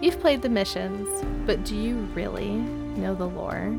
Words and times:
You've 0.00 0.20
played 0.20 0.42
the 0.42 0.48
missions, 0.48 1.08
but 1.44 1.64
do 1.64 1.74
you 1.74 1.96
really 2.14 2.50
know 2.50 3.16
the 3.16 3.26
lore? 3.26 3.76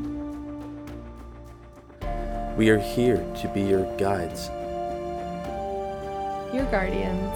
We 2.58 2.68
are 2.68 2.78
here 2.78 3.16
to 3.40 3.48
be 3.54 3.62
your 3.62 3.84
guides. 3.96 4.48
Your 6.54 6.66
guardians. 6.70 7.32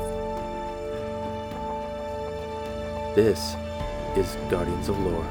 This 3.17 3.57
is 4.19 4.37
Guardians 4.51 4.91
of 4.91 4.99
Lore. 4.99 5.27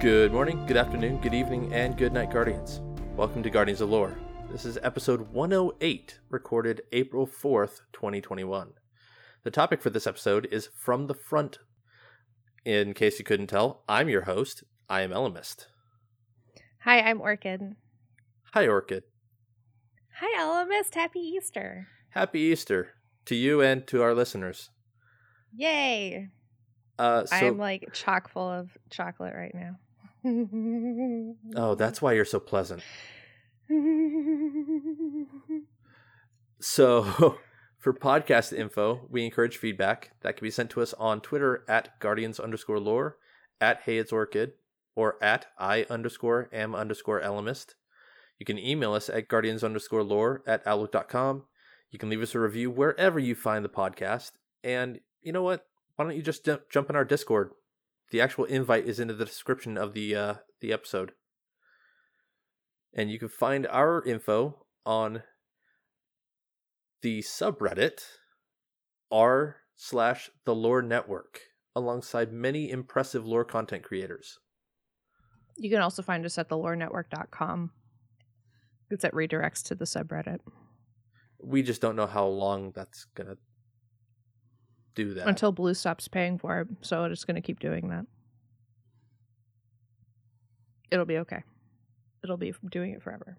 Good 0.00 0.32
morning, 0.32 0.64
good 0.66 0.78
afternoon, 0.78 1.18
good 1.20 1.34
evening, 1.34 1.70
and 1.74 1.98
good 1.98 2.14
night, 2.14 2.32
Guardians. 2.32 2.80
Welcome 3.14 3.42
to 3.42 3.50
Guardians 3.50 3.82
of 3.82 3.90
Lore. 3.90 4.16
This 4.54 4.66
is 4.66 4.78
episode 4.84 5.32
108, 5.32 6.20
recorded 6.30 6.82
April 6.92 7.26
4th, 7.26 7.80
2021. 7.92 8.74
The 9.42 9.50
topic 9.50 9.82
for 9.82 9.90
this 9.90 10.06
episode 10.06 10.46
is 10.52 10.68
From 10.78 11.08
the 11.08 11.14
Front. 11.14 11.58
In 12.64 12.94
case 12.94 13.18
you 13.18 13.24
couldn't 13.24 13.48
tell, 13.48 13.82
I'm 13.88 14.08
your 14.08 14.22
host. 14.22 14.62
I 14.88 15.00
am 15.00 15.10
Elemist. 15.10 15.66
Hi, 16.84 17.00
I'm 17.00 17.20
Orchid. 17.20 17.74
Hi, 18.52 18.68
Orchid. 18.68 19.02
Hi, 20.20 20.40
Elemist. 20.40 20.94
Happy 20.94 21.18
Easter. 21.18 21.88
Happy 22.10 22.38
Easter 22.38 22.90
to 23.24 23.34
you 23.34 23.60
and 23.60 23.84
to 23.88 24.02
our 24.02 24.14
listeners. 24.14 24.70
Yay. 25.52 26.28
Uh, 26.96 27.26
so, 27.26 27.34
I'm 27.34 27.58
like 27.58 27.92
chock 27.92 28.30
full 28.30 28.50
of 28.50 28.70
chocolate 28.88 29.34
right 29.34 29.52
now. 29.52 29.78
oh, 31.56 31.74
that's 31.74 32.00
why 32.00 32.12
you're 32.12 32.24
so 32.24 32.38
pleasant. 32.38 32.84
So, 36.66 37.36
for 37.78 37.92
podcast 37.92 38.56
info, 38.56 39.06
we 39.10 39.26
encourage 39.26 39.58
feedback 39.58 40.12
that 40.22 40.38
can 40.38 40.46
be 40.46 40.50
sent 40.50 40.70
to 40.70 40.80
us 40.80 40.94
on 40.94 41.20
Twitter 41.20 41.62
at 41.68 42.00
guardians 42.00 42.40
underscore 42.40 42.80
lore, 42.80 43.18
at 43.60 43.82
hey 43.84 43.98
it's 43.98 44.12
orchid, 44.12 44.52
or 44.96 45.22
at 45.22 45.44
i 45.58 45.84
underscore 45.90 46.48
am 46.54 46.74
underscore 46.74 47.20
elemist. 47.20 47.74
You 48.38 48.46
can 48.46 48.58
email 48.58 48.94
us 48.94 49.10
at 49.10 49.28
guardians 49.28 49.62
underscore 49.62 50.02
lore 50.02 50.42
at 50.46 50.66
outlook.com. 50.66 51.42
You 51.90 51.98
can 51.98 52.08
leave 52.08 52.22
us 52.22 52.34
a 52.34 52.40
review 52.40 52.70
wherever 52.70 53.18
you 53.18 53.34
find 53.34 53.62
the 53.62 53.68
podcast. 53.68 54.30
And 54.62 55.00
you 55.20 55.32
know 55.32 55.42
what? 55.42 55.66
Why 55.96 56.06
don't 56.06 56.16
you 56.16 56.22
just 56.22 56.48
jump 56.70 56.88
in 56.88 56.96
our 56.96 57.04
Discord? 57.04 57.50
The 58.10 58.22
actual 58.22 58.46
invite 58.46 58.86
is 58.86 58.98
in 58.98 59.08
the 59.08 59.14
description 59.14 59.76
of 59.76 59.92
the 59.92 60.16
uh, 60.16 60.34
the 60.62 60.72
episode. 60.72 61.12
And 62.94 63.10
you 63.10 63.18
can 63.18 63.28
find 63.28 63.66
our 63.66 64.02
info 64.04 64.64
on 64.86 65.22
the 67.02 67.20
subreddit 67.20 68.00
r 69.10 69.56
slash 69.76 70.30
the 70.44 70.54
lore 70.54 70.82
network 70.82 71.40
alongside 71.76 72.32
many 72.32 72.70
impressive 72.70 73.26
lore 73.26 73.44
content 73.44 73.82
creators. 73.82 74.38
You 75.56 75.70
can 75.70 75.80
also 75.80 76.02
find 76.02 76.24
us 76.24 76.38
at 76.38 76.48
thelorenetwork.com. 76.48 77.70
It's 78.90 79.02
that 79.02 79.12
redirects 79.12 79.62
to 79.64 79.74
the 79.74 79.84
subreddit. 79.84 80.38
We 81.42 81.62
just 81.62 81.80
don't 81.80 81.96
know 81.96 82.06
how 82.06 82.26
long 82.26 82.72
that's 82.74 83.06
going 83.14 83.28
to 83.28 83.36
do 84.94 85.14
that. 85.14 85.26
Until 85.26 85.52
Blue 85.52 85.74
stops 85.74 86.08
paying 86.08 86.38
for 86.38 86.60
it. 86.60 86.68
So 86.80 87.04
it's 87.04 87.24
going 87.24 87.36
to 87.36 87.40
keep 87.40 87.60
doing 87.60 87.88
that. 87.88 88.06
It'll 90.90 91.04
be 91.04 91.18
okay. 91.18 91.42
It'll 92.24 92.38
be 92.38 92.54
doing 92.70 92.92
it 92.92 93.02
forever. 93.02 93.36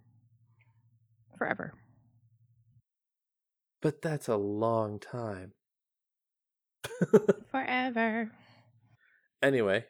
Forever. 1.37 1.73
But 3.81 4.01
that's 4.01 4.27
a 4.27 4.37
long 4.37 4.99
time. 4.99 5.53
forever. 7.51 8.31
Anyway, 9.41 9.85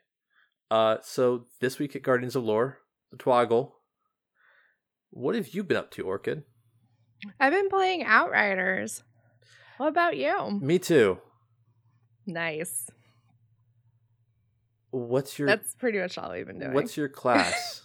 uh, 0.72 0.97
so 1.03 1.45
this 1.59 1.78
week 1.78 1.95
at 1.95 2.03
Guardians 2.03 2.35
of 2.35 2.44
Lore, 2.45 2.79
the 3.11 3.17
Twoggle. 3.17 3.72
What 5.11 5.35
have 5.35 5.50
you 5.50 5.63
been 5.63 5.78
up 5.78 5.91
to, 5.91 6.03
Orchid? 6.03 6.44
I've 7.39 7.53
been 7.53 7.69
playing 7.69 8.03
Outriders. 8.03 9.03
What 9.78 9.88
about 9.88 10.17
you? 10.17 10.59
Me 10.61 10.79
too. 10.79 11.19
Nice. 12.25 12.89
What's 14.91 15.38
your 15.38 15.47
That's 15.47 15.73
pretty 15.75 16.00
much 16.00 16.17
all 16.17 16.31
I've 16.31 16.47
been 16.47 16.59
doing. 16.59 16.73
What's 16.73 16.95
your 16.95 17.09
class? 17.09 17.81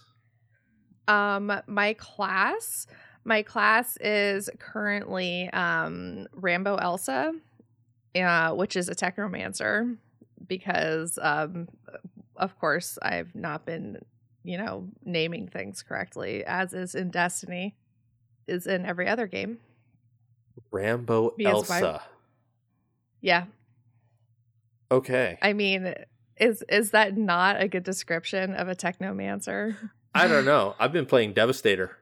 um 1.07 1.51
my 1.67 1.93
class, 1.93 2.87
my 3.23 3.43
class 3.43 3.97
is 3.97 4.49
currently 4.59 5.49
um 5.49 6.27
Rambo 6.33 6.75
Elsa, 6.75 7.33
uh, 8.15 8.51
which 8.53 8.75
is 8.75 8.89
a 8.89 8.95
technomancer 8.95 9.97
because 10.47 11.19
um 11.21 11.67
of 12.35 12.57
course 12.59 12.97
I've 13.01 13.35
not 13.35 13.65
been, 13.65 13.99
you 14.43 14.57
know, 14.57 14.87
naming 15.03 15.47
things 15.47 15.83
correctly 15.83 16.43
as 16.45 16.73
is 16.73 16.95
in 16.95 17.11
Destiny 17.11 17.75
is 18.47 18.67
in 18.67 18.85
every 18.85 19.07
other 19.07 19.27
game. 19.27 19.59
Rambo 20.71 21.33
Because 21.37 21.69
Elsa. 21.69 22.01
Yeah. 23.21 23.45
Okay. 24.91 25.37
I 25.41 25.53
mean, 25.53 25.93
is 26.37 26.63
is 26.67 26.91
that 26.91 27.15
not 27.15 27.61
a 27.61 27.67
good 27.67 27.83
description 27.83 28.53
of 28.53 28.67
a 28.67 28.75
technomancer? 28.75 29.75
I 30.13 30.27
don't 30.27 30.45
know. 30.45 30.75
I've 30.79 30.91
been 30.91 31.05
playing 31.05 31.33
Devastator. 31.33 31.97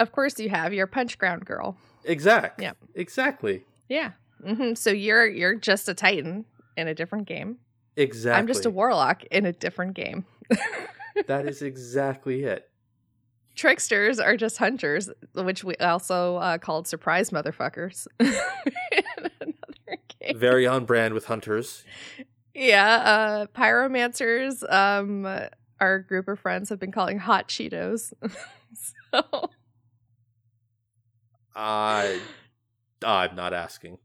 Of 0.00 0.12
course 0.12 0.38
you 0.38 0.48
have. 0.48 0.72
You're 0.72 0.84
a 0.84 0.88
punch 0.88 1.18
ground 1.18 1.44
girl. 1.44 1.76
Exact. 2.04 2.60
Yep. 2.62 2.76
Exactly. 2.94 3.64
Yeah. 3.88 4.12
hmm 4.44 4.74
So 4.74 4.90
you're 4.90 5.26
you're 5.26 5.54
just 5.54 5.88
a 5.88 5.94
titan 5.94 6.44
in 6.76 6.88
a 6.88 6.94
different 6.94 7.26
game. 7.26 7.58
Exactly. 7.96 8.38
I'm 8.38 8.46
just 8.46 8.66
a 8.66 8.70
warlock 8.70 9.24
in 9.24 9.44
a 9.46 9.52
different 9.52 9.94
game. 9.94 10.24
that 11.26 11.46
is 11.46 11.62
exactly 11.62 12.44
it. 12.44 12.68
Tricksters 13.56 14.20
are 14.20 14.36
just 14.36 14.58
hunters, 14.58 15.10
which 15.34 15.64
we 15.64 15.74
also 15.76 16.36
uh, 16.36 16.58
called 16.58 16.86
surprise 16.86 17.30
motherfuckers. 17.30 18.06
in 18.20 18.28
another 19.40 19.98
game. 20.20 20.38
Very 20.38 20.64
on 20.64 20.84
brand 20.84 21.12
with 21.12 21.24
hunters. 21.26 21.84
Yeah, 22.54 22.86
uh, 22.88 23.46
pyromancers. 23.46 24.62
Um, 24.72 25.26
our 25.80 25.98
group 26.00 26.28
of 26.28 26.38
friends 26.38 26.68
have 26.68 26.78
been 26.78 26.92
calling 26.92 27.18
hot 27.18 27.48
Cheetos. 27.48 28.12
so 29.12 29.50
I 31.54 32.20
I'm 33.04 33.34
not 33.34 33.52
asking. 33.52 33.98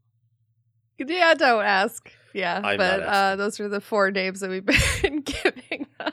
yeah, 0.98 1.34
don't 1.34 1.64
ask. 1.64 2.10
Yeah, 2.32 2.60
I'm 2.62 2.78
but 2.78 3.00
not 3.00 3.08
uh, 3.08 3.36
those 3.36 3.60
are 3.60 3.68
the 3.68 3.80
four 3.80 4.10
names 4.10 4.40
that 4.40 4.50
we've 4.50 4.66
been 5.02 5.20
giving 5.20 5.86
them. 5.98 6.12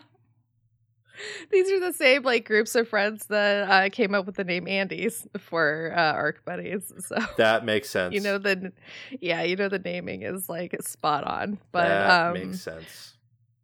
These 1.52 1.72
are 1.72 1.80
the 1.80 1.94
same 1.94 2.24
like 2.24 2.46
groups 2.46 2.76
of 2.76 2.88
friends 2.88 3.26
that 3.28 3.70
uh, 3.70 3.90
came 3.90 4.16
up 4.16 4.26
with 4.26 4.36
the 4.36 4.44
name 4.44 4.68
Andes 4.68 5.28
for 5.38 5.94
uh, 5.96 6.14
Arc 6.14 6.44
Buddies. 6.46 6.92
So 7.00 7.18
That 7.38 7.66
makes 7.66 7.90
sense. 7.90 8.14
you 8.16 8.22
know 8.22 8.38
the, 8.38 8.72
yeah, 9.20 9.44
you 9.44 9.56
know 9.56 9.70
the 9.70 9.80
naming 9.80 10.24
is 10.24 10.50
like 10.50 10.76
spot 10.82 11.24
on. 11.24 11.60
But 11.72 11.88
that 11.88 12.28
um, 12.28 12.34
makes 12.34 12.62
sense. 12.62 13.14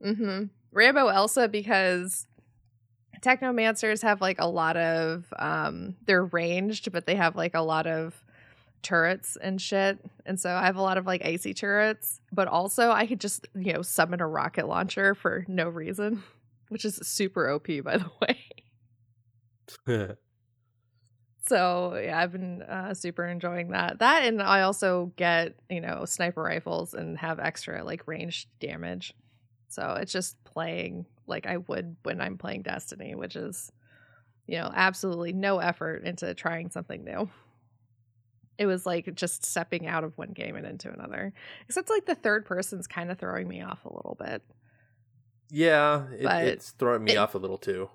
Mm 0.03 0.17
hmm 0.17 0.43
Rambo 0.71 1.07
Elsa 1.07 1.47
because 1.47 2.27
technomancers 3.21 4.03
have 4.03 4.21
like 4.21 4.39
a 4.39 4.47
lot 4.47 4.77
of 4.77 5.25
um 5.37 5.95
they're 6.05 6.25
ranged, 6.25 6.91
but 6.91 7.05
they 7.05 7.15
have 7.15 7.35
like 7.35 7.55
a 7.55 7.61
lot 7.61 7.87
of 7.87 8.23
turrets 8.83 9.37
and 9.41 9.61
shit. 9.61 9.99
And 10.25 10.39
so 10.39 10.51
I 10.51 10.65
have 10.65 10.75
a 10.75 10.81
lot 10.81 10.97
of 10.97 11.05
like 11.05 11.25
icy 11.25 11.53
turrets, 11.53 12.21
but 12.31 12.47
also 12.47 12.91
I 12.91 13.07
could 13.07 13.19
just, 13.19 13.47
you 13.55 13.73
know, 13.73 13.81
summon 13.81 14.21
a 14.21 14.27
rocket 14.27 14.67
launcher 14.67 15.15
for 15.15 15.45
no 15.47 15.67
reason, 15.67 16.23
which 16.69 16.85
is 16.85 16.99
super 17.03 17.49
OP 17.49 17.67
by 17.83 17.97
the 17.97 18.09
way. 18.21 18.37
So 21.47 21.95
yeah, 21.95 22.19
I've 22.19 22.33
been 22.33 22.61
uh, 22.61 22.93
super 22.93 23.25
enjoying 23.25 23.69
that. 23.69 23.99
That 23.99 24.23
and 24.23 24.41
I 24.41 24.61
also 24.61 25.13
get 25.15 25.55
you 25.69 25.81
know 25.81 26.03
sniper 26.05 26.41
rifles 26.41 26.93
and 26.93 27.17
have 27.17 27.39
extra 27.39 27.83
like 27.83 28.07
ranged 28.07 28.47
damage. 28.59 29.13
So 29.69 29.97
it's 29.99 30.11
just 30.11 30.41
playing 30.43 31.05
like 31.27 31.45
I 31.45 31.57
would 31.57 31.95
when 32.03 32.21
I'm 32.21 32.37
playing 32.37 32.61
Destiny, 32.63 33.15
which 33.15 33.35
is 33.35 33.71
you 34.47 34.57
know 34.57 34.71
absolutely 34.73 35.33
no 35.33 35.59
effort 35.59 36.03
into 36.03 36.33
trying 36.33 36.69
something 36.69 37.03
new. 37.03 37.29
It 38.57 38.65
was 38.65 38.85
like 38.85 39.13
just 39.13 39.45
stepping 39.45 39.85
out 39.85 40.03
of 40.03 40.17
one 40.17 40.31
game 40.31 40.55
and 40.55 40.65
into 40.65 40.91
another. 40.91 41.33
Except 41.67 41.89
like 41.89 42.05
the 42.05 42.15
third 42.15 42.45
person's 42.45 42.87
kind 42.87 43.11
of 43.11 43.19
throwing 43.19 43.47
me 43.47 43.61
off 43.61 43.85
a 43.85 43.93
little 43.93 44.17
bit. 44.19 44.41
yeah, 45.51 46.05
it, 46.11 46.25
it's 46.47 46.71
throwing 46.71 47.03
me 47.03 47.11
it- 47.13 47.17
off 47.17 47.35
a 47.35 47.37
little 47.37 47.57
too. 47.59 47.89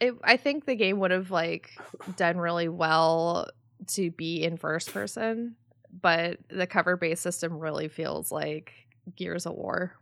it, 0.00 0.14
I 0.22 0.36
think 0.36 0.66
the 0.66 0.74
game 0.74 0.98
would 1.00 1.12
have 1.12 1.30
like 1.30 1.70
done 2.16 2.36
really 2.36 2.68
well 2.68 3.48
to 3.88 4.10
be 4.10 4.42
in 4.44 4.56
first 4.58 4.92
person, 4.92 5.56
but 6.02 6.38
the 6.48 6.66
cover 6.66 6.96
based 6.96 7.22
system 7.22 7.58
really 7.58 7.88
feels 7.88 8.30
like 8.30 8.72
Gears 9.16 9.46
of 9.46 9.54
War, 9.54 9.96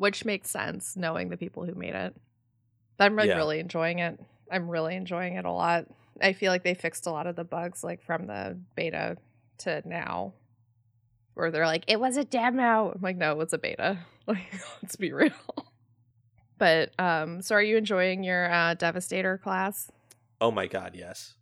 which 0.00 0.24
makes 0.24 0.48
sense 0.50 0.96
knowing 0.96 1.28
the 1.28 1.36
people 1.36 1.62
who 1.66 1.74
made 1.74 1.94
it. 1.94 2.16
But 2.96 3.04
I'm 3.04 3.16
like 3.16 3.28
Yeah. 3.28 3.36
really 3.36 3.58
enjoying 3.60 3.98
it. 3.98 4.18
I'm 4.50 4.66
really 4.70 4.96
enjoying 4.96 5.34
it 5.34 5.44
a 5.44 5.50
lot. 5.52 5.84
I 6.22 6.32
feel 6.32 6.50
like 6.50 6.64
they 6.64 6.72
fixed 6.72 7.06
a 7.06 7.10
lot 7.10 7.26
of 7.26 7.36
the 7.36 7.44
bugs 7.44 7.84
like 7.84 8.00
from 8.02 8.26
the 8.26 8.58
beta 8.74 9.18
to 9.58 9.82
now. 9.86 10.32
Where 11.34 11.50
they're 11.50 11.66
like, 11.66 11.84
it 11.86 12.00
was 12.00 12.16
a 12.16 12.24
demo. 12.24 12.92
I'm 12.94 13.02
like, 13.02 13.18
no, 13.18 13.32
it 13.32 13.36
was 13.38 13.52
a 13.52 13.58
beta. 13.58 13.98
Like, 14.26 14.52
let's 14.82 14.96
be 14.96 15.12
real. 15.12 15.32
But 16.56 16.92
um, 17.00 17.42
so 17.42 17.54
are 17.56 17.62
you 17.62 17.76
enjoying 17.76 18.22
your 18.22 18.50
uh, 18.52 18.74
Devastator 18.74 19.36
class? 19.38 19.90
Oh 20.40 20.50
my 20.50 20.66
god, 20.66 20.92
yes. 20.94 21.34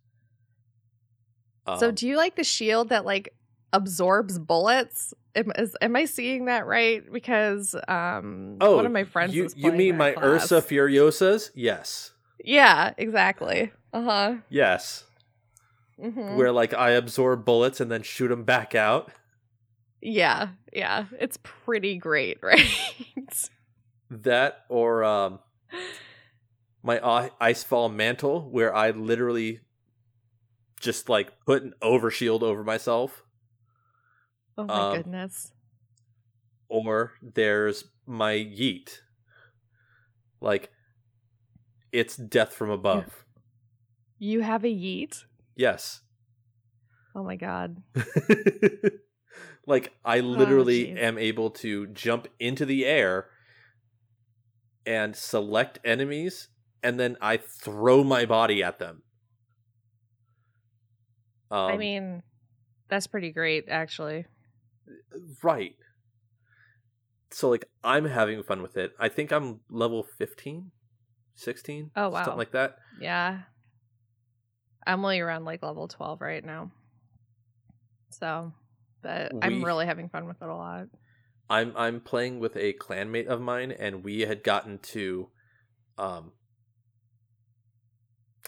so 1.77 1.89
Um, 1.89 1.95
do 1.95 2.07
you 2.07 2.17
like 2.17 2.35
the 2.35 2.43
shield 2.43 2.89
that 2.89 3.05
like 3.05 3.33
absorbs 3.73 4.39
bullets? 4.39 5.13
Am, 5.35 5.51
is, 5.57 5.75
am 5.81 5.95
I 5.95 6.05
seeing 6.05 6.45
that 6.45 6.65
right? 6.65 7.03
Because 7.11 7.75
um, 7.87 8.57
oh, 8.61 8.77
one 8.77 8.85
of 8.85 8.91
my 8.91 9.03
friends 9.03 9.35
You, 9.35 9.49
you 9.55 9.71
mean 9.71 9.97
my 9.97 10.11
that 10.11 10.23
Ursa. 10.23 10.61
Furiosas? 10.61 11.51
Yes. 11.55 12.11
Yeah, 12.43 12.93
exactly. 12.97 13.71
Uh 13.93 14.01
huh. 14.03 14.35
Yes. 14.49 15.03
hmm 16.01 16.37
Where 16.37 16.51
like 16.51 16.73
I 16.73 16.91
absorb 16.91 17.45
bullets 17.45 17.79
and 17.79 17.91
then 17.91 18.01
shoot 18.03 18.29
them 18.29 18.43
back 18.43 18.75
out. 18.75 19.11
Yeah, 20.01 20.49
yeah. 20.71 21.05
It's 21.19 21.37
pretty 21.43 21.97
great, 21.97 22.39
right? 22.43 22.65
That 24.09 24.65
or 24.69 25.03
um 25.03 25.39
my 26.81 26.99
i- 27.05 27.31
icefall 27.41 27.93
mantle 27.93 28.49
where 28.49 28.73
I 28.73 28.91
literally 28.91 29.59
just 30.79 31.09
like 31.09 31.33
put 31.45 31.63
an 31.63 31.73
overshield 31.81 32.41
over 32.41 32.63
myself. 32.63 33.23
Oh 34.59 34.65
my 34.65 34.89
Um, 34.89 34.97
goodness. 34.97 35.51
Or 36.67 37.13
there's 37.21 37.85
my 38.05 38.33
yeet. 38.33 38.99
Like 40.41 40.71
it's 41.91 42.15
death 42.15 42.53
from 42.53 42.69
above. 42.69 43.25
You 44.19 44.41
have 44.41 44.63
a 44.63 44.67
yeet? 44.67 45.23
Yes. 45.55 46.01
Oh 47.15 47.23
my 47.23 47.35
god. 47.35 47.81
like 49.65 49.93
I 50.05 50.19
literally 50.19 50.87
jeez. 50.87 51.01
am 51.01 51.17
able 51.17 51.49
to 51.51 51.87
jump 51.87 52.27
into 52.39 52.65
the 52.65 52.85
air 52.85 53.27
and 54.85 55.15
select 55.15 55.79
enemies 55.83 56.49
and 56.83 56.99
then 56.99 57.17
I 57.21 57.37
throw 57.37 58.03
my 58.03 58.25
body 58.25 58.63
at 58.63 58.79
them. 58.79 59.03
Um, 61.51 61.71
I 61.71 61.77
mean, 61.77 62.23
that's 62.89 63.07
pretty 63.07 63.31
great, 63.31 63.65
actually. 63.69 64.25
Right. 65.43 65.75
So 67.31 67.49
like 67.49 67.65
I'm 67.83 68.05
having 68.05 68.41
fun 68.43 68.61
with 68.61 68.77
it. 68.77 68.91
I 68.99 69.09
think 69.09 69.31
I'm 69.31 69.59
level 69.69 70.03
15, 70.17 70.71
16, 71.35 71.91
Oh, 71.95 72.09
wow. 72.09 72.23
something 72.23 72.37
like 72.37 72.51
that. 72.51 72.77
Yeah. 72.99 73.39
I'm 74.87 75.03
only 75.03 75.19
around 75.19 75.45
like 75.45 75.61
level 75.61 75.87
12 75.87 76.21
right 76.21 76.43
now. 76.43 76.71
So, 78.09 78.51
but 79.03 79.31
I'm 79.41 79.63
really 79.63 79.85
having 79.85 80.09
fun 80.09 80.25
with 80.25 80.41
it 80.41 80.47
a 80.47 80.55
lot. 80.55 80.87
I'm 81.49 81.73
I'm 81.75 81.99
playing 81.99 82.39
with 82.39 82.55
a 82.55 82.73
clanmate 82.73 83.27
of 83.27 83.41
mine, 83.41 83.71
and 83.71 84.03
we 84.03 84.21
had 84.21 84.43
gotten 84.43 84.79
to 84.79 85.29
um 85.97 86.31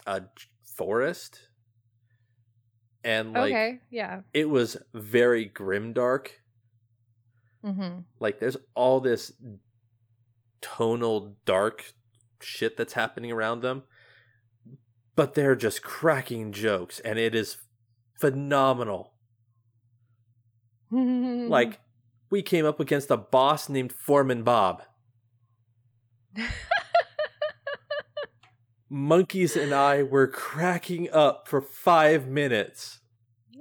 a 0.06 0.22
forest, 0.76 1.40
and 3.04 3.32
like 3.32 3.52
okay. 3.52 3.80
Yeah. 3.90 4.20
it 4.32 4.48
was 4.48 4.76
very 4.94 5.48
grimdark. 5.48 6.28
Mm-hmm. 7.64 8.00
Like 8.18 8.40
there's 8.40 8.56
all 8.74 9.00
this 9.00 9.32
tonal 10.60 11.36
dark 11.44 11.92
shit 12.40 12.76
that's 12.76 12.94
happening 12.94 13.30
around 13.30 13.62
them, 13.62 13.84
but 15.14 15.34
they're 15.34 15.56
just 15.56 15.82
cracking 15.82 16.52
jokes, 16.52 17.00
and 17.00 17.18
it 17.18 17.34
is 17.34 17.58
phenomenal. 18.20 19.12
Like 20.94 21.80
we 22.30 22.42
came 22.42 22.66
up 22.66 22.80
against 22.80 23.10
a 23.10 23.16
boss 23.16 23.68
named 23.68 23.92
Foreman 23.92 24.42
Bob. 24.42 24.82
Monkeys 28.92 29.56
and 29.56 29.72
I 29.72 30.02
were 30.02 30.28
cracking 30.28 31.08
up 31.10 31.48
for 31.48 31.62
five 31.62 32.28
minutes 32.28 33.00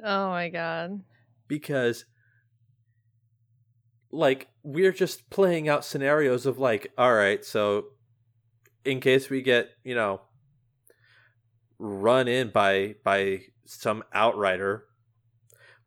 oh 0.04 0.28
my 0.28 0.50
god. 0.50 1.02
because, 1.48 2.04
like, 4.12 4.50
we're 4.62 4.92
just 4.92 5.30
playing 5.30 5.70
out 5.70 5.86
scenarios 5.86 6.46
of, 6.46 6.60
like, 6.60 6.92
all 6.98 7.14
right, 7.14 7.46
so 7.46 7.86
in 8.84 9.00
case 9.00 9.30
we 9.30 9.42
get, 9.42 9.70
you 9.86 9.96
know, 9.96 10.20
run 11.80 12.28
in 12.28 12.50
by 12.50 12.96
by 13.06 13.40
some 13.66 14.04
outrider, 14.14 14.84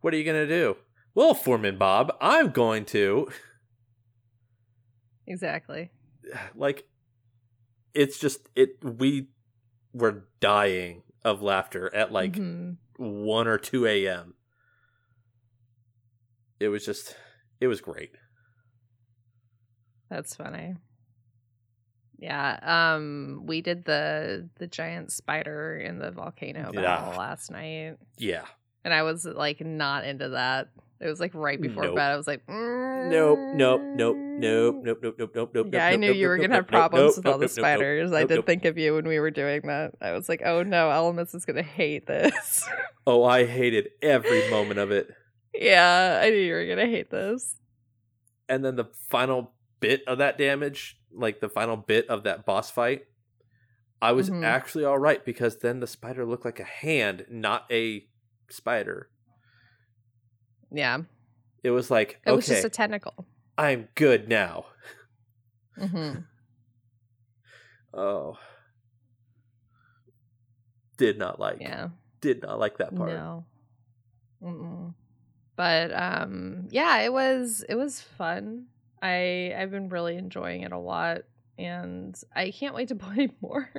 what 0.00 0.14
are 0.14 0.17
you 0.17 0.25
gonna 0.25 0.47
do? 0.47 0.79
Well, 1.14 1.35
Foreman 1.35 1.76
Bob, 1.76 2.17
I'm 2.19 2.49
going 2.50 2.87
to 2.87 3.29
Exactly. 5.26 5.90
like 6.55 6.85
it's 7.93 8.19
just 8.19 8.49
it 8.56 8.70
we 8.82 9.29
were 9.94 10.26
dying 10.41 11.02
of 11.25 11.41
laughter 11.41 11.94
at 11.94 12.12
like 12.12 12.32
Mhm. 12.35 12.76
1 12.99 13.49
or 13.49 13.56
2 13.58 13.87
a.m 13.87 14.35
it 16.61 16.69
was 16.69 16.85
just 16.85 17.17
it 17.61 17.67
was 17.69 17.81
great 17.81 18.12
That's 20.11 20.37
funny. 20.37 20.76
Yeah. 22.19 22.58
Um 22.62 23.43
we 23.46 23.61
did 23.62 23.85
the 23.85 24.49
the 24.58 24.67
giant 24.67 25.11
spider 25.12 25.76
in 25.76 25.99
the 25.99 26.11
volcano 26.12 26.70
Yeah. 26.73 26.81
battle 26.82 27.19
last 27.19 27.50
night. 27.50 27.97
yeah 28.19 28.44
And 28.85 28.94
I 28.94 29.02
was 29.02 29.25
like 29.25 29.61
not 29.64 30.05
into 30.05 30.29
that. 30.31 30.69
It 31.04 31.08
was 31.08 31.20
like 31.20 31.34
right 31.34 31.60
before 31.60 31.84
Nope. 31.84 31.96
bed. 31.96 32.12
I 32.12 32.16
was 32.16 32.26
like, 32.26 32.46
mm, 32.46 33.10
nope. 33.10 33.38
Nope. 33.54 33.82
Nope. 33.96 34.16
Nope 34.16 34.82
nope. 34.82 35.02
Nope. 35.02 35.14
Nope. 35.18 35.30
Nope. 35.34 35.50
Nope. 35.54 35.66
Yeah, 35.72 35.86
I 35.86 35.96
knew 35.96 36.08
nope, 36.08 36.16
you 36.16 36.28
were 36.28 36.36
nope, 36.38 36.44
gonna 36.46 36.54
have 36.56 36.66
problems 36.66 37.02
nope, 37.08 37.16
with 37.18 37.26
all 37.26 37.32
nope, 37.32 37.40
the 37.40 37.44
nope, 37.46 37.56
nope, 37.56 37.62
spiders. 37.76 38.12
I 38.12 38.24
did 38.24 38.34
nope. 38.36 38.46
think 38.46 38.64
of 38.64 38.78
you 38.78 38.94
when 38.94 39.06
we 39.06 39.20
were 39.20 39.30
doing 39.30 39.60
that. 39.66 39.92
I 40.00 40.12
was 40.12 40.28
like, 40.30 40.40
oh 40.44 40.62
no, 40.62 40.88
Elemist 40.88 41.34
is 41.34 41.44
gonna 41.44 41.62
hate 41.62 42.06
this. 42.06 42.66
oh 43.06 43.22
i 43.24 43.44
hated 43.44 43.88
every 44.02 44.48
moment 44.50 44.80
of 44.80 44.90
it. 44.90 45.08
Yeah, 45.54 46.20
I 46.24 46.30
knew 46.30 46.36
you 46.38 46.54
were 46.54 46.66
gonna 46.66 46.86
hate 46.86 47.10
this. 47.10 47.54
and 48.48 48.64
then 48.64 48.76
the 48.76 48.86
final 49.10 49.52
bit 49.80 50.02
of 50.08 50.18
that 50.18 50.38
damage 50.38 50.96
like 51.12 51.40
the 51.40 51.48
final 51.50 51.76
bit 51.76 52.08
of 52.08 52.24
that 52.24 52.44
boss 52.46 52.70
fight 52.70 53.02
i 54.02 54.10
was 54.12 54.30
Mhm. 54.30 54.42
actually 54.44 54.84
all 54.84 54.98
right 54.98 55.24
because 55.24 55.58
then 55.58 55.80
the 55.80 55.86
spider 55.86 56.25
looked 56.25 56.44
like 56.44 56.58
a 56.58 56.64
hand 56.64 57.26
not 57.30 57.66
a 57.70 58.06
spider 58.50 59.11
Yeah, 60.73 60.99
it 61.62 61.71
was 61.71 61.90
like 61.90 62.21
it 62.25 62.30
okay 62.30 62.37
was 62.37 62.47
just 62.47 62.64
a 62.64 62.68
tentacle. 62.71 63.26
i'm 63.59 63.88
good 63.94 64.28
now 64.28 64.66
Mm-hmm. 65.78 66.21
oh 67.94 68.37
did 70.97 71.18
not 71.18 71.40
like 71.40 71.59
Yeah, 71.61 71.88
did 72.21 72.42
not 72.42 72.59
like 72.59 72.78
that 72.78 72.94
part 72.94 73.11
no. 73.11 73.44
Mm-mm. 74.42 74.94
But 75.56 75.92
um, 75.94 76.66
yeah, 76.71 76.99
it 76.99 77.12
was 77.12 77.64
it 77.68 77.76
was 77.76 78.00
fun. 78.00 78.66
I 79.00 79.54
I've 79.56 79.71
been 79.71 79.88
really 79.88 80.16
enjoying 80.16 80.62
it 80.62 80.73
a 80.73 80.78
lot, 80.78 81.23
and 81.59 82.14
I 82.35 82.50
can't 82.50 82.75
wait 82.75 82.88
to 82.88 82.94
play 83.06 83.30
more. 83.40 83.71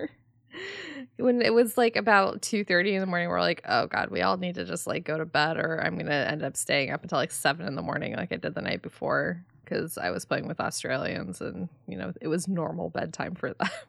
When 1.18 1.42
it 1.42 1.54
was 1.54 1.78
like 1.78 1.96
about 1.96 2.42
2.30 2.42 2.94
in 2.94 3.00
the 3.00 3.06
morning 3.06 3.30
we're 3.30 3.40
like 3.40 3.62
oh 3.68 3.88
god 3.88 4.10
we 4.10 4.22
all 4.22 4.38
need 4.38 4.56
to 4.56 4.66
just 4.66 4.88
like 4.88 5.04
go 5.04 5.18
to 5.18 5.26
bed 5.26 5.58
or 5.58 5.82
i'm 5.84 5.98
gonna 5.98 6.14
end 6.30 6.44
up 6.44 6.58
staying 6.58 6.92
up 6.92 7.04
until 7.04 7.18
like 7.18 7.32
7 7.32 7.66
in 7.66 7.76
the 7.76 7.82
morning 7.82 8.16
like 8.16 8.32
i 8.32 8.36
did 8.36 8.54
the 8.54 8.62
night 8.62 8.82
before 8.82 9.44
because 9.64 9.98
i 9.98 10.10
was 10.10 10.26
playing 10.26 10.48
with 10.48 10.60
australians 10.60 11.42
and 11.42 11.70
you 11.88 11.98
know 11.98 12.14
it 12.22 12.28
was 12.28 12.48
normal 12.48 12.90
bedtime 12.90 13.36
for 13.36 13.54
them. 13.54 13.70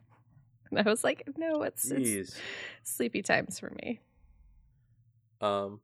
And 0.69 0.81
i 0.81 0.91
was 0.91 1.05
like 1.05 1.23
no 1.37 1.63
it's, 1.63 1.89
it's 1.93 2.35
sleepy 2.83 3.23
times 3.23 3.61
for 3.61 3.71
me. 3.71 4.01
Um 5.41 5.81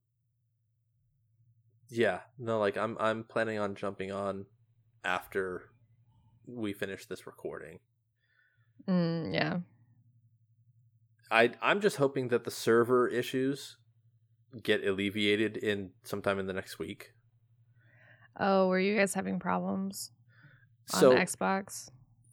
yeah 1.89 2.21
no 2.37 2.59
like 2.59 2.77
i'm 2.77 2.97
i'm 2.99 3.23
planning 3.23 3.61
on 3.61 3.77
jumping 3.77 4.11
on 4.11 4.45
after 5.05 5.71
we 6.49 6.73
finish 6.73 7.07
this 7.07 7.29
recording. 7.29 7.79
Mm, 8.89 9.33
yeah 9.33 9.59
i 11.33 11.51
i'm 11.63 11.81
just 11.81 11.97
hoping 11.97 12.29
that 12.29 12.45
the 12.45 12.51
server 12.51 13.09
issues 13.09 13.77
get 14.63 14.87
alleviated 14.87 15.57
in 15.57 15.91
sometime 16.05 16.39
in 16.39 16.47
the 16.47 16.53
next 16.53 16.79
week. 16.79 17.13
Oh 18.39 18.69
were 18.69 18.79
you 18.79 18.97
guys 18.97 19.15
having 19.15 19.39
problems 19.39 20.11
on 20.93 21.01
so 21.01 21.15
xbox? 21.17 21.89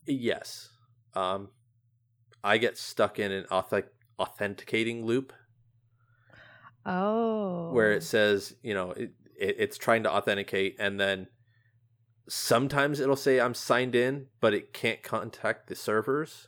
Yes. 0.06 0.70
Um 1.15 1.50
i 2.44 2.58
get 2.58 2.77
stuck 2.77 3.20
in 3.20 3.32
an 3.32 3.46
auth- 3.51 3.88
authenticating 4.20 5.06
loop. 5.06 5.34
Oh 6.86 7.72
where 7.72 7.94
it 7.94 8.03
says 8.03 8.56
you 8.62 8.74
know 8.74 8.91
it, 8.91 9.12
it, 9.39 9.56
it's 9.60 9.77
trying 9.77 10.03
to 10.03 10.12
authenticate 10.12 10.75
and 10.79 11.00
then 11.00 11.27
sometimes 12.27 13.00
it'll 13.00 13.15
say 13.15 13.39
i'm 13.39 13.53
signed 13.53 13.96
in 13.96 14.27
but 14.39 14.53
it 14.53 14.74
can't 14.74 15.03
contact 15.03 15.68
the 15.68 15.75
servers. 15.75 16.48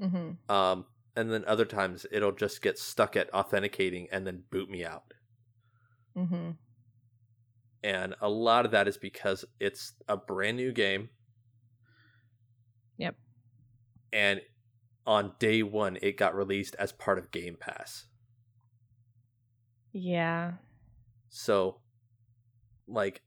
Mm-hmm. 0.00 0.52
um 0.52 0.86
and 1.16 1.32
then 1.32 1.44
other 1.46 1.64
times 1.64 2.06
it'll 2.10 2.32
just 2.32 2.62
get 2.62 2.78
stuck 2.78 3.16
at 3.16 3.32
authenticating 3.32 4.08
and 4.10 4.26
then 4.26 4.42
boot 4.50 4.68
me 4.68 4.84
out. 4.84 5.14
Mm-hmm. 6.16 6.50
And 7.82 8.14
a 8.20 8.28
lot 8.28 8.64
of 8.64 8.70
that 8.70 8.88
is 8.88 8.96
because 8.96 9.44
it's 9.60 9.92
a 10.08 10.16
brand 10.16 10.56
new 10.56 10.72
game. 10.72 11.10
Yep. 12.96 13.16
And 14.12 14.40
on 15.06 15.32
day 15.38 15.62
one, 15.62 15.98
it 16.00 16.16
got 16.16 16.34
released 16.34 16.74
as 16.78 16.92
part 16.92 17.18
of 17.18 17.30
Game 17.30 17.56
Pass. 17.60 18.06
Yeah. 19.92 20.52
So, 21.28 21.80
like, 22.88 23.20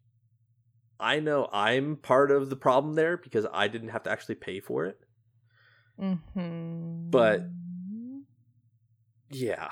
I 0.99 1.19
know 1.19 1.47
I'm 1.53 1.97
part 1.97 2.31
of 2.31 2.49
the 2.49 2.55
problem 2.55 2.95
there 2.95 3.17
because 3.17 3.45
I 3.53 3.67
didn't 3.67 3.89
have 3.89 4.03
to 4.03 4.11
actually 4.11 4.35
pay 4.35 4.59
for 4.59 4.85
it. 4.85 4.97
Mm-hmm. 6.01 7.09
But 7.11 7.43
yeah, 9.31 9.69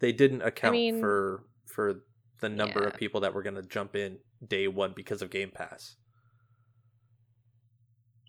they 0.00 0.12
didn't 0.12 0.42
account 0.42 0.72
mean- 0.72 1.00
for 1.00 1.44
for 1.66 2.00
the 2.40 2.48
number 2.48 2.84
of 2.84 2.94
people 2.94 3.20
that 3.20 3.34
were 3.34 3.42
going 3.42 3.56
to 3.56 3.62
jump 3.62 3.96
in 3.96 4.18
day 4.46 4.68
one 4.68 4.92
because 4.94 5.22
of 5.22 5.30
Game 5.30 5.50
Pass. 5.50 5.96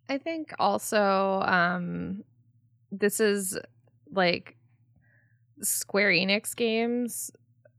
I 0.09 0.17
think 0.17 0.51
also 0.57 1.41
um 1.45 2.23
this 2.91 3.19
is 3.19 3.57
like 4.11 4.57
Square 5.61 6.11
Enix 6.11 6.55
games 6.55 7.29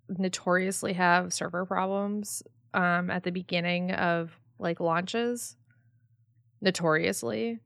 notoriously 0.08 0.92
have 0.92 1.32
server 1.32 1.64
problems 1.66 2.42
um 2.74 3.10
at 3.10 3.24
the 3.24 3.32
beginning 3.32 3.90
of 3.92 4.30
like 4.58 4.78
launches 4.78 5.56
notoriously. 6.60 7.58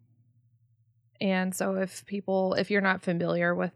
And 1.21 1.55
so 1.55 1.75
if 1.77 2.05
people 2.07 2.55
if 2.55 2.71
you're 2.71 2.81
not 2.81 3.03
familiar 3.03 3.55
with 3.55 3.73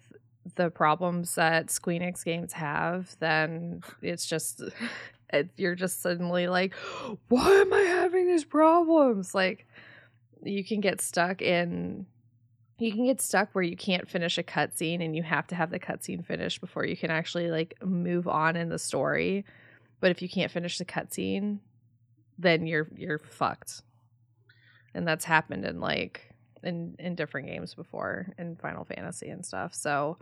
the 0.55 0.71
problems 0.71 1.35
that 1.35 1.71
Square 1.71 2.01
Enix 2.01 2.25
games 2.25 2.53
have, 2.53 3.17
then 3.21 3.83
it's 4.03 4.27
just 4.27 4.63
it, 5.33 5.51
you're 5.57 5.75
just 5.75 6.03
suddenly 6.03 6.49
like, 6.49 6.75
why 7.29 7.49
am 7.49 7.73
I 7.73 7.81
having 7.81 8.27
these 8.27 8.45
problems? 8.45 9.35
Like 9.35 9.67
you 10.43 10.65
can 10.65 10.81
get 10.81 11.01
stuck 11.01 11.43
in 11.43 12.07
you 12.79 12.93
can 12.93 13.07
get 13.07 13.21
stuck 13.21 13.49
where 13.53 13.65
you 13.65 13.77
can't 13.77 14.09
finish 14.09 14.39
a 14.39 14.43
cutscene 14.43 15.05
and 15.05 15.15
you 15.17 15.23
have 15.23 15.47
to 15.49 15.55
have 15.55 15.71
the 15.71 15.81
cutscene 15.81 16.25
finished 16.25 16.61
before 16.61 16.85
you 16.85 16.97
can 16.97 17.11
actually 17.11 17.51
like 17.51 17.75
move 17.85 18.29
on 18.29 18.55
in 18.57 18.69
the 18.69 18.79
story. 18.79 19.45
But 20.01 20.13
if 20.13 20.23
you 20.23 20.29
can't 20.29 20.53
finish 20.53 20.79
the 20.79 20.85
cutscene, 20.85 21.59
then 22.39 22.67
you're 22.67 22.89
you're 22.97 23.19
fucked. 23.19 23.83
And 24.95 25.07
that's 25.07 25.25
happened 25.25 25.65
in 25.65 25.81
like 25.81 26.33
in 26.63 26.95
in 27.01 27.17
different 27.17 27.49
games 27.49 27.75
before 27.75 28.33
in 28.39 28.55
Final 28.57 28.85
Fantasy 28.85 29.29
and 29.29 29.45
stuff. 29.45 29.75
So 29.75 30.17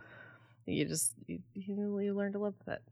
you 0.67 0.85
just 0.85 1.15
you, 1.27 1.39
you 1.55 2.15
learn 2.15 2.33
to 2.33 2.39
live 2.39 2.55
with 2.59 2.75
it. 2.75 2.83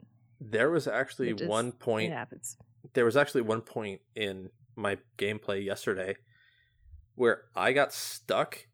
There 0.40 0.70
was 0.70 0.86
actually 0.86 1.32
one 1.32 1.68
It 1.68 1.78
point. 1.78 2.12
happens. 2.12 2.56
There 2.92 3.04
was 3.04 3.16
actually 3.16 3.42
one 3.42 3.60
point 3.60 4.00
in 4.14 4.50
my 4.76 4.98
gameplay 5.18 5.64
yesterday 5.64 6.16
where 7.14 7.42
I 7.54 7.72
got 7.72 7.92
stuck 7.92 8.66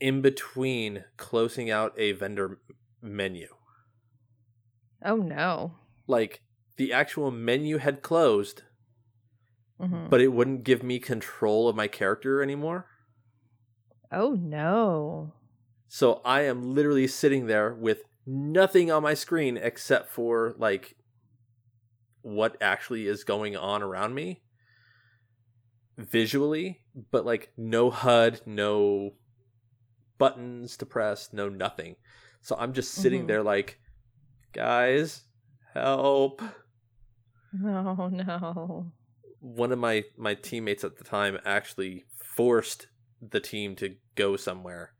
in 0.00 0.20
between 0.22 1.04
closing 1.16 1.70
out 1.70 1.92
a 1.98 2.12
vendor 2.12 2.60
menu. 3.02 3.48
Oh 5.04 5.16
no. 5.16 5.74
Like 6.06 6.42
the 6.76 6.92
actual 6.92 7.30
menu 7.30 7.78
had 7.78 8.02
closed, 8.02 8.62
Mhm. 9.80 10.08
but 10.10 10.20
it 10.20 10.28
wouldn't 10.28 10.64
give 10.64 10.82
me 10.82 10.98
control 10.98 11.68
of 11.68 11.76
my 11.76 11.88
character 11.88 12.42
anymore. 12.42 12.86
Oh 14.10 14.32
no. 14.34 15.34
So 15.88 16.20
I 16.24 16.42
am 16.42 16.74
literally 16.74 17.06
sitting 17.06 17.46
there 17.46 17.74
with 17.74 18.02
nothing 18.26 18.90
on 18.90 19.02
my 19.02 19.14
screen 19.14 19.56
except 19.56 20.10
for 20.10 20.54
like 20.58 20.96
what 22.22 22.56
actually 22.60 23.06
is 23.06 23.22
going 23.22 23.54
on 23.54 23.82
around 23.82 24.14
me 24.14 24.42
visually, 25.98 26.80
but 27.10 27.24
like 27.24 27.52
no 27.56 27.90
HUD, 27.90 28.40
no 28.46 29.12
buttons 30.18 30.76
to 30.78 30.86
press, 30.86 31.32
no 31.32 31.48
nothing. 31.48 31.96
So 32.40 32.56
I'm 32.58 32.72
just 32.72 32.92
sitting 32.92 33.24
Mhm. 33.24 33.28
there 33.28 33.42
like, 33.42 33.78
guys, 34.52 35.24
help. 35.74 36.42
No, 37.52 38.08
no. 38.12 38.92
One 39.40 39.70
of 39.72 39.78
my 39.78 40.04
my 40.16 40.34
teammates 40.34 40.82
at 40.84 40.96
the 40.96 41.04
time 41.04 41.38
actually 41.44 42.06
forced 42.16 42.88
the 43.20 43.40
team 43.40 43.76
to 43.76 43.96
go 44.16 44.36
somewhere 44.36 44.93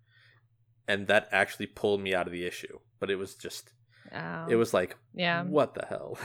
and 0.89 1.07
that 1.07 1.29
actually 1.33 1.67
pulled 1.67 2.01
me 2.01 2.15
out 2.15 2.27
of 2.27 2.33
the 2.33 2.45
issue. 2.47 2.79
But 3.01 3.11
it 3.11 3.17
was 3.17 3.35
just 3.35 3.73
Oh. 4.13 4.47
it 4.49 4.57
was 4.57 4.75
like 4.75 4.97
yeah. 5.15 5.43
what 5.43 5.75
the 5.75 5.87
hell? 5.87 6.19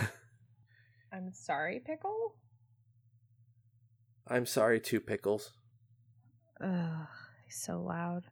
I'm 1.13 1.31
sorry, 1.33 1.81
pickle. 1.83 2.35
I'm 4.27 4.45
sorry 4.45 4.79
too, 4.79 4.99
Pickles. 4.99 5.53
Ugh, 6.63 7.07
he's 7.45 7.59
so 7.61 7.81
loud. 7.81 8.25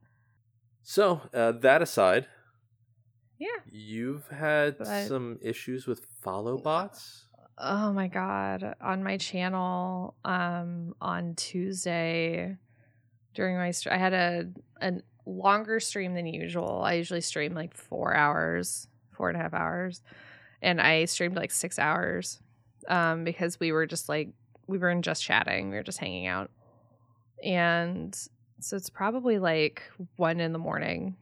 So, 0.84 1.22
uh, 1.34 1.54
that 1.54 1.82
aside, 1.82 2.28
Yeah. 3.40 3.48
you've 3.66 4.28
had 4.28 4.78
But- 4.78 5.08
some 5.08 5.40
issues 5.42 5.88
with 5.88 6.06
follow 6.22 6.58
bots. 6.58 7.24
Oh 7.58 7.92
my 7.92 8.08
god. 8.08 8.76
On 8.82 9.04
my 9.04 9.18
channel, 9.18 10.16
um, 10.24 10.94
on 11.02 11.34
Tuesday 11.34 12.56
during 13.34 13.58
my 13.58 13.72
str- 13.72 13.90
I 13.92 13.98
had 13.98 14.14
a 14.14 14.52
a 14.80 15.02
longer 15.28 15.80
stream 15.80 16.14
than 16.14 16.26
usual. 16.26 16.82
I 16.84 16.94
usually 16.94 17.22
stream 17.22 17.54
like 17.54 17.76
four 17.76 18.16
hours, 18.16 18.88
four 19.12 19.30
and 19.30 19.38
a 19.38 19.42
half 19.42 19.54
hours, 19.54 20.02
and 20.62 20.80
I 20.82 21.06
streamed 21.06 21.36
like 21.36 21.52
six 21.52 21.78
hours, 21.78 22.40
um, 22.88 23.24
because 23.24 23.60
we 23.60 23.72
were 23.72 23.86
just 23.86 24.10
like 24.10 24.30
we 24.68 24.78
were 24.78 24.94
just 24.96 25.24
chatting, 25.24 25.70
we 25.70 25.76
were 25.76 25.84
just 25.84 26.00
hanging 26.00 26.28
out, 26.28 26.50
and 27.44 28.18
so 28.60 28.76
it's 28.76 28.90
probably 28.90 29.38
like 29.38 29.84
one 30.16 30.40
in 30.40 30.54
the 30.54 30.60
morning, 30.60 31.16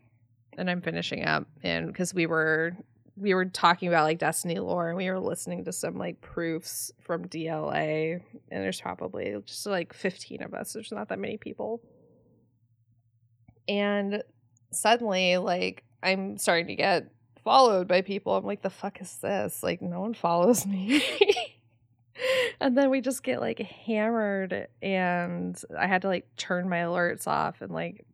and 0.58 0.70
I'm 0.70 0.82
finishing 0.82 1.26
up, 1.26 1.48
and 1.64 1.88
because 1.88 2.14
we 2.14 2.28
were 2.28 2.78
we 3.18 3.34
were 3.34 3.46
talking 3.46 3.88
about 3.88 4.04
like 4.04 4.20
Destiny 4.20 4.60
lore 4.60 4.90
and 4.90 4.98
we 4.98 5.10
were 5.10 5.20
listening 5.20 5.64
to 5.66 5.72
some 5.72 5.98
like 5.98 6.20
proofs 6.20 6.92
from 7.00 7.26
DLA 7.28 8.22
and 8.52 8.64
there's 8.64 8.82
probably 8.82 9.36
just 9.46 9.66
like 9.66 9.94
15 9.94 10.44
of 10.44 10.54
us. 10.54 10.74
There's 10.74 10.92
not 10.92 11.08
that 11.08 11.20
many 11.20 11.38
people. 11.38 11.82
And 13.68 14.24
suddenly 14.72 15.38
like 15.38 15.84
I'm 16.04 16.38
starting 16.38 16.68
to 16.68 16.76
get 16.76 17.08
followed 17.44 17.88
by 17.88 18.02
people. 18.02 18.36
I'm 18.36 18.46
like 18.46 18.62
the 18.62 18.70
fuck 18.70 19.02
is 19.02 19.18
this? 19.18 19.64
Like 19.64 19.82
no 19.82 20.02
one 20.02 20.14
follows 20.14 20.66
me. 20.68 21.04
and 22.60 22.78
then 22.78 22.90
we 22.90 23.02
just 23.02 23.24
get 23.24 23.42
like 23.42 23.60
hammered 23.60 24.68
and 24.82 25.60
I 25.78 25.88
had 25.88 26.04
to 26.04 26.08
like 26.08 26.28
turn 26.38 26.70
my 26.70 26.78
alerts 26.78 27.28
off 27.28 27.62
and 27.62 27.72
like 27.72 28.06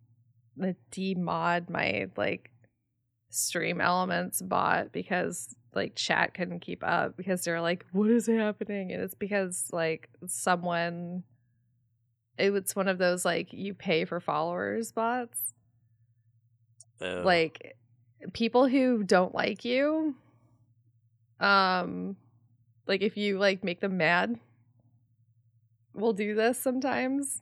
demod 0.91 1.70
my 1.70 2.08
like 2.17 2.51
stream 3.29 3.79
elements 3.79 4.41
bot 4.41 4.91
because 4.91 5.55
like 5.74 5.96
chat 5.96 6.34
couldn't 6.34 6.60
keep 6.60 6.84
up 6.84 7.15
because 7.15 7.43
they're 7.43 7.62
like 7.62 7.86
what 7.93 8.10
is 8.10 8.27
happening 8.27 8.91
and 8.91 9.01
it's 9.01 9.15
because 9.15 9.70
like 9.72 10.10
someone 10.27 11.24
it 12.42 12.52
was 12.52 12.76
one 12.76 12.88
of 12.88 12.98
those 12.98 13.24
like 13.24 13.54
you 13.54 13.74
pay 13.74 14.06
for 14.06 14.20
followers 14.20 14.92
bots. 14.92 15.54
Uh, 17.00 17.22
like 17.24 17.76
people 18.34 18.68
who 18.68 19.04
don't 19.04 19.34
like 19.34 19.66
you 19.66 20.14
um 21.40 22.16
like 22.88 23.02
if 23.02 23.18
you 23.18 23.40
like 23.40 23.64
make 23.64 23.80
them 23.80 23.98
mad 23.98 24.40
will 25.96 26.14
do 26.14 26.36
this 26.36 26.60
sometimes 26.60 27.42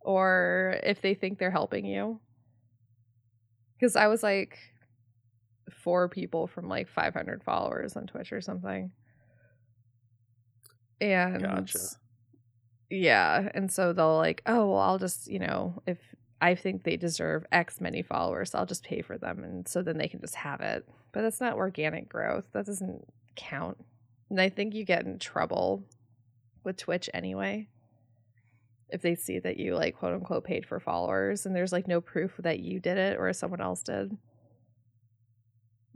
or 0.00 0.80
if 0.82 1.00
they 1.00 1.14
think 1.14 1.38
they're 1.38 1.50
helping 1.50 1.84
you. 1.84 2.18
Because 3.78 3.96
i 3.96 4.06
was 4.06 4.22
like 4.22 4.58
four 5.70 6.08
people 6.08 6.46
from 6.46 6.68
like 6.68 6.88
500 6.88 7.42
followers 7.42 7.96
on 7.96 8.06
twitch 8.06 8.32
or 8.32 8.40
something. 8.40 8.90
And 11.00 11.42
Gotcha. 11.42 11.78
Yeah 12.90 13.48
and 13.54 13.70
so 13.70 13.92
they'll 13.92 14.16
like 14.16 14.42
oh 14.46 14.66
well 14.66 14.80
i'll 14.80 14.98
just 14.98 15.30
you 15.30 15.38
know 15.38 15.80
if 15.86 15.98
i 16.40 16.54
think 16.54 16.82
they 16.82 16.96
deserve 16.96 17.46
x 17.52 17.80
many 17.80 18.02
followers 18.02 18.54
i'll 18.54 18.66
just 18.66 18.84
pay 18.84 19.00
for 19.00 19.16
them 19.16 19.44
and 19.44 19.68
so 19.68 19.80
then 19.82 19.96
they 19.96 20.08
can 20.08 20.20
just 20.20 20.34
have 20.34 20.60
it. 20.60 20.86
But 21.12 21.22
that's 21.22 21.40
not 21.40 21.54
organic 21.54 22.08
growth. 22.08 22.44
That 22.52 22.66
doesn't 22.66 23.04
count. 23.36 23.78
And 24.28 24.40
i 24.40 24.48
think 24.48 24.74
you 24.74 24.84
get 24.84 25.06
in 25.06 25.18
trouble 25.18 25.84
with 26.64 26.76
twitch 26.76 27.08
anyway 27.14 27.68
if 28.92 29.02
they 29.02 29.14
see 29.14 29.38
that 29.38 29.56
you 29.56 29.74
like 29.76 29.96
quote 29.96 30.14
unquote 30.14 30.44
paid 30.44 30.66
for 30.66 30.80
followers 30.80 31.46
and 31.46 31.54
there's 31.54 31.72
like 31.72 31.86
no 31.88 32.00
proof 32.00 32.32
that 32.38 32.60
you 32.60 32.80
did 32.80 32.98
it 32.98 33.18
or 33.18 33.32
someone 33.32 33.60
else 33.60 33.82
did. 33.82 34.16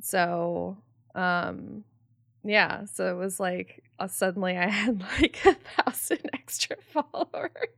So 0.00 0.78
um 1.14 1.84
yeah 2.44 2.84
so 2.84 3.10
it 3.10 3.18
was 3.18 3.40
like 3.40 3.82
uh, 3.98 4.06
suddenly 4.06 4.56
i 4.56 4.66
had 4.68 5.00
like 5.20 5.38
a 5.44 5.54
thousand 5.54 6.20
extra 6.34 6.76
followers 6.92 7.68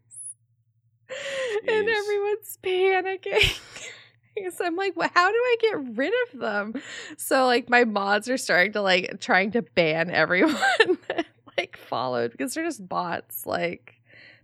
and 1.68 1.88
everyone's 1.88 2.58
panicking 2.62 3.58
so 4.50 4.64
I'm 4.64 4.76
like, 4.76 4.96
well, 4.96 5.10
how 5.14 5.30
do 5.30 5.36
I 5.36 5.56
get 5.60 5.96
rid 5.96 6.12
of 6.28 6.40
them? 6.40 6.74
So 7.16 7.46
like 7.46 7.68
my 7.70 7.84
mods 7.84 8.28
are 8.28 8.36
starting 8.36 8.72
to 8.72 8.82
like 8.82 9.20
trying 9.20 9.52
to 9.52 9.62
ban 9.62 10.10
everyone 10.10 10.54
that 11.08 11.26
like 11.56 11.76
followed 11.76 12.32
because 12.32 12.54
they're 12.54 12.64
just 12.64 12.86
bots. 12.86 13.46
Like 13.46 13.94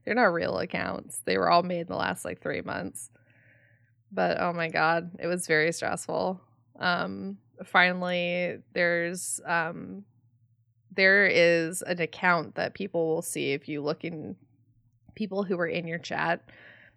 they're 0.04 0.14
not 0.14 0.32
real 0.32 0.58
accounts. 0.58 1.20
They 1.24 1.36
were 1.38 1.50
all 1.50 1.62
made 1.62 1.80
in 1.80 1.86
the 1.88 1.96
last 1.96 2.24
like 2.24 2.40
three 2.40 2.62
months. 2.62 3.10
But 4.10 4.40
oh 4.40 4.52
my 4.52 4.68
god, 4.68 5.10
it 5.18 5.26
was 5.26 5.46
very 5.46 5.72
stressful. 5.72 6.40
Um 6.78 7.38
finally 7.64 8.58
there's 8.72 9.40
um 9.46 10.04
there 10.94 11.26
is 11.26 11.82
an 11.82 12.00
account 12.00 12.54
that 12.56 12.74
people 12.74 13.08
will 13.08 13.22
see 13.22 13.52
if 13.52 13.68
you 13.68 13.82
look 13.82 14.04
in 14.04 14.36
people 15.14 15.42
who 15.42 15.58
are 15.58 15.66
in 15.66 15.86
your 15.86 15.98
chat. 15.98 16.42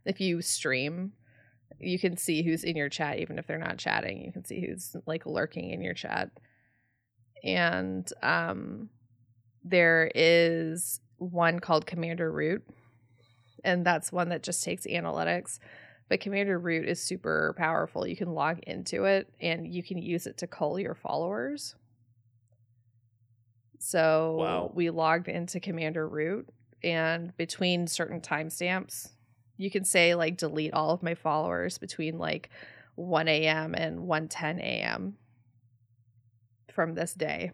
If 0.05 0.19
you 0.21 0.41
stream, 0.41 1.13
you 1.79 1.99
can 1.99 2.17
see 2.17 2.43
who's 2.43 2.63
in 2.63 2.75
your 2.75 2.89
chat 2.89 3.19
even 3.19 3.37
if 3.39 3.47
they're 3.47 3.57
not 3.57 3.77
chatting. 3.77 4.23
You 4.23 4.31
can 4.31 4.45
see 4.45 4.65
who's 4.65 4.95
like 5.05 5.25
lurking 5.25 5.71
in 5.71 5.81
your 5.81 5.93
chat. 5.93 6.31
And 7.43 8.11
um 8.21 8.89
there 9.63 10.11
is 10.13 10.99
one 11.17 11.59
called 11.59 11.87
Commander 11.87 12.31
Root 12.31 12.63
and 13.63 13.85
that's 13.85 14.11
one 14.11 14.29
that 14.29 14.43
just 14.43 14.63
takes 14.63 14.85
analytics. 14.85 15.59
But 16.07 16.19
Commander 16.19 16.59
Root 16.59 16.87
is 16.87 17.01
super 17.01 17.55
powerful. 17.57 18.05
You 18.05 18.15
can 18.15 18.33
log 18.33 18.59
into 18.59 19.05
it 19.05 19.27
and 19.41 19.67
you 19.67 19.81
can 19.81 19.97
use 19.97 20.27
it 20.27 20.37
to 20.37 20.47
cull 20.47 20.79
your 20.79 20.93
followers. 20.93 21.75
So 23.85 24.37
Wow. 24.39 24.71
we 24.73 24.89
logged 24.89 25.27
into 25.27 25.59
Commander 25.59 26.07
Root, 26.07 26.49
and 26.83 27.37
between 27.37 27.85
certain 27.85 28.19
timestamps, 28.19 29.11
you 29.57 29.69
can 29.69 29.85
say 29.85 30.15
like 30.15 30.37
delete 30.37 30.73
all 30.73 30.89
of 30.89 31.03
my 31.03 31.13
followers 31.13 31.77
between 31.77 32.17
like 32.17 32.49
1 32.95 33.27
a.m. 33.27 33.75
and 33.75 33.99
1:10 34.07 34.59
a.m. 34.59 35.17
from 36.71 36.95
this 36.95 37.13
day, 37.13 37.51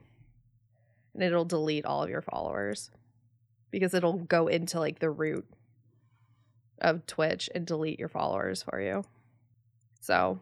and 1.13 1.21
it'll 1.21 1.43
delete 1.43 1.85
all 1.85 2.01
of 2.01 2.09
your 2.09 2.21
followers 2.21 2.91
because 3.69 3.93
it'll 3.93 4.13
go 4.13 4.47
into 4.47 4.79
like 4.79 4.99
the 4.99 5.09
root 5.09 5.45
of 6.79 7.05
Twitch 7.07 7.49
and 7.53 7.67
delete 7.67 7.99
your 7.99 8.07
followers 8.07 8.63
for 8.63 8.79
you. 8.79 9.03
So 9.99 10.39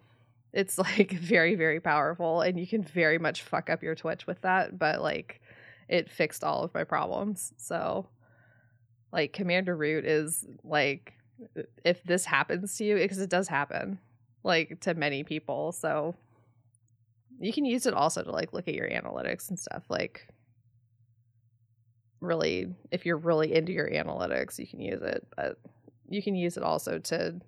it's 0.54 0.78
like 0.78 1.14
very, 1.14 1.56
very 1.56 1.80
powerful, 1.80 2.42
and 2.42 2.60
you 2.60 2.68
can 2.68 2.84
very 2.84 3.18
much 3.18 3.42
fuck 3.42 3.72
up 3.72 3.82
your 3.82 3.96
Twitch 3.96 4.28
with 4.28 4.42
that, 4.42 4.78
but 4.78 5.02
like 5.02 5.42
it 5.90 6.10
fixed 6.10 6.44
all 6.44 6.64
of 6.64 6.74
my 6.74 6.84
problems. 6.84 7.52
So, 7.58 8.08
like, 9.12 9.34
Commander 9.34 9.76
Root 9.76 10.06
is 10.06 10.46
like, 10.64 11.14
if 11.84 12.04
this 12.04 12.26
happens 12.26 12.78
to 12.78 12.86
you, 12.86 12.96
because 12.96 13.20
it 13.20 13.30
does 13.30 13.48
happen, 13.48 14.00
like 14.44 14.80
to 14.82 14.94
many 14.94 15.24
people. 15.24 15.72
So, 15.72 16.16
you 17.40 17.52
can 17.54 17.66
use 17.66 17.86
it 17.86 17.94
also 17.94 18.24
to 18.24 18.32
like 18.32 18.54
look 18.54 18.68
at 18.68 18.74
your 18.74 18.90
analytics 18.90 19.50
and 19.50 19.60
stuff. 19.60 19.84
Like, 19.90 20.28
really, 22.22 22.68
if 22.92 23.06
you're 23.06 23.18
really 23.18 23.54
into 23.54 23.72
your 23.72 23.90
analytics, 23.90 24.60
you 24.60 24.68
can 24.68 24.80
use 24.80 25.02
it, 25.02 25.26
but 25.36 25.58
you 26.08 26.22
can 26.22 26.36
use 26.36 26.58
it 26.58 26.64
also 26.64 27.00
to, 27.00 27.40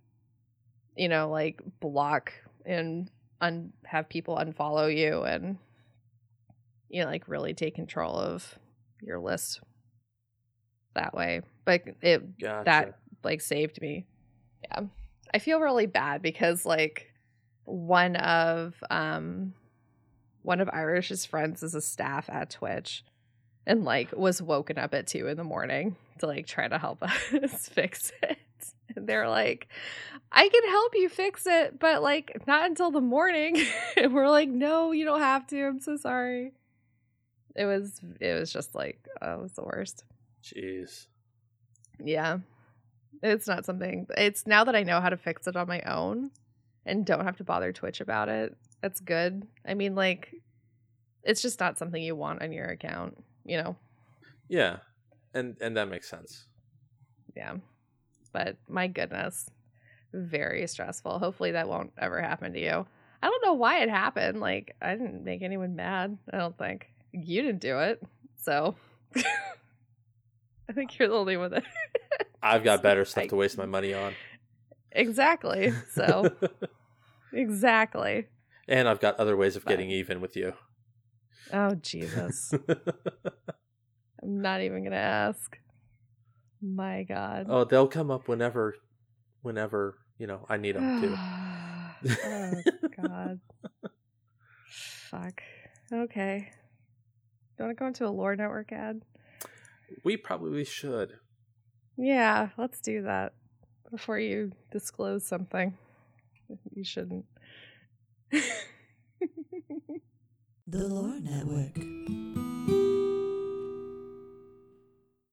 you 0.95 1.09
know, 1.09 1.29
like 1.29 1.61
block 1.79 2.33
and 2.65 3.09
un- 3.41 3.73
have 3.85 4.07
people 4.07 4.37
unfollow 4.37 4.95
you 4.95 5.23
and 5.23 5.57
you 6.91 7.01
know, 7.01 7.07
like 7.07 7.27
really 7.27 7.53
take 7.53 7.75
control 7.75 8.15
of 8.15 8.57
your 9.01 9.19
list 9.19 9.61
that 10.93 11.13
way. 11.13 11.41
But 11.65 11.83
it 12.01 12.37
Gotcha. 12.39 12.63
that 12.65 12.99
like 13.23 13.41
saved 13.41 13.81
me. 13.81 14.05
Yeah. 14.63 14.81
I 15.33 15.39
feel 15.39 15.59
really 15.59 15.85
bad 15.85 16.21
because 16.21 16.65
like 16.65 17.13
one 17.63 18.15
of 18.17 18.75
um 18.89 19.53
one 20.43 20.59
of 20.59 20.69
Irish's 20.71 21.25
friends 21.25 21.63
is 21.63 21.75
a 21.75 21.81
staff 21.81 22.29
at 22.29 22.49
Twitch 22.49 23.03
and 23.65 23.85
like 23.85 24.11
was 24.11 24.41
woken 24.41 24.77
up 24.77 24.93
at 24.93 25.07
two 25.07 25.27
in 25.27 25.37
the 25.37 25.43
morning 25.43 25.95
to 26.19 26.27
like 26.27 26.47
try 26.47 26.67
to 26.67 26.77
help 26.77 27.01
us 27.03 27.69
fix 27.69 28.11
it. 28.23 28.37
And 28.95 29.07
they're 29.07 29.29
like, 29.29 29.69
I 30.31 30.49
can 30.49 30.69
help 30.69 30.93
you 30.95 31.07
fix 31.07 31.47
it, 31.47 31.79
but 31.79 32.01
like 32.01 32.45
not 32.47 32.65
until 32.65 32.91
the 32.91 33.01
morning. 33.01 33.57
and 33.97 34.13
we're 34.13 34.29
like, 34.29 34.49
no, 34.49 34.91
you 34.91 35.05
don't 35.05 35.21
have 35.21 35.47
to. 35.47 35.63
I'm 35.63 35.79
so 35.79 35.95
sorry. 35.95 36.53
It 37.55 37.65
was 37.65 37.99
it 38.19 38.39
was 38.39 38.51
just 38.51 38.75
like 38.75 39.07
oh, 39.21 39.35
it 39.35 39.41
was 39.41 39.53
the 39.53 39.63
worst. 39.63 40.03
Jeez. 40.43 41.07
Yeah. 41.99 42.39
It's 43.23 43.47
not 43.47 43.65
something 43.65 44.07
it's 44.17 44.47
now 44.47 44.63
that 44.63 44.75
I 44.75 44.83
know 44.83 45.01
how 45.01 45.09
to 45.09 45.17
fix 45.17 45.47
it 45.47 45.55
on 45.55 45.67
my 45.67 45.81
own 45.81 46.31
and 46.85 47.05
don't 47.05 47.25
have 47.25 47.37
to 47.37 47.43
bother 47.43 47.71
Twitch 47.71 48.01
about 48.01 48.29
it. 48.29 48.55
That's 48.81 48.99
good. 48.99 49.47
I 49.65 49.73
mean 49.73 49.95
like 49.95 50.33
it's 51.23 51.41
just 51.41 51.59
not 51.59 51.77
something 51.77 52.01
you 52.01 52.15
want 52.15 52.41
on 52.41 52.51
your 52.51 52.67
account, 52.67 53.17
you 53.45 53.57
know. 53.57 53.75
Yeah. 54.47 54.77
And 55.33 55.55
and 55.61 55.77
that 55.77 55.89
makes 55.89 56.09
sense. 56.09 56.45
Yeah. 57.35 57.55
But 58.33 58.57
my 58.67 58.87
goodness. 58.87 59.49
Very 60.13 60.67
stressful. 60.67 61.19
Hopefully 61.19 61.51
that 61.51 61.69
won't 61.69 61.93
ever 61.97 62.21
happen 62.21 62.53
to 62.53 62.59
you. 62.59 62.85
I 63.23 63.27
don't 63.29 63.45
know 63.45 63.53
why 63.53 63.81
it 63.81 63.89
happened. 63.89 64.39
Like 64.39 64.75
I 64.81 64.95
didn't 64.95 65.23
make 65.23 65.41
anyone 65.41 65.75
mad, 65.75 66.17
I 66.33 66.37
don't 66.37 66.57
think. 66.57 66.90
You 67.13 67.41
didn't 67.41 67.61
do 67.61 67.79
it. 67.79 68.01
So 68.37 68.75
I 69.15 70.73
think 70.73 70.97
you're 70.97 71.09
the 71.09 71.15
only 71.15 71.37
one 71.37 71.51
that 71.51 71.63
I've 72.43 72.63
got 72.63 72.81
better 72.81 73.05
stuff 73.05 73.27
to 73.27 73.35
waste 73.35 73.57
my 73.57 73.65
money 73.65 73.93
on. 73.93 74.13
Exactly. 74.91 75.73
So 75.93 76.31
exactly. 77.33 78.27
and 78.67 78.87
I've 78.89 78.99
got 78.99 79.19
other 79.19 79.37
ways 79.37 79.55
of 79.55 79.65
Bye. 79.65 79.71
getting 79.73 79.91
even 79.91 80.21
with 80.21 80.35
you. 80.35 80.53
Oh 81.53 81.75
Jesus. 81.75 82.53
I'm 84.23 84.41
not 84.41 84.61
even 84.61 84.83
gonna 84.83 84.95
ask. 84.95 85.57
My 86.61 87.03
God. 87.03 87.47
oh, 87.49 87.63
they'll 87.63 87.87
come 87.87 88.11
up 88.11 88.27
whenever 88.27 88.75
whenever, 89.41 89.97
you 90.17 90.27
know, 90.27 90.45
I 90.47 90.57
need 90.57 90.75
them 90.75 91.01
to. 91.01 91.17
oh 92.25 92.61
God. 93.01 93.39
Fuck. 95.09 95.41
Okay. 95.91 96.51
You 97.61 97.65
want 97.65 97.77
to 97.77 97.79
go 97.79 97.87
into 97.87 98.07
a 98.07 98.09
lore 98.09 98.35
network 98.35 98.71
ad? 98.71 99.01
we 100.03 100.17
probably 100.17 100.65
should. 100.65 101.13
Yeah, 101.95 102.49
let's 102.57 102.81
do 102.81 103.03
that 103.03 103.33
before 103.91 104.17
you 104.17 104.53
disclose 104.71 105.27
something. 105.27 105.77
You 106.73 106.83
shouldn't. 106.83 107.25
The 110.67 110.87
Lore 110.87 111.19
Network. 111.19 111.75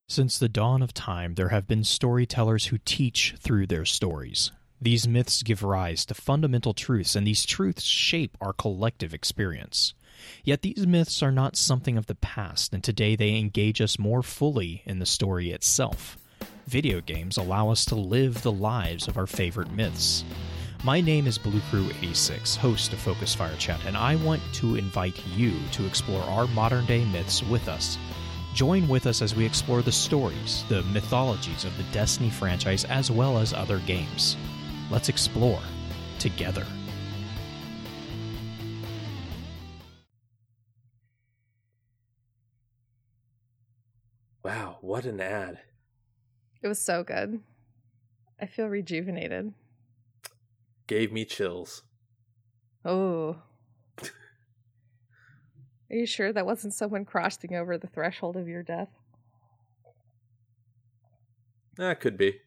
Since 0.09 0.39
the 0.39 0.49
dawn 0.49 0.83
of 0.83 0.93
time, 0.93 1.35
there 1.37 1.51
have 1.51 1.67
been 1.67 1.85
storytellers 1.85 2.67
who 2.67 2.79
teach 2.85 3.37
through 3.39 3.69
their 3.69 3.85
stories. 3.85 4.51
These 4.81 5.09
myths 5.09 5.43
give 5.43 5.63
rise 5.63 6.05
to 6.07 6.15
fundamental 6.15 6.75
truths, 6.75 7.15
and 7.17 7.27
these 7.27 7.47
truths 7.47 7.85
shape 7.85 8.37
our 8.41 8.53
collective 8.53 9.15
experience. 9.15 9.95
Yet 10.45 10.63
these 10.63 10.87
myths 10.87 11.23
are 11.23 11.33
not 11.33 11.57
something 11.57 11.97
of 11.97 12.07
the 12.07 12.15
past, 12.15 12.73
and 12.73 12.83
today 12.83 13.17
they 13.17 13.37
engage 13.37 13.81
us 13.81 13.99
more 13.99 14.23
fully 14.23 14.83
in 14.85 14.99
the 14.99 15.07
story 15.07 15.51
itself. 15.51 16.17
Video 16.67 17.01
games 17.01 17.37
allow 17.37 17.71
us 17.71 17.85
to 17.87 17.95
live 17.95 18.43
the 18.43 18.53
lives 18.53 19.09
of 19.09 19.17
our 19.17 19.27
favorite 19.27 19.71
myths. 19.71 20.25
My 20.85 21.01
name 21.01 21.27
is 21.27 21.39
Blue 21.39 21.61
Crew 21.71 21.89
86, 21.99 22.57
host 22.57 22.93
of 22.93 22.99
Focus 23.01 23.35
Fire 23.35 23.57
Chat, 23.57 23.81
and 23.85 23.97
I 23.97 24.17
want 24.17 24.43
to 24.55 24.77
invite 24.77 25.21
you 25.35 25.55
to 25.73 25.87
explore 25.87 26.23
our 26.23 26.47
modern 26.49 26.87
day 26.87 27.05
myths 27.07 27.43
with 27.43 27.69
us. 27.69 27.99
Join 28.55 28.87
with 28.89 29.07
us 29.07 29.23
as 29.23 29.35
we 29.35 29.45
explore 29.45 29.83
the 29.83 29.93
stories, 29.93 30.65
the 30.69 30.83
mythologies 30.85 31.65
of 31.65 31.77
the 31.77 31.85
Destiny 31.85 32.31
franchise, 32.31 32.85
as 32.85 33.11
well 33.11 33.39
as 33.39 33.53
other 33.53 33.79
games. 33.81 34.37
Let's 34.91 35.09
explore 35.09 35.61
together. 36.19 36.67
Wow, 44.45 44.79
what 44.81 45.05
an 45.05 45.21
ad. 45.21 45.59
It 46.63 46.69
was 46.69 46.81
so 46.81 47.03
good. 47.03 47.41
I 48.41 48.47
feel 48.47 48.67
rejuvenated. 48.67 49.53
Gave 50.87 51.13
me 51.13 51.25
chills. 51.25 51.83
Oh. 52.85 53.37
Are 55.91 55.97
you 55.97 56.07
sure 56.07 56.33
that 56.33 56.47
wasn't 56.47 56.75
someone 56.75 57.05
crossing 57.05 57.55
over 57.55 57.79
the 57.79 57.87
threshold 57.87 58.37
of 58.37 58.49
your 58.49 58.63
death? 58.63 58.89
That 61.77 62.01
could 62.01 62.19
be. 62.19 62.41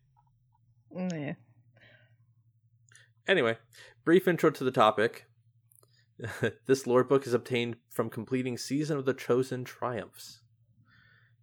Nah. 0.91 1.33
Anyway, 3.27 3.57
brief 4.03 4.27
intro 4.27 4.49
to 4.51 4.63
the 4.63 4.71
topic. 4.71 5.25
this 6.67 6.85
lore 6.85 7.03
book 7.03 7.25
is 7.25 7.33
obtained 7.33 7.77
from 7.89 8.09
completing 8.09 8.57
Season 8.57 8.97
of 8.97 9.05
the 9.05 9.13
Chosen 9.13 9.63
Triumphs. 9.63 10.40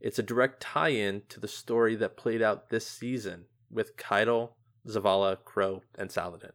It's 0.00 0.18
a 0.18 0.22
direct 0.22 0.60
tie 0.60 0.90
in 0.90 1.22
to 1.28 1.40
the 1.40 1.48
story 1.48 1.96
that 1.96 2.16
played 2.16 2.40
out 2.42 2.70
this 2.70 2.86
season 2.86 3.46
with 3.70 3.96
Caiatl, 3.96 4.50
Zavala, 4.86 5.36
Crow, 5.44 5.82
and 5.98 6.10
Saladin. 6.10 6.52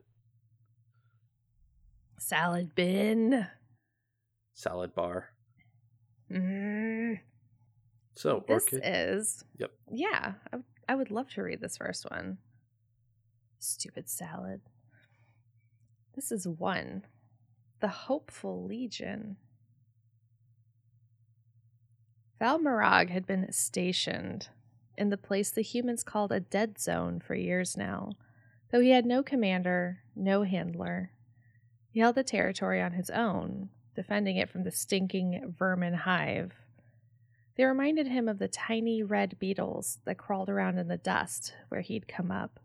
Salad 2.20 2.74
bin. 2.74 3.48
Salad 4.54 4.96
bar. 4.96 5.30
Mm. 6.32 7.20
So 8.16 8.44
This 8.48 8.64
orchid. 8.64 8.82
is. 8.86 9.44
Yep. 9.58 9.72
Yeah, 9.92 10.34
I, 10.52 10.56
would- 10.56 10.66
I 10.88 10.96
would 10.96 11.12
love 11.12 11.30
to 11.32 11.44
read 11.44 11.62
this 11.62 11.78
first 11.78 12.06
one. 12.10 12.38
Stupid 13.60 14.10
salad. 14.10 14.62
This 16.16 16.32
is 16.32 16.48
one. 16.48 17.04
The 17.82 17.88
Hopeful 17.88 18.66
Legion. 18.66 19.38
Val 22.44 22.60
Marag 22.60 23.10
had 23.10 23.26
been 23.26 23.50
stationed 23.54 24.50
in 24.98 25.10
the 25.10 25.16
place 25.16 25.50
the 25.50 25.62
humans 25.62 26.04
called 26.04 26.30
a 26.30 26.42
dead 26.42 26.78
zone 26.78 27.22
for 27.22 27.36
years 27.36 27.78
now, 27.78 28.12
though 28.70 28.82
he 28.82 28.90
had 28.90 29.06
no 29.06 29.24
commander, 29.24 30.00
no 30.14 30.44
handler. 30.44 31.12
He 31.90 32.02
held 32.02 32.16
the 32.16 32.24
territory 32.26 32.82
on 32.82 32.92
his 32.92 33.10
own, 33.10 33.70
defending 33.96 34.36
it 34.36 34.50
from 34.50 34.66
the 34.66 34.72
stinking 34.72 35.56
vermin 35.58 35.94
hive. 35.94 36.52
They 37.56 37.64
reminded 37.64 38.08
him 38.08 38.28
of 38.28 38.40
the 38.40 38.50
tiny 38.50 39.02
red 39.04 39.40
beetles 39.40 40.00
that 40.04 40.18
crawled 40.18 40.50
around 40.50 40.78
in 40.80 40.90
the 40.90 40.98
dust 40.98 41.54
where 41.70 41.80
he'd 41.80 42.10
come 42.10 42.30
up. 42.30 42.60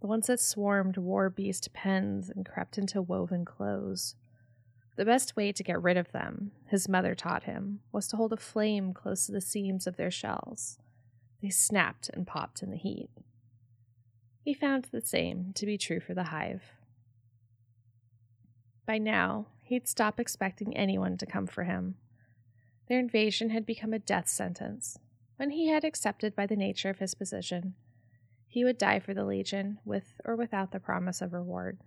The 0.00 0.08
ones 0.08 0.26
that 0.26 0.40
swarmed 0.40 0.96
war 0.96 1.30
beast 1.30 1.72
pens 1.72 2.28
and 2.28 2.44
crept 2.44 2.76
into 2.76 3.00
woven 3.00 3.44
clothes. 3.44 4.16
The 5.00 5.06
best 5.06 5.34
way 5.34 5.50
to 5.50 5.62
get 5.62 5.80
rid 5.80 5.96
of 5.96 6.12
them, 6.12 6.50
his 6.66 6.86
mother 6.86 7.14
taught 7.14 7.44
him, 7.44 7.80
was 7.90 8.06
to 8.08 8.18
hold 8.18 8.34
a 8.34 8.36
flame 8.36 8.92
close 8.92 9.24
to 9.24 9.32
the 9.32 9.40
seams 9.40 9.86
of 9.86 9.96
their 9.96 10.10
shells. 10.10 10.78
They 11.40 11.48
snapped 11.48 12.10
and 12.10 12.26
popped 12.26 12.62
in 12.62 12.70
the 12.70 12.76
heat. 12.76 13.08
He 14.42 14.52
found 14.52 14.88
the 14.92 15.00
same 15.00 15.52
to 15.54 15.64
be 15.64 15.78
true 15.78 16.00
for 16.00 16.12
the 16.12 16.24
hive. 16.24 16.74
By 18.84 18.98
now, 18.98 19.46
he'd 19.62 19.88
stop 19.88 20.20
expecting 20.20 20.76
anyone 20.76 21.16
to 21.16 21.24
come 21.24 21.46
for 21.46 21.64
him. 21.64 21.94
Their 22.90 22.98
invasion 22.98 23.48
had 23.48 23.64
become 23.64 23.94
a 23.94 23.98
death 23.98 24.28
sentence. 24.28 24.98
When 25.38 25.48
he 25.48 25.68
had 25.68 25.82
accepted 25.82 26.36
by 26.36 26.44
the 26.44 26.56
nature 26.56 26.90
of 26.90 26.98
his 26.98 27.14
position, 27.14 27.72
he 28.46 28.64
would 28.64 28.76
die 28.76 28.98
for 28.98 29.14
the 29.14 29.24
Legion, 29.24 29.78
with 29.82 30.20
or 30.26 30.36
without 30.36 30.72
the 30.72 30.78
promise 30.78 31.22
of 31.22 31.32
reward. 31.32 31.78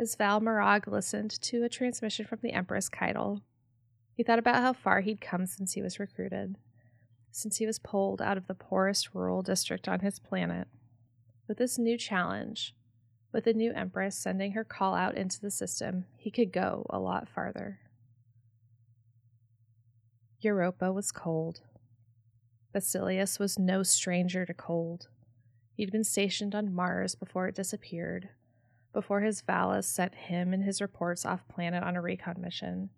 As 0.00 0.14
Val 0.14 0.40
Marag 0.40 0.86
listened 0.86 1.30
to 1.42 1.64
a 1.64 1.68
transmission 1.68 2.24
from 2.24 2.38
the 2.40 2.52
Empress 2.52 2.88
Caiatl, 2.88 3.38
he 4.14 4.22
thought 4.22 4.38
about 4.38 4.62
how 4.62 4.72
far 4.72 5.00
he'd 5.00 5.20
come 5.20 5.44
since 5.44 5.72
he 5.72 5.82
was 5.82 5.98
recruited, 5.98 6.56
since 7.32 7.56
he 7.56 7.66
was 7.66 7.80
pulled 7.80 8.22
out 8.22 8.36
of 8.36 8.46
the 8.46 8.54
poorest 8.54 9.12
rural 9.12 9.42
district 9.42 9.88
on 9.88 10.00
his 10.00 10.20
planet. 10.20 10.68
With 11.48 11.58
this 11.58 11.78
new 11.78 11.98
challenge, 11.98 12.76
with 13.32 13.42
the 13.42 13.52
new 13.52 13.72
Empress 13.72 14.16
sending 14.16 14.52
her 14.52 14.62
call 14.62 14.94
out 14.94 15.16
into 15.16 15.40
the 15.40 15.50
system, 15.50 16.04
he 16.16 16.30
could 16.30 16.52
go 16.52 16.86
a 16.90 17.00
lot 17.00 17.28
farther. 17.28 17.80
Europa 20.40 20.92
was 20.92 21.10
cold. 21.10 21.62
Basilius 22.72 23.40
was 23.40 23.58
no 23.58 23.82
stranger 23.82 24.46
to 24.46 24.54
cold. 24.54 25.08
He'd 25.74 25.90
been 25.90 26.04
stationed 26.04 26.54
on 26.54 26.72
Mars 26.72 27.16
before 27.16 27.48
it 27.48 27.56
disappeared, 27.56 28.28
before 28.92 29.20
his 29.20 29.42
Valus 29.42 29.86
sent 29.86 30.14
him 30.14 30.52
and 30.52 30.64
his 30.64 30.80
reports 30.80 31.26
off 31.26 31.48
planet 31.48 31.82
on 31.82 31.96
a 31.96 32.00
recon 32.00 32.36
mission. 32.40 32.90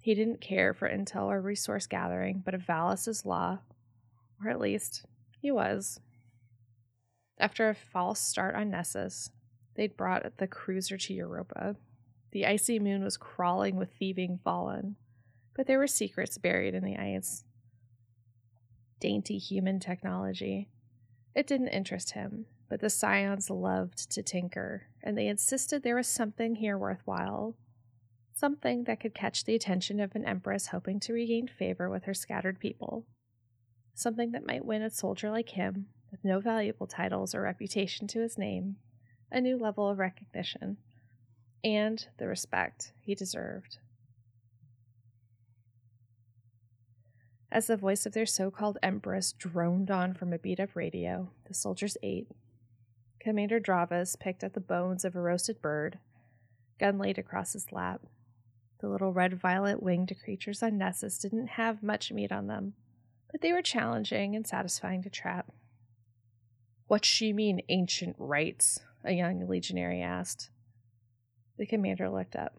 He 0.00 0.14
didn't 0.14 0.40
care 0.40 0.72
for 0.72 0.88
intel 0.88 1.26
or 1.26 1.40
resource 1.40 1.86
gathering, 1.86 2.42
but 2.44 2.54
if 2.54 2.62
Valus 2.62 3.08
is 3.08 3.26
law, 3.26 3.58
or 4.42 4.50
at 4.50 4.60
least 4.60 5.04
he 5.40 5.50
was. 5.50 6.00
After 7.38 7.68
a 7.68 7.74
false 7.74 8.20
start 8.20 8.54
on 8.54 8.70
Nessus, 8.70 9.30
they'd 9.74 9.96
brought 9.96 10.38
the 10.38 10.46
cruiser 10.46 10.96
to 10.96 11.14
Europa. 11.14 11.76
The 12.32 12.46
icy 12.46 12.78
moon 12.78 13.02
was 13.02 13.16
crawling 13.16 13.76
with 13.76 13.92
thieving 13.98 14.40
fallen, 14.42 14.96
but 15.54 15.66
there 15.66 15.78
were 15.78 15.86
secrets 15.86 16.38
buried 16.38 16.74
in 16.74 16.84
the 16.84 16.96
ice. 16.96 17.44
Dainty 19.00 19.38
human 19.38 19.80
technology. 19.80 20.68
It 21.34 21.46
didn't 21.46 21.68
interest 21.68 22.12
him, 22.12 22.46
but 22.68 22.80
the 22.80 22.90
scions 22.90 23.50
loved 23.50 24.10
to 24.10 24.22
tinker, 24.22 24.84
and 25.02 25.16
they 25.16 25.26
insisted 25.26 25.82
there 25.82 25.96
was 25.96 26.06
something 26.06 26.56
here 26.56 26.76
worthwhile. 26.76 27.54
Something 28.34 28.84
that 28.84 29.00
could 29.00 29.14
catch 29.14 29.44
the 29.44 29.54
attention 29.54 30.00
of 30.00 30.14
an 30.14 30.24
empress 30.24 30.68
hoping 30.68 31.00
to 31.00 31.12
regain 31.12 31.48
favor 31.48 31.88
with 31.88 32.04
her 32.04 32.14
scattered 32.14 32.60
people. 32.60 33.06
Something 33.94 34.32
that 34.32 34.46
might 34.46 34.64
win 34.64 34.82
a 34.82 34.90
soldier 34.90 35.30
like 35.30 35.50
him, 35.50 35.86
with 36.10 36.24
no 36.24 36.40
valuable 36.40 36.86
titles 36.86 37.34
or 37.34 37.42
reputation 37.42 38.06
to 38.08 38.20
his 38.20 38.38
name, 38.38 38.76
a 39.30 39.40
new 39.40 39.56
level 39.56 39.88
of 39.88 39.98
recognition, 39.98 40.76
and 41.64 42.06
the 42.18 42.28
respect 42.28 42.92
he 43.00 43.14
deserved. 43.14 43.78
As 47.50 47.66
the 47.66 47.76
voice 47.76 48.04
of 48.04 48.12
their 48.12 48.26
so 48.26 48.50
called 48.50 48.78
empress 48.82 49.32
droned 49.32 49.90
on 49.90 50.12
from 50.12 50.32
a 50.32 50.38
beat 50.38 50.60
up 50.60 50.76
radio, 50.76 51.30
the 51.46 51.54
soldiers 51.54 51.96
ate. 52.02 52.28
Commander 53.28 53.60
Dravas 53.60 54.18
picked 54.18 54.42
at 54.42 54.54
the 54.54 54.58
bones 54.58 55.04
of 55.04 55.14
a 55.14 55.20
roasted 55.20 55.60
bird, 55.60 55.98
gun 56.80 56.96
laid 56.96 57.18
across 57.18 57.52
his 57.52 57.70
lap. 57.70 58.00
The 58.80 58.88
little 58.88 59.12
red 59.12 59.38
violet 59.38 59.82
winged 59.82 60.16
creatures 60.24 60.62
on 60.62 60.78
Nessus 60.78 61.18
didn't 61.18 61.48
have 61.48 61.82
much 61.82 62.10
meat 62.10 62.32
on 62.32 62.46
them, 62.46 62.72
but 63.30 63.42
they 63.42 63.52
were 63.52 63.60
challenging 63.60 64.34
and 64.34 64.46
satisfying 64.46 65.02
to 65.02 65.10
trap. 65.10 65.52
What's 66.86 67.06
she 67.06 67.34
mean, 67.34 67.60
ancient 67.68 68.16
rites? 68.18 68.80
a 69.04 69.12
young 69.12 69.46
legionary 69.46 70.00
asked. 70.00 70.48
The 71.58 71.66
commander 71.66 72.08
looked 72.08 72.34
up. 72.34 72.56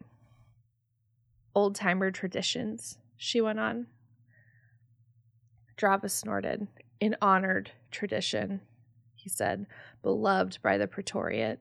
Old 1.52 1.74
timer 1.74 2.12
traditions, 2.12 2.96
she 3.16 3.40
went 3.40 3.58
on. 3.58 3.88
Drava 5.76 6.08
snorted. 6.08 6.68
An 7.00 7.16
honored 7.20 7.72
tradition, 7.90 8.60
he 9.16 9.28
said, 9.28 9.66
beloved 10.02 10.58
by 10.62 10.78
the 10.78 10.86
Praetoriate. 10.86 11.60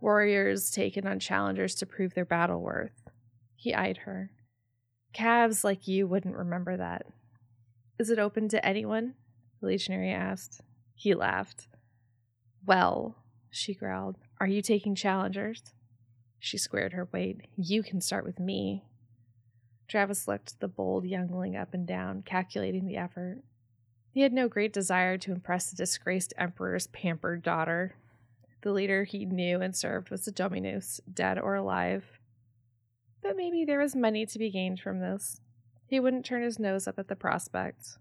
Warriors 0.00 0.70
taken 0.70 1.06
on 1.06 1.20
challengers 1.20 1.74
to 1.76 1.86
prove 1.86 2.14
their 2.14 2.24
battle 2.24 2.60
worth. 2.60 3.02
He 3.54 3.74
eyed 3.74 3.98
her. 3.98 4.30
Calves 5.12 5.62
like 5.62 5.86
you 5.86 6.06
wouldn't 6.06 6.36
remember 6.36 6.76
that. 6.76 7.06
Is 7.98 8.10
it 8.10 8.18
open 8.18 8.48
to 8.48 8.66
anyone? 8.66 9.14
The 9.60 9.68
legionary 9.68 10.10
asked. 10.10 10.62
He 10.94 11.14
laughed. 11.14 11.68
Well, 12.66 13.16
she 13.50 13.74
growled, 13.74 14.16
are 14.40 14.46
you 14.46 14.62
taking 14.62 14.94
challengers? 14.94 15.62
She 16.40 16.58
squared 16.58 16.94
her 16.94 17.08
weight. 17.12 17.42
You 17.56 17.82
can 17.82 18.00
start 18.00 18.24
with 18.24 18.40
me. 18.40 18.84
Travis 19.86 20.26
looked 20.26 20.58
the 20.58 20.68
bold 20.68 21.04
youngling 21.04 21.54
up 21.54 21.74
and 21.74 21.86
down, 21.86 22.22
calculating 22.22 22.86
the 22.86 22.96
effort. 22.96 23.42
He 24.12 24.20
had 24.20 24.32
no 24.34 24.46
great 24.46 24.74
desire 24.74 25.16
to 25.18 25.32
impress 25.32 25.70
the 25.70 25.76
disgraced 25.76 26.34
emperor's 26.36 26.86
pampered 26.88 27.42
daughter. 27.42 27.94
The 28.60 28.70
leader 28.70 29.04
he 29.04 29.24
knew 29.24 29.62
and 29.62 29.74
served 29.74 30.10
was 30.10 30.26
the 30.26 30.30
Dominus, 30.30 31.00
dead 31.12 31.38
or 31.38 31.54
alive. 31.54 32.04
But 33.22 33.36
maybe 33.36 33.64
there 33.64 33.78
was 33.78 33.96
money 33.96 34.26
to 34.26 34.38
be 34.38 34.50
gained 34.50 34.80
from 34.80 35.00
this. 35.00 35.40
He 35.86 35.98
wouldn't 35.98 36.26
turn 36.26 36.42
his 36.42 36.58
nose 36.58 36.86
up 36.86 36.98
at 36.98 37.08
the 37.08 37.16
prospect. 37.16 37.96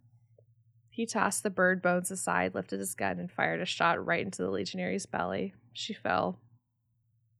He 0.89 1.05
tossed 1.05 1.43
the 1.43 1.49
bird 1.49 1.81
bones 1.81 2.11
aside, 2.11 2.53
lifted 2.53 2.79
his 2.79 2.93
gun, 2.93 3.17
and 3.17 3.31
fired 3.31 3.61
a 3.61 3.65
shot 3.65 4.05
right 4.05 4.25
into 4.25 4.43
the 4.43 4.49
legionary's 4.49 5.05
belly. 5.05 5.53
She 5.71 5.93
fell. 5.93 6.39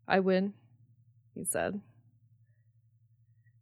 I 0.08 0.22
win, 0.22 0.54
he 1.36 1.44
said. 1.44 1.82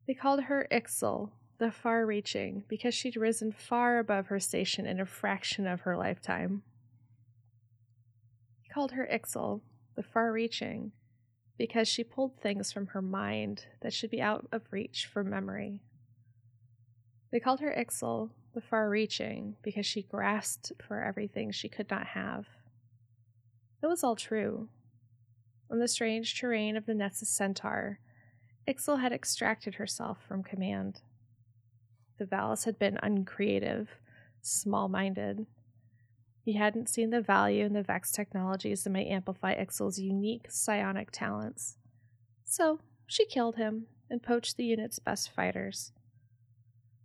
They 0.06 0.14
called 0.14 0.44
her 0.44 0.68
Ixel, 0.72 1.32
the 1.60 1.72
far 1.72 2.06
reaching, 2.06 2.64
because 2.68 2.96
she'd 2.96 3.18
risen 3.18 3.52
far 3.52 4.00
above 4.00 4.28
her 4.28 4.40
station 4.40 4.86
in 4.86 5.00
a 5.00 5.06
fraction 5.06 5.68
of 5.68 5.82
her 5.82 5.98
lifetime. 5.98 6.64
He 8.62 8.70
called 8.70 8.94
her 8.94 9.08
Ixel, 9.12 9.62
the 9.96 10.04
far 10.04 10.32
reaching, 10.32 10.94
because 11.58 11.90
she 11.90 12.04
pulled 12.04 12.40
things 12.40 12.72
from 12.72 12.88
her 12.88 13.02
mind 13.02 13.66
that 13.82 13.94
should 13.94 14.10
be 14.10 14.22
out 14.22 14.48
of 14.54 14.72
reach 14.72 15.06
for 15.06 15.24
memory. 15.24 15.82
They 17.32 17.42
called 17.42 17.60
her 17.60 17.76
Ixel, 17.78 18.30
the 18.54 18.62
far 18.62 18.90
reaching, 18.90 19.58
because 19.62 19.86
she 19.86 20.02
grasped 20.02 20.72
for 20.88 21.04
everything 21.04 21.52
she 21.52 21.68
could 21.68 21.90
not 21.92 22.08
have. 22.08 22.48
It 23.84 23.88
was 23.88 24.04
all 24.04 24.16
true. 24.16 24.70
On 25.70 25.80
the 25.80 25.88
strange 25.90 26.40
terrain 26.40 26.78
of 26.78 26.86
the 26.86 26.96
Nessus 26.96 27.30
Centaur, 27.30 28.00
Ixel 28.68 29.02
had 29.02 29.12
extracted 29.12 29.76
herself 29.76 30.20
from 30.26 30.42
command. 30.42 31.02
The 32.20 32.26
Valus 32.26 32.66
had 32.66 32.78
been 32.78 33.00
uncreative, 33.02 33.90
small 34.42 34.90
minded. 34.90 35.46
He 36.44 36.54
hadn't 36.54 36.90
seen 36.90 37.12
the 37.12 37.22
value 37.22 37.66
in 37.66 37.72
the 37.72 37.82
Vex 37.82 38.12
technologies 38.12 38.84
that 38.84 38.90
might 38.90 39.08
amplify 39.08 39.56
Ixel's 39.56 40.00
unique 40.00 40.48
psionic 40.50 41.12
talents. 41.12 41.78
So 42.44 42.82
she 43.08 43.26
killed 43.26 43.56
him 43.56 43.88
and 44.10 44.22
poached 44.22 44.58
the 44.58 44.66
unit's 44.66 45.00
best 45.00 45.32
fighters. 45.32 45.94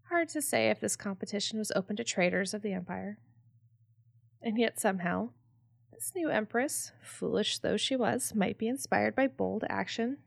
Hard 0.09 0.29
to 0.31 0.43
say 0.43 0.69
if 0.69 0.81
this 0.81 0.97
competition 0.97 1.59
was 1.61 1.73
open 1.77 1.95
to 1.97 2.05
traitors 2.05 2.53
of 2.53 2.63
the 2.63 2.73
Empire. 2.73 3.19
And 4.43 4.59
yet 4.59 4.81
somehow, 4.81 5.31
this 5.93 6.13
new 6.17 6.29
Empress, 6.29 6.91
foolish 7.03 7.59
though 7.59 7.77
she 7.77 7.95
was, 7.95 8.35
might 8.35 8.59
be 8.59 8.67
inspired 8.67 9.15
by 9.15 9.29
bold 9.29 9.65
action. 9.71 10.19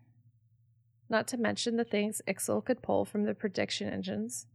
Not 1.10 1.28
to 1.28 1.38
mention 1.38 1.76
the 1.76 1.84
things 1.84 2.21
Ixal 2.26 2.63
could 2.63 2.82
pull 2.82 3.04
from 3.04 3.26
the 3.26 3.34
prediction 3.34 3.89
engines. 3.89 4.47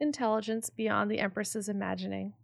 Intelligence 0.00 0.70
beyond 0.70 1.10
the 1.10 1.18
Empress's 1.18 1.68
imagining. 1.68 2.34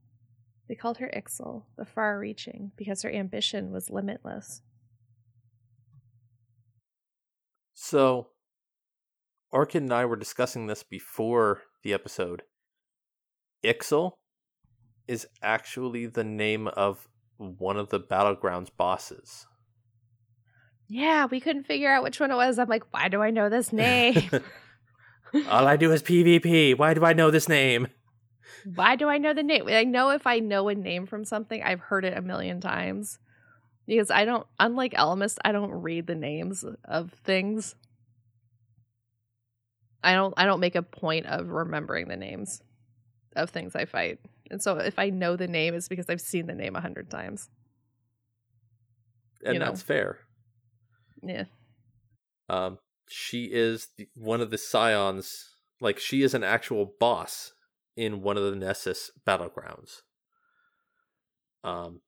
They 0.69 0.75
called 0.75 0.99
her 0.99 1.13
Ixal, 1.15 1.65
the 1.77 1.85
far 1.85 2.19
reaching, 2.19 2.73
because 2.77 3.03
her 3.03 3.13
ambition 3.13 3.73
was 3.73 3.91
limitless. 3.91 4.63
So, 7.75 8.29
Orchid 9.51 9.83
and 9.83 9.93
I 9.93 10.05
were 10.05 10.17
discussing 10.17 10.67
this 10.67 10.83
before 10.83 11.63
the 11.83 11.93
episode. 11.93 12.43
Ixal 13.65 14.13
is 15.07 15.27
actually 15.43 16.07
the 16.07 16.25
name 16.25 16.69
of 16.69 17.09
one 17.37 17.77
of 17.77 17.91
the 17.91 18.01
Battlegrounds 18.01 18.71
bosses. 18.77 19.47
Yeah, 20.89 21.27
we 21.27 21.41
couldn't 21.41 21.65
figure 21.65 21.91
out 21.91 22.03
which 22.03 22.21
one 22.21 22.31
it 22.31 22.37
was. 22.37 22.59
I'm 22.59 22.69
like, 22.69 22.93
why 22.93 23.09
do 23.09 23.21
I 23.21 23.31
know 23.31 23.49
this 23.49 23.73
name? 23.75 24.31
All 25.49 25.67
I 25.67 25.77
do 25.77 25.93
is 25.93 26.03
PvP. 26.03 26.77
Why 26.77 26.95
do 26.95 27.05
I 27.05 27.13
know 27.13 27.31
this 27.31 27.49
name? 27.49 27.89
why 28.75 28.97
do 28.97 29.09
I 29.09 29.19
know 29.19 29.35
the 29.35 29.43
name? 29.43 29.69
I 29.69 29.85
know 29.85 30.11
if 30.11 30.27
I 30.27 30.39
know 30.39 30.69
a 30.69 30.75
name 30.75 31.07
from 31.07 31.25
something, 31.25 31.63
I've 31.63 31.81
heard 31.81 32.05
it 32.05 32.17
a 32.17 32.23
million 32.23 32.61
times. 32.61 33.19
Because 33.87 34.11
I 34.11 34.25
don't, 34.25 34.47
unlike 34.61 34.93
Elemist, 34.93 35.39
I 35.45 35.53
don't 35.53 35.73
read 35.73 36.07
the 36.07 36.15
names 36.15 36.65
of 36.85 37.13
things. 37.25 37.75
I 40.05 40.15
don't, 40.15 40.35
I 40.37 40.45
don't 40.45 40.61
make 40.61 40.77
a 40.77 40.83
point 40.83 41.27
of 41.27 41.49
remembering 41.49 42.09
the 42.09 42.17
names 42.17 42.63
of 43.35 43.51
things 43.51 43.75
I 43.75 43.85
fight. 43.87 44.21
And 44.51 44.63
so 44.63 44.79
if 44.79 44.99
I 44.99 45.11
know 45.11 45.37
the 45.37 45.49
name, 45.49 45.75
it's 45.75 45.89
because 45.89 46.09
I've 46.09 46.21
seen 46.21 46.47
the 46.47 46.55
name 46.55 46.77
a 46.77 46.81
hundred 46.81 47.11
times. 47.11 47.49
And 49.45 49.55
You 49.55 49.61
know. 49.61 49.67
that's 49.67 49.83
fair. 49.83 50.19
Yeah. 51.23 51.45
Um, 52.49 52.79
she 53.09 53.45
is 53.45 53.89
the, 53.97 54.09
one 54.15 54.41
of 54.41 54.51
the 54.51 54.59
scions. 54.59 55.57
Like 55.81 55.99
she 55.99 56.23
is 56.23 56.35
an 56.35 56.45
actual 56.45 56.95
boss 56.99 57.53
in 57.97 58.23
one 58.23 58.37
of 58.37 58.45
the 58.45 58.57
Nessus 58.57 59.11
battlegrounds. 59.27 60.03
Um, 61.65 62.01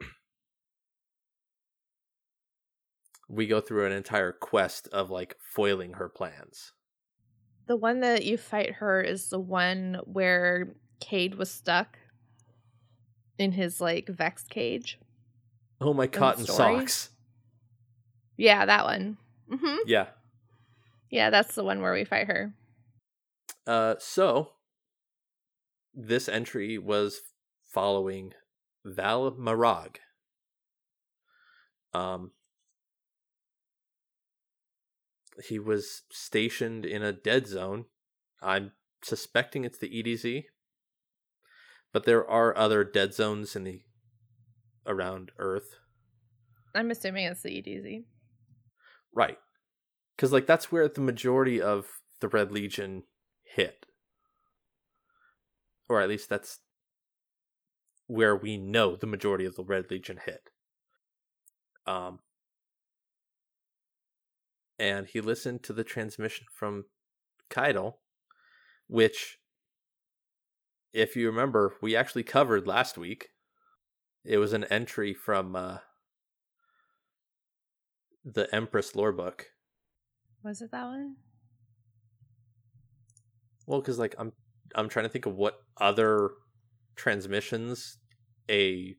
we 3.28 3.46
go 3.46 3.60
through 3.60 3.86
an 3.86 3.92
entire 3.92 4.32
quest 4.32 4.88
of 4.88 5.10
like 5.10 5.36
foiling 5.40 5.92
her 5.94 6.08
plans. 6.08 6.72
The 7.66 7.76
one 7.76 8.00
that 8.00 8.24
you 8.24 8.36
fight 8.36 8.72
her 8.74 9.00
is 9.00 9.30
the 9.30 9.38
one 9.38 10.00
where 10.04 10.74
Cayde 11.00 11.36
was 11.36 11.50
stuck 11.50 11.98
in 13.38 13.52
his 13.52 13.80
like 13.80 14.08
vexed 14.08 14.50
cage. 14.50 14.98
Oh 15.80 15.94
my 15.94 16.06
cotton 16.06 16.44
socks! 16.44 17.10
Yeah, 18.36 18.66
that 18.66 18.84
one. 18.84 19.18
Hmm 19.52 19.76
Yeah. 19.86 20.06
Yeah, 21.10 21.30
that's 21.30 21.54
the 21.54 21.64
one 21.64 21.82
where 21.82 21.92
we 21.92 22.04
fight 22.04 22.26
her. 22.26 22.54
Uh, 23.66 23.96
so 23.98 24.52
this 25.94 26.28
entry 26.28 26.78
was 26.78 27.20
following 27.64 28.32
Val 28.84 29.30
Marag. 29.32 29.96
Um, 31.92 32.32
he 35.44 35.58
was 35.58 36.02
stationed 36.10 36.86
in 36.86 37.02
a 37.02 37.12
dead 37.12 37.46
zone. 37.46 37.84
I'm 38.40 38.72
suspecting 39.02 39.64
it's 39.64 39.78
the 39.78 39.90
EDZ, 39.90 40.44
but 41.92 42.04
there 42.04 42.28
are 42.28 42.56
other 42.56 42.84
dead 42.84 43.12
zones 43.12 43.54
in 43.54 43.64
the 43.64 43.82
around 44.86 45.30
Earth, 45.38 45.76
I'm 46.74 46.90
assuming 46.90 47.26
it's 47.26 47.42
the 47.42 47.50
EDZ. 47.50 48.04
Right? 49.14 49.38
Because 50.16 50.32
like 50.32 50.46
that's 50.46 50.70
where 50.70 50.88
the 50.88 51.00
majority 51.00 51.60
of 51.60 51.86
the 52.20 52.28
Red 52.28 52.52
Legion 52.52 53.04
hit, 53.42 53.86
or 55.88 56.00
at 56.00 56.08
least 56.08 56.28
that's 56.28 56.60
where 58.06 58.36
we 58.36 58.56
know 58.56 58.96
the 58.96 59.06
majority 59.06 59.44
of 59.44 59.56
the 59.56 59.64
Red 59.64 59.90
Legion 59.90 60.18
hit. 60.24 60.50
Um, 61.86 62.20
and 64.78 65.06
he 65.06 65.20
listened 65.20 65.62
to 65.64 65.72
the 65.72 65.84
transmission 65.84 66.46
from 66.52 66.84
Caiatl, 67.50 67.92
which, 68.86 69.38
if 70.92 71.16
you 71.16 71.26
remember, 71.26 71.76
we 71.80 71.96
actually 71.96 72.22
covered 72.22 72.66
last 72.66 72.98
week. 72.98 73.28
It 74.24 74.38
was 74.38 74.52
an 74.52 74.64
entry 74.64 75.14
from 75.14 75.56
uh, 75.56 75.78
the 78.24 78.52
Empress 78.54 78.94
lore 78.94 79.12
book. 79.12 79.46
Was 80.42 80.62
it 80.62 80.70
that 80.72 80.86
one? 80.86 81.16
Well, 83.66 83.80
because 83.80 83.98
like 83.98 84.14
I'm, 84.18 84.32
I'm 84.74 84.88
trying 84.88 85.04
to 85.04 85.08
think 85.08 85.26
of 85.26 85.36
what 85.36 85.58
other 85.78 86.30
transmissions 86.96 87.98
a 88.50 88.96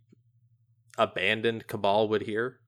abandoned 0.98 1.68
cabal 1.68 2.08
would 2.10 2.22
hear. 2.22 2.60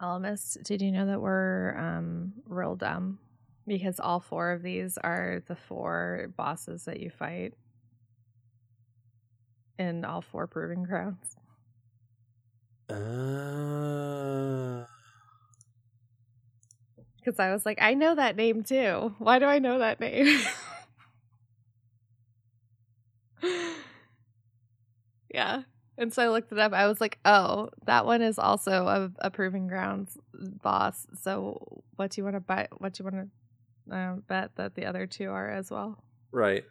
Almost. 0.00 0.62
Did 0.64 0.82
you 0.82 0.92
know 0.92 1.06
that 1.06 1.20
we're 1.20 1.76
um 1.76 2.34
real 2.44 2.76
dumb? 2.76 3.18
Because 3.66 3.98
all 3.98 4.20
four 4.20 4.52
of 4.52 4.62
these 4.62 4.98
are 4.98 5.42
the 5.48 5.56
four 5.56 6.32
bosses 6.36 6.84
that 6.84 7.00
you 7.00 7.10
fight 7.10 7.54
in 9.78 10.04
all 10.04 10.20
four 10.20 10.46
proving 10.46 10.84
grounds. 10.84 11.36
Uh, 12.88 14.84
Because 17.26 17.40
I 17.40 17.52
was 17.52 17.66
like, 17.66 17.78
I 17.82 17.94
know 17.94 18.14
that 18.14 18.36
name 18.36 18.62
too. 18.62 19.14
Why 19.18 19.40
do 19.40 19.46
I 19.46 19.58
know 19.58 19.80
that 19.80 19.98
name? 19.98 20.40
yeah. 25.34 25.62
And 25.98 26.14
so 26.14 26.22
I 26.22 26.28
looked 26.28 26.52
it 26.52 26.58
up. 26.60 26.72
I 26.72 26.86
was 26.86 27.00
like, 27.00 27.18
oh, 27.24 27.70
that 27.86 28.06
one 28.06 28.22
is 28.22 28.38
also 28.38 28.86
a, 28.86 29.10
a 29.26 29.30
proving 29.30 29.66
grounds 29.66 30.16
boss. 30.62 31.04
So 31.20 31.82
what 31.96 32.12
do 32.12 32.20
you 32.20 32.24
want 32.24 32.36
to 32.36 32.40
bet? 32.40 32.68
What 32.78 32.92
do 32.92 33.02
you 33.02 33.10
want 33.10 33.30
to 33.90 33.96
uh, 33.96 34.14
bet 34.28 34.50
that 34.56 34.76
the 34.76 34.86
other 34.86 35.06
two 35.06 35.30
are 35.30 35.50
as 35.50 35.70
well? 35.70 36.04
right. 36.30 36.64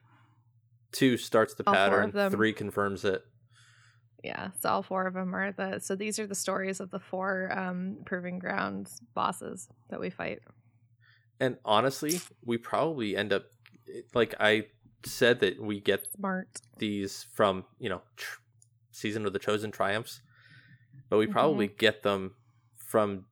Two 0.93 1.17
starts 1.17 1.55
the 1.55 1.63
All 1.67 1.73
pattern. 1.73 2.13
Three 2.31 2.53
confirms 2.53 3.03
it. 3.03 3.21
Yeah. 4.25 4.49
So 4.59 4.69
all 4.69 4.83
four 4.83 5.05
of 5.07 5.13
them 5.13 5.35
are 5.35 5.51
the. 5.51 5.79
So 5.79 5.95
these 5.95 6.19
are 6.19 6.27
the 6.27 6.35
stories 6.35 6.79
of 6.79 6.89
the 6.91 6.99
four 6.99 7.51
um, 7.57 7.97
proving 8.05 8.39
grounds 8.39 9.01
bosses 9.13 9.69
that 9.89 9.99
we 9.99 10.09
fight. 10.09 10.39
And 11.39 11.57
honestly, 11.65 12.19
we 12.43 12.57
probably 12.57 13.15
end 13.15 13.31
up 13.33 13.43
like 14.13 14.33
I 14.39 14.65
said 15.05 15.39
that 15.41 15.61
we 15.61 15.79
get 15.79 16.07
Smart. 16.15 16.47
these 16.79 17.27
from 17.33 17.65
you 17.79 17.89
know 17.89 18.01
tr- 18.17 18.39
season 18.91 19.25
of 19.25 19.33
the 19.33 19.39
chosen 19.39 19.69
triumphs, 19.71 20.21
but 21.09 21.17
we 21.17 21.27
Mhm. 21.27 21.31
probably 21.31 21.67
get 21.67 22.01
them 22.03 22.33
from 22.77 23.25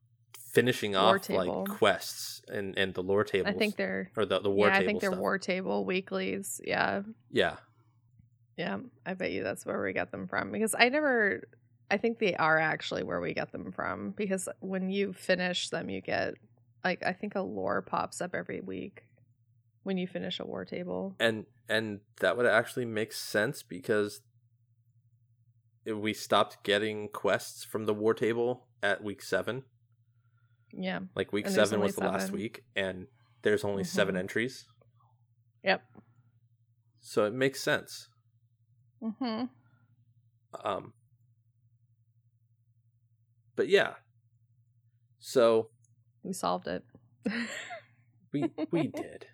finishing 0.52 0.94
off 0.94 1.22
table. 1.22 1.64
like 1.64 1.78
quests 1.78 2.42
and 2.48 2.78
and 2.78 2.94
the 2.94 3.02
lore 3.02 3.24
tables. 3.24 3.52
I 3.54 3.58
think 3.58 3.76
they're. 3.76 4.10
or 4.16 4.24
the 4.26 4.38
the 4.40 4.50
war 4.50 4.68
yeah, 4.68 4.74
table 4.74 4.82
I 4.82 4.86
think 4.86 5.00
they're 5.00 5.10
stuff. 5.10 5.20
war 5.20 5.38
table 5.38 5.84
weeklies. 5.84 6.60
Yeah. 6.64 7.02
Yeah, 7.32 7.56
Yeah, 8.56 8.78
I 9.04 9.14
bet 9.14 9.32
you 9.32 9.42
that's 9.42 9.66
where 9.66 9.82
we 9.82 9.92
get 9.92 10.10
them 10.12 10.28
from 10.28 10.52
because 10.52 10.74
I 10.78 10.88
never 10.88 11.42
I 11.90 11.96
think 11.96 12.18
they 12.18 12.34
are 12.34 12.58
actually 12.58 13.02
where 13.02 13.20
we 13.20 13.34
get 13.34 13.52
them 13.52 13.72
from 13.72 14.12
because 14.16 14.48
when 14.60 14.90
you 14.90 15.12
finish 15.12 15.68
them 15.70 15.90
you 15.90 16.00
get 16.00 16.34
like 16.84 17.02
I 17.04 17.12
think 17.12 17.34
a 17.34 17.40
lore 17.42 17.82
pops 17.82 18.20
up 18.20 18.34
every 18.34 18.60
week 18.60 19.02
when 19.82 19.98
you 19.98 20.06
finish 20.06 20.38
a 20.40 20.46
war 20.46 20.64
table. 20.64 21.14
and 21.18 21.46
and 21.68 22.00
that 22.20 22.36
would 22.36 22.46
actually 22.46 22.84
make 22.86 23.12
sense 23.12 23.62
because 23.62 24.20
we 25.86 26.14
stopped 26.14 26.62
getting 26.64 27.08
quests 27.08 27.64
from 27.64 27.84
the 27.86 27.92
war 27.94 28.14
table 28.14 28.66
at 28.82 29.02
week 29.04 29.20
seven. 29.22 29.64
Yeah. 30.72 31.00
Like 31.14 31.32
week 31.32 31.48
seven 31.48 31.80
was 31.80 31.94
the 31.96 32.04
last 32.04 32.32
week, 32.32 32.64
and 32.74 33.06
there's 33.42 33.64
only 33.64 33.84
seven 33.84 34.14
Mhm. 34.14 34.18
entries, 34.20 34.66
Yep. 35.62 35.82
so 37.00 37.24
it 37.26 37.32
makes 37.34 37.60
sense. 37.60 38.08
Mhm. 39.04 39.50
Um, 40.64 40.94
but 43.56 43.68
yeah, 43.68 43.94
so 45.18 45.70
We 46.22 46.32
solved 46.32 46.66
it. 46.68 46.84
we 48.32 48.50
we 48.70 48.88
did, 48.88 49.26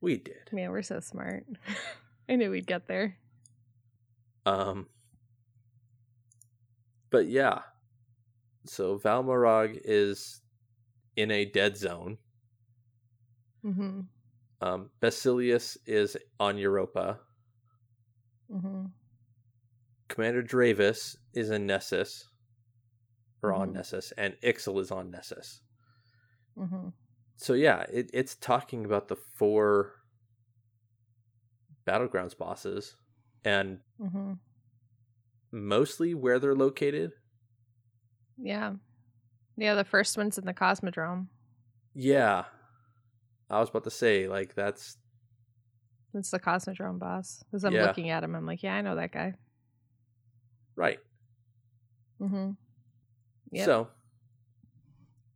we 0.00 0.18
did. 0.18 0.52
Man, 0.52 0.70
we're 0.70 0.82
so 0.82 1.00
smart. 1.00 1.46
I 2.28 2.36
knew 2.36 2.50
we'd 2.50 2.66
get 2.66 2.86
there. 2.86 3.18
Um, 4.46 4.88
but 7.10 7.26
yeah, 7.28 7.62
so 8.66 8.98
Valmarag 8.98 9.80
is 9.84 10.40
in 11.16 11.30
a 11.30 11.44
dead 11.44 11.76
zone. 11.76 12.18
Mm-hmm. 13.64 14.00
Um, 14.62 14.90
Basilius 15.00 15.76
is 15.86 16.16
on 16.38 16.58
Europa. 16.58 17.20
Mhm. 18.50 18.90
Commander 20.08 20.42
Dravis 20.42 21.16
is 21.34 21.50
in 21.50 21.66
Nessus. 21.66 22.26
or 23.42 23.54
on 23.54 23.70
Mhm. 23.70 23.72
Nessus, 23.76 24.12
and 24.18 24.34
Ixal 24.42 24.78
is 24.82 24.90
on 24.90 25.10
Nessus. 25.10 25.62
Mm-hmm. 26.58 26.88
So 27.36 27.54
yeah, 27.54 27.84
it, 27.90 28.10
it's 28.12 28.36
talking 28.36 28.84
about 28.84 29.08
the 29.08 29.16
four 29.16 29.92
battlegrounds 31.86 32.36
bosses 32.36 32.96
and 33.44 33.80
Mm-hmm. 33.98 34.34
mostly 35.52 36.12
where 36.12 36.38
they're 36.38 36.54
located. 36.54 37.12
Yeah. 38.36 38.74
Yeah, 39.56 39.74
the 39.74 39.84
first 39.84 40.18
one's 40.18 40.36
in 40.36 40.44
the 40.44 40.52
Cosmodrome. 40.52 41.28
Yeah, 41.94 42.44
I 43.48 43.58
was 43.58 43.70
about 43.70 43.84
to 43.84 43.90
say 43.90 44.28
like 44.28 44.54
that's 44.54 44.98
It's 46.14 46.30
the 46.30 46.40
Cosmodrome 46.40 46.98
boss. 46.98 47.42
Because 47.50 47.64
I'm 47.64 47.72
Yeah. 47.72 47.86
looking 47.86 48.10
at 48.10 48.24
him, 48.24 48.34
I'm 48.34 48.46
like, 48.46 48.62
yeah, 48.62 48.74
I 48.74 48.80
know 48.80 48.96
that 48.96 49.12
guy. 49.12 49.34
right. 50.76 50.98
Mm-hmm. 52.20 52.50
Yep. 53.52 53.64
So 53.64 53.88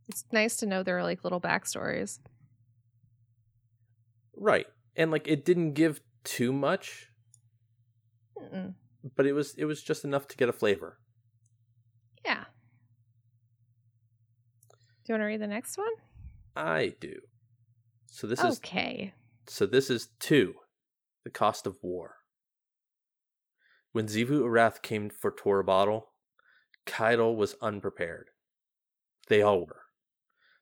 It's 0.07 0.23
nice 0.31 0.55
to 0.57 0.65
know 0.65 0.83
there 0.83 0.97
are 0.97 1.03
like 1.03 1.23
little 1.23 1.41
backstories. 1.41 2.19
right, 4.37 4.67
and 4.95 5.11
like 5.11 5.27
it 5.27 5.45
didn't 5.45 5.73
give 5.73 6.01
too 6.23 6.51
much, 6.53 7.09
Mm-mm. 8.37 8.73
but 9.15 9.25
it 9.25 9.33
was 9.33 9.55
it 9.55 9.65
was 9.65 9.81
just 9.81 10.03
enough 10.05 10.27
to 10.27 10.37
get 10.37 10.49
a 10.49 10.53
flavor. 10.53 10.99
Yeah. 12.25 12.45
Do 15.05 15.13
you 15.13 15.13
want 15.13 15.21
to 15.21 15.25
read 15.25 15.41
the 15.41 15.47
next 15.47 15.77
one? 15.77 15.87
I 16.55 16.95
do. 16.99 17.19
So 18.07 18.27
this 18.27 18.39
is 18.43 18.57
okay. 18.57 19.13
So 19.47 19.65
this 19.65 19.89
is 19.89 20.09
two, 20.19 20.55
the 21.25 21.29
cost 21.29 21.67
of 21.67 21.77
war. 21.81 22.15
When 23.91 24.05
Xivu 24.07 24.41
Arath 24.41 24.81
came 24.81 25.09
for 25.09 25.31
Torobatl, 25.31 26.03
Caiatl 26.85 27.35
was 27.35 27.55
unprepared. 27.61 28.29
They 29.27 29.41
all 29.41 29.65
were. 29.65 29.81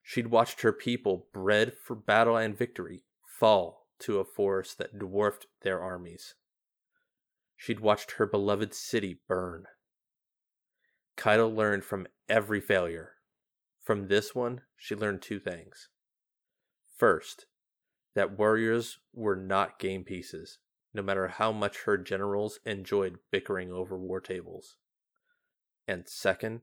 She'd 0.01 0.27
watched 0.27 0.61
her 0.61 0.73
people, 0.73 1.27
bred 1.33 1.73
for 1.73 1.95
battle 1.95 2.37
and 2.37 2.57
victory, 2.57 3.03
fall 3.23 3.87
to 3.99 4.19
a 4.19 4.25
force 4.25 4.73
that 4.73 4.97
dwarfed 4.97 5.47
their 5.61 5.81
armies. 5.81 6.35
She'd 7.55 7.79
watched 7.79 8.13
her 8.13 8.25
beloved 8.25 8.73
city 8.73 9.19
burn. 9.27 9.65
Caiatl 11.17 11.55
learned 11.55 11.83
from 11.83 12.07
every 12.29 12.61
failure. 12.61 13.13
From 13.81 14.07
this 14.07 14.33
one, 14.33 14.61
she 14.77 14.95
learned 14.95 15.21
two 15.21 15.39
things. 15.39 15.89
First, 16.97 17.47
that 18.15 18.37
warriors 18.37 18.99
were 19.13 19.35
not 19.35 19.79
game 19.79 20.03
pieces, 20.03 20.59
no 20.93 21.01
matter 21.01 21.27
how 21.27 21.51
much 21.51 21.83
her 21.83 21.97
generals 21.97 22.59
enjoyed 22.65 23.19
bickering 23.31 23.71
over 23.71 23.97
war 23.97 24.21
tables. 24.21 24.77
And 25.87 26.07
second, 26.07 26.61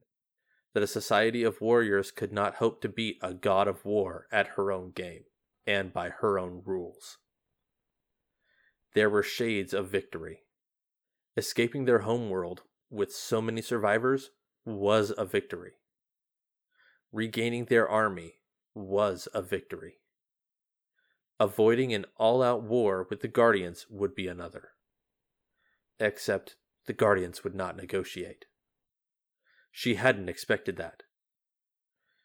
that 0.73 0.83
a 0.83 0.87
society 0.87 1.43
of 1.43 1.61
warriors 1.61 2.11
could 2.11 2.31
not 2.31 2.55
hope 2.55 2.81
to 2.81 2.89
beat 2.89 3.17
a 3.21 3.33
god 3.33 3.67
of 3.67 3.83
war 3.83 4.27
at 4.31 4.47
her 4.55 4.71
own 4.71 4.91
game, 4.91 5.23
and 5.67 5.91
by 5.91 6.09
her 6.09 6.39
own 6.39 6.61
rules. 6.65 7.17
There 8.93 9.09
were 9.09 9.23
shades 9.23 9.73
of 9.73 9.89
victory. 9.89 10.43
Escaping 11.37 11.85
their 11.85 11.99
homeworld 11.99 12.63
with 12.89 13.11
so 13.11 13.41
many 13.41 13.61
survivors 13.61 14.31
was 14.65 15.13
a 15.17 15.25
victory. 15.25 15.73
Regaining 17.11 17.65
their 17.65 17.87
army 17.87 18.35
was 18.73 19.27
a 19.33 19.41
victory. 19.41 20.00
Avoiding 21.41 21.91
an 21.91 22.05
all 22.17 22.43
out 22.43 22.61
war 22.61 23.07
with 23.09 23.21
the 23.21 23.27
Guardians 23.27 23.87
would 23.89 24.13
be 24.13 24.27
another. 24.27 24.73
Except 25.99 26.55
the 26.85 26.93
Guardians 26.93 27.43
would 27.43 27.55
not 27.55 27.75
negotiate. 27.75 28.45
She 29.71 29.95
hadn't 29.95 30.29
expected 30.29 30.77
that. 30.77 31.01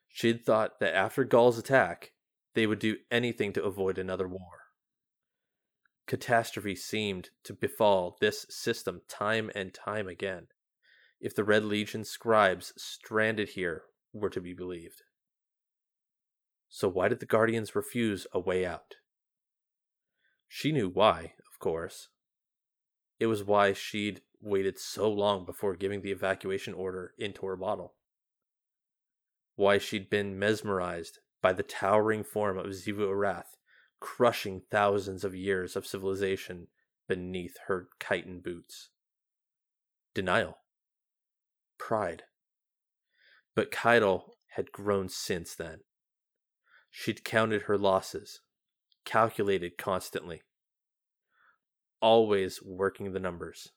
She'd 0.06 0.44
thought 0.44 0.80
that 0.80 0.94
after 0.94 1.24
Gaul's 1.24 1.56
attack, 1.56 2.12
they 2.52 2.66
would 2.66 2.78
do 2.78 2.98
anything 3.10 3.54
to 3.54 3.64
avoid 3.64 3.96
another 3.96 4.28
war. 4.28 4.64
Catastrophe 6.06 6.76
seemed 6.76 7.30
to 7.44 7.54
befall 7.54 8.18
this 8.20 8.44
system 8.50 9.00
time 9.08 9.50
and 9.54 9.72
time 9.72 10.08
again, 10.08 10.48
if 11.22 11.34
the 11.34 11.42
Red 11.42 11.64
Legion 11.64 12.04
scribes 12.04 12.74
stranded 12.76 13.48
here 13.48 13.84
were 14.12 14.28
to 14.28 14.42
be 14.42 14.52
believed. 14.52 15.04
So 16.68 16.86
why 16.86 17.08
did 17.08 17.20
the 17.20 17.24
Guardians 17.24 17.74
refuse 17.74 18.26
a 18.30 18.38
way 18.38 18.66
out? 18.66 18.96
She 20.48 20.72
knew 20.72 20.88
why, 20.88 21.34
of 21.52 21.58
course. 21.58 22.08
It 23.18 23.26
was 23.26 23.44
why 23.44 23.72
she'd 23.72 24.22
waited 24.40 24.78
so 24.78 25.10
long 25.10 25.44
before 25.44 25.74
giving 25.74 26.02
the 26.02 26.12
evacuation 26.12 26.74
order 26.74 27.14
into 27.18 27.40
Torobatl. 27.40 27.90
Why 29.54 29.78
she'd 29.78 30.10
been 30.10 30.38
mesmerized 30.38 31.18
by 31.40 31.52
the 31.52 31.62
towering 31.62 32.24
form 32.24 32.58
of 32.58 32.66
Xivu 32.66 33.08
Arath, 33.08 33.56
crushing 34.00 34.62
thousands 34.70 35.24
of 35.24 35.34
years 35.34 35.76
of 35.76 35.86
civilization 35.86 36.68
beneath 37.08 37.56
her 37.66 37.88
chitin 38.02 38.40
boots. 38.40 38.90
Denial. 40.14 40.58
Pride. 41.78 42.24
But 43.54 43.70
Caiatl 43.70 44.36
had 44.56 44.72
grown 44.72 45.08
since 45.08 45.54
then. 45.54 45.80
She'd 46.90 47.24
counted 47.24 47.62
her 47.62 47.78
losses, 47.78 48.40
calculated 49.06 49.78
constantly, 49.78 50.42
always 52.02 52.62
working 52.62 53.12
the 53.12 53.20
numbers, 53.20 53.72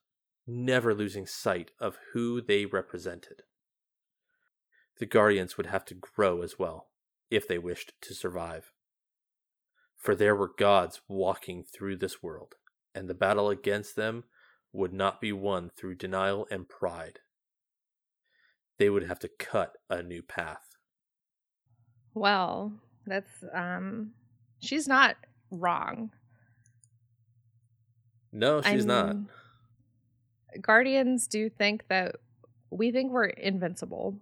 never 0.46 0.94
losing 0.94 1.26
sight 1.26 1.72
of 1.80 1.98
who 2.12 2.42
they 2.42 2.66
represented. 2.66 3.44
The 4.98 5.06
Guardians 5.06 5.56
would 5.56 5.68
have 5.68 5.86
to 5.86 5.94
grow 5.96 6.42
as 6.42 6.60
well, 6.60 6.90
if 7.30 7.48
they 7.48 7.58
wished 7.58 7.94
to 8.02 8.14
survive. 8.14 8.74
For 9.96 10.16
there 10.16 10.36
were 10.36 10.54
gods 10.58 11.02
walking 11.08 11.64
through 11.64 11.98
this 11.98 12.24
world, 12.24 12.56
and 12.96 13.08
the 13.08 13.14
battle 13.14 13.50
against 13.50 13.96
them 13.96 14.26
would 14.74 14.94
not 14.94 15.22
be 15.22 15.32
won 15.32 15.70
through 15.70 15.96
denial 15.96 16.48
and 16.52 16.68
pride. 16.68 17.20
They 18.78 18.90
would 18.90 19.04
have 19.04 19.20
to 19.20 19.28
cut 19.28 19.78
a 19.92 20.02
new 20.02 20.24
path. 20.24 20.76
Well, 22.14 22.80
that's 23.06 23.44
um 23.54 24.14
she's 24.60 24.88
not 24.88 25.16
wrong. 25.52 26.12
No, 28.32 28.62
she's 28.62 28.86
not. 28.86 29.08
I'm- 29.08 29.30
Guardians 30.62 31.28
do 31.28 31.50
think 31.50 31.88
that 31.90 32.16
we 32.72 32.92
think 32.92 33.12
we're 33.12 33.26
invincible 33.26 34.20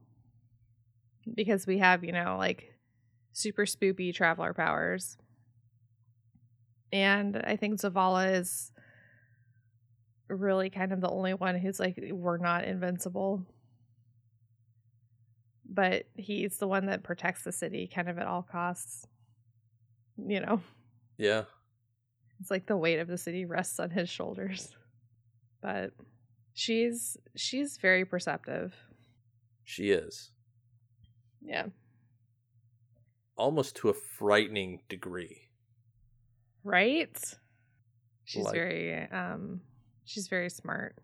because 1.35 1.65
we 1.67 1.77
have, 1.79 2.03
you 2.03 2.11
know, 2.11 2.35
like 2.37 2.73
super 3.33 3.65
spoopy 3.65 4.13
traveler 4.13 4.53
powers. 4.53 5.17
And 6.91 7.37
I 7.45 7.55
think 7.55 7.79
Zavala 7.79 8.39
is 8.39 8.71
really 10.29 10.69
kind 10.69 10.91
of 10.91 11.01
the 11.01 11.09
only 11.09 11.33
one 11.33 11.57
who's 11.57 11.79
like, 11.79 11.97
we're 12.11 12.37
not 12.37 12.63
invincible. 12.65 13.45
But 15.69 16.05
he's 16.15 16.57
the 16.57 16.67
one 16.67 16.85
that 16.85 17.03
protects 17.03 17.43
the 17.43 17.51
city 17.51 17.89
kind 17.93 18.09
of 18.09 18.17
at 18.17 18.27
all 18.27 18.41
costs. 18.41 19.05
You 20.17 20.39
know, 20.39 20.61
Yeah. 21.17 21.43
it's 22.39 22.49
like 22.51 22.65
the 22.65 22.77
weight 22.77 22.99
of 22.99 23.07
the 23.07 23.17
city 23.17 23.45
rests 23.45 23.79
on 23.79 23.89
his 23.91 24.09
shoulders. 24.09 24.75
But 25.61 25.91
she's 26.53 27.17
she's 27.35 27.77
very 27.77 28.05
perceptive. 28.05 28.75
She 29.63 29.91
is. 29.91 30.31
Yeah. 31.41 31.67
Almost 33.35 33.75
to 33.77 33.89
a 33.89 33.93
frightening 33.93 34.81
degree. 34.89 35.49
Right? 36.63 37.17
She's 38.25 38.43
Like- 38.45 38.53
very 38.53 39.01
um 39.11 39.61
she's 40.05 40.27
very 40.27 40.49
smart. 40.49 40.95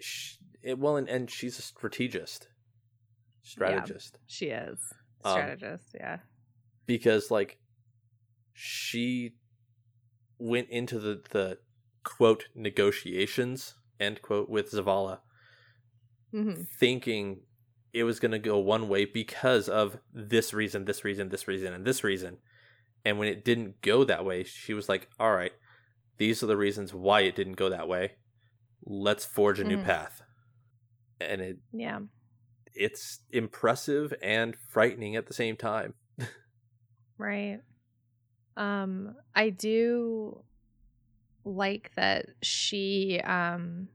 She, 0.00 0.36
it, 0.62 0.78
well, 0.78 0.96
and, 0.96 1.08
and 1.08 1.30
she's 1.30 1.58
a 1.58 1.62
strategist. 1.62 2.48
Strategist. 3.42 4.18
She 4.26 4.46
is. 4.46 4.78
Um, 5.24 5.32
Strategist, 5.32 5.94
yeah. 5.94 6.18
Because, 6.86 7.30
like, 7.30 7.58
she 8.52 9.36
went 10.38 10.68
into 10.70 10.98
the, 10.98 11.22
the 11.30 11.58
quote 12.04 12.46
negotiations, 12.54 13.74
end 14.00 14.22
quote, 14.22 14.48
with 14.48 14.70
Zavala, 14.72 15.20
hmm 16.30 16.62
thinking 16.78 17.40
it 17.92 18.04
was 18.04 18.18
going 18.18 18.32
to 18.32 18.38
go 18.38 18.58
one 18.58 18.88
way 18.88 19.04
because 19.04 19.68
of 19.68 19.98
this 20.12 20.52
reason, 20.54 20.86
this 20.86 21.04
reason, 21.04 21.28
this 21.28 21.46
reason, 21.46 21.72
and 21.74 21.84
this 21.84 22.02
reason. 22.02 22.38
And 23.04 23.18
when 23.18 23.28
it 23.28 23.44
didn't 23.44 23.82
go 23.82 24.04
that 24.04 24.24
way, 24.24 24.44
she 24.44 24.72
was 24.74 24.88
like, 24.88 25.08
all 25.20 25.32
right, 25.32 25.52
these 26.16 26.42
are 26.42 26.46
the 26.46 26.56
reasons 26.56 26.94
why 26.94 27.20
it 27.20 27.36
didn't 27.36 27.54
go 27.54 27.68
that 27.68 27.88
way. 27.88 28.12
Let's 28.84 29.24
forge 29.24 29.60
a 29.60 29.64
new 29.64 29.76
Mhm. 29.76 29.84
path. 29.84 30.22
And 31.20 31.40
it 31.40 31.58
Yeah. 31.72 32.00
it's 32.74 33.20
impressive 33.30 34.14
and 34.22 34.56
frightening 34.56 35.16
at 35.16 35.26
the 35.26 35.34
same 35.34 35.56
time. 35.56 35.94
Right. 37.18 37.60
Um 38.56 39.14
I 39.34 39.50
do 39.50 40.42
like 41.44 41.90
that 41.96 42.26
she 42.42 43.20
um 43.24 43.88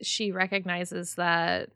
she 0.00 0.32
recognizes 0.32 1.14
that 1.14 1.70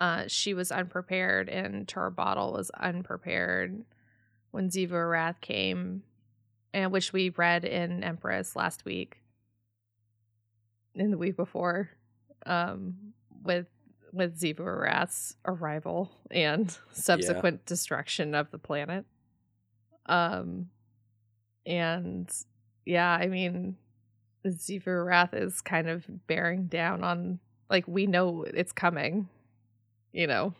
uh, 0.00 0.24
she 0.26 0.54
was 0.54 0.72
unprepared 0.72 1.48
and 1.48 1.86
Bottle 2.16 2.52
was 2.52 2.70
unprepared 2.70 3.84
when 4.50 4.70
Xivu 4.70 4.92
Arath 4.92 5.40
came, 5.40 6.02
and 6.72 6.90
which 6.90 7.12
we 7.12 7.28
read 7.30 7.64
in 7.64 8.02
Empress 8.02 8.56
last 8.56 8.84
week, 8.84 9.22
in 10.94 11.10
the 11.10 11.18
week 11.18 11.36
before, 11.36 11.90
um, 12.46 13.12
with 13.42 13.66
with 14.12 14.40
Xivu 14.40 14.60
Arath's 14.60 15.36
arrival 15.44 16.10
and 16.30 16.76
subsequent 16.92 17.64
destruction 17.66 18.34
of 18.34 18.50
the 18.50 18.58
planet. 18.58 19.04
Um, 20.06 20.70
and 21.66 22.30
yeah, 22.84 23.10
I 23.10 23.26
mean, 23.26 23.76
Xivu 24.46 24.86
Arath 24.86 25.34
is 25.34 25.60
kind 25.60 25.88
of 25.88 26.04
bearing 26.26 26.66
down 26.66 27.04
on 27.04 27.38
like 27.68 27.86
we 27.86 28.06
know 28.06 28.44
it's 28.44 28.72
coming, 28.72 29.28
you 30.12 30.26
know. 30.26 30.54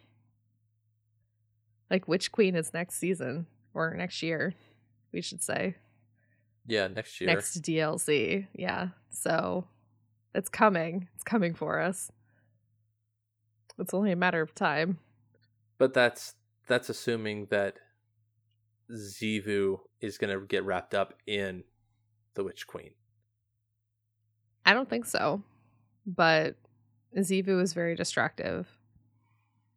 Like 1.91 2.07
which 2.07 2.31
queen 2.31 2.55
is 2.55 2.73
next 2.73 2.97
season 2.97 3.47
or 3.75 3.95
next 3.95 4.23
year, 4.23 4.55
we 5.13 5.21
should 5.21 5.43
say. 5.43 5.77
Yeah, 6.67 6.87
next 6.87 7.21
year. 7.21 7.29
Next 7.29 7.61
DLC. 7.63 8.47
Yeah. 8.55 8.89
So 9.11 9.67
it's 10.35 10.49
coming. 10.49 11.09
It's 11.15 11.25
coming 11.25 11.55
for 11.55 11.81
us. 11.81 12.13
It's 13.79 13.95
only 13.95 14.13
a 14.13 14.17
matter 14.17 14.41
of 14.41 14.55
time. 14.55 14.99
But 15.79 15.95
that's 15.95 16.35
that's 16.69 16.91
assuming 16.91 17.47
that 17.51 17.77
Xivu 18.91 19.81
is 20.01 20.19
going 20.19 20.37
to 20.37 20.45
get 20.47 20.65
wrapped 20.65 20.95
up 20.95 21.15
in 21.27 21.65
the 22.35 22.45
Witch 22.45 22.67
Queen. 22.67 22.91
I 24.65 24.73
don't 24.73 24.89
think 24.89 25.07
so. 25.07 25.43
But 26.07 26.57
Xivu 27.17 27.63
is 27.63 27.73
very 27.73 27.95
destructive. 27.95 28.69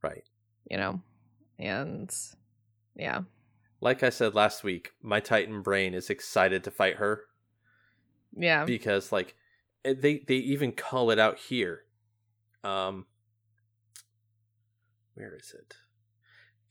Right. 0.01 0.23
You 0.69 0.77
know. 0.77 1.01
And 1.59 2.13
yeah. 2.95 3.21
Like 3.81 4.03
I 4.03 4.09
said 4.09 4.35
last 4.35 4.63
week, 4.63 4.93
my 5.01 5.19
Titan 5.19 5.61
brain 5.61 5.93
is 5.93 6.09
excited 6.09 6.63
to 6.63 6.71
fight 6.71 6.95
her. 6.97 7.23
Yeah. 8.35 8.65
Because 8.65 9.11
like 9.11 9.35
they 9.83 10.23
they 10.27 10.35
even 10.35 10.71
call 10.71 11.11
it 11.11 11.19
out 11.19 11.37
here. 11.37 11.83
Um 12.63 13.05
where 15.15 15.35
is 15.35 15.53
it? 15.57 15.75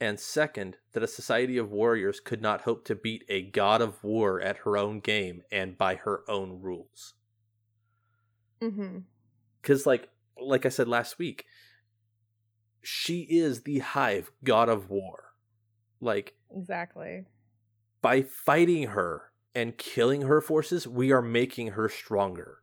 And 0.03 0.19
second, 0.19 0.79
that 0.95 1.05
a 1.05 1.07
society 1.07 1.57
of 1.59 1.71
warriors 1.71 2.19
could 2.19 2.43
not 2.43 2.63
hope 2.63 2.85
to 2.87 2.97
beat 2.97 3.23
a 3.29 3.41
god 3.41 3.81
of 3.81 4.03
war 4.03 4.41
at 4.41 4.57
her 4.65 4.77
own 4.77 4.99
game 4.99 5.45
and 5.53 5.79
by 5.79 5.95
her 5.95 6.29
own 6.29 6.61
rules. 6.61 7.15
Mm-hmm. 8.61 8.99
Because, 9.61 9.87
like, 9.87 10.09
like 10.37 10.67
I 10.67 10.71
said 10.71 10.89
last 10.89 11.21
week, 11.21 11.45
she 12.83 13.21
is 13.31 13.61
the 13.61 13.79
hive 13.79 14.33
god 14.43 14.69
of 14.69 14.91
war. 14.91 15.35
Like, 16.01 16.35
exactly. 16.51 17.27
By 18.01 18.23
fighting 18.23 18.89
her 18.89 19.31
and 19.55 19.79
killing 19.79 20.23
her 20.23 20.41
forces, 20.41 20.85
we 20.85 21.13
are 21.13 21.23
making 21.23 21.69
her 21.69 21.89
stronger. 21.89 22.59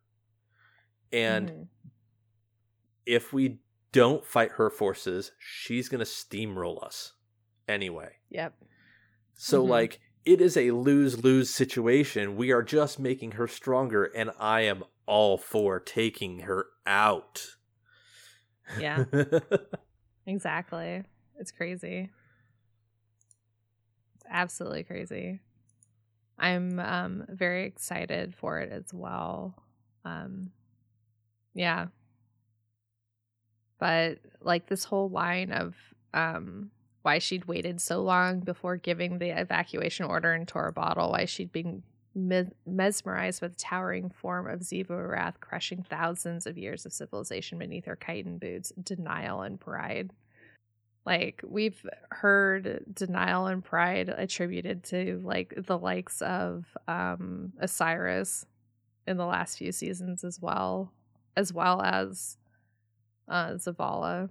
And 1.13 1.49
mm-hmm. 1.49 1.63
if 3.05 3.31
we 3.31 3.59
don't 3.93 4.25
fight 4.25 4.51
her 4.57 4.69
forces, 4.69 5.31
she's 5.39 5.87
going 5.87 5.99
to 5.99 6.05
steamroll 6.05 6.83
us 6.83 7.13
anyway. 7.69 8.09
Yep. 8.29 8.53
So, 9.35 9.63
Mhm. 9.63 9.69
like, 9.69 9.99
it 10.25 10.41
is 10.41 10.57
a 10.57 10.71
lose 10.71 11.23
lose 11.23 11.49
situation. 11.49 12.35
We 12.35 12.51
are 12.51 12.63
just 12.63 12.99
making 12.99 13.31
her 13.31 13.47
stronger, 13.47 14.05
and 14.05 14.31
I 14.39 14.61
am 14.61 14.83
all 15.05 15.37
for 15.37 15.79
taking 15.79 16.39
her 16.39 16.67
out. 16.85 17.55
Yeah. 18.79 19.05
Exactly. 20.27 21.03
It's 21.39 21.51
crazy. 21.51 22.11
It's 24.15 24.25
absolutely 24.29 24.83
crazy. 24.83 25.39
I'm 26.37 26.79
um 26.79 27.25
very 27.29 27.65
excited 27.65 28.35
for 28.35 28.59
it 28.59 28.71
as 28.71 28.93
well. 28.93 29.55
Um 30.05 30.51
yeah. 31.55 31.87
But 33.79 34.19
like 34.41 34.67
this 34.67 34.83
whole 34.83 35.09
line 35.09 35.51
of 35.51 35.75
um 36.13 36.69
why 37.01 37.19
she'd 37.19 37.45
waited 37.45 37.79
so 37.79 38.01
long 38.01 38.41
before 38.41 38.75
giving 38.77 39.19
the 39.19 39.29
evacuation 39.29 40.05
order 40.05 40.33
in 40.33 40.45
Torobatl, 40.45 41.11
why 41.11 41.25
she'd 41.25 41.51
been 41.51 41.83
mes- 42.15 42.51
mesmerized 42.65 43.41
with 43.41 43.53
the 43.53 43.59
towering 43.59 44.09
form 44.09 44.47
of 44.47 44.59
Xivu 44.61 44.89
Arath 44.89 45.39
crushing 45.39 45.83
thousands 45.83 46.45
of 46.45 46.57
years 46.57 46.85
of 46.85 46.93
civilization 46.93 47.57
beneath 47.57 47.85
her 47.85 47.95
chitin 47.97 48.37
boots, 48.37 48.71
denial 48.81 49.41
and 49.41 49.59
pride. 49.59 50.11
Like 51.05 51.41
we've 51.47 51.85
heard 52.11 52.83
denial 52.93 53.47
and 53.47 53.63
pride 53.63 54.09
attributed 54.09 54.83
to 54.85 55.21
like 55.23 55.53
the 55.57 55.77
likes 55.77 56.21
of 56.21 56.65
um 56.87 57.53
Osiris 57.59 58.45
in 59.07 59.17
the 59.17 59.25
last 59.25 59.57
few 59.57 59.71
seasons 59.71 60.23
as 60.23 60.39
well, 60.39 60.91
as 61.35 61.53
well 61.53 61.81
as 61.81 62.37
uh 63.27 63.51
Zavala. 63.53 64.29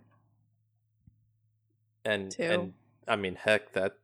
And 2.04 2.34
and 2.38 2.72
I 3.06 3.16
mean, 3.16 3.34
heck, 3.34 3.72
that 3.72 3.94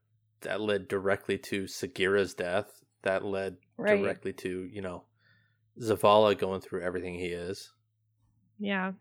that 0.42 0.60
led 0.60 0.88
directly 0.88 1.38
to 1.38 1.64
Sagira's 1.64 2.34
death. 2.34 2.82
That 3.02 3.24
led 3.24 3.56
Right. 3.76 4.00
directly 4.00 4.32
to 4.34 4.64
you 4.72 4.80
know 4.80 5.04
Zavala 5.80 6.38
going 6.38 6.60
through 6.60 6.82
everything 6.82 7.14
he 7.14 7.26
is. 7.26 7.72
Yeah. 8.58 8.92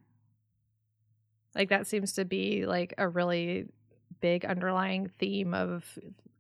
Like 1.56 1.70
that 1.70 1.86
seems 1.86 2.14
to 2.14 2.26
be 2.26 2.66
like 2.66 2.96
a 2.98 3.08
really 3.08 3.68
big 4.20 4.46
underlying 4.46 5.12
theme 5.20 5.54
of 5.54 5.86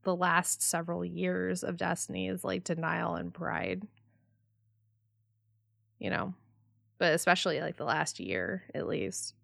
the 0.04 0.16
last 0.16 0.62
several 0.62 1.06
years 1.06 1.64
of 1.64 1.78
Destiny 1.78 2.28
is 2.28 2.44
like 2.44 2.64
denial 2.64 3.16
and 3.16 3.34
pride. 3.34 3.84
You 6.00 6.10
know, 6.10 6.34
but 6.98 7.14
especially 7.14 7.62
like 7.62 7.78
the 7.78 7.86
last 7.86 8.20
year 8.20 8.64
at 8.74 8.88
least. 8.88 9.36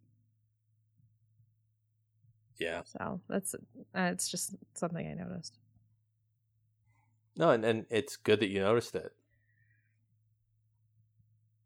Yeah. 2.59 2.81
So 2.85 3.21
that's 3.29 3.55
uh, 3.55 3.57
it's 3.95 4.29
just 4.29 4.55
something 4.73 5.07
I 5.07 5.13
noticed. 5.13 5.57
No, 7.37 7.51
and, 7.51 7.63
and 7.63 7.85
it's 7.89 8.17
good 8.17 8.41
that 8.41 8.49
you 8.49 8.59
noticed 8.59 8.95
it. 8.95 9.13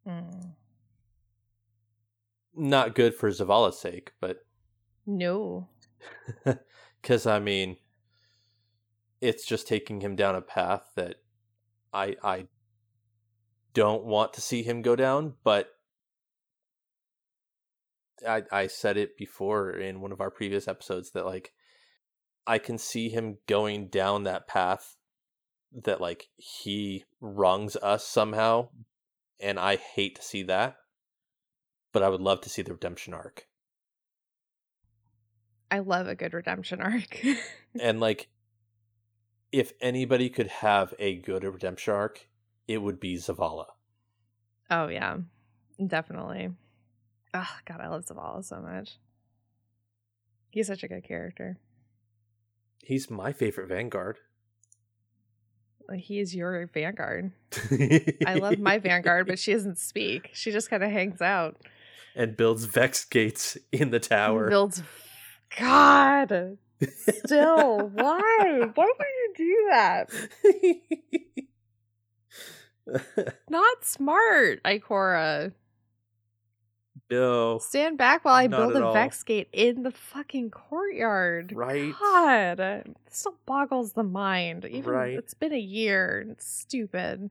Mm. 0.08 0.52
Not 2.56 2.94
good 2.94 3.16
for 3.16 3.30
Zavala's 3.30 3.80
sake, 3.80 4.12
but 4.22 4.46
No. 5.08 5.68
because 7.02 7.26
I 7.26 7.40
mean, 7.40 7.78
it's 9.20 9.46
just 9.46 9.68
taking 9.68 10.02
him 10.02 10.16
down 10.16 10.36
a 10.36 10.42
path 10.42 10.92
that 10.96 11.16
I 11.92 12.16
I 12.24 12.48
don't 13.74 14.04
want 14.04 14.34
to 14.34 14.42
see 14.42 14.62
him 14.62 14.84
go 14.84 14.96
down. 14.96 15.34
But 15.44 15.73
I 18.28 18.44
I 18.52 18.68
said 18.68 18.98
it 18.98 19.18
before 19.18 19.72
in 19.72 20.02
one 20.02 20.12
of 20.12 20.22
our 20.22 20.32
previous 20.32 20.68
episodes 20.68 21.12
that 21.12 21.26
like 21.26 21.54
I 22.46 22.58
can 22.58 22.78
see 22.78 23.10
him 23.10 23.38
going 23.48 23.88
down 23.88 24.24
that 24.24 24.48
path 24.48 24.98
that 25.84 26.02
like 26.02 26.30
he 26.36 27.06
wrongs 27.22 27.76
us 27.78 28.06
somehow, 28.06 28.70
and 29.40 29.60
I 29.60 29.78
hate 29.78 30.16
to 30.16 30.22
see 30.22 30.44
that. 30.44 30.76
But 31.92 32.04
I 32.04 32.10
would 32.10 32.22
love 32.22 32.42
to 32.42 32.50
see 32.50 32.62
the 32.62 32.74
redemption 32.74 33.14
arc. 33.14 33.48
I 35.70 35.80
love 35.80 36.08
a 36.08 36.16
good 36.16 36.34
redemption 36.34 36.82
arc. 36.82 37.24
and 37.80 38.00
like 38.00 38.30
if 39.52 39.74
anybody 39.82 40.30
could 40.30 40.48
have 40.48 40.94
a 41.00 41.16
good 41.16 41.44
redemption 41.44 41.94
arc 41.94 42.28
it 42.68 42.80
would 42.80 43.00
be 43.00 43.18
zavala 43.18 43.66
oh 44.70 44.88
yeah. 44.88 45.18
Definitely. 45.86 46.52
Oh 47.34 47.56
god, 47.66 47.82
I 47.82 47.88
love 47.88 48.06
Zavala 48.06 48.44
so 48.44 48.60
much. 48.62 48.98
He's 50.52 50.68
such 50.68 50.84
a 50.84 50.88
good 50.88 51.04
character. 51.04 51.58
he's 52.84 53.10
my 53.10 53.32
favorite 53.34 53.68
vanguard 53.70 54.18
He 55.96 56.20
is 56.20 56.36
your 56.36 56.68
vanguard. 56.74 57.32
I 58.28 58.36
love 58.36 58.60
my 58.60 58.78
vanguard, 58.78 59.28
but 59.28 59.40
she 59.40 59.54
doesn't 59.54 59.78
speak. 59.80 60.30
She 60.34 60.52
just 60.52 60.70
kind 60.70 60.84
of 60.84 60.92
hangs 60.92 61.22
out. 61.22 61.58
and 62.16 62.38
builds 62.38 62.66
vex 62.66 63.04
gates 63.06 63.58
in 63.72 63.90
the 63.92 64.00
tower 64.00 64.50
Builds. 64.50 64.84
God, 65.60 66.58
still, 66.98 67.90
why? 67.94 68.70
Why 68.76 68.86
would 68.86 69.08
you 69.20 69.34
do 69.38 69.68
that? 69.72 70.10
Not 73.50 73.86
smart, 73.86 74.62
Ikora. 74.64 75.54
No 77.14 77.60
Stand 77.60 77.98
back 77.98 78.26
while 78.26 78.36
I 78.36 78.48
Not 78.48 78.60
build 78.60 78.76
a 78.76 78.86
all. 78.86 78.94
Vex 78.94 79.24
gate 79.24 79.50
in 79.52 79.84
the 79.84 79.92
fucking 79.92 80.52
courtyard. 80.52 81.52
Right. 81.54 81.94
God, 82.00 82.58
this 82.58 82.86
still 83.10 83.36
boggles 83.46 83.94
the 83.94 84.04
mind. 84.04 84.66
Even 84.66 84.92
Right. 84.92 85.18
it's 85.18 85.34
been 85.34 85.54
a 85.54 85.60
year. 85.60 86.26
It's 86.30 86.46
stupid. 86.46 87.30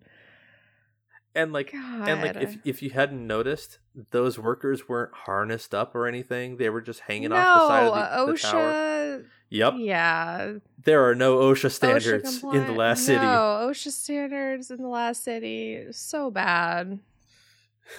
And 1.35 1.53
like 1.53 1.73
God. 1.73 2.09
and 2.09 2.21
like 2.21 2.37
if 2.37 2.59
if 2.65 2.83
you 2.83 2.91
hadn't 2.91 3.27
noticed, 3.27 3.79
those 4.11 4.39
workers 4.39 4.89
weren't 4.89 5.15
harnessed 5.15 5.75
up 5.75 5.95
or 5.95 6.07
anything. 6.07 6.59
They 6.59 6.69
were 6.69 6.83
just 6.83 7.01
hanging 7.01 7.31
no, 7.31 7.37
off 7.37 7.61
the 7.61 7.69
side 7.69 7.87
of 7.87 8.27
the, 8.27 8.33
the 8.33 8.39
tower. 8.39 9.25
Yep. 9.49 9.75
Yeah. 9.79 10.53
There 10.83 11.07
are 11.09 11.15
no 11.15 11.37
OSHA 11.37 11.67
OSHA 11.67 11.71
standards 11.73 12.43
in 12.43 12.67
the 12.67 12.73
last 12.73 13.05
city. 13.05 13.21
No, 13.21 13.69
OSHA 13.71 13.91
standards 13.91 14.71
in 14.71 14.83
the 14.83 14.89
last 14.89 15.25
city. 15.25 15.87
So 15.91 16.31
bad. 16.31 17.01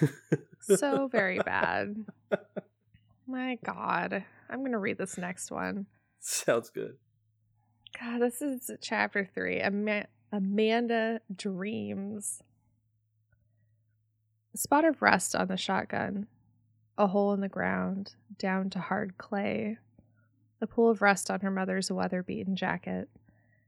so 0.66 1.08
very 1.08 1.38
bad. 1.38 2.04
My 3.26 3.58
God. 3.64 4.24
I'm 4.50 4.60
going 4.60 4.72
to 4.72 4.78
read 4.78 4.98
this 4.98 5.18
next 5.18 5.50
one. 5.50 5.86
Sounds 6.20 6.70
good. 6.70 6.96
God, 8.00 8.20
this 8.20 8.42
is 8.42 8.70
chapter 8.80 9.28
three. 9.34 9.60
Ama- 9.60 10.06
Amanda 10.32 11.20
dreams. 11.34 12.42
A 14.54 14.58
spot 14.58 14.84
of 14.84 15.02
rust 15.02 15.34
on 15.34 15.48
the 15.48 15.56
shotgun, 15.56 16.26
a 16.96 17.08
hole 17.08 17.32
in 17.32 17.40
the 17.40 17.48
ground, 17.48 18.14
down 18.38 18.70
to 18.70 18.78
hard 18.78 19.18
clay, 19.18 19.78
a 20.60 20.66
pool 20.66 20.90
of 20.90 21.02
rust 21.02 21.30
on 21.30 21.40
her 21.40 21.50
mother's 21.50 21.90
weather 21.90 22.22
beaten 22.22 22.56
jacket. 22.56 23.08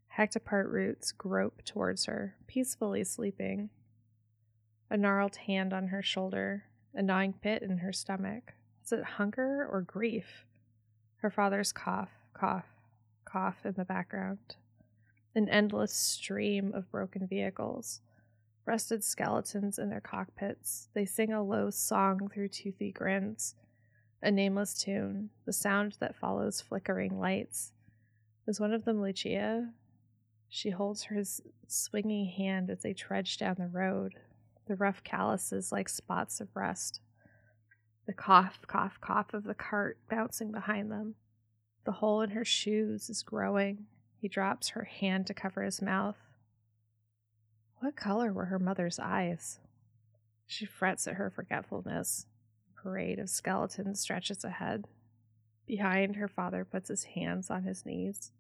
Hacked 0.09 0.37
apart 0.37 0.69
roots 0.71 1.13
grope 1.13 1.63
towards 1.65 2.07
her, 2.07 2.37
peacefully 2.47 3.05
sleeping. 3.05 3.71
A 4.89 4.97
gnarled 4.97 5.37
hand 5.37 5.73
on 5.73 5.89
her 5.89 6.03
shoulder, 6.03 6.65
a 6.97 7.03
gnawing 7.03 7.35
pit 7.35 7.63
in 7.63 7.79
her 7.79 7.93
stomach. 7.93 8.55
Is 8.85 8.93
it 8.93 9.05
hunger 9.05 9.69
or 9.71 9.83
grief? 9.83 10.47
Her 11.19 11.31
father's 11.31 11.71
cough, 11.71 12.11
cough, 12.33 12.65
cough 13.25 13.59
in 13.65 13.75
the 13.77 13.85
background. 13.85 14.57
An 15.35 15.49
endless 15.51 15.93
stream 15.93 16.73
of 16.75 16.91
broken 16.91 17.27
vehicles. 17.27 18.01
Rusted 18.65 19.05
skeletons 19.05 19.79
in 19.79 19.91
their 19.91 20.01
cockpits. 20.01 20.89
They 20.95 21.05
sing 21.05 21.33
a 21.33 21.43
low 21.43 21.69
song 21.69 22.31
through 22.33 22.49
toothy 22.49 22.93
grins. 22.93 23.55
A 24.23 24.31
nameless 24.31 24.75
tune, 24.75 25.29
the 25.45 25.53
sound 25.53 25.99
that 26.01 26.17
follows 26.17 26.63
flickering 26.63 27.21
lights. 27.21 27.73
Is 28.47 28.59
one 28.59 28.73
of 28.73 28.87
them 28.87 29.03
Lucia? 29.03 29.69
She 30.49 30.71
holds 30.71 31.05
her 31.05 31.23
swinging 31.69 32.27
hand 32.27 32.71
as 32.71 32.81
they 32.81 32.95
trudge 32.95 33.37
down 33.37 33.57
the 33.59 33.67
road, 33.67 34.15
the 34.67 34.77
rough 34.77 35.03
calluses 35.05 35.73
like 35.73 35.89
spots 35.89 36.41
of 36.41 36.49
rust. 36.55 37.01
The 38.07 38.13
cough, 38.13 38.61
cough, 38.67 38.99
cough 39.01 39.35
of 39.35 39.45
the 39.45 39.55
cart 39.55 39.99
bouncing 40.09 40.53
behind 40.53 40.91
them. 40.91 41.15
The 41.85 41.93
hole 41.93 42.23
in 42.23 42.31
her 42.31 42.45
shoes 42.45 43.09
is 43.09 43.23
growing. 43.23 43.87
He 44.21 44.29
drops 44.29 44.71
her 44.71 44.85
hand 44.85 45.27
to 45.27 45.35
cover 45.35 45.63
his 45.63 45.83
mouth. 45.83 46.17
What 47.79 47.97
color 47.97 48.33
were 48.33 48.47
her 48.47 48.59
mother's 48.59 48.99
eyes? 48.99 49.61
She 50.47 50.65
frets 50.65 51.07
at 51.07 51.15
her 51.15 51.31
forgetfulness. 51.31 52.27
A 52.71 52.83
parade 52.83 53.19
of 53.19 53.29
skeletons 53.29 54.01
stretches 54.01 54.45
ahead. 54.45 54.87
Behind, 55.67 56.17
her 56.17 56.29
father 56.29 56.65
puts 56.65 56.89
his 56.89 57.05
hands 57.05 57.51
on 57.51 57.65
his 57.65 57.85
knees. 57.85 58.31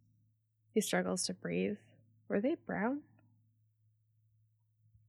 He 0.72 0.80
struggles 0.80 1.24
to 1.26 1.34
breathe. 1.34 1.78
Were 2.28 2.40
they 2.40 2.54
brown? 2.54 3.00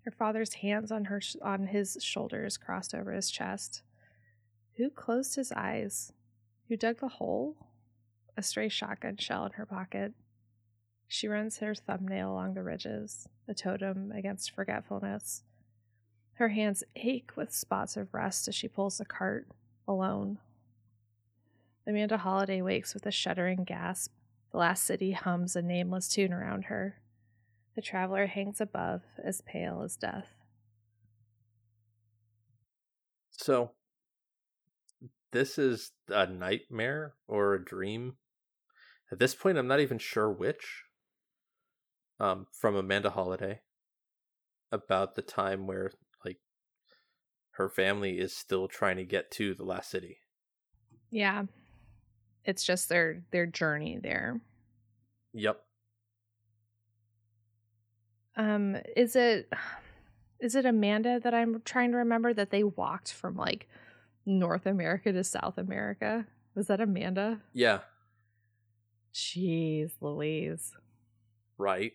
Her 0.07 0.11
father's 0.11 0.53
hands 0.53 0.89
on 0.89 1.03
her 1.03 1.19
sh- 1.19 1.35
on 1.41 1.67
his 1.67 1.97
shoulders 1.99 2.55
crossed 2.55 2.95
over 2.95 3.11
his 3.11 3.29
chest. 3.29 3.81
Who 4.77 4.89
closed 4.89 5.35
his 5.35 5.51
eyes? 5.51 6.13
Who 6.69 6.77
dug 6.77 7.01
the 7.01 7.09
hole? 7.09 7.57
A 8.37 8.41
stray 8.41 8.69
shotgun 8.69 9.17
shell 9.17 9.45
in 9.45 9.51
her 9.51 9.65
pocket. 9.65 10.13
She 11.09 11.27
runs 11.27 11.57
her 11.57 11.75
thumbnail 11.75 12.31
along 12.31 12.53
the 12.53 12.63
ridges, 12.63 13.27
a 13.49 13.53
totem 13.53 14.13
against 14.13 14.55
forgetfulness. 14.55 15.43
Her 16.35 16.47
hands 16.47 16.85
ache 16.95 17.35
with 17.35 17.53
spots 17.53 17.97
of 17.97 18.13
rust 18.13 18.47
as 18.47 18.55
she 18.55 18.69
pulls 18.69 18.99
the 18.99 19.03
cart 19.05 19.49
alone. 19.89 20.37
Amanda 21.85 22.19
Holliday 22.19 22.61
wakes 22.61 22.93
with 22.93 23.05
a 23.05 23.11
shuddering 23.11 23.65
gasp. 23.65 24.13
The 24.53 24.57
last 24.59 24.85
city 24.85 25.11
hums 25.11 25.57
a 25.57 25.61
nameless 25.61 26.07
tune 26.07 26.31
around 26.31 26.67
her. 26.67 27.01
The 27.77 27.83
traveler 27.83 28.25
hangs 28.25 28.59
above, 28.59 29.03
as 29.23 29.41
pale 29.41 29.83
as 29.83 29.95
death. 29.95 30.33
So 33.29 33.73
this 35.31 35.59
is 35.59 35.91
a 36.07 36.25
nightmare 36.25 37.13
or 37.27 37.53
a 37.53 37.63
dream. 37.63 38.15
At 39.11 39.19
this 39.19 39.35
point 39.35 39.59
I'm 39.59 39.67
not 39.67 39.79
even 39.79 39.99
sure 39.99 40.31
which. 40.31 40.85
Um 42.19 42.47
from 42.51 42.75
Amanda 42.75 43.11
Holliday 43.11 43.59
about 44.71 45.13
the 45.13 45.21
time 45.21 45.67
where 45.67 45.91
like 46.25 46.39
her 47.51 47.69
family 47.69 48.17
is 48.17 48.35
still 48.35 48.67
trying 48.67 48.97
to 48.97 49.05
get 49.05 49.29
to 49.33 49.53
the 49.53 49.63
last 49.63 49.91
city. 49.91 50.17
Yeah. 51.11 51.43
It's 52.43 52.63
just 52.63 52.89
their 52.89 53.21
their 53.29 53.45
journey 53.45 53.99
there. 54.01 54.41
Yep. 55.33 55.61
Um, 58.37 58.77
is 58.95 59.15
it 59.15 59.51
is 60.39 60.55
it 60.55 60.65
Amanda 60.65 61.19
that 61.19 61.33
I'm 61.33 61.61
trying 61.65 61.91
to 61.91 61.97
remember 61.97 62.33
that 62.33 62.51
they 62.51 62.63
walked 62.63 63.11
from 63.11 63.35
like 63.35 63.67
North 64.25 64.65
America 64.65 65.11
to 65.11 65.23
South 65.23 65.57
America? 65.57 66.27
Was 66.55 66.67
that 66.67 66.79
Amanda? 66.81 67.41
Yeah, 67.53 67.79
Jeez, 69.13 69.91
Louise. 70.01 70.73
right. 71.57 71.93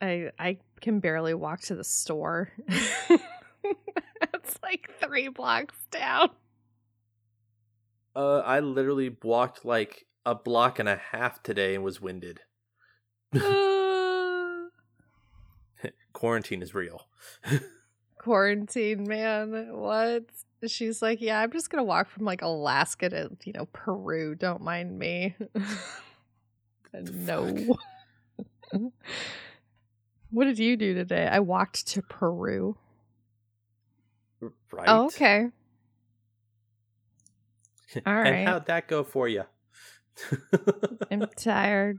I 0.00 0.30
I 0.38 0.58
can 0.80 1.00
barely 1.00 1.32
walk 1.34 1.60
to 1.62 1.74
the 1.74 1.84
store. 1.84 2.50
it's 2.68 4.58
like 4.62 4.90
three 5.00 5.28
blocks 5.28 5.76
down. 5.90 6.30
Uh 8.14 8.38
I 8.40 8.60
literally 8.60 9.16
walked 9.22 9.64
like 9.64 10.06
a 10.26 10.34
block 10.34 10.78
and 10.78 10.88
a 10.88 10.96
half 10.96 11.42
today 11.42 11.74
and 11.74 11.84
was 11.84 12.00
winded. 12.00 12.40
Quarantine 16.22 16.62
is 16.62 16.72
real. 16.72 17.08
Quarantine, 18.18 19.08
man. 19.08 19.72
What? 19.72 20.22
She's 20.68 21.02
like, 21.02 21.20
yeah, 21.20 21.40
I'm 21.40 21.50
just 21.50 21.68
gonna 21.68 21.82
walk 21.82 22.08
from 22.08 22.24
like 22.24 22.42
Alaska 22.42 23.08
to 23.08 23.30
you 23.42 23.52
know 23.52 23.66
Peru. 23.72 24.36
Don't 24.36 24.62
mind 24.62 24.96
me. 24.96 25.34
no. 26.94 27.76
what 30.30 30.44
did 30.44 30.60
you 30.60 30.76
do 30.76 30.94
today? 30.94 31.26
I 31.26 31.40
walked 31.40 31.88
to 31.88 32.02
Peru. 32.02 32.76
Right. 34.40 34.86
Oh, 34.86 35.06
okay. 35.06 35.48
All 38.06 38.14
right. 38.14 38.28
and 38.28 38.48
how'd 38.48 38.66
that 38.66 38.86
go 38.86 39.02
for 39.02 39.26
you? 39.26 39.42
I'm 41.10 41.26
tired. 41.36 41.98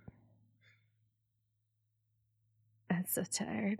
I'm 2.89 3.03
so 3.05 3.25
tired. 3.29 3.79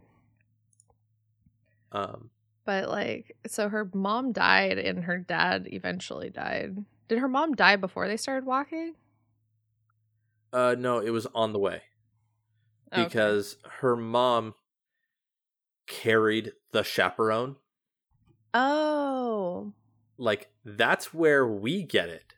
Um 1.94 2.30
But 2.66 2.89
like, 2.89 3.36
so 3.48 3.70
her 3.70 3.89
mom 3.94 4.32
died 4.34 4.78
and 4.78 5.04
her 5.06 5.18
dad 5.18 5.68
eventually 5.72 6.30
died. 6.30 6.78
Did 7.08 7.20
her 7.20 7.28
mom 7.28 7.54
die 7.54 7.76
before 7.78 8.08
they 8.08 8.18
started 8.18 8.46
walking? 8.46 8.96
uh 10.52 10.76
no, 10.78 11.00
it 11.00 11.10
was 11.12 11.26
on 11.34 11.54
the 11.54 11.60
way. 11.60 11.82
Okay. 12.91 13.04
because 13.06 13.58
her 13.82 13.96
mom 13.96 14.54
carried 15.88 16.52
the 16.72 16.84
chaperone. 16.84 17.56
Oh, 18.54 19.74
Like 20.18 20.50
that's 20.64 21.12
where 21.14 21.48
we 21.48 21.82
get 21.84 22.10
it. 22.10 22.36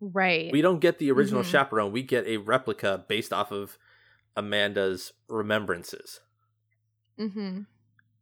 right. 0.00 0.52
We 0.52 0.62
don't 0.62 0.78
get 0.78 0.98
the 0.98 1.10
original 1.10 1.42
Mhm. 1.42 1.50
chaperone. 1.50 1.90
We 1.90 2.02
get 2.02 2.26
a 2.26 2.36
replica 2.36 3.04
based 3.08 3.32
off 3.32 3.50
of 3.50 3.76
Amanda's 4.36 5.12
remembrances. 5.28 6.20
mm-hmm. 7.18 7.62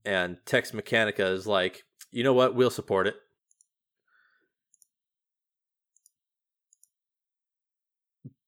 And 0.04 0.36
Tex 0.44 0.72
Mechanica 0.72 1.32
is 1.32 1.46
like, 1.46 1.84
you 2.10 2.22
know 2.22 2.34
what? 2.34 2.54
We'll 2.54 2.70
support 2.70 3.06
it. 3.06 3.16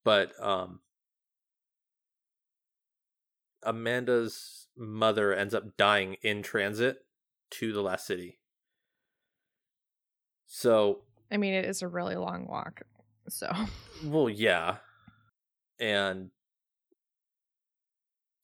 But 0.04 0.32
um 0.40 0.80
Amanda's 3.62 4.68
mother 4.76 5.34
ends 5.34 5.54
up 5.54 5.76
dying 5.76 6.16
in 6.22 6.42
transit 6.42 6.98
to 7.50 7.72
the 7.72 7.82
last 7.82 8.06
city. 8.06 8.38
So, 10.46 11.02
I 11.30 11.36
mean, 11.36 11.54
it 11.54 11.64
is 11.64 11.82
a 11.82 11.88
really 11.88 12.14
long 12.14 12.46
walk. 12.46 12.82
So, 13.28 13.52
well, 14.04 14.30
yeah. 14.30 14.76
And 15.80 16.30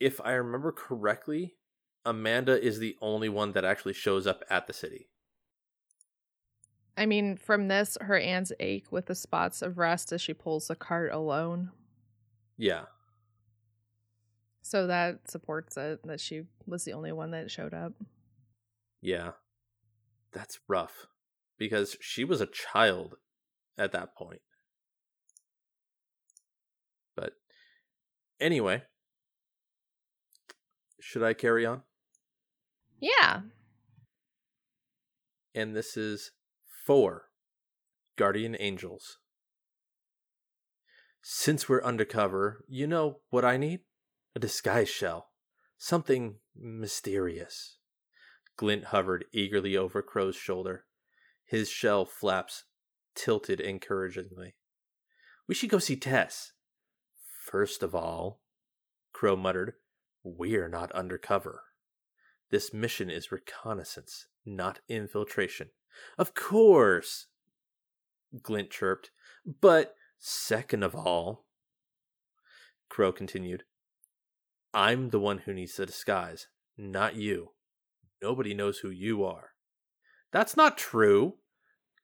if 0.00 0.20
I 0.20 0.32
remember 0.32 0.72
correctly, 0.72 1.54
Amanda 2.04 2.60
is 2.60 2.78
the 2.78 2.96
only 3.00 3.28
one 3.28 3.52
that 3.52 3.64
actually 3.64 3.92
shows 3.92 4.26
up 4.26 4.42
at 4.50 4.66
the 4.66 4.72
city. 4.72 5.08
I 6.96 7.06
mean, 7.06 7.36
from 7.36 7.68
this, 7.68 7.96
her 8.00 8.18
hands 8.20 8.52
ache 8.60 8.90
with 8.90 9.06
the 9.06 9.14
spots 9.14 9.62
of 9.62 9.78
rust 9.78 10.12
as 10.12 10.20
she 10.20 10.34
pulls 10.34 10.68
the 10.68 10.74
cart 10.74 11.12
alone. 11.12 11.70
Yeah. 12.58 12.84
So 14.60 14.86
that 14.86 15.30
supports 15.30 15.76
it 15.76 16.00
that 16.04 16.20
she 16.20 16.42
was 16.66 16.84
the 16.84 16.92
only 16.92 17.12
one 17.12 17.30
that 17.30 17.50
showed 17.50 17.74
up. 17.74 17.94
Yeah. 19.00 19.32
That's 20.32 20.60
rough 20.68 21.06
because 21.58 21.96
she 22.00 22.24
was 22.24 22.40
a 22.40 22.46
child 22.46 23.16
at 23.78 23.92
that 23.92 24.14
point. 24.14 24.40
But 27.16 27.34
anyway, 28.40 28.82
should 31.00 31.22
I 31.22 31.34
carry 31.34 31.66
on? 31.66 31.82
Yeah. 33.02 33.40
And 35.56 35.74
this 35.74 35.96
is 35.96 36.30
four 36.86 37.24
Guardian 38.16 38.56
Angels. 38.60 39.18
Since 41.20 41.68
we're 41.68 41.82
undercover, 41.82 42.64
you 42.68 42.86
know 42.86 43.18
what 43.30 43.44
I 43.44 43.56
need? 43.56 43.80
A 44.36 44.38
disguise 44.38 44.88
shell. 44.88 45.30
Something 45.78 46.36
mysterious. 46.56 47.78
Glint 48.56 48.84
hovered 48.84 49.24
eagerly 49.32 49.76
over 49.76 50.00
Crow's 50.00 50.36
shoulder. 50.36 50.84
His 51.44 51.68
shell 51.68 52.04
flaps 52.04 52.64
tilted 53.16 53.60
encouragingly. 53.60 54.54
We 55.48 55.56
should 55.56 55.70
go 55.70 55.80
see 55.80 55.96
Tess. 55.96 56.52
First 57.44 57.82
of 57.82 57.96
all, 57.96 58.42
Crow 59.12 59.34
muttered, 59.34 59.74
we're 60.22 60.68
not 60.68 60.92
undercover. 60.92 61.62
This 62.52 62.74
mission 62.74 63.08
is 63.08 63.32
reconnaissance, 63.32 64.26
not 64.44 64.80
infiltration. 64.86 65.70
Of 66.18 66.34
course, 66.34 67.28
Glint 68.42 68.70
chirped. 68.70 69.10
But 69.62 69.94
second 70.18 70.82
of 70.82 70.94
all, 70.94 71.46
Crow 72.90 73.10
continued, 73.10 73.64
I'm 74.74 75.08
the 75.08 75.18
one 75.18 75.38
who 75.38 75.54
needs 75.54 75.76
the 75.76 75.86
disguise, 75.86 76.48
not 76.76 77.16
you. 77.16 77.52
Nobody 78.22 78.52
knows 78.52 78.80
who 78.80 78.90
you 78.90 79.24
are. 79.24 79.52
That's 80.30 80.54
not 80.54 80.76
true, 80.76 81.36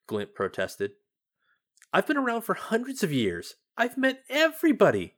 Glint 0.06 0.34
protested. 0.34 0.92
I've 1.92 2.06
been 2.06 2.16
around 2.16 2.42
for 2.42 2.54
hundreds 2.54 3.02
of 3.02 3.12
years. 3.12 3.56
I've 3.76 3.98
met 3.98 4.22
everybody. 4.30 5.16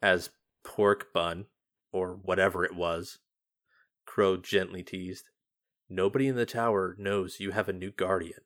As 0.00 0.30
Pork 0.64 1.12
Bun, 1.12 1.46
or 1.92 2.18
whatever 2.22 2.64
it 2.64 2.74
was, 2.74 3.18
Crow 4.10 4.36
gently 4.36 4.82
teased. 4.82 5.28
Nobody 5.88 6.26
in 6.26 6.34
the 6.34 6.44
tower 6.44 6.96
knows 6.98 7.38
you 7.38 7.52
have 7.52 7.68
a 7.68 7.72
new 7.72 7.92
guardian. 7.92 8.40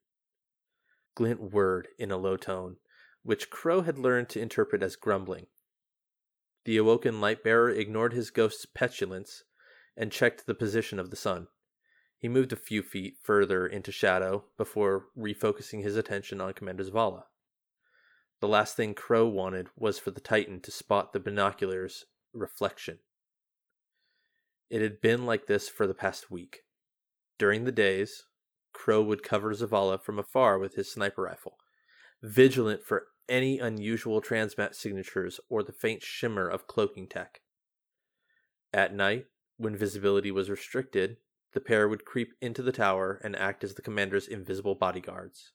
Glint 1.15 1.41
whirred 1.41 1.89
in 1.99 2.11
a 2.11 2.19
low 2.19 2.37
tone, 2.37 2.77
which 3.23 3.49
Crow 3.49 3.81
had 3.81 3.99
learned 3.99 4.29
to 4.29 4.41
interpret 4.41 4.83
as 4.83 4.95
grumbling. 4.95 5.47
The 6.67 6.77
awoken 6.77 7.19
light 7.19 7.43
bearer 7.43 7.71
ignored 7.71 8.13
his 8.13 8.29
ghost's 8.29 8.67
petulance 8.67 9.45
and 9.97 10.13
checked 10.13 10.45
the 10.45 10.55
position 10.55 10.99
of 10.99 11.09
the 11.09 11.17
sun. 11.17 11.47
He 12.19 12.29
moved 12.29 12.53
a 12.53 12.57
few 12.57 12.83
feet 12.83 13.17
further 13.23 13.67
into 13.67 13.91
shadow 13.91 14.45
before 14.59 15.07
refocusing 15.17 15.83
his 15.83 15.97
attention 15.97 16.43
on 16.43 16.53
Commander 16.53 16.85
Zavala. 16.85 17.23
The 18.41 18.49
last 18.49 18.77
thing 18.77 18.93
Crow 18.93 19.27
wanted 19.27 19.69
was 19.75 19.99
for 19.99 20.11
the 20.11 20.21
Titan 20.21 20.61
to 20.61 20.71
spot 20.71 21.15
the 21.15 21.21
binoculars' 21.21 22.05
reflection. 22.35 22.99
It 24.71 24.83
had 24.83 25.01
been 25.01 25.27
like 25.27 25.47
this 25.47 25.69
for 25.69 25.87
the 25.87 25.95
past 25.95 26.31
week. 26.31 26.61
During 27.39 27.65
the 27.65 27.73
days, 27.73 28.25
Crow 28.73 29.03
would 29.03 29.23
cover 29.23 29.53
Zavala 29.55 30.03
from 30.03 30.19
afar 30.19 30.59
with 30.59 30.75
his 30.75 30.91
sniper 30.91 31.23
rifle, 31.23 31.59
vigilant 32.23 32.83
for 32.85 33.07
any 33.29 33.59
unusual 33.59 34.21
transmat 34.21 34.75
signatures 34.75 35.41
or 35.49 35.63
the 35.63 35.73
faint 35.73 36.03
shimmer 36.03 36.49
of 36.49 36.67
cloaking 36.67 37.09
tech. 37.09 37.41
At 38.73 38.95
night, 38.95 39.27
when 39.57 39.77
visibility 39.77 40.31
was 40.31 40.51
restricted, 40.51 41.19
the 41.53 41.61
pair 41.61 41.89
would 41.89 42.05
creep 42.05 42.33
into 42.41 42.63
the 42.63 42.73
tower 42.73 43.21
and 43.23 43.37
act 43.37 43.63
as 43.63 43.75
the 43.75 43.83
commander's 43.83 44.27
invisible 44.27 44.75
bodyguards. 44.75 45.53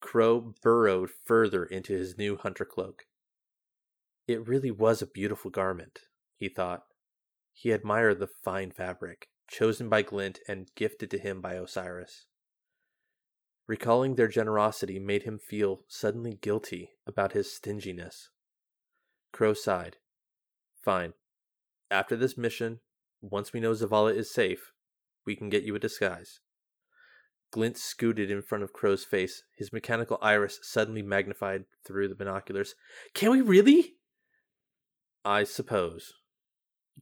Crow 0.00 0.54
burrowed 0.62 1.10
further 1.24 1.64
into 1.64 1.94
his 1.94 2.18
new 2.18 2.36
hunter 2.36 2.64
cloak. 2.64 3.04
It 4.26 4.46
really 4.46 4.70
was 4.70 5.00
a 5.00 5.06
beautiful 5.06 5.50
garment, 5.50 6.00
he 6.36 6.48
thought. 6.48 6.84
He 7.60 7.72
admired 7.72 8.20
the 8.20 8.28
fine 8.28 8.70
fabric, 8.70 9.30
chosen 9.48 9.88
by 9.88 10.02
Glint 10.02 10.38
and 10.46 10.70
gifted 10.76 11.10
to 11.10 11.18
him 11.18 11.40
by 11.40 11.54
Osiris. 11.54 12.26
Recalling 13.66 14.14
their 14.14 14.28
generosity 14.28 15.00
made 15.00 15.24
him 15.24 15.40
feel 15.40 15.80
suddenly 15.88 16.38
guilty 16.40 16.90
about 17.04 17.32
his 17.32 17.52
stinginess. 17.52 18.30
Crow 19.32 19.54
sighed. 19.54 19.96
Fine. 20.84 21.14
After 21.90 22.14
this 22.14 22.38
mission, 22.38 22.78
once 23.20 23.52
we 23.52 23.58
know 23.58 23.72
Zavala 23.72 24.14
is 24.14 24.32
safe, 24.32 24.70
we 25.26 25.34
can 25.34 25.48
get 25.48 25.64
you 25.64 25.74
a 25.74 25.80
disguise. 25.80 26.38
Glint 27.50 27.76
scooted 27.76 28.30
in 28.30 28.40
front 28.40 28.62
of 28.62 28.72
Crow's 28.72 29.04
face, 29.04 29.42
his 29.56 29.72
mechanical 29.72 30.18
iris 30.22 30.60
suddenly 30.62 31.02
magnified 31.02 31.64
through 31.84 32.06
the 32.06 32.14
binoculars. 32.14 32.76
Can 33.14 33.32
we 33.32 33.40
really? 33.40 33.94
I 35.24 35.42
suppose, 35.42 36.12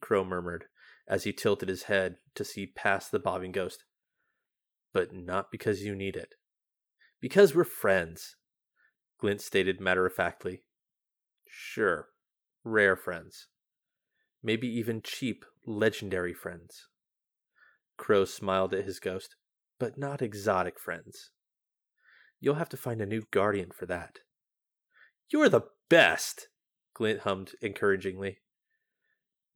Crow 0.00 0.24
murmured 0.24 0.66
as 1.08 1.24
he 1.24 1.32
tilted 1.32 1.68
his 1.68 1.84
head 1.84 2.16
to 2.34 2.44
see 2.44 2.66
past 2.66 3.10
the 3.10 3.18
bobbing 3.18 3.52
ghost. 3.52 3.84
But 4.92 5.12
not 5.12 5.50
because 5.50 5.82
you 5.82 5.94
need 5.94 6.16
it. 6.16 6.34
Because 7.20 7.54
we're 7.54 7.64
friends, 7.64 8.36
Glint 9.18 9.40
stated 9.40 9.80
matter 9.80 10.06
of 10.06 10.12
factly. 10.12 10.62
Sure, 11.46 12.08
rare 12.64 12.96
friends. 12.96 13.48
Maybe 14.42 14.68
even 14.68 15.00
cheap, 15.02 15.44
legendary 15.66 16.34
friends. 16.34 16.88
Crow 17.96 18.24
smiled 18.24 18.74
at 18.74 18.84
his 18.84 19.00
ghost, 19.00 19.36
but 19.78 19.96
not 19.96 20.22
exotic 20.22 20.78
friends. 20.78 21.30
You'll 22.40 22.56
have 22.56 22.68
to 22.70 22.76
find 22.76 23.00
a 23.00 23.06
new 23.06 23.22
guardian 23.30 23.70
for 23.76 23.86
that. 23.86 24.18
You're 25.30 25.48
the 25.48 25.68
best, 25.88 26.48
Glint 26.94 27.20
hummed 27.20 27.52
encouragingly. 27.62 28.38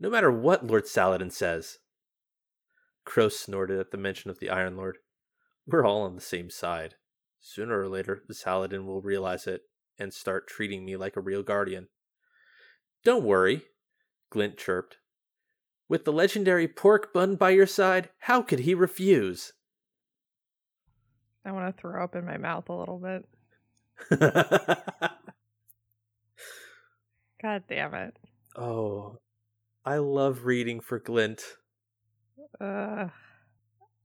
No 0.01 0.09
matter 0.09 0.33
what 0.33 0.67
Lord 0.67 0.89
Saladin 0.89 1.31
says. 1.31 1.79
Crow 3.05 3.29
snorted 3.29 3.79
at 3.79 3.91
the 3.91 3.99
mention 3.99 4.31
of 4.31 4.41
the 4.41 4.49
Iron 4.49 4.77
Lord. 4.77 4.99
We're 5.67 5.85
all 5.87 6.03
on 6.03 6.15
the 6.15 6.21
same 6.23 6.49
side. 6.49 6.95
Sooner 7.41 7.79
or 7.81 7.89
later, 7.89 8.23
the 8.27 8.35
Saladin 8.35 8.87
will 8.87 9.03
realize 9.03 9.47
it 9.47 9.63
and 9.99 10.13
start 10.13 10.49
treating 10.49 10.85
me 10.85 10.97
like 10.97 11.17
a 11.17 11.21
real 11.21 11.43
guardian. 11.43 11.89
Don't 13.05 13.25
worry, 13.25 13.63
Glint 14.31 14.57
chirped. 14.57 14.97
With 15.89 16.05
the 16.05 16.13
legendary 16.13 16.69
pork 16.69 17.13
bun 17.13 17.37
by 17.37 17.51
your 17.51 17.67
side, 17.67 18.11
how 18.21 18.43
could 18.43 18.61
he 18.61 18.75
refuse? 18.75 19.53
I 21.45 21.53
want 21.53 21.75
to 21.75 21.81
throw 21.81 22.03
up 22.03 22.15
in 22.15 22.25
my 22.25 22.37
mouth 22.37 22.69
a 22.69 22.75
little 22.75 22.99
bit. 22.99 23.29
God 27.43 27.65
damn 27.69 27.95
it. 27.95 28.17
oh, 28.57 29.19
I 29.85 29.99
love 29.99 30.45
reading 30.45 30.81
for 30.81 30.99
Glint. 30.99 31.43
Uh, 32.61 33.09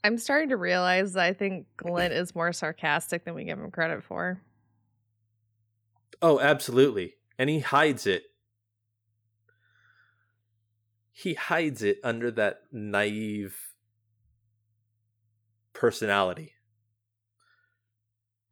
I'm 0.04 0.18
starting 0.18 0.50
to 0.50 0.58
realize 0.58 1.14
that 1.14 1.26
I 1.26 1.34
think 1.34 1.68
Glint 1.78 2.14
is 2.14 2.36
more 2.36 2.54
sarcastic 2.54 3.26
than 3.26 3.34
we 3.34 3.44
give 3.44 3.60
him 3.60 3.72
credit 3.72 4.04
for. 4.04 4.42
Oh, 6.22 6.40
absolutely. 6.40 7.16
And 7.38 7.50
he 7.50 7.60
hides 7.60 8.08
it. 8.08 8.24
He 11.12 11.34
hides 11.34 11.82
it 11.82 12.00
under 12.04 12.32
that 12.32 12.62
naive 12.72 13.58
personality. 15.74 16.54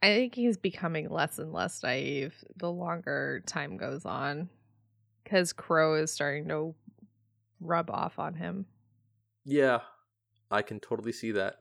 I 0.02 0.08
think 0.08 0.36
he's 0.36 0.58
becoming 0.58 1.10
less 1.10 1.40
and 1.40 1.54
less 1.54 1.82
naive 1.82 2.36
the 2.58 2.72
longer 2.72 3.42
time 3.46 3.78
goes 3.78 4.06
on. 4.06 4.50
Because 5.24 5.54
Crow 5.54 5.96
is 5.96 6.12
starting 6.12 6.50
to 6.50 6.76
rub 7.66 7.89
off 7.89 8.20
on 8.20 8.36
him. 8.36 8.66
Yeah, 9.45 9.80
I 10.51 10.61
can 10.61 10.80
totally 10.80 11.11
see 11.11 11.32
that. 11.32 11.55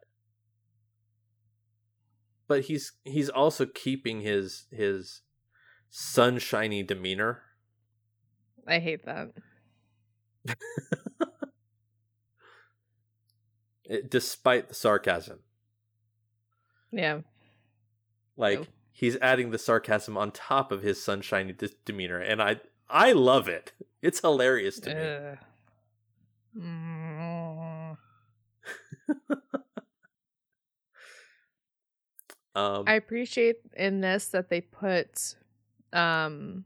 But 2.49 2.63
he's 2.63 2.93
he's 3.05 3.29
also 3.29 3.67
keeping 3.67 4.21
his 4.21 4.67
his 4.71 5.23
sunshiny 5.91 6.83
demeanor. 6.83 7.43
I 8.67 8.79
hate 8.79 9.05
that. 9.07 9.33
It- 10.45 10.57
eh, 13.91 13.99
despite 14.09 14.69
the 14.69 14.75
sarcasm. 14.75 15.41
Yeah. 16.91 17.21
Like 18.37 18.61
Oh. 18.61 18.67
he's 18.93 19.17
adding 19.19 19.51
the 19.51 19.59
sarcasm 19.59 20.17
on 20.17 20.31
top 20.31 20.73
of 20.73 20.83
his 20.83 21.03
sunshiny 21.03 21.53
de- 21.53 21.71
demeanor 21.85 22.19
and 22.19 22.43
I 22.43 22.61
I 22.89 23.13
love 23.13 23.49
it. 23.49 23.73
It's 24.03 24.21
hilarious 24.21 24.79
to 24.81 24.95
me. 24.95 25.39
Mm. 26.59 27.97
Um 32.55 32.85
I 32.87 32.95
appreciate 32.95 33.57
in 33.77 34.03
this 34.03 34.29
that 34.29 34.51
they 34.51 34.61
put 34.61 35.37
um 35.95 36.65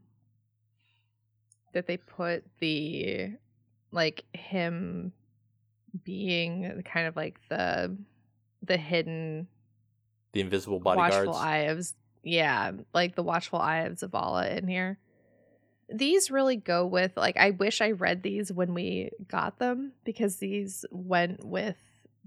that 1.73 1.87
they 1.87 1.95
put 1.97 2.43
the 2.59 3.29
like 3.91 4.25
him 4.33 5.13
being 6.03 6.81
kind 6.83 7.07
of 7.07 7.15
like 7.15 7.39
the 7.49 7.95
the 8.63 8.75
hidden 8.77 9.47
The 10.33 10.41
invisible 10.41 10.79
watchful 10.79 11.05
bodyguards. 11.05 11.37
eye 11.39 11.57
of 11.69 11.87
yeah, 12.23 12.71
like 12.93 13.15
the 13.15 13.23
watchful 13.23 13.59
eye 13.59 13.79
of 13.83 13.93
Zavala 13.93 14.57
in 14.57 14.67
here. 14.67 14.97
These 15.89 16.29
really 16.31 16.57
go 16.57 16.85
with 16.85 17.15
like 17.15 17.37
I 17.37 17.51
wish 17.51 17.81
I 17.81 17.91
read 17.91 18.21
these 18.21 18.51
when 18.51 18.73
we 18.73 19.11
got 19.27 19.57
them 19.59 19.93
because 20.03 20.35
these 20.37 20.85
went 20.91 21.45
with 21.45 21.77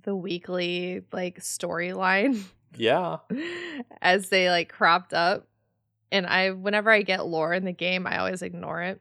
the 0.03 0.17
weekly 0.17 1.03
like 1.13 1.41
storyline 1.41 2.43
Yeah. 2.77 3.19
as 4.01 4.29
they 4.31 4.49
like 4.49 4.71
cropped 4.71 5.13
up. 5.13 5.47
And 6.13 6.27
I 6.27 6.51
whenever 6.51 6.91
I 6.91 7.03
get 7.03 7.27
lore 7.27 7.53
in 7.53 7.65
the 7.65 7.73
game, 7.73 8.07
I 8.07 8.19
always 8.19 8.43
ignore 8.43 8.81
it. 8.83 9.01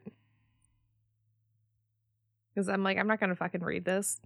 Cuz 2.54 2.68
I'm 2.68 2.84
like 2.84 2.98
I'm 2.98 3.06
not 3.06 3.20
going 3.20 3.30
to 3.30 3.36
fucking 3.36 3.62
read 3.62 3.84
this. 3.84 4.20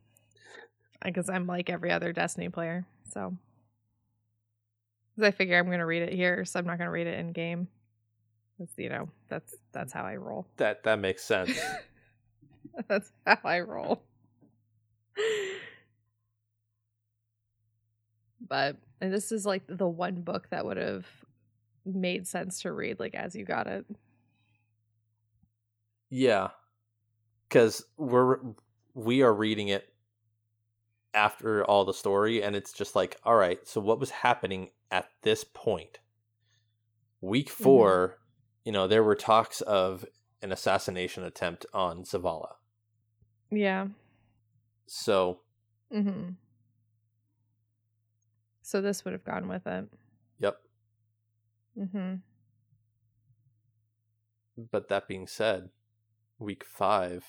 Because 1.05 1.29
I'm 1.29 1.47
like 1.47 1.71
every 1.71 1.93
other 1.93 2.13
Destiny 2.13 2.49
player. 2.49 2.87
So 3.13 3.37
Cuz 5.15 5.25
I 5.25 5.31
figure 5.31 5.57
I'm 5.59 5.67
going 5.67 5.79
to 5.79 5.87
read 5.87 6.03
it 6.03 6.13
here, 6.13 6.45
so 6.45 6.59
I'm 6.59 6.67
not 6.67 6.79
going 6.79 6.89
to 6.89 6.93
read 6.93 7.07
it 7.07 7.19
in 7.21 7.31
game. 7.33 7.69
You 8.77 8.89
know, 8.89 9.09
that's 9.29 9.55
that's 9.73 9.93
how 9.93 10.05
I 10.05 10.17
roll. 10.17 10.47
That 10.57 10.85
that 10.85 10.99
makes 10.99 11.25
sense. 11.25 11.59
That's 12.89 13.13
how 13.25 13.39
I 13.45 13.61
roll. 13.61 14.03
But 18.47 18.77
and 19.01 19.13
this 19.13 19.33
is 19.33 19.47
like 19.47 19.63
the 19.69 19.87
one 19.87 20.23
book 20.23 20.49
that 20.51 20.65
would 20.65 20.77
have 20.77 21.07
made 21.85 22.27
sense 22.27 22.63
to 22.63 22.73
read 22.73 22.99
like 22.99 23.15
as 23.15 23.35
you 23.35 23.45
got 23.45 23.67
it. 23.67 23.87
yeah. 26.11 26.49
Cuz 27.51 27.85
we're 27.97 28.39
we 28.95 29.23
are 29.23 29.33
reading 29.33 29.69
it 29.69 29.93
after 31.13 31.65
all 31.65 31.85
the 31.85 31.95
story 31.95 32.43
and 32.43 32.57
it's 32.57 32.73
just 32.73 32.97
like, 32.97 33.19
all 33.25 33.37
right, 33.37 33.67
so 33.67 33.81
what 33.81 34.01
was 34.01 34.11
happening 34.11 34.71
at 34.91 35.09
this 35.23 35.45
point? 35.45 35.99
Week 37.21 37.49
mm-hmm. 37.49 37.65
4, 37.65 38.19
you 38.65 38.73
know, 38.73 38.87
there 38.87 39.03
were 39.05 39.15
talks 39.15 39.61
of 39.61 40.05
an 40.43 40.53
assassination 40.53 41.23
attempt 41.25 41.67
on 41.73 42.05
Zavala. 42.05 42.55
Yeah. 43.51 43.89
So, 44.87 45.41
Mhm. 45.93 46.37
So 48.63 48.81
this 48.81 49.05
would 49.05 49.13
have 49.13 49.25
gone 49.25 49.47
with 49.49 49.67
it. 49.67 49.89
yep. 50.39 50.61
Mhm. 51.77 52.23
But 54.71 54.89
that 54.89 55.07
being 55.09 55.27
said, 55.27 55.71
week 56.39 56.65
5 56.65 57.25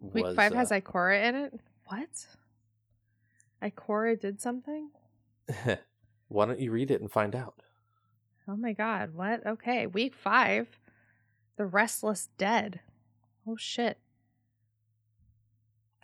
Week 0.00 0.24
was 0.24 0.36
5 0.36 0.52
has 0.54 0.70
uh, 0.72 0.80
Ikora 0.80 1.24
in 1.24 1.34
it? 1.34 1.60
What? 1.86 2.26
Ikora 3.62 4.18
did 4.20 4.40
something? 4.40 4.90
Why 6.28 6.46
don't 6.46 6.60
you 6.60 6.70
read 6.72 6.90
it 6.90 7.00
and 7.00 7.10
find 7.10 7.34
out? 7.34 7.62
Oh 8.48 8.56
my 8.56 8.72
god, 8.72 9.14
what? 9.14 9.44
Okay, 9.44 9.86
week 9.86 10.14
five. 10.14 10.68
The 11.56 11.66
Restless 11.66 12.28
Dead. 12.38 12.80
Oh 13.46 13.56
shit. 13.56 13.98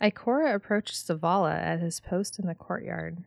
Ikora 0.01 0.53
approached 0.53 0.95
Zavala 0.95 1.53
at 1.53 1.79
his 1.79 2.01
post 2.01 2.39
in 2.39 2.47
the 2.47 2.55
courtyard. 2.55 3.23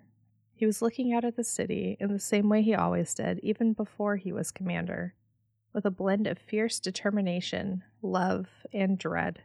He 0.55 0.67
was 0.67 0.83
looking 0.83 1.15
out 1.15 1.25
at 1.25 1.37
the 1.37 1.45
city 1.45 1.97
in 2.01 2.13
the 2.13 2.19
same 2.19 2.49
way 2.49 2.63
he 2.63 2.75
always 2.75 3.15
did, 3.15 3.39
even 3.41 3.73
before 3.73 4.17
he 4.17 4.33
was 4.33 4.51
commander, 4.51 5.15
with 5.73 5.87
a 5.87 5.91
blend 5.91 6.27
of 6.27 6.39
fierce 6.39 6.81
determination, 6.81 7.85
love, 8.03 8.49
and 8.73 8.99
dread. 8.99 9.41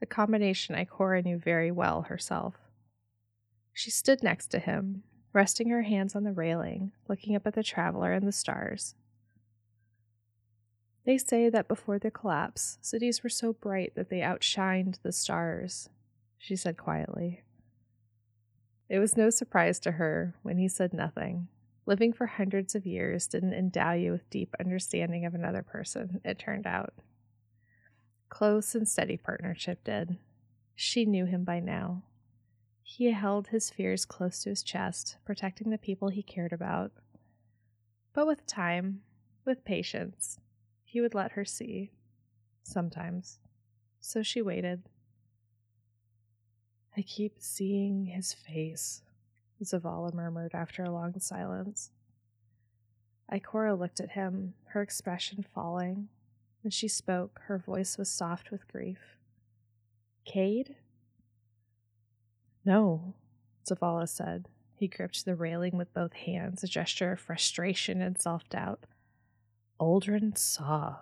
A 0.00 0.06
combination 0.06 0.74
Ikora 0.74 1.24
knew 1.24 1.38
very 1.38 1.70
well 1.70 2.02
herself. 2.02 2.54
She 3.72 3.90
stood 3.90 4.22
next 4.22 4.48
to 4.48 4.58
him, 4.58 5.02
resting 5.36 5.68
her 5.68 5.82
hands 5.82 6.16
on 6.16 6.24
the 6.24 6.32
railing, 6.32 6.92
looking 7.08 7.36
up 7.36 7.46
at 7.46 7.52
the 7.52 7.62
traveler 7.62 8.10
and 8.10 8.26
the 8.26 8.32
stars. 8.32 8.94
They 11.04 11.18
say 11.18 11.50
that 11.50 11.68
before 11.68 11.98
the 11.98 12.10
collapse, 12.10 12.78
cities 12.80 13.22
were 13.22 13.28
so 13.28 13.52
bright 13.52 13.94
that 13.96 14.08
they 14.08 14.20
outshined 14.20 14.96
the 15.02 15.12
stars, 15.12 15.90
she 16.38 16.56
said 16.56 16.78
quietly. 16.78 17.42
It 18.88 18.98
was 18.98 19.18
no 19.18 19.28
surprise 19.28 19.78
to 19.80 19.92
her 19.92 20.34
when 20.42 20.56
he 20.56 20.68
said 20.68 20.94
nothing. 20.94 21.48
Living 21.84 22.14
for 22.14 22.24
hundreds 22.24 22.74
of 22.74 22.86
years 22.86 23.26
didn't 23.26 23.52
endow 23.52 23.92
you 23.92 24.12
with 24.12 24.30
deep 24.30 24.54
understanding 24.58 25.26
of 25.26 25.34
another 25.34 25.62
person, 25.62 26.22
it 26.24 26.38
turned 26.38 26.66
out. 26.66 26.94
Close 28.30 28.74
and 28.74 28.88
steady 28.88 29.18
partnership 29.18 29.84
did. 29.84 30.16
She 30.74 31.04
knew 31.04 31.26
him 31.26 31.44
by 31.44 31.60
now. 31.60 32.04
He 32.88 33.10
held 33.10 33.48
his 33.48 33.68
fears 33.68 34.04
close 34.04 34.44
to 34.44 34.50
his 34.50 34.62
chest, 34.62 35.16
protecting 35.24 35.70
the 35.70 35.76
people 35.76 36.08
he 36.08 36.22
cared 36.22 36.52
about. 36.52 36.92
But 38.12 38.28
with 38.28 38.46
time, 38.46 39.02
with 39.44 39.64
patience, 39.64 40.38
he 40.84 41.00
would 41.00 41.12
let 41.12 41.32
her 41.32 41.44
see. 41.44 41.90
Sometimes. 42.62 43.40
So 43.98 44.22
she 44.22 44.40
waited. 44.40 44.84
I 46.96 47.02
keep 47.02 47.34
seeing 47.40 48.06
his 48.06 48.32
face, 48.32 49.02
Zavala 49.60 50.14
murmured 50.14 50.54
after 50.54 50.84
a 50.84 50.92
long 50.92 51.18
silence. 51.18 51.90
Ikora 53.30 53.76
looked 53.76 53.98
at 53.98 54.12
him, 54.12 54.54
her 54.66 54.80
expression 54.80 55.44
falling. 55.52 56.08
When 56.62 56.70
she 56.70 56.86
spoke, 56.86 57.40
her 57.46 57.58
voice 57.58 57.98
was 57.98 58.08
soft 58.08 58.52
with 58.52 58.68
grief. 58.68 59.18
Cayde? 60.24 60.76
No, 62.66 63.14
Zavala 63.64 64.08
said. 64.08 64.48
He 64.74 64.88
gripped 64.88 65.24
the 65.24 65.36
railing 65.36 65.76
with 65.76 65.94
both 65.94 66.12
hands, 66.12 66.64
a 66.64 66.66
gesture 66.66 67.12
of 67.12 67.20
frustration 67.20 68.02
and 68.02 68.20
self 68.20 68.46
doubt. 68.50 68.84
Aldren 69.80 70.36
Sov. 70.36 70.98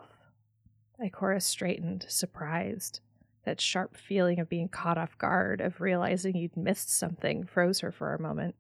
Ikora 1.03 1.43
straightened, 1.43 2.05
surprised. 2.09 3.01
That 3.47 3.61
sharp 3.61 3.97
feeling 3.97 4.41
of 4.41 4.49
being 4.49 4.69
caught 4.69 4.99
off 4.99 5.19
guard, 5.19 5.61
of 5.61 5.81
realizing 5.81 6.37
you'd 6.37 6.57
missed 6.57 6.91
something, 6.91 7.47
froze 7.47 7.81
her 7.81 7.91
for 7.91 8.15
a 8.15 8.21
moment. 8.21 8.55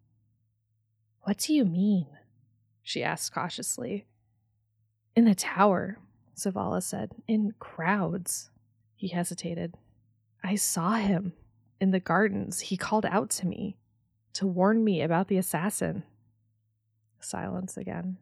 What 1.22 1.38
do 1.38 1.54
you 1.54 1.64
mean? 1.64 2.06
she 2.82 3.02
asked 3.02 3.32
cautiously. 3.32 4.06
In 5.14 5.26
the 5.26 5.34
tower, 5.34 5.98
Zavala 6.36 6.82
said. 6.82 7.12
In 7.28 7.52
crowds. 7.58 8.50
He 8.96 9.08
hesitated. 9.08 9.74
I 10.42 10.56
saw 10.56 10.94
him 10.94 11.34
in 11.84 11.90
the 11.90 12.00
gardens. 12.00 12.60
He 12.60 12.78
called 12.78 13.04
out 13.04 13.28
to 13.30 13.46
me 13.46 13.76
to 14.32 14.46
warn 14.46 14.82
me 14.82 15.02
about 15.02 15.28
the 15.28 15.36
assassin. 15.36 16.02
Silence 17.20 17.76
again. 17.76 18.16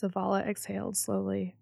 Zavala 0.00 0.46
exhaled 0.46 0.96
slowly. 0.96 1.56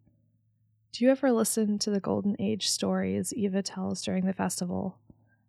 Do 0.93 1.05
you 1.05 1.11
ever 1.11 1.33
listen 1.33 1.79
to 1.79 1.91
the 1.91 2.01
Golden 2.01 2.37
Age 2.39 2.69
stories 2.69 3.33
Eva 3.33 3.63
tells 3.63 4.03
during 4.03 4.27
the 4.27 4.35
festival 4.35 4.99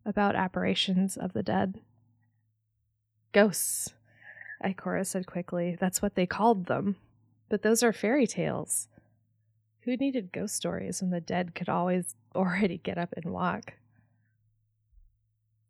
about 0.05 0.35
apparitions 0.35 1.17
of 1.17 1.33
the 1.33 1.43
dead? 1.43 1.81
Ghosts, 3.33 3.93
Ikora 4.63 5.05
said 5.05 5.27
quickly. 5.27 5.75
That's 5.77 6.01
what 6.01 6.15
they 6.15 6.25
called 6.25 6.67
them. 6.67 6.95
But 7.49 7.61
those 7.61 7.83
are 7.83 7.91
fairy 7.91 8.25
tales. 8.25 8.87
Who 9.81 9.97
needed 9.97 10.31
ghost 10.31 10.55
stories 10.55 11.01
when 11.01 11.11
the 11.11 11.19
dead 11.19 11.53
could 11.55 11.67
always 11.67 12.15
already 12.35 12.77
get 12.77 12.97
up 12.97 13.13
and 13.17 13.33
walk? 13.33 13.73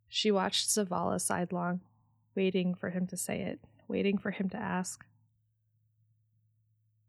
She 0.09 0.31
watched 0.31 0.69
Zavala 0.69 1.19
sidelong, 1.19 1.81
waiting 2.35 2.75
for 2.75 2.89
him 2.89 3.07
to 3.07 3.17
say 3.17 3.41
it, 3.41 3.59
waiting 3.87 4.17
for 4.17 4.31
him 4.31 4.49
to 4.49 4.57
ask. 4.57 5.05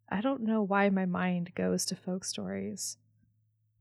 I 0.09 0.21
don't 0.21 0.43
know 0.43 0.63
why 0.63 0.89
my 0.89 1.07
mind 1.07 1.53
goes 1.55 1.85
to 1.87 1.97
folk 1.97 2.25
stories. 2.25 2.97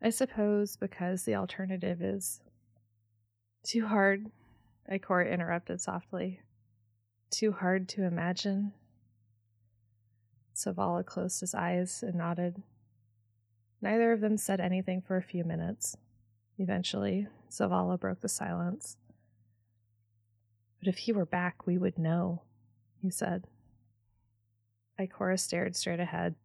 I 0.01 0.09
suppose 0.09 0.75
because 0.75 1.23
the 1.23 1.35
alternative 1.35 2.01
is 2.01 2.41
too 3.63 3.87
hard, 3.87 4.27
Ikora 4.91 5.31
interrupted 5.31 5.81
softly. 5.81 6.41
Too 7.31 7.51
hard 7.51 7.89
to 7.89 8.03
imagine. 8.03 8.73
Zavala 10.55 11.05
closed 11.05 11.41
his 11.41 11.55
eyes 11.55 12.03
and 12.03 12.15
nodded. 12.15 12.61
Neither 13.81 14.11
of 14.13 14.21
them 14.21 14.37
said 14.37 14.59
anything 14.59 15.01
for 15.01 15.17
a 15.17 15.23
few 15.23 15.43
minutes. 15.43 15.97
Eventually, 16.57 17.27
Zavala 17.49 17.99
broke 17.99 18.21
the 18.21 18.29
silence. 18.29 18.97
But 20.85 20.93
if 20.93 20.99
he 20.99 21.11
were 21.11 21.25
back, 21.25 21.65
we 21.65 21.79
would 21.79 21.97
know, 21.97 22.43
he 23.01 23.09
said. 23.09 23.47
Ikora 24.99 25.39
stared 25.39 25.75
straight 25.75 25.99
ahead. 25.99 26.35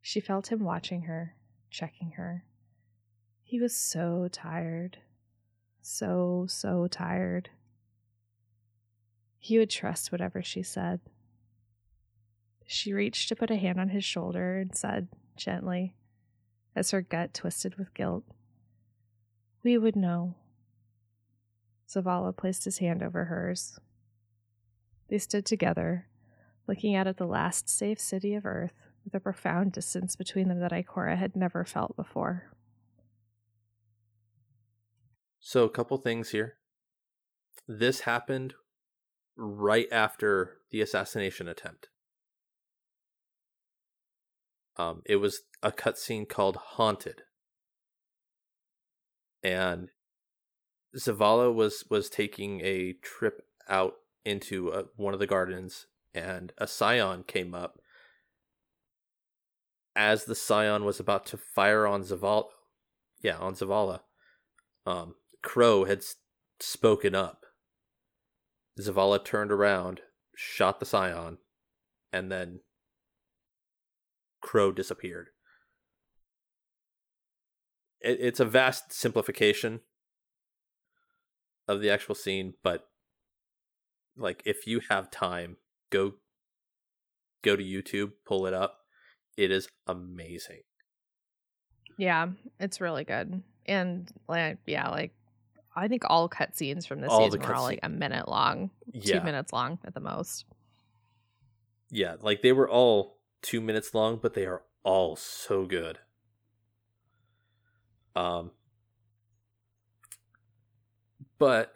She 0.00 0.18
felt 0.18 0.50
him 0.50 0.64
watching 0.64 1.02
her, 1.02 1.34
checking 1.68 2.12
her. 2.12 2.46
He 3.42 3.60
was 3.60 3.76
so 3.76 4.28
tired. 4.32 4.96
So, 5.82 6.46
so 6.48 6.86
tired. 6.86 7.50
He 9.38 9.58
would 9.58 9.68
trust 9.68 10.10
whatever 10.10 10.42
she 10.42 10.62
said. 10.62 11.00
She 12.66 12.94
reached 12.94 13.28
to 13.28 13.36
put 13.36 13.50
a 13.50 13.56
hand 13.56 13.78
on 13.78 13.90
his 13.90 14.06
shoulder 14.06 14.56
and 14.56 14.74
said, 14.74 15.08
gently, 15.36 15.96
as 16.74 16.92
her 16.92 17.02
gut 17.02 17.34
twisted 17.34 17.74
with 17.74 17.92
guilt, 17.92 18.24
we 19.62 19.76
would 19.76 19.96
know. 19.96 20.36
Zavala 21.90 22.36
placed 22.36 22.64
his 22.64 22.78
hand 22.78 23.02
over 23.02 23.24
hers. 23.24 23.78
They 25.08 25.18
stood 25.18 25.44
together, 25.44 26.06
looking 26.68 26.94
out 26.94 27.08
at 27.08 27.16
the 27.16 27.26
last 27.26 27.68
safe 27.68 27.98
city 27.98 28.34
of 28.34 28.46
Earth 28.46 28.74
with 29.04 29.14
a 29.14 29.20
profound 29.20 29.72
distance 29.72 30.14
between 30.14 30.48
them 30.48 30.60
that 30.60 30.72
Ikora 30.72 31.16
had 31.16 31.34
never 31.34 31.64
felt 31.64 31.96
before. 31.96 32.52
So, 35.40 35.64
a 35.64 35.70
couple 35.70 35.96
things 35.96 36.30
here. 36.30 36.58
This 37.66 38.00
happened 38.00 38.54
right 39.36 39.88
after 39.90 40.58
the 40.70 40.80
assassination 40.80 41.48
attempt. 41.48 41.88
Um, 44.76 45.02
it 45.06 45.16
was 45.16 45.42
a 45.62 45.72
cutscene 45.72 46.28
called 46.28 46.56
Haunted. 46.56 47.22
And 49.42 49.88
Zavala 50.96 51.52
was 51.54 51.84
was 51.88 52.08
taking 52.08 52.60
a 52.62 52.94
trip 52.94 53.42
out 53.68 53.94
into 54.24 54.72
uh 54.72 54.84
one 54.96 55.14
of 55.14 55.20
the 55.20 55.26
gardens, 55.26 55.86
and 56.14 56.52
a 56.58 56.66
scion 56.66 57.24
came 57.24 57.54
up. 57.54 57.80
As 59.94 60.24
the 60.24 60.34
scion 60.34 60.84
was 60.84 61.00
about 61.00 61.26
to 61.26 61.36
fire 61.36 61.86
on 61.86 62.02
Zavala, 62.02 62.44
yeah, 63.22 63.36
on 63.38 63.54
Zavala, 63.54 64.00
um, 64.86 65.14
Crow 65.42 65.84
had 65.84 66.02
spoken 66.60 67.14
up. 67.14 67.44
Zavala 68.80 69.22
turned 69.24 69.52
around, 69.52 70.00
shot 70.36 70.80
the 70.80 70.86
scion, 70.86 71.38
and 72.12 72.30
then 72.30 72.60
Crow 74.40 74.72
disappeared. 74.72 75.28
It, 78.00 78.18
it's 78.20 78.40
a 78.40 78.44
vast 78.44 78.92
simplification 78.92 79.80
of 81.70 81.80
the 81.80 81.90
actual 81.90 82.14
scene, 82.14 82.54
but 82.62 82.88
like 84.16 84.42
if 84.44 84.66
you 84.66 84.80
have 84.90 85.10
time, 85.10 85.56
go 85.90 86.14
go 87.42 87.56
to 87.56 87.62
YouTube, 87.62 88.12
pull 88.26 88.46
it 88.46 88.54
up. 88.54 88.80
It 89.36 89.50
is 89.50 89.68
amazing. 89.86 90.62
Yeah, 91.96 92.28
it's 92.58 92.80
really 92.80 93.04
good. 93.04 93.42
And 93.66 94.10
like 94.28 94.58
yeah, 94.66 94.88
like 94.88 95.12
I 95.76 95.86
think 95.88 96.02
all 96.06 96.28
cutscenes 96.28 96.86
from 96.86 97.00
this 97.00 97.10
All 97.10 97.24
season 97.24 97.40
were 97.40 97.54
all 97.54 97.62
like 97.62 97.80
a 97.82 97.88
minute 97.88 98.28
long, 98.28 98.70
Yeah. 98.92 99.18
two 99.20 99.24
minutes 99.24 99.52
long 99.52 99.78
at 99.84 99.94
the 99.94 100.00
most. 100.00 100.44
Yeah, 101.90 102.16
like 102.20 102.42
they 102.42 102.52
were 102.52 102.68
all 102.68 103.18
two 103.42 103.60
minutes 103.60 103.94
long, 103.94 104.18
but 104.20 104.34
they 104.34 104.46
are 104.46 104.62
all 104.82 105.14
so 105.16 105.66
good. 105.66 105.98
Um, 108.16 108.50
but 111.40 111.72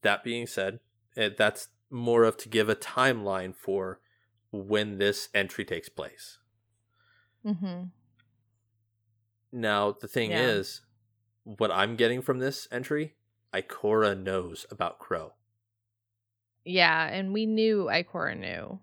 that 0.00 0.24
being 0.24 0.46
said, 0.46 0.80
it, 1.14 1.36
that's 1.36 1.68
more 1.90 2.24
of 2.24 2.38
to 2.38 2.48
give 2.48 2.68
a 2.70 2.74
timeline 2.74 3.54
for 3.54 4.00
when 4.50 4.96
this 4.98 5.28
entry 5.34 5.64
takes 5.64 5.88
place. 5.90 6.38
Mm-hmm. 7.44 7.84
Now, 9.52 9.92
the 9.92 10.08
thing 10.08 10.30
Yeah. 10.30 10.46
is, 10.48 10.80
what 11.44 11.70
I'm 11.70 11.96
getting 11.96 12.22
from 12.22 12.38
this 12.38 12.66
entry, 12.72 13.14
Ikora 13.52 14.18
knows 14.20 14.64
about 14.70 14.98
Crow. 14.98 15.34
Yeah, 16.64 17.06
and 17.06 17.32
we 17.32 17.44
knew 17.46 17.84
Ikora 17.84 18.38
knew. 18.38 18.80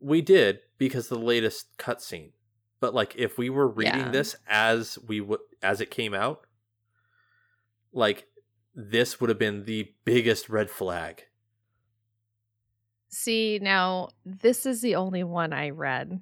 We 0.00 0.20
did 0.22 0.60
because 0.78 1.08
the 1.08 1.18
latest 1.18 1.76
cutscene. 1.78 2.32
But 2.80 2.94
like 2.94 3.14
if 3.16 3.38
we 3.38 3.50
were 3.50 3.68
reading 3.68 4.00
Yeah. 4.06 4.10
this 4.10 4.34
as 4.48 4.98
we 5.06 5.20
w- 5.20 5.38
as 5.62 5.80
it 5.80 5.90
came 5.90 6.14
out, 6.14 6.46
like 7.92 8.26
this 8.74 9.20
would 9.20 9.30
have 9.30 9.38
been 9.38 9.64
the 9.64 9.92
biggest 10.04 10.48
red 10.48 10.70
flag. 10.70 11.24
See, 13.08 13.58
now 13.60 14.10
this 14.24 14.66
is 14.66 14.80
the 14.80 14.94
only 14.94 15.24
one 15.24 15.52
I 15.52 15.70
read 15.70 16.20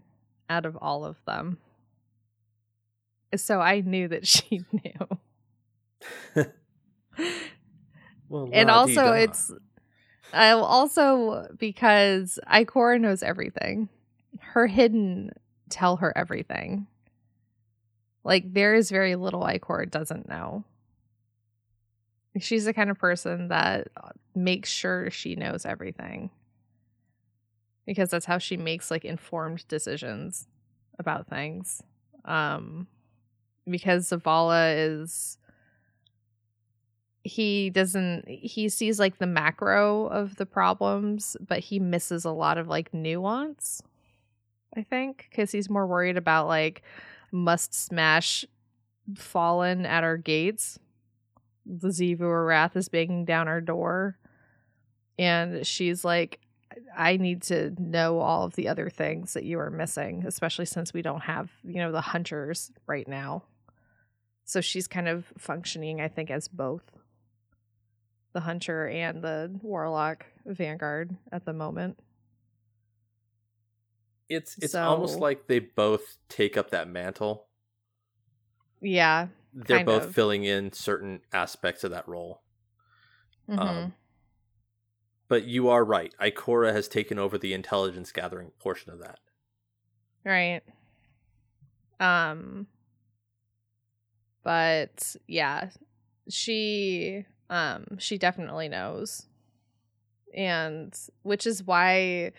out 0.49 0.65
of 0.65 0.77
all 0.81 1.05
of 1.05 1.23
them. 1.27 1.59
So 3.37 3.61
I 3.61 3.81
knew 3.81 4.09
that 4.09 4.27
she 4.27 4.63
knew. 4.73 6.45
Well, 8.29 8.51
and 8.53 8.71
also 8.71 9.13
it's 9.13 9.51
I 10.33 10.51
also 10.51 11.47
because 11.59 12.39
Ikora 12.47 13.01
knows 13.01 13.23
everything. 13.23 13.89
Her 14.41 14.67
hidden 14.67 15.31
tell 15.71 15.97
her 15.97 16.17
everything. 16.17 16.87
Like 18.25 18.53
there 18.53 18.75
is 18.75 18.91
very 18.91 19.17
little 19.17 19.43
Ikora 19.43 19.91
doesn't 19.91 20.29
know. 20.29 20.65
She's 22.41 22.65
the 22.65 22.75
kind 22.75 22.91
of 22.91 22.99
person 22.99 23.49
that 23.49 23.89
uh, 23.97 24.11
makes 24.35 24.71
sure 24.71 25.11
she 25.11 25.35
knows 25.35 25.65
everything. 25.65 26.31
Because 27.87 28.11
that's 28.11 28.27
how 28.27 28.39
she 28.39 28.57
makes 28.57 28.91
like 28.91 29.05
informed 29.05 29.67
decisions 29.69 30.47
about 30.99 31.27
things. 31.29 31.83
Um 32.25 32.87
because 33.71 34.09
Zavala 34.11 34.75
is 34.77 35.39
he 37.29 37.71
doesn't 37.71 38.27
he 38.29 38.69
sees 38.69 38.99
like 38.99 39.19
the 39.19 39.27
macro 39.27 40.07
of 40.07 40.37
the 40.37 40.47
problems 40.47 41.37
but 41.47 41.59
he 41.59 41.79
misses 41.79 42.25
a 42.25 42.31
lot 42.31 42.59
of 42.59 42.69
like 42.69 42.93
nuance 42.95 43.83
i 44.77 44.83
think 44.83 45.27
because 45.31 45.53
he's 45.53 45.69
more 45.69 45.87
worried 45.87 46.17
about 46.17 46.47
like 46.47 46.83
must 47.31 47.75
smash 47.75 48.45
fallen 49.15 49.85
at 49.85 50.05
our 50.05 50.17
gates 50.17 50.79
the 51.69 51.89
Xivu 51.89 52.21
Arath 52.21 52.77
is 52.77 52.89
banging 52.89 53.25
down 53.25 53.47
our 53.47 53.61
door 53.61 54.19
and 55.19 55.67
she's 55.67 56.05
like 56.05 56.41
i 56.97 57.17
need 57.17 57.43
to 57.43 57.75
know 57.79 58.21
all 58.21 58.45
of 58.45 58.55
the 58.55 58.69
other 58.69 58.89
things 58.89 59.35
that 59.35 59.45
you 59.45 59.59
are 59.59 59.71
missing 59.71 60.25
especially 60.27 60.65
since 60.65 60.93
we 60.93 61.03
don't 61.03 61.23
have 61.23 61.51
you 61.65 61.77
know 61.77 61.93
the 61.93 62.01
hunters 62.01 62.71
right 62.87 63.09
now 63.09 63.43
so 64.45 64.61
she's 64.61 64.87
kind 64.87 65.09
of 65.09 65.33
functioning 65.37 66.01
i 66.01 66.09
think 66.09 66.31
as 66.31 66.49
both 66.49 66.99
the 68.33 68.41
hunter 68.41 68.87
and 68.87 69.23
the 69.23 69.51
warlock 69.63 70.27
vanguard 70.47 71.17
at 71.33 71.45
the 71.45 71.53
moment. 71.53 71.99
it's 74.29 74.57
it's 74.59 74.75
almost 74.75 75.19
like 75.19 75.47
they 75.47 75.59
both 75.59 76.19
take 76.29 76.57
up 76.57 76.71
that 76.71 76.89
mantle. 76.89 77.47
Yeah. 78.81 79.29
They're 79.53 79.85
both 79.85 80.05
of. 80.05 80.15
filling 80.15 80.45
in 80.45 80.73
certain 80.73 81.21
aspects 81.33 81.85
of 81.85 81.91
that 81.91 82.07
role. 82.09 82.43
mhm. 83.49 83.59
Um, 83.59 83.95
but 85.29 85.45
you 85.45 85.69
are 85.69 85.85
right. 85.85 86.15
Ikora 86.21 86.73
has 86.73 86.89
taken 86.89 87.19
over 87.19 87.39
the 87.39 87.53
intelligence 87.55 88.13
gathering 88.13 88.53
portion 88.59 88.93
of 88.93 88.99
that. 89.01 89.19
right. 90.25 90.63
Um 92.01 92.67
but 94.43 95.17
yeah, 95.27 95.71
she 96.29 97.25
um 97.51 97.99
she 97.99 98.19
definitely 98.19 98.69
knows. 98.69 99.27
And 100.35 100.97
which 101.23 101.47
is 101.47 101.63
why 101.63 102.33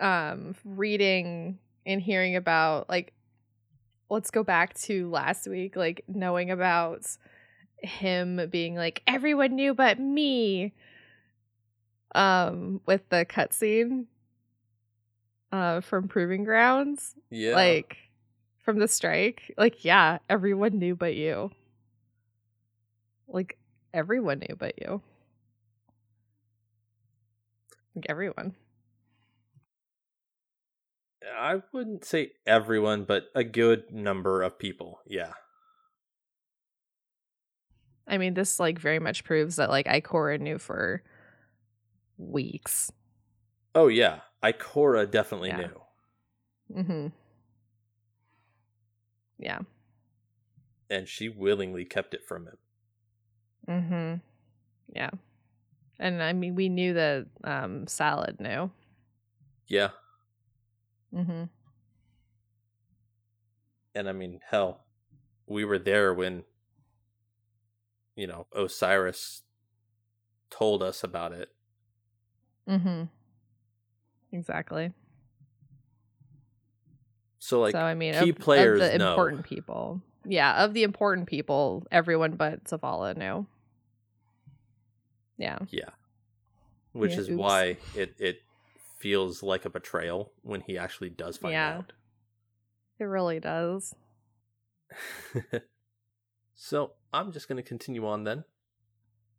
um 0.00 0.54
reading 0.64 1.58
and 1.86 2.00
hearing 2.00 2.36
about 2.36 2.88
like 2.88 3.12
let's 4.12 4.30
go 4.30 4.42
back 4.42 4.74
to 4.74 5.10
last 5.10 5.46
week 5.48 5.74
like 5.76 6.04
knowing 6.06 6.50
about 6.50 7.06
him 7.78 8.48
being 8.50 8.74
like 8.74 9.02
everyone 9.06 9.54
knew 9.54 9.74
but 9.74 9.98
me 9.98 10.72
um 12.14 12.80
with 12.86 13.08
the 13.08 13.24
cutscene 13.24 14.04
uh 15.50 15.80
from 15.80 16.08
proving 16.08 16.44
grounds 16.44 17.14
Yeah. 17.30 17.54
like 17.54 17.96
from 18.62 18.78
the 18.78 18.88
strike 18.88 19.52
like 19.58 19.84
yeah 19.84 20.18
everyone 20.30 20.78
knew 20.78 20.94
but 20.94 21.14
you. 21.14 21.50
Like 23.28 23.58
everyone 23.92 24.40
knew 24.40 24.56
but 24.56 24.74
you. 24.80 25.00
Like 27.94 28.06
everyone 28.08 28.54
I 31.38 31.62
wouldn't 31.72 32.04
say 32.04 32.32
everyone, 32.46 33.04
but 33.04 33.24
a 33.34 33.44
good 33.44 33.92
number 33.92 34.42
of 34.42 34.58
people. 34.58 35.00
Yeah. 35.06 35.32
i 38.08 38.18
mean 38.18 38.34
this 38.34 38.58
like 38.58 38.78
very 38.80 38.98
much 38.98 39.22
proves 39.24 39.56
that 39.56 39.70
like 39.70 39.86
ikora 39.86 40.38
knew 40.40 40.58
for 40.58 41.02
weeks 42.18 42.90
Oh 43.74 43.88
yeah. 43.88 44.20
Ikora 44.42 45.10
definitely 45.10 45.48
Yeah. 45.48 45.56
knew. 45.56 45.82
mm-hmm 46.82 47.06
yeah 49.38 49.60
And 50.90 51.08
she 51.08 51.28
willingly 51.30 51.84
kept 51.86 52.12
it 52.12 52.24
from 52.26 52.46
him. 52.48 52.58
mm-hmm 53.68 54.14
yeah 54.94 55.10
and 55.98 56.22
i 56.22 56.32
mean 56.32 56.54
we 56.54 56.68
knew 56.68 56.92
that 56.94 57.26
um 57.44 57.86
salad 57.86 58.40
knew 58.40 58.70
Yeah. 59.68 59.90
Mm-hmm 61.14 61.44
And 63.94 64.08
I 64.08 64.12
mean, 64.12 64.40
hell, 64.48 64.84
we 65.46 65.64
were 65.64 65.78
there 65.78 66.14
when 66.14 66.44
you 68.16 68.26
know, 68.26 68.46
Osiris 68.54 69.42
told 70.50 70.82
us 70.82 71.02
about 71.02 71.32
it. 71.32 71.48
Mm-hmm. 72.68 73.04
Exactly. 74.32 74.92
So 77.38 77.60
like 77.60 77.72
so 77.72 77.80
I 77.80 77.94
mean, 77.94 78.14
key 78.14 78.30
of, 78.30 78.38
players 78.38 78.80
of 78.80 78.92
the 78.92 78.98
know. 78.98 79.10
important 79.10 79.44
people. 79.44 80.00
Yeah, 80.24 80.64
of 80.64 80.72
the 80.74 80.84
important 80.84 81.26
people, 81.26 81.84
everyone 81.90 82.36
but 82.36 82.64
Zavala 82.64 83.16
knew. 83.16 83.46
Yeah. 85.36 85.58
Yeah. 85.70 85.90
Which 86.92 87.12
Yeah, 87.12 87.18
is 87.18 87.28
oops. 87.30 87.38
why 87.38 87.76
it 87.96 88.14
it 88.18 88.42
feels 89.02 89.42
like 89.42 89.64
a 89.64 89.70
betrayal 89.70 90.32
when 90.42 90.60
he 90.62 90.78
actually 90.78 91.10
does 91.10 91.36
find 91.36 91.52
Yeah. 91.52 91.78
out. 91.78 91.92
It 92.98 93.04
really 93.04 93.40
does. 93.40 93.94
so 96.54 96.92
I'm 97.12 97.32
just 97.32 97.48
going 97.48 97.56
to 97.56 97.68
continue 97.68 98.06
on 98.06 98.24
then. 98.24 98.44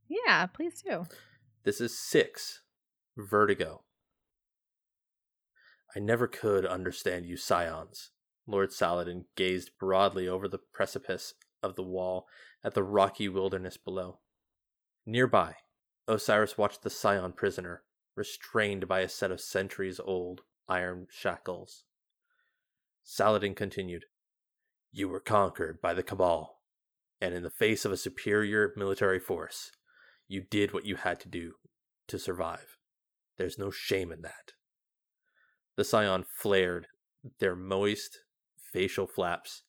Yeah, 0.09 0.45
please 0.47 0.81
do. 0.81 1.05
This 1.63 1.79
is 1.79 1.97
six. 1.97 2.61
Vertigo. 3.17 3.83
I 5.95 5.99
never 5.99 6.27
could 6.27 6.65
understand 6.65 7.25
you 7.25 7.37
scions. 7.37 8.09
Lord 8.47 8.73
Saladin 8.73 9.25
gazed 9.35 9.71
broadly 9.79 10.27
over 10.27 10.47
the 10.47 10.57
precipice 10.73 11.35
of 11.61 11.75
the 11.75 11.83
wall 11.83 12.25
at 12.63 12.73
the 12.73 12.83
rocky 12.83 13.29
wilderness 13.29 13.77
below. 13.77 14.19
Nearby, 15.05 15.55
Osiris 16.07 16.57
watched 16.57 16.81
the 16.81 16.89
scion 16.89 17.31
prisoner, 17.31 17.83
restrained 18.15 18.87
by 18.87 18.99
a 18.99 19.09
set 19.09 19.31
of 19.31 19.41
centuries 19.41 19.99
old 20.03 20.41
iron 20.67 21.07
shackles. 21.09 21.83
Saladin 23.03 23.55
continued, 23.55 24.05
You 24.91 25.09
were 25.09 25.19
conquered 25.19 25.81
by 25.81 25.93
the 25.93 26.03
Cabal, 26.03 26.61
and 27.19 27.33
in 27.33 27.43
the 27.43 27.49
face 27.49 27.85
of 27.85 27.91
a 27.91 27.97
superior 27.97 28.73
military 28.75 29.19
force, 29.19 29.71
you 30.27 30.41
did 30.41 30.73
what 30.73 30.85
you 30.85 30.95
had 30.95 31.19
to 31.21 31.29
do 31.29 31.53
to 32.07 32.19
survive. 32.19 32.77
There's 33.37 33.57
no 33.57 33.71
shame 33.71 34.11
in 34.11 34.21
that. 34.21 34.53
The 35.75 35.83
scion 35.83 36.23
flared 36.37 36.87
their 37.39 37.55
moist 37.55 38.19
facial 38.71 39.07
flaps 39.07 39.63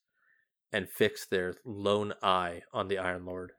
and 0.71 0.89
fixed 0.89 1.29
their 1.29 1.55
lone 1.63 2.13
eye 2.21 2.61
on 2.73 2.87
the 2.87 2.97
Iron 2.97 3.25
Lord. 3.25 3.53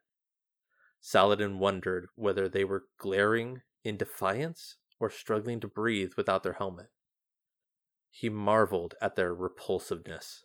Saladin 1.01 1.59
wondered 1.59 2.09
whether 2.15 2.49
they 2.49 2.65
were 2.65 2.85
glaring 2.99 3.63
in 3.87 3.97
defiance 3.97 4.77
or 4.99 5.09
struggling 5.09 5.61
to 5.61 5.69
breathe 5.69 6.13
without 6.17 6.43
their 6.43 6.55
helmet. 6.55 6.91
He 8.11 8.29
marveled 8.29 8.95
at 9.01 9.15
their 9.15 9.33
repulsiveness. 9.33 10.45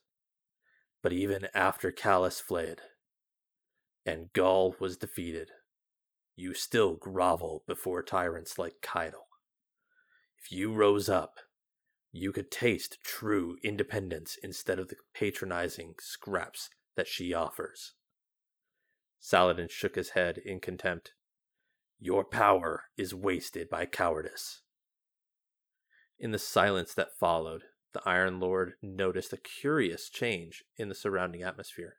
But 1.02 1.14
even 1.14 1.48
after 1.54 1.92
Calus 1.92 2.40
fled, 2.40 2.82
and 4.06 4.32
Ghaul 4.34 4.80
was 4.80 4.98
defeated, 4.98 5.50
you 6.36 6.54
still 6.54 6.96
grovel 6.96 7.64
before 7.68 8.04
tyrants 8.04 8.60
like 8.60 8.82
Caiatl. 8.82 9.28
If 10.38 10.52
you 10.52 10.74
rose 10.74 11.10
up, 11.10 11.40
you 12.12 12.32
could 12.32 12.52
taste 12.52 13.00
true 13.04 13.58
independence 13.64 14.38
instead 14.44 14.80
of 14.80 14.90
the 14.90 14.98
patronizing 15.14 15.96
scraps 16.00 16.70
that 16.96 17.08
she 17.08 17.34
offers. 17.34 17.94
Saladin 19.20 19.68
shook 19.70 19.96
his 19.96 20.10
head 20.10 20.38
in 20.38 20.60
contempt. 20.60 21.14
Your 22.04 22.24
power 22.24 22.86
is 22.98 23.14
wasted 23.14 23.70
by 23.70 23.86
cowardice. 23.86 24.64
In 26.20 26.32
the 26.32 26.40
silence 26.40 26.96
that 26.96 27.16
followed, 27.20 27.66
the 27.94 28.02
Iron 28.08 28.40
Lord 28.40 28.74
noticed 28.82 29.34
a 29.34 29.38
curious 29.38 30.10
change 30.10 30.64
in 30.78 30.90
the 30.90 30.96
surrounding 30.96 31.44
atmosphere. 31.44 31.98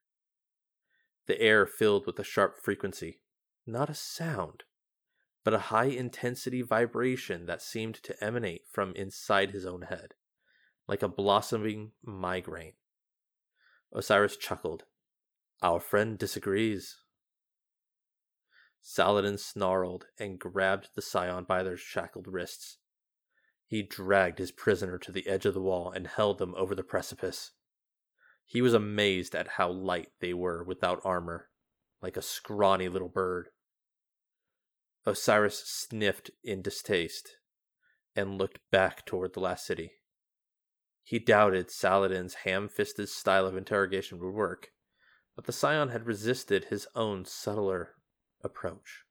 The 1.26 1.40
air 1.40 1.66
filled 1.66 2.04
with 2.04 2.18
a 2.18 2.24
sharp 2.24 2.58
frequency, 2.60 3.20
not 3.64 3.88
a 3.88 3.94
sound, 3.94 4.64
but 5.44 5.54
a 5.54 5.70
high 5.70 5.84
intensity 5.84 6.62
vibration 6.62 7.46
that 7.46 7.62
seemed 7.62 7.94
to 8.02 8.24
emanate 8.24 8.62
from 8.72 8.96
inside 8.96 9.52
his 9.52 9.64
own 9.64 9.82
head, 9.82 10.14
like 10.88 11.04
a 11.04 11.08
blossoming 11.08 11.92
migraine. 12.04 12.74
Osiris 13.92 14.36
chuckled. 14.36 14.82
Our 15.62 15.78
friend 15.78 16.18
disagrees. 16.18 16.96
Saladin 18.84 19.38
snarled 19.38 20.06
and 20.18 20.40
grabbed 20.40 20.90
the 20.94 21.02
scion 21.02 21.44
by 21.44 21.62
their 21.62 21.76
shackled 21.76 22.26
wrists. 22.26 22.78
He 23.64 23.82
dragged 23.82 24.38
his 24.38 24.50
prisoner 24.50 24.98
to 24.98 25.12
the 25.12 25.26
edge 25.28 25.46
of 25.46 25.54
the 25.54 25.62
wall 25.62 25.92
and 25.92 26.08
held 26.08 26.38
them 26.38 26.52
over 26.56 26.74
the 26.74 26.82
precipice. 26.82 27.52
He 28.44 28.60
was 28.60 28.74
amazed 28.74 29.36
at 29.36 29.48
how 29.56 29.70
light 29.70 30.10
they 30.20 30.34
were 30.34 30.64
without 30.64 31.00
armor, 31.04 31.48
like 32.02 32.16
a 32.16 32.22
scrawny 32.22 32.88
little 32.88 33.08
bird. 33.08 33.50
Osiris 35.06 35.64
sniffed 35.64 36.32
in 36.42 36.60
distaste 36.60 37.36
and 38.16 38.36
looked 38.36 38.58
back 38.70 39.06
toward 39.06 39.32
the 39.32 39.40
last 39.40 39.64
city. 39.64 39.92
He 41.04 41.18
doubted 41.18 41.70
Saladin's 41.70 42.34
ham 42.34 42.68
fisted 42.68 43.08
style 43.08 43.46
of 43.46 43.56
interrogation 43.56 44.18
would 44.18 44.34
work, 44.34 44.72
but 45.34 45.46
the 45.46 45.52
scion 45.52 45.90
had 45.90 46.06
resisted 46.06 46.64
his 46.64 46.86
own 46.94 47.24
subtler 47.24 47.94
approach. 48.42 49.04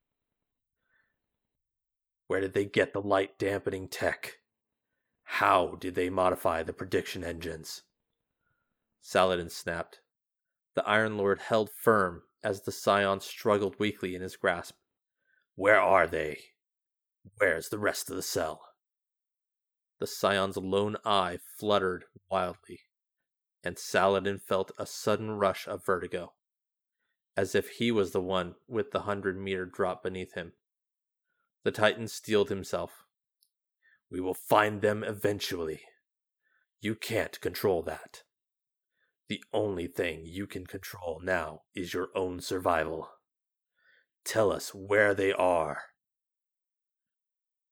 Where 2.28 2.42
did 2.42 2.54
they 2.54 2.66
get 2.66 2.94
the 2.94 3.02
light 3.02 3.38
dampening 3.38 3.88
tech? 3.88 4.38
How 5.24 5.76
did 5.80 5.96
they 5.96 6.10
modify 6.10 6.64
the 6.64 6.74
prediction 6.74 7.24
engines? 7.24 7.84
Saladin 9.02 9.50
snapped. 9.50 10.02
The 10.76 10.88
Iron 10.88 11.18
Lord 11.18 11.40
held 11.40 11.70
firm 11.70 12.24
as 12.44 12.62
the 12.62 12.72
scion 12.72 13.20
struggled 13.20 13.80
weakly 13.80 14.16
in 14.16 14.22
his 14.22 14.38
grasp. 14.38 14.76
Where 15.56 15.82
are 15.82 16.08
they? 16.08 16.40
Where's 17.38 17.70
the 17.70 17.80
rest 17.80 18.10
of 18.10 18.16
the 18.16 18.22
cell? 18.22 18.62
The 20.00 20.08
scion's 20.08 20.58
lone 20.58 20.98
eye 21.06 21.40
fluttered 21.60 22.06
wildly, 22.30 22.80
and 23.64 23.78
Saladin 23.78 24.40
felt 24.40 24.72
a 24.80 24.86
sudden 24.86 25.32
rush 25.32 25.68
of 25.68 25.86
vertigo, 25.86 26.34
as 27.38 27.56
if 27.56 27.70
he 27.70 27.92
was 27.92 28.12
the 28.12 28.22
one 28.22 28.56
with 28.68 28.92
the 28.92 29.02
hundred 29.02 29.38
meter 29.40 29.66
drop 29.66 30.04
beneath 30.04 30.34
him. 30.34 30.54
The 31.64 31.72
Titan 31.72 32.08
steeled 32.08 32.50
himself. 32.50 33.06
We 34.10 34.20
will 34.20 34.34
find 34.34 34.82
them 34.82 35.04
eventually. 35.04 35.82
You 36.82 36.96
can't 36.96 37.40
control 37.40 37.82
that. 37.84 38.24
The 39.30 39.44
only 39.54 39.88
thing 39.88 40.24
you 40.26 40.46
can 40.48 40.66
control 40.66 41.22
now 41.24 41.62
is 41.74 41.94
your 41.94 42.10
own 42.16 42.42
survival. 42.42 43.10
Tell 44.26 44.52
us 44.52 44.74
where 44.74 45.14
they 45.14 45.32
are. 45.32 45.84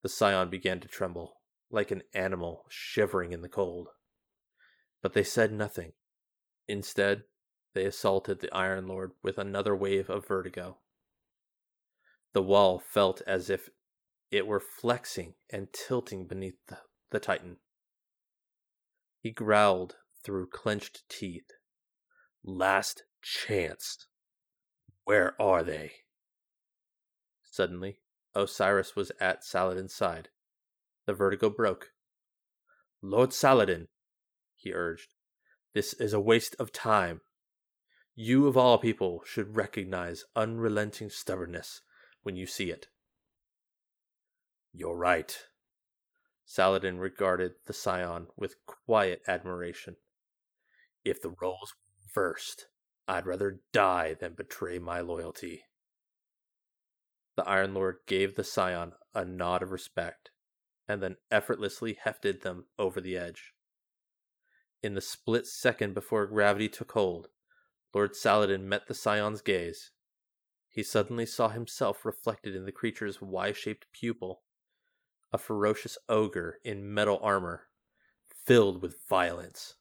The 0.02 0.10
scion 0.10 0.50
began 0.50 0.80
to 0.80 0.88
tremble, 0.88 1.42
like 1.70 1.92
an 1.92 2.04
animal 2.14 2.64
shivering 2.70 3.34
in 3.34 3.42
the 3.42 3.50
cold. 3.50 3.90
But 5.02 5.14
they 5.14 5.24
said 5.24 5.52
nothing. 5.52 5.92
Instead, 6.68 7.24
they 7.80 7.86
assaulted 7.86 8.42
the 8.42 8.54
Iron 8.54 8.90
Lord 8.90 9.14
with 9.24 9.38
another 9.38 9.74
wave 9.74 10.10
of 10.10 10.28
vertigo. 10.28 10.80
The 12.34 12.42
wall 12.42 12.78
felt 12.78 13.22
as 13.26 13.50
if 13.50 13.70
it 14.30 14.46
were 14.46 14.60
flexing 14.60 15.36
and 15.50 15.70
tilting 15.72 16.28
beneath 16.28 16.58
the, 16.68 16.80
the 17.12 17.22
Titan. 17.22 17.56
He 19.22 19.32
growled 19.32 19.96
through 20.26 20.50
clenched 20.50 21.08
teeth. 21.08 21.52
Last 22.44 23.04
chance. 23.22 24.08
Where 25.06 25.42
are 25.42 25.64
they? 25.64 25.92
Suddenly, 27.50 28.00
Osiris 28.36 28.94
was 28.98 29.14
at 29.22 29.46
Saladin's 29.46 29.96
side. 29.96 30.28
The 31.06 31.14
vertigo 31.14 31.50
broke. 31.50 31.92
Lord 33.02 33.32
Saladin, 33.32 33.88
he 34.58 34.74
urged, 34.74 35.14
this 35.74 35.94
is 35.94 36.12
a 36.12 36.20
waste 36.20 36.58
of 36.60 36.74
time. 36.74 37.22
You 38.22 38.48
of 38.48 38.58
all 38.58 38.78
people 38.78 39.22
should 39.26 39.56
recognize 39.56 40.26
unrelenting 40.36 41.10
stubbornness 41.10 41.84
when 42.22 42.36
you 42.36 42.46
see 42.46 42.70
it. 42.70 42.88
You're 44.74 44.98
right. 44.98 45.38
Saladin 46.44 47.00
regarded 47.00 47.54
the 47.66 47.72
scion 47.72 48.28
with 48.36 48.58
quiet 48.66 49.22
admiration. 49.26 49.96
If 51.06 51.22
the 51.22 51.34
roles 51.42 51.74
were 51.74 52.22
reversed, 52.22 52.68
I'd 53.08 53.26
rather 53.26 53.62
die 53.72 54.16
than 54.20 54.34
betray 54.34 54.80
my 54.80 55.00
loyalty. 55.00 55.64
The 57.38 57.48
Iron 57.48 57.74
Lord 57.74 58.00
gave 58.06 58.36
the 58.36 58.44
scion 58.44 58.92
a 59.16 59.24
nod 59.24 59.64
of 59.64 59.72
respect, 59.72 60.32
and 60.90 61.02
then 61.02 61.16
effortlessly 61.32 61.98
hefted 62.04 62.42
them 62.42 62.66
over 62.78 63.00
the 63.00 63.16
edge. 63.16 63.54
In 64.84 64.94
the 64.94 65.00
split 65.00 65.48
second 65.48 65.94
before 65.94 66.28
gravity 66.28 66.68
took 66.68 66.92
hold, 66.92 67.30
Lord 67.94 68.16
Saladin 68.16 68.70
met 68.70 68.88
the 68.88 68.94
scion's 68.94 69.42
gaze. 69.42 69.92
He 70.68 70.84
suddenly 70.84 71.26
saw 71.26 71.50
himself 71.50 72.06
reflected 72.06 72.56
in 72.56 72.66
the 72.66 72.72
creature's 72.72 73.22
Y 73.22 73.52
shaped 73.52 73.88
pupil, 73.92 74.44
a 75.34 75.38
ferocious 75.38 75.98
ogre 76.08 76.60
in 76.64 76.94
metal 76.94 77.20
armor, 77.22 77.64
filled 78.46 78.82
with 78.82 78.96
violence. 79.10 79.76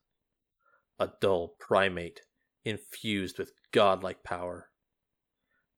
A 0.98 1.10
dull 1.20 1.54
primate 1.58 2.22
infused 2.64 3.38
with 3.38 3.52
godlike 3.72 4.22
power. 4.24 4.70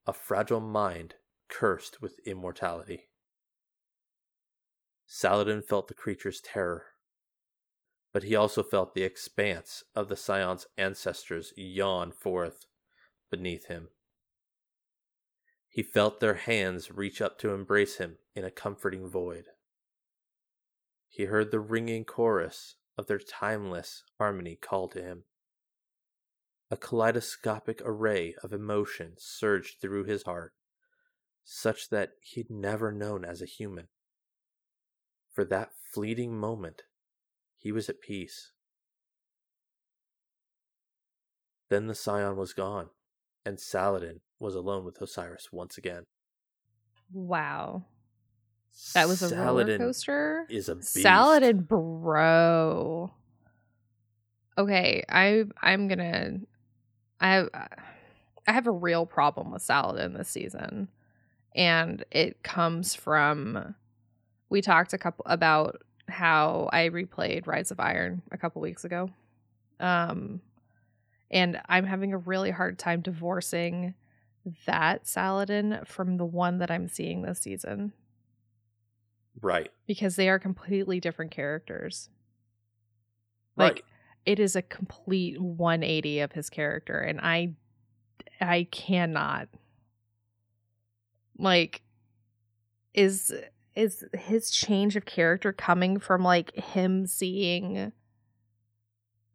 a 0.06 0.12
fragile 0.12 0.60
mind 0.60 1.14
cursed 1.48 2.00
with 2.00 2.18
immortality. 2.26 3.08
Saladin 5.06 5.62
felt 5.62 5.88
the 5.88 5.94
creature's 5.94 6.40
terror, 6.40 6.89
but 8.12 8.24
he 8.24 8.34
also 8.34 8.62
felt 8.62 8.94
the 8.94 9.02
expanse 9.02 9.84
of 9.94 10.08
the 10.08 10.16
Scion's 10.16 10.66
ancestors 10.76 11.52
yawn 11.56 12.10
forth 12.10 12.66
beneath 13.30 13.66
him. 13.66 13.88
He 15.68 15.82
felt 15.82 16.18
their 16.18 16.34
hands 16.34 16.90
reach 16.90 17.22
up 17.22 17.38
to 17.38 17.54
embrace 17.54 17.96
him 17.96 18.18
in 18.34 18.44
a 18.44 18.50
comforting 18.50 19.06
void. 19.06 19.44
He 21.08 21.24
heard 21.24 21.50
the 21.50 21.60
ringing 21.60 22.04
chorus 22.04 22.74
of 22.98 23.06
their 23.06 23.18
timeless 23.18 24.02
harmony 24.18 24.56
call 24.56 24.88
to 24.88 25.00
him. 25.00 25.24
A 26.70 26.76
kaleidoscopic 26.76 27.80
array 27.84 28.34
of 28.42 28.52
emotion 28.52 29.14
surged 29.18 29.80
through 29.80 30.04
his 30.04 30.24
heart, 30.24 30.52
such 31.44 31.88
that 31.90 32.10
he'd 32.20 32.50
never 32.50 32.92
known 32.92 33.24
as 33.24 33.40
a 33.40 33.46
human. 33.46 33.88
For 35.32 35.44
that 35.44 35.70
fleeting 35.92 36.36
moment, 36.36 36.82
he 37.60 37.72
was 37.72 37.88
at 37.88 38.00
peace. 38.00 38.52
Then 41.68 41.86
the 41.86 41.94
scion 41.94 42.36
was 42.36 42.52
gone, 42.54 42.88
and 43.44 43.60
Saladin 43.60 44.20
was 44.40 44.54
alone 44.54 44.84
with 44.84 45.00
Osiris 45.00 45.52
once 45.52 45.76
again. 45.76 46.04
Wow. 47.12 47.84
That 48.94 49.08
was 49.08 49.20
a 49.22 49.28
Saladin 49.28 49.66
roller 49.66 49.78
coaster. 49.78 50.46
Is 50.48 50.68
a 50.68 50.76
beast. 50.76 50.94
Saladin, 50.94 51.60
bro. 51.60 53.12
Okay, 54.56 55.04
I 55.08 55.44
I'm 55.60 55.86
gonna. 55.86 56.38
I 57.20 57.32
have 57.34 57.48
I 58.46 58.52
have 58.52 58.66
a 58.66 58.72
real 58.72 59.06
problem 59.06 59.50
with 59.50 59.62
Saladin 59.62 60.14
this 60.14 60.28
season, 60.28 60.88
and 61.54 62.04
it 62.10 62.42
comes 62.42 62.94
from. 62.94 63.74
We 64.48 64.62
talked 64.62 64.92
a 64.92 64.98
couple 64.98 65.24
about 65.28 65.82
how 66.10 66.68
I 66.72 66.88
replayed 66.88 67.46
Rise 67.46 67.70
of 67.70 67.80
Iron 67.80 68.22
a 68.30 68.38
couple 68.38 68.60
weeks 68.62 68.84
ago, 68.84 69.10
um, 69.78 70.40
and 71.30 71.60
I'm 71.68 71.86
having 71.86 72.12
a 72.12 72.18
really 72.18 72.50
hard 72.50 72.78
time 72.78 73.00
divorcing 73.00 73.94
that 74.66 75.06
Saladin 75.06 75.80
from 75.84 76.16
the 76.16 76.24
one 76.24 76.58
that 76.58 76.70
I'm 76.70 76.88
seeing 76.88 77.22
this 77.22 77.40
season 77.40 77.92
Right. 79.40 79.70
because 79.86 80.16
they 80.16 80.28
are 80.28 80.38
completely 80.38 80.98
different 81.00 81.30
characters. 81.30 82.08
Like 83.56 83.72
right. 83.72 83.84
it 84.26 84.40
is 84.40 84.56
a 84.56 84.62
complete 84.62 85.40
180 85.40 86.20
of 86.20 86.32
his 86.32 86.50
character 86.50 86.98
and 86.98 87.20
I 87.20 87.54
I 88.40 88.66
cannot 88.70 89.48
like 91.38 91.82
is 92.94 93.32
is 93.76 94.04
his 94.12 94.50
change 94.50 94.96
of 94.96 95.04
character 95.04 95.52
coming 95.52 95.98
from 95.98 96.22
like 96.22 96.54
him 96.54 97.06
seeing 97.06 97.92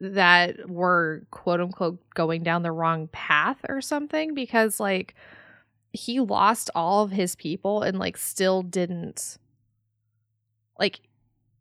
that 0.01 0.69
we're 0.69 1.21
quote 1.31 1.61
unquote 1.61 1.99
going 2.13 2.43
down 2.43 2.63
the 2.63 2.71
wrong 2.71 3.07
path 3.11 3.57
or 3.69 3.81
something? 3.81 4.33
Because 4.33 4.79
like 4.79 5.15
he 5.93 6.19
lost 6.19 6.69
all 6.75 7.03
of 7.03 7.11
his 7.11 7.35
people 7.35 7.81
and 7.81 7.97
like 7.97 8.17
still 8.17 8.61
didn't 8.61 9.37
like 10.77 11.01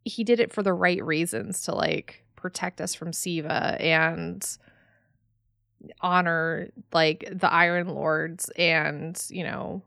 he 0.05 0.25
did 0.25 0.41
it 0.41 0.53
for 0.53 0.62
the 0.62 0.72
right 0.72 1.03
reasons 1.05 1.62
to 1.62 1.75
like 1.75 2.25
protect 2.35 2.81
us 2.81 2.95
from 2.95 3.12
Siva 3.12 3.77
and 3.81 4.59
honor 6.01 6.70
like 6.93 7.29
the 7.33 7.51
Iron 7.51 7.89
Lords 7.89 8.51
and 8.57 9.20
you 9.31 9.45
know 9.45 9.83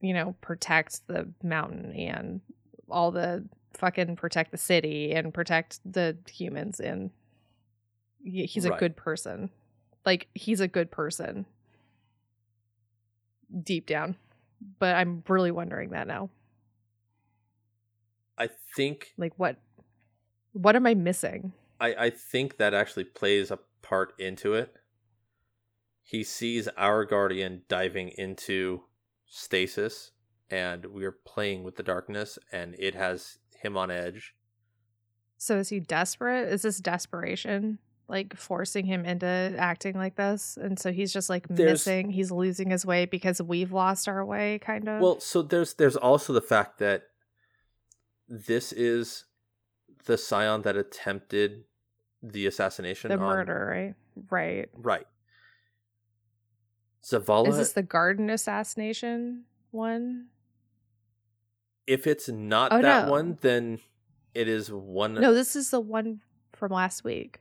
you 0.00 0.14
know 0.14 0.34
protect 0.40 1.06
the 1.06 1.28
mountain 1.42 1.92
and 1.92 2.40
all 2.88 3.10
the 3.10 3.44
fucking 3.74 4.16
protect 4.16 4.50
the 4.50 4.58
city 4.58 5.12
and 5.12 5.32
protect 5.32 5.80
the 5.90 6.16
humans 6.30 6.80
and 6.80 7.10
he's 8.22 8.64
a 8.64 8.70
Right. 8.70 8.78
good 8.80 8.96
person. 8.96 9.50
Like 10.04 10.28
he's 10.34 10.60
a 10.60 10.68
good 10.68 10.90
person. 10.90 11.46
Deep 13.62 13.86
down. 13.86 14.16
But 14.78 14.94
i'm 14.96 15.22
really 15.28 15.50
wondering 15.50 15.90
that 15.90 16.06
now. 16.06 16.28
I 18.36 18.48
think 18.76 19.12
like 19.16 19.32
what 19.38 19.56
what 20.52 20.76
am 20.76 20.86
i 20.86 20.94
missing? 20.94 21.52
I, 21.80 21.94
I 22.06 22.10
think 22.10 22.58
that 22.58 22.74
actually 22.74 23.04
plays 23.04 23.50
a 23.50 23.58
part 23.80 24.12
into 24.18 24.52
it. 24.54 24.74
He 26.02 26.22
sees 26.24 26.68
our 26.76 27.04
guardian 27.06 27.62
diving 27.68 28.08
into 28.10 28.82
stasis, 29.30 30.10
and 30.50 30.84
we're 30.86 31.12
playing 31.24 31.62
with 31.62 31.76
the 31.76 31.82
darkness, 31.82 32.38
and 32.52 32.74
it 32.78 32.94
has 32.94 33.38
him 33.62 33.76
on 33.76 33.90
edge. 33.90 34.34
so 35.38 35.56
is 35.58 35.68
he 35.70 35.80
desperate? 35.80 36.48
Is 36.52 36.62
this 36.62 36.78
desperation 36.80 37.78
like 38.08 38.36
forcing 38.36 38.84
him 38.84 39.04
into 39.06 39.54
acting 39.56 39.94
like 39.94 40.16
this? 40.16 40.58
And 40.60 40.78
so 40.78 40.90
he's 40.92 41.12
just 41.12 41.30
like 41.30 41.46
There's- 41.48 41.86
missing 41.86 42.10
he's 42.10 42.30
losing 42.32 42.68
his 42.70 42.84
way 42.84 43.06
because 43.06 43.40
we've 43.40 43.72
lost 43.72 44.08
our 44.08 44.24
way 44.24 44.58
kind 44.58 44.88
of? 44.88 45.00
Well, 45.00 45.20
so 45.20 45.40
there's 45.42 45.74
there's 45.74 45.96
also 45.96 46.32
the 46.34 46.42
fact 46.42 46.78
that 46.80 47.04
this 48.28 48.72
is 48.72 49.24
the 50.06 50.18
scion 50.18 50.62
that 50.62 50.76
attempted 50.76 51.64
the 52.22 52.46
assassination, 52.46 53.08
the 53.10 53.14
on- 53.14 53.20
murder 53.22 53.66
right? 53.70 53.94
Right. 54.28 54.68
Right? 54.74 55.06
Zavala. 57.02 57.48
is 57.48 57.56
this 57.56 57.72
the 57.72 57.82
garden 57.82 58.28
assassination 58.30 59.44
one 59.70 60.26
if 61.86 62.06
it's 62.06 62.28
not 62.28 62.72
Oh, 62.72 62.80
that 62.82 63.06
no. 63.06 63.10
one, 63.10 63.38
then 63.40 63.80
it 64.34 64.46
is 64.48 64.70
one. 64.70 65.14
no 65.14 65.32
this 65.34 65.56
is 65.56 65.70
the 65.70 65.80
one 65.80 66.20
from 66.52 66.72
last 66.72 67.02
week 67.04 67.40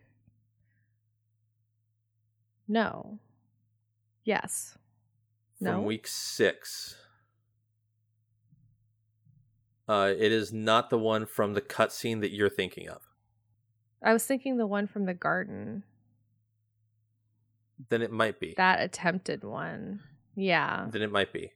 no 2.67 3.19
yes 4.23 4.77
from 5.57 5.65
no 5.67 5.81
week 5.81 6.07
six. 6.07 6.95
Uh, 9.87 10.13
it 10.15 10.31
is 10.31 10.53
not 10.53 10.91
the 10.91 10.99
one 10.99 11.25
from 11.25 11.55
the 11.55 11.61
cutscene 11.61 12.21
that 12.21 12.31
you're 12.31 12.47
thinking 12.49 12.87
of. 12.87 13.01
i 14.03 14.13
was 14.13 14.23
thinking 14.25 14.57
the 14.57 14.67
one 14.67 14.85
from 14.87 15.05
the 15.05 15.13
garden 15.15 15.83
Then 17.87 18.01
it 18.01 18.11
might 18.11 18.39
be. 18.39 18.53
that 18.57 18.81
attempted 18.81 19.43
one 19.43 20.01
yeah 20.35 20.87
Then 20.91 21.01
it 21.01 21.11
might 21.11 21.31
be. 21.31 21.53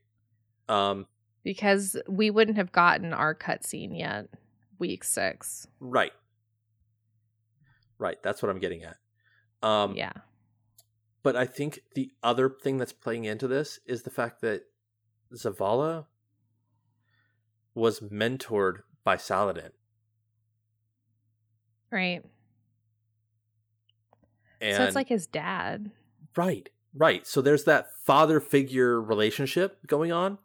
Um, 0.70 1.08
because 1.44 1.98
we 2.08 2.30
wouldn't 2.30 2.58
have 2.58 2.72
gotten 2.72 3.14
our 3.14 3.36
cutscene 3.36 3.98
yet 3.98 4.30
week 4.80 5.04
six 5.04 5.68
right. 5.80 6.14
Right. 8.00 8.22
That's 8.24 8.41
what 8.41 8.50
I'm 8.50 8.60
getting 8.60 8.84
at. 8.84 8.98
Um, 9.62 9.95
yeah 9.95 10.14
But 11.22 11.36
I 11.36 11.45
think 11.45 11.82
the 11.95 12.12
other 12.22 12.50
thing 12.50 12.78
that's 12.78 12.94
playing 12.94 13.26
into 13.26 13.48
this 13.48 13.80
is 13.86 14.04
the 14.04 14.10
fact 14.10 14.41
that 14.41 14.64
Zavala 15.34 16.06
was 17.76 18.00
mentored 18.02 18.80
by 19.04 19.18
Saladin. 19.18 19.72
right 21.91 22.24
And 24.62 24.78
so 24.78 24.84
it's 24.84 24.95
like 24.95 25.10
his 25.10 25.28
dad 25.28 25.91
right, 26.35 26.69
right. 26.95 27.26
So 27.27 27.41
there's 27.41 27.64
that 27.65 27.88
father 28.03 28.39
figure 28.39 29.01
relationship 29.01 29.85
going 29.88 30.11
on, 30.11 30.38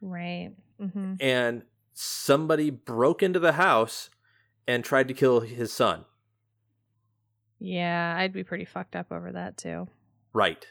right 0.00 0.52
mm-hmm. 0.80 1.14
and 1.20 1.62
somebody 1.92 2.70
broke 2.70 3.22
into 3.22 3.38
the 3.38 3.52
house 3.52 4.10
and 4.66 4.84
tried 4.84 5.08
to 5.08 5.14
kill 5.14 5.40
his 5.40 5.72
son. 5.72 6.04
yeah 7.58 8.16
i'd 8.18 8.32
be 8.32 8.44
pretty 8.44 8.64
fucked 8.64 8.96
up 8.96 9.12
over 9.12 9.32
that 9.32 9.56
too 9.56 9.86
Right. 10.34 10.66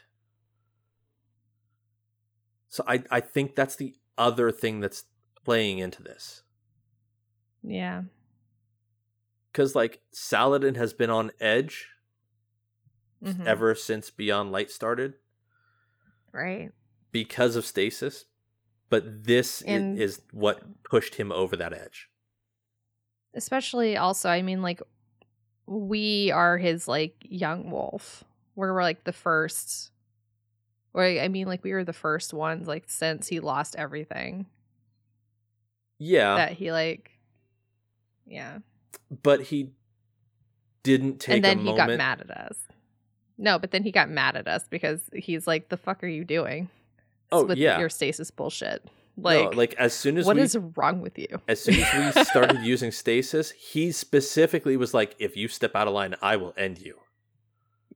So 2.68 2.84
I 2.86 3.02
I 3.10 3.20
think 3.20 3.56
that's 3.56 3.76
the 3.76 3.94
other 4.18 4.52
thing 4.52 4.80
that's 4.80 5.04
playing 5.44 5.78
into 5.78 6.02
this. 6.02 6.42
yeah 7.62 8.02
Cuz 9.54 9.74
like 9.74 10.02
Saladin 10.12 10.74
has 10.74 10.92
been 10.92 11.10
on 11.10 11.30
edge 11.40 11.88
Mhm. 13.24 13.46
ever 13.46 13.74
since 13.74 14.10
Beyond 14.10 14.52
Light 14.52 14.70
started. 14.70 15.14
Right. 16.32 16.70
Because 17.12 17.56
of 17.56 17.64
stasis, 17.64 18.26
but 18.88 19.24
this 19.24 19.62
And- 19.62 19.98
is 19.98 20.20
what 20.32 20.82
pushed 20.84 21.14
him 21.16 21.32
over 21.32 21.56
that 21.56 21.72
edge. 21.72 22.10
especially 23.36 23.96
also 23.96 24.28
i 24.30 24.42
mean 24.42 24.62
like 24.62 24.80
we 25.66 26.30
are 26.30 26.56
his 26.56 26.86
like 26.86 27.16
young 27.22 27.68
wolf. 27.68 28.22
We're 28.54 28.80
like 28.80 29.02
the 29.02 29.12
first 29.12 29.90
or 30.92 31.02
i 31.04 31.26
mean 31.26 31.48
like 31.48 31.64
we 31.64 31.72
were 31.72 31.82
the 31.82 31.92
first 31.92 32.32
ones 32.32 32.68
like 32.68 32.84
since 32.88 33.26
he 33.26 33.40
lost 33.40 33.74
everything. 33.76 34.46
Yeah, 35.98 36.36
that 36.36 36.52
he 36.52 36.70
like 36.70 37.10
yeah. 38.26 38.58
But 39.10 39.42
he 39.42 39.72
didn't 40.84 41.18
take 41.18 41.36
and 41.36 41.44
then 41.44 41.58
he 41.58 41.64
moment. 41.64 41.88
got 41.88 41.96
mad 41.98 42.20
at 42.20 42.30
us 42.30 42.58
no 43.38 43.58
but 43.58 43.70
then 43.70 43.82
he 43.82 43.90
got 43.90 44.08
mad 44.10 44.36
at 44.36 44.46
us 44.48 44.66
because 44.68 45.00
he's 45.14 45.46
like 45.46 45.68
the 45.68 45.76
fuck 45.76 46.02
are 46.04 46.08
you 46.08 46.24
doing 46.24 46.68
Oh, 47.32 47.44
with 47.46 47.58
yeah. 47.58 47.80
your 47.80 47.88
stasis 47.88 48.30
bullshit. 48.30 48.84
Like, 49.16 49.46
Like, 49.46 49.56
like 49.56 49.74
as 49.74 49.92
soon 49.92 50.18
as 50.18 50.26
what 50.26 50.36
we 50.36 50.42
is 50.42 50.56
wrong 50.76 51.00
with 51.00 51.18
you? 51.18 51.26
as 51.48 51.60
soon 51.62 51.76
as 51.80 52.14
we 52.16 52.22
started 52.24 52.60
using 52.62 52.90
stasis, 52.92 53.50
he 53.52 53.90
specifically 53.92 54.76
was 54.76 54.92
like, 54.94 55.16
"If 55.18 55.36
you 55.36 55.48
step 55.48 55.74
out 55.74 55.88
of 55.88 55.94
line, 55.94 56.14
I 56.22 56.36
will 56.36 56.52
end 56.56 56.78
you." 56.78 56.98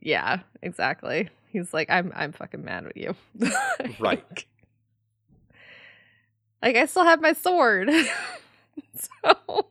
Yeah, 0.00 0.40
exactly. 0.62 1.28
He's 1.50 1.72
like, 1.74 1.88
I'm 1.90 2.12
I'm 2.16 2.32
fucking 2.32 2.64
mad 2.64 2.84
with 2.84 2.96
you. 2.96 3.14
Right. 4.00 4.24
like, 4.24 4.46
like, 6.62 6.76
I 6.76 6.86
still 6.86 7.04
have 7.04 7.20
my 7.20 7.32
sword. 7.34 7.90
so 8.96 9.66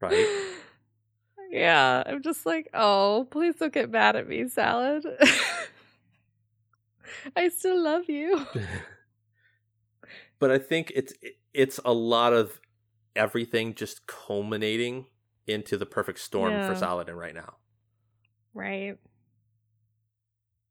Right. 0.00 0.26
Yeah. 1.56 2.02
I'm 2.06 2.22
just 2.22 2.46
like, 2.46 2.68
oh, 2.74 3.26
please 3.30 3.56
don't 3.56 3.72
get 3.72 3.90
mad 3.90 4.16
at 4.16 4.28
me, 4.28 4.48
salad. 4.48 5.04
I 7.36 7.48
still 7.48 7.82
love 7.82 8.08
you. 8.08 8.46
but 10.38 10.50
I 10.50 10.58
think 10.58 10.92
it's 10.94 11.12
it's 11.54 11.80
a 11.84 11.92
lot 11.92 12.32
of 12.32 12.60
everything 13.14 13.74
just 13.74 14.06
culminating 14.06 15.06
into 15.46 15.76
the 15.76 15.86
perfect 15.86 16.18
storm 16.18 16.52
for 16.52 16.72
Yeah. 16.72 16.74
Saladin 16.74 17.16
right 17.16 17.34
now. 17.34 17.54
Right. 18.52 18.96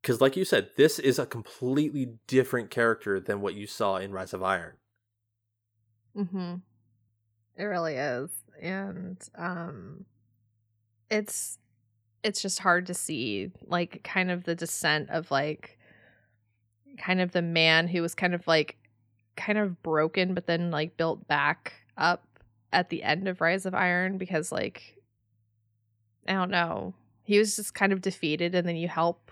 Because, 0.02 0.22
like 0.22 0.38
you 0.38 0.46
said, 0.46 0.70
this 0.78 1.00
is 1.00 1.18
a 1.18 1.26
completely 1.26 2.18
different 2.28 2.70
character 2.70 3.20
than 3.20 3.42
what 3.42 3.56
you 3.56 3.66
saw 3.66 3.98
in 3.98 4.12
Rise 4.12 4.34
of 4.34 4.44
Iron. 4.44 4.74
Mm-hmm. 6.16 6.56
It 7.58 7.64
really 7.64 7.96
is. 7.96 8.30
And 8.62 9.18
um 9.38 10.06
it's 11.10 11.58
it's 12.24 12.42
just 12.42 12.60
hard 12.60 12.88
to 12.88 12.94
see 12.94 13.52
like 13.68 14.02
kind 14.04 14.32
of 14.32 14.44
the 14.46 14.56
descent 14.56 15.10
of 15.12 15.30
like 15.30 15.78
kind 16.98 17.22
of 17.22 17.32
the 17.34 17.42
man 17.42 17.88
who 17.88 18.02
was 18.02 18.16
kind 18.16 18.34
of 18.34 18.48
like 18.48 18.78
kind 19.36 19.58
of 19.58 19.82
broken 19.84 20.34
but 20.34 20.48
then 20.48 20.72
like 20.72 20.98
built 20.98 21.28
back 21.28 21.74
up 21.98 22.26
at 22.74 22.90
the 22.90 23.04
end 23.04 23.28
of 23.28 23.42
Rise 23.42 23.66
of 23.66 23.74
Iron 23.76 24.18
because 24.18 24.52
like 24.52 24.96
I 26.28 26.34
don't 26.34 26.50
know. 26.52 26.94
He 27.24 27.38
was 27.38 27.56
just 27.56 27.74
kind 27.76 27.94
of 27.94 28.02
defeated 28.02 28.56
and 28.56 28.68
then 28.68 28.76
you 28.76 28.88
help 28.88 29.32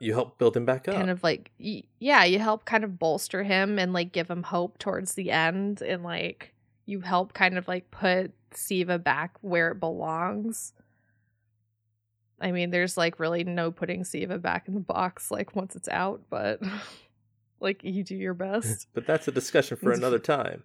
You 0.00 0.12
help 0.14 0.38
build 0.38 0.56
him 0.56 0.64
back 0.64 0.88
up. 0.88 0.94
kind 0.96 1.10
of 1.10 1.22
like 1.22 1.50
y- 1.60 1.84
yeah 2.00 2.24
you 2.24 2.38
help 2.40 2.64
kind 2.64 2.82
of 2.82 2.98
bolster 2.98 3.42
him 3.44 3.78
and 3.78 3.92
like 3.92 4.12
give 4.12 4.28
him 4.28 4.42
hope 4.42 4.78
towards 4.78 5.14
the 5.14 5.30
end 5.30 5.82
and 5.82 6.02
like 6.02 6.52
you 6.86 7.00
help 7.00 7.32
kind 7.34 7.56
of 7.58 7.68
like 7.68 7.90
put 7.90 8.32
siva 8.52 8.98
back 8.98 9.36
where 9.42 9.70
it 9.72 9.80
belongs 9.80 10.72
i 12.40 12.50
mean 12.52 12.70
there's 12.70 12.96
like 12.96 13.18
really 13.18 13.44
no 13.44 13.70
putting 13.70 14.04
siva 14.04 14.38
back 14.38 14.68
in 14.68 14.74
the 14.74 14.80
box 14.80 15.30
like 15.30 15.54
once 15.56 15.74
it's 15.76 15.88
out 15.88 16.20
but 16.30 16.60
like 17.60 17.82
you 17.84 18.02
do 18.04 18.14
your 18.14 18.34
best 18.46 18.86
but 18.94 19.06
that's 19.06 19.26
a 19.28 19.32
discussion 19.32 19.76
for 19.76 19.92
another 20.00 20.18
time. 20.18 20.62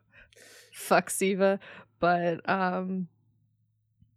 fuck 0.73 1.09
siva 1.09 1.59
but 1.99 2.47
um 2.49 3.07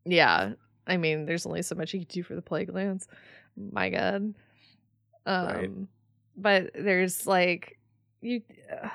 yeah 0.04 0.52
i 0.86 0.96
mean 0.96 1.26
there's 1.26 1.46
only 1.46 1.62
so 1.62 1.74
much 1.74 1.94
you 1.94 2.00
can 2.00 2.08
do 2.08 2.22
for 2.22 2.34
the 2.34 2.42
plague 2.42 2.72
lands 2.72 3.06
my 3.72 3.88
god 3.90 4.34
um 5.26 5.46
Right. 5.46 5.70
but 6.36 6.70
there's 6.74 7.26
like 7.26 7.78
you 8.20 8.42
uh, 8.72 8.88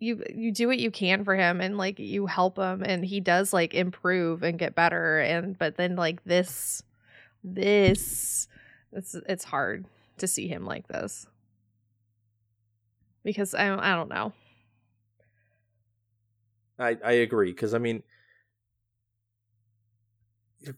you 0.00 0.22
you 0.34 0.52
do 0.52 0.66
what 0.66 0.78
you 0.78 0.90
can 0.90 1.24
for 1.24 1.34
him 1.34 1.60
and 1.60 1.78
like 1.78 1.98
you 1.98 2.26
help 2.26 2.58
him 2.58 2.82
and 2.82 3.04
he 3.04 3.20
does 3.20 3.52
like 3.52 3.74
improve 3.74 4.42
and 4.42 4.58
get 4.58 4.74
better 4.74 5.20
and 5.20 5.58
but 5.58 5.76
then 5.76 5.96
like 5.96 6.22
this 6.24 6.82
this 7.44 8.48
it's 8.92 9.14
it's 9.28 9.44
hard 9.44 9.86
to 10.18 10.26
see 10.26 10.48
him 10.48 10.64
like 10.64 10.88
this. 10.88 11.26
Because 13.22 13.54
I 13.54 13.68
don't, 13.68 13.80
I 13.80 13.94
don't 13.94 14.08
know. 14.08 14.32
I 16.78 16.96
I 17.04 17.12
agree 17.12 17.50
because 17.50 17.74
I 17.74 17.78
mean, 17.78 18.02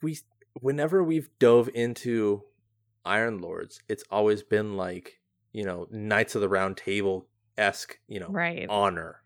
we 0.02 0.18
whenever 0.60 1.02
we've 1.02 1.30
dove 1.38 1.68
into 1.74 2.42
Iron 3.04 3.40
Lords, 3.40 3.80
it's 3.88 4.04
always 4.10 4.42
been 4.42 4.76
like 4.76 5.20
you 5.52 5.64
know 5.64 5.86
Knights 5.90 6.34
of 6.34 6.40
the 6.40 6.48
Round 6.48 6.76
Table 6.76 7.26
esque 7.56 7.98
you 8.06 8.20
know 8.20 8.28
right. 8.28 8.66
honor, 8.68 9.22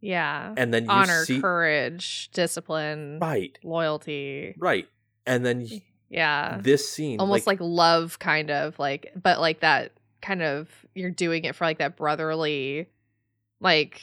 yeah. 0.00 0.54
And 0.56 0.72
then 0.72 0.84
you 0.84 0.90
honor 0.90 1.24
see 1.24 1.40
courage 1.40 2.30
discipline 2.32 3.18
right. 3.20 3.58
loyalty. 3.64 4.54
Right, 4.58 4.88
and 5.26 5.44
then 5.44 5.66
yeah. 6.08 6.58
this 6.60 6.88
scene 6.88 7.20
almost 7.20 7.46
like, 7.46 7.58
love 7.60 8.18
kind 8.18 8.50
of 8.50 8.78
like 8.78 9.12
but 9.20 9.40
like 9.40 9.60
that 9.60 9.92
kind 10.20 10.42
of 10.42 10.68
you're 10.94 11.10
doing 11.10 11.44
it 11.44 11.54
for 11.54 11.64
like 11.64 11.78
that 11.78 11.96
brotherly 11.96 12.88
like 13.60 14.00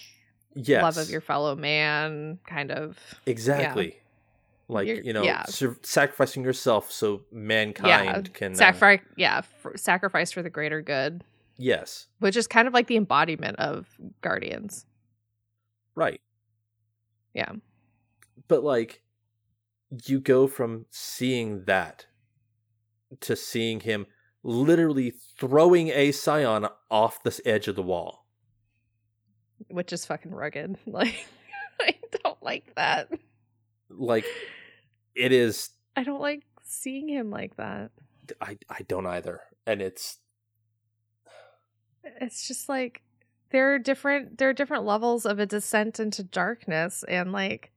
yes 0.53 0.81
love 0.81 0.97
of 0.97 1.09
your 1.09 1.21
fellow 1.21 1.55
man 1.55 2.39
kind 2.47 2.71
of. 2.71 2.97
Exactly. 3.25 3.97
Like 4.67 4.87
You're- 4.87 5.01
you 5.03 5.13
know 5.13 5.23
yeah. 5.23 5.43
sur- 5.45 5.77
sacrificing 5.83 6.43
yourself 6.43 6.91
so 6.91 7.21
mankind 7.31 8.33
can 8.33 8.53
uh, 8.53 8.55
sacrifice 8.55 9.01
yeah 9.15 9.41
for, 9.41 9.73
sacrifice 9.77 10.31
for 10.31 10.41
the 10.41 10.49
greater 10.49 10.81
good. 10.81 11.23
Yes. 11.57 12.07
Which 12.19 12.35
is 12.35 12.47
kind 12.47 12.67
of 12.67 12.73
like 12.73 12.87
the 12.87 12.97
embodiment 12.97 13.57
of 13.59 13.87
guardians. 14.21 14.85
Right. 15.93 16.19
Yeah. 17.33 17.53
But 18.47 18.63
like 18.63 19.01
you 20.05 20.19
go 20.19 20.47
from 20.47 20.85
seeing 20.89 21.65
that 21.65 22.05
to 23.21 23.35
seeing 23.35 23.81
him 23.81 24.05
literally 24.43 25.13
throwing 25.39 25.89
a 25.89 26.11
scion 26.11 26.67
off 26.91 27.23
the 27.23 27.39
edge 27.45 27.67
of 27.67 27.75
the 27.75 27.81
wall. 27.81 28.25
Which 29.69 29.93
is 29.93 30.05
fucking 30.05 30.33
rugged. 30.33 30.77
Like 30.87 31.27
i 31.79 31.95
don't 32.23 32.41
like 32.41 32.73
that. 32.75 33.11
Like 33.89 34.25
it 35.13 35.31
is 35.31 35.71
i 35.95 36.03
don't 36.03 36.21
like 36.21 36.43
seeing 36.63 37.09
him 37.09 37.29
like 37.29 37.57
that. 37.57 37.91
I 38.39 38.57
i 38.69 38.81
don't 38.87 39.05
either. 39.05 39.41
And 39.67 39.81
it's 39.81 40.19
it's 42.21 42.47
just 42.47 42.69
like 42.69 43.01
there 43.51 43.73
are 43.73 43.79
different 43.79 44.37
there 44.37 44.49
are 44.49 44.53
different 44.53 44.85
levels 44.85 45.25
of 45.25 45.39
a 45.39 45.45
descent 45.45 45.99
into 45.99 46.23
darkness 46.23 47.03
and 47.07 47.31
like 47.31 47.71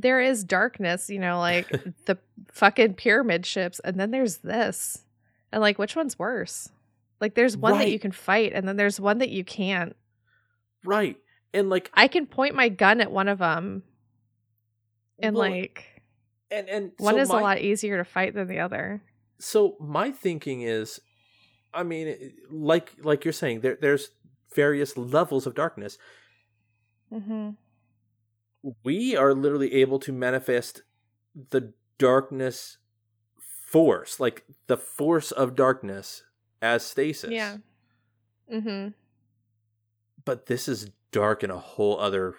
there 0.00 0.20
is 0.20 0.44
darkness 0.44 1.08
you 1.08 1.18
know 1.18 1.38
like 1.38 1.68
the 2.06 2.18
fucking 2.52 2.94
pyramid 2.94 3.44
ships 3.44 3.80
and 3.80 3.98
then 3.98 4.10
there's 4.10 4.38
this. 4.38 5.02
And 5.52 5.60
like 5.60 5.78
which 5.78 5.94
one's 5.94 6.18
worse? 6.18 6.70
Like 7.20 7.34
there's 7.34 7.56
one 7.56 7.78
that 7.78 7.90
you 7.90 7.98
can 7.98 8.12
fight 8.12 8.52
and 8.54 8.66
then 8.66 8.76
there's 8.76 9.00
one 9.00 9.18
that 9.18 9.30
you 9.30 9.44
can't. 9.44 9.96
Right. 10.84 11.16
And 11.54 11.70
like 11.70 11.90
i 11.94 12.08
can 12.08 12.26
point 12.26 12.54
my 12.54 12.68
gun 12.68 13.00
at 13.00 13.10
one 13.10 13.28
of 13.28 13.38
them 13.38 13.82
and 15.18 15.34
well, 15.34 15.50
like 15.50 16.02
and 16.50 16.68
and 16.68 16.92
one 16.98 17.14
so 17.14 17.20
is 17.20 17.28
my- 17.28 17.40
a 17.40 17.42
lot 17.42 17.60
easier 17.60 17.96
to 17.96 18.04
fight 18.04 18.34
than 18.34 18.48
the 18.48 18.60
other. 18.60 19.02
So 19.38 19.76
my 19.80 20.10
thinking 20.10 20.62
is 20.62 21.00
i 21.74 21.82
mean 21.82 22.32
like 22.50 22.92
like 23.02 23.24
you're 23.24 23.32
saying 23.32 23.60
there 23.60 23.76
there's 23.80 24.10
various 24.54 24.96
levels 24.96 25.46
of 25.46 25.54
darkness. 25.54 25.98
Mm-hmm. 27.12 27.50
We 28.84 29.16
are 29.16 29.34
literally 29.34 29.74
able 29.74 29.98
to 30.00 30.12
manifest 30.12 30.82
the 31.50 31.72
darkness 31.98 32.78
force 33.66 34.20
like 34.20 34.44
the 34.68 34.76
force 34.76 35.30
of 35.32 35.54
darkness 35.56 36.22
as 36.62 36.84
stasis. 36.84 37.30
Yeah. 37.30 37.56
Mm-hmm. 38.52 38.88
But 40.24 40.46
this 40.46 40.68
is 40.68 40.90
dark 41.12 41.42
in 41.44 41.50
a 41.50 41.58
whole 41.58 41.98
other 41.98 42.34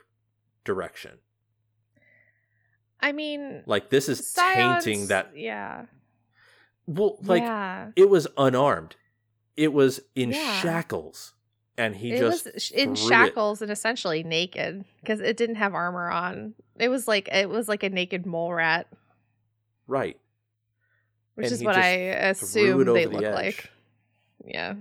direction. 0.64 1.20
I 2.99 3.12
mean 3.12 3.64
like 3.66 3.90
this 3.90 4.10
is 4.10 4.26
Scions- 4.28 4.84
tainting 4.84 5.08
that 5.08 5.32
yeah. 5.36 5.86
Well 6.88 7.18
like 7.24 7.44
yeah. 7.44 7.90
it 7.95 8.10
was 8.10 8.28
unarmed. 8.38 8.95
It 9.56 9.74
was 9.74 9.99
in 10.16 10.32
Yeah. 10.32 10.60
shackles 10.62 11.34
and 11.78 11.95
he 11.95 12.14
it 12.14 12.20
just 12.20 12.45
was 12.54 12.72
in 12.72 12.95
threw 12.95 13.06
it. 13.06 13.10
shackles 13.10 13.62
and 13.62 13.72
essentially 13.72 14.24
naked 14.24 14.84
because 15.02 15.20
it 15.20 15.38
didn't 15.38 15.56
have 15.56 15.74
armor 15.74 16.10
on. 16.10 16.54
It 16.78 16.90
was 16.90 17.08
like 17.08 17.28
it 17.32 17.49
was 17.49 17.68
like 17.68 17.84
a 17.84 17.90
naked 17.90 18.26
mole 18.26 18.54
rat, 18.54 18.88
right 19.88 20.18
which 21.36 21.45
And 21.45 21.54
is 21.54 21.64
what 21.64 21.76
I 21.76 21.90
assume 21.90 22.86
they 22.94 23.06
the 23.06 23.12
look 23.12 23.24
edge. 23.24 23.34
like. 23.34 23.70
Yeah, 24.45 24.76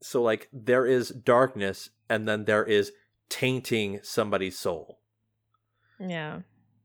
so 0.00 0.22
like 0.22 0.48
there 0.52 0.86
is 0.86 1.10
darkness 1.10 1.90
and 2.08 2.26
then 2.26 2.44
there 2.46 2.64
is 2.64 2.92
tainting 3.28 4.00
somebody's 4.04 4.58
soul 4.58 4.98
yeah, 5.98 6.40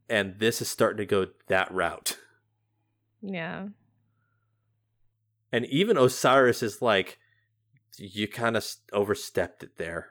and 0.09 0.37
this 0.39 0.61
is 0.61 0.67
starting 0.69 0.97
to 0.97 1.05
go 1.05 1.27
that 1.47 1.71
route 1.71 2.17
yeah. 3.21 3.67
and 5.51 5.65
even 5.67 5.97
osiris 5.97 6.61
is 6.61 6.81
like 6.81 7.17
you 7.97 8.27
kind 8.27 8.55
of 8.57 8.65
overstepped 8.93 9.63
it 9.63 9.77
there 9.77 10.07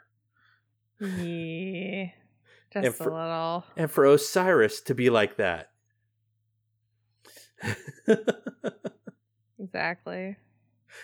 yeah. 1.01 2.07
Just 2.73 2.99
for- 2.99 3.11
a 3.11 3.15
little. 3.15 3.65
and 3.77 3.91
for 3.91 4.05
osiris 4.05 4.81
to 4.83 4.95
be 4.95 5.11
like 5.11 5.37
that 5.37 5.71
Exactly. 9.59 10.37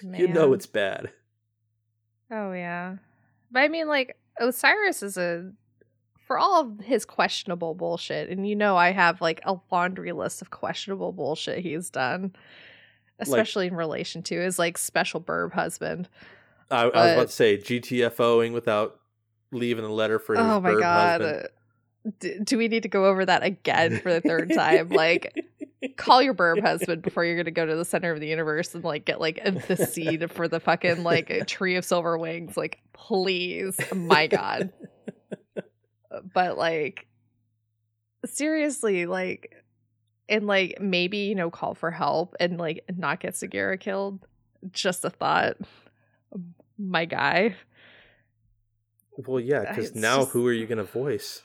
you 0.03 0.29
know 0.29 0.53
it's 0.53 0.67
bad 0.67 1.11
Oh 2.33 2.53
yeah. 2.53 2.97
But 3.51 3.61
I 3.61 3.69
mean 3.69 3.89
like 3.89 4.17
Osiris 4.39 5.03
is 5.03 5.17
a 5.17 5.51
for 6.27 6.39
all 6.39 6.61
of 6.61 6.79
his 6.79 7.05
questionable 7.05 7.75
bullshit, 7.75 8.29
and 8.31 8.49
you 8.49 8.55
know 8.55 8.77
I 8.77 8.93
have 8.93 9.21
like 9.21 9.41
a 9.45 9.57
laundry 9.73 10.13
list 10.13 10.41
of 10.41 10.51
questionable 10.51 11.11
bullshit 11.13 11.59
he's 11.59 11.91
done. 11.91 12.33
Especially 13.19 13.67
in 13.67 13.75
relation 13.75 14.23
to 14.23 14.41
his 14.41 14.59
like 14.59 14.79
special 14.79 15.21
burb 15.21 15.53
husband. 15.53 16.09
I, 16.71 16.83
I 16.83 16.85
was 16.87 17.13
about 17.13 17.27
to 17.29 17.33
say 17.33 17.57
GTFOing 17.59 18.53
without 18.53 18.99
leaving 19.53 19.85
a 19.85 19.93
letter 19.93 20.19
for 20.19 20.35
his 20.37 20.45
Oh 20.45 20.61
my 20.61 20.75
god. 20.79 21.21
husband. 21.21 21.49
D- 22.21 22.39
do 22.43 22.57
we 22.57 22.69
need 22.69 22.85
to 22.85 22.89
go 22.89 23.05
over 23.07 23.27
that 23.27 23.43
again 23.43 24.01
for 24.01 24.13
the 24.13 24.21
third 24.23 24.51
time? 24.55 24.89
Like 24.89 25.35
call 25.97 26.23
your 26.23 26.33
burb 26.35 26.63
husband 26.63 27.03
before 27.03 27.25
you're 27.25 27.37
gonna 27.37 27.51
go 27.51 27.67
to 27.67 27.77
the 27.77 27.85
center 27.85 28.11
of 28.13 28.21
the 28.21 28.27
universe 28.29 28.75
and 28.75 28.85
like 28.85 29.05
get 29.05 29.21
like 29.21 29.43
the 29.67 29.77
seed 29.77 30.31
for 30.31 30.49
the 30.49 30.61
fucking 30.61 31.03
like 31.03 31.47
tree 31.47 31.77
of 31.77 31.85
silver 31.85 32.17
wings. 32.17 32.57
Like, 32.57 32.79
please, 32.95 33.79
my 33.95 34.27
god. 34.29 34.73
But 36.33 36.57
like, 36.59 37.07
seriously, 38.25 39.07
like, 39.07 39.55
and 40.29 40.47
like 40.47 40.79
maybe 40.81 41.19
you 41.19 41.35
know 41.35 41.51
call 41.51 41.75
for 41.75 41.91
help 41.91 42.35
and 42.41 42.59
like 42.59 42.85
not 42.97 43.21
get 43.21 43.35
Sagira 43.35 43.79
killed. 43.79 44.27
Just 44.73 45.05
a 45.05 45.11
thought, 45.11 45.57
my 46.81 47.05
guy. 47.05 47.57
well, 49.17 49.41
yeah, 49.41 49.61
because 49.69 49.95
now 49.95 50.19
just- 50.19 50.31
who 50.31 50.47
are 50.47 50.53
you 50.53 50.67
gonna 50.67 50.85
voice? 50.85 51.43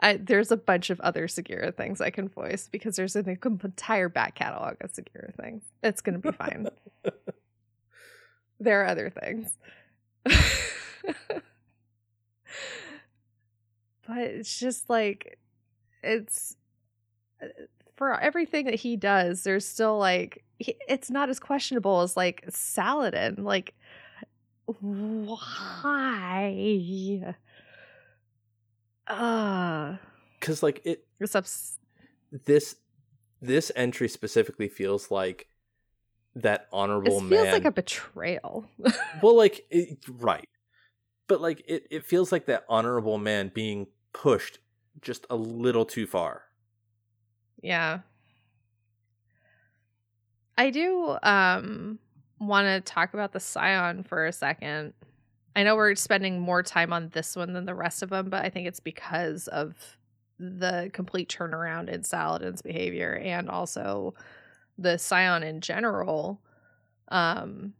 I, 0.00 0.16
there's 0.16 0.52
a 0.52 0.56
bunch 0.56 0.90
of 0.90 1.00
other 1.00 1.26
Sagira 1.26 1.74
things 1.74 2.00
I 2.00 2.10
can 2.10 2.28
voice 2.28 2.68
because 2.70 2.94
there's 2.94 3.16
an 3.16 3.28
entire 3.28 4.08
back 4.08 4.36
catalog 4.36 4.76
of 4.80 4.92
Sagira 4.92 5.34
things. 5.34 5.64
It's 5.82 6.00
gonna 6.00 6.20
be 6.20 6.30
fine. 6.30 6.68
there 8.60 8.82
are 8.82 8.86
other 8.86 9.10
things. 9.10 9.50
but 14.06 14.18
it's 14.18 14.58
just 14.58 14.88
like 14.88 15.38
it's 16.02 16.56
uh, 17.42 17.46
for 17.96 18.18
everything 18.20 18.66
that 18.66 18.74
he 18.76 18.96
does 18.96 19.42
there's 19.42 19.66
still 19.66 19.98
like 19.98 20.44
he, 20.58 20.76
it's 20.88 21.10
not 21.10 21.28
as 21.28 21.40
questionable 21.40 22.00
as 22.02 22.16
like 22.16 22.44
Saladin 22.48 23.36
like 23.44 23.74
why 24.80 26.54
uh 29.06 29.96
Because 30.38 30.62
like 30.62 30.82
it, 30.84 31.06
it's 31.18 31.34
ups- 31.34 31.78
this 32.44 32.76
this 33.40 33.72
entry 33.74 34.08
specifically 34.08 34.68
feels 34.68 35.10
like 35.10 35.48
that 36.34 36.68
honorable 36.72 37.20
man 37.20 37.30
it 37.30 37.30
feels 37.30 37.44
man. 37.44 37.52
like 37.54 37.64
a 37.64 37.70
betrayal 37.72 38.68
well, 39.22 39.36
like 39.36 39.66
it, 39.70 39.98
right, 40.08 40.48
but 41.26 41.40
like 41.40 41.62
it, 41.66 41.86
it 41.90 42.04
feels 42.04 42.30
like 42.32 42.46
that 42.46 42.64
honorable 42.68 43.18
man 43.18 43.50
being 43.54 43.86
pushed 44.12 44.58
just 45.00 45.26
a 45.30 45.36
little 45.36 45.84
too 45.84 46.06
far. 46.06 46.42
Yeah. 47.60 48.00
I 50.56 50.70
do 50.70 51.16
um 51.22 51.98
want 52.40 52.66
to 52.66 52.80
talk 52.80 53.14
about 53.14 53.32
the 53.32 53.40
Scion 53.40 54.02
for 54.02 54.26
a 54.26 54.32
second. 54.32 54.92
I 55.56 55.62
know 55.64 55.76
we're 55.76 55.94
spending 55.94 56.40
more 56.40 56.62
time 56.62 56.92
on 56.92 57.08
this 57.08 57.34
one 57.34 57.52
than 57.52 57.64
the 57.64 57.74
rest 57.74 58.02
of 58.02 58.10
them, 58.10 58.30
but 58.30 58.44
I 58.44 58.50
think 58.50 58.68
it's 58.68 58.80
because 58.80 59.48
of 59.48 59.74
the 60.38 60.90
complete 60.92 61.28
turnaround 61.28 61.88
in 61.88 62.04
Saladin's 62.04 62.62
behavior 62.62 63.20
and 63.24 63.48
also 63.48 64.14
the 64.78 64.98
Scion 64.98 65.42
in 65.42 65.60
general, 65.60 66.40
um, 67.08 67.74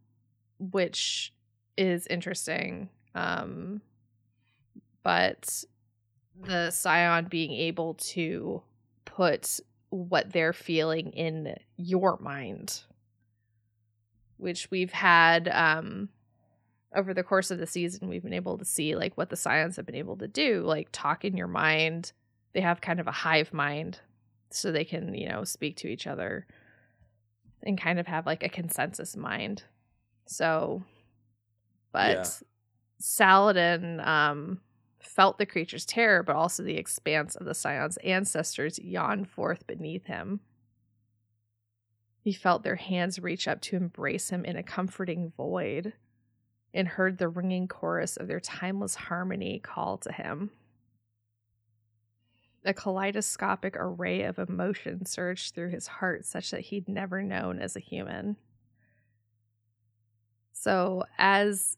which 0.59 1.33
is 1.77 2.05
interesting. 2.07 2.89
Um, 3.15 3.81
but 5.03 5.63
the 6.41 6.71
Scion 6.71 7.25
being 7.29 7.51
able 7.51 7.93
to 7.93 8.61
put 9.05 9.59
what 9.89 10.31
they're 10.31 10.53
feeling 10.53 11.11
in 11.13 11.55
your 11.77 12.17
mind 12.19 12.81
which 14.39 14.69
we've 14.71 14.91
had 14.91 15.47
um 15.49 16.09
over 16.95 17.13
the 17.13 17.23
course 17.23 17.51
of 17.51 17.59
the 17.59 17.67
season 17.67 18.07
we've 18.07 18.23
been 18.23 18.33
able 18.33 18.57
to 18.57 18.65
see 18.65 18.95
like 18.95 19.15
what 19.17 19.29
the 19.29 19.35
scions 19.35 19.75
have 19.75 19.85
been 19.85 19.95
able 19.95 20.17
to 20.17 20.27
do 20.27 20.61
like 20.63 20.87
talk 20.91 21.23
in 21.23 21.37
your 21.37 21.47
mind 21.47 22.11
they 22.53 22.61
have 22.61 22.81
kind 22.81 22.99
of 22.99 23.07
a 23.07 23.11
hive 23.11 23.53
mind 23.53 23.99
so 24.49 24.71
they 24.71 24.85
can 24.85 25.13
you 25.13 25.29
know 25.29 25.43
speak 25.43 25.75
to 25.77 25.87
each 25.87 26.07
other 26.07 26.47
and 27.63 27.79
kind 27.79 27.99
of 27.99 28.07
have 28.07 28.25
like 28.25 28.43
a 28.43 28.49
consensus 28.49 29.15
mind 29.15 29.63
so 30.25 30.81
but 31.91 32.09
Yeah. 32.11 32.29
saladin 32.99 33.99
um 33.99 34.59
felt 35.01 35.37
the 35.37 35.45
creature's 35.45 35.85
terror, 35.85 36.23
but 36.23 36.35
also 36.35 36.63
the 36.63 36.77
expanse 36.77 37.35
of 37.35 37.45
the 37.45 37.53
Scion's 37.53 37.97
ancestors 37.97 38.79
yawn 38.79 39.25
forth 39.25 39.65
beneath 39.65 40.05
him. 40.05 40.39
He 42.21 42.33
felt 42.33 42.63
their 42.63 42.75
hands 42.75 43.19
reach 43.19 43.47
up 43.47 43.61
to 43.61 43.77
embrace 43.77 44.29
him 44.29 44.43
in 44.43 44.55
a 44.55 44.63
comforting 44.63 45.31
void 45.35 45.93
and 46.73 46.87
heard 46.87 47.17
the 47.17 47.29
ringing 47.29 47.67
chorus 47.67 48.17
of 48.17 48.27
their 48.27 48.39
timeless 48.39 48.95
harmony 48.95 49.59
call 49.59 49.97
to 49.99 50.11
him. 50.11 50.51
A 52.65 52.73
kaleidoscopic 52.73 53.75
array 53.77 54.23
of 54.23 54.37
emotion 54.37 55.05
surged 55.05 55.55
through 55.55 55.69
his 55.69 55.87
heart, 55.87 56.25
such 56.25 56.51
that 56.51 56.61
he'd 56.61 56.89
never 56.89 57.23
known 57.23 57.59
as 57.59 57.75
a 57.75 57.79
human. 57.79 58.35
So, 60.51 61.05
as 61.17 61.77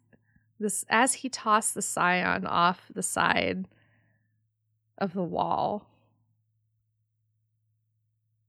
this 0.60 0.84
as 0.90 1.14
he 1.14 1.30
tossed 1.30 1.76
the 1.76 1.82
scion 1.82 2.46
off 2.48 2.92
the 2.94 3.04
side 3.04 3.68
of 4.98 5.14
the 5.14 5.24
wall 5.24 5.91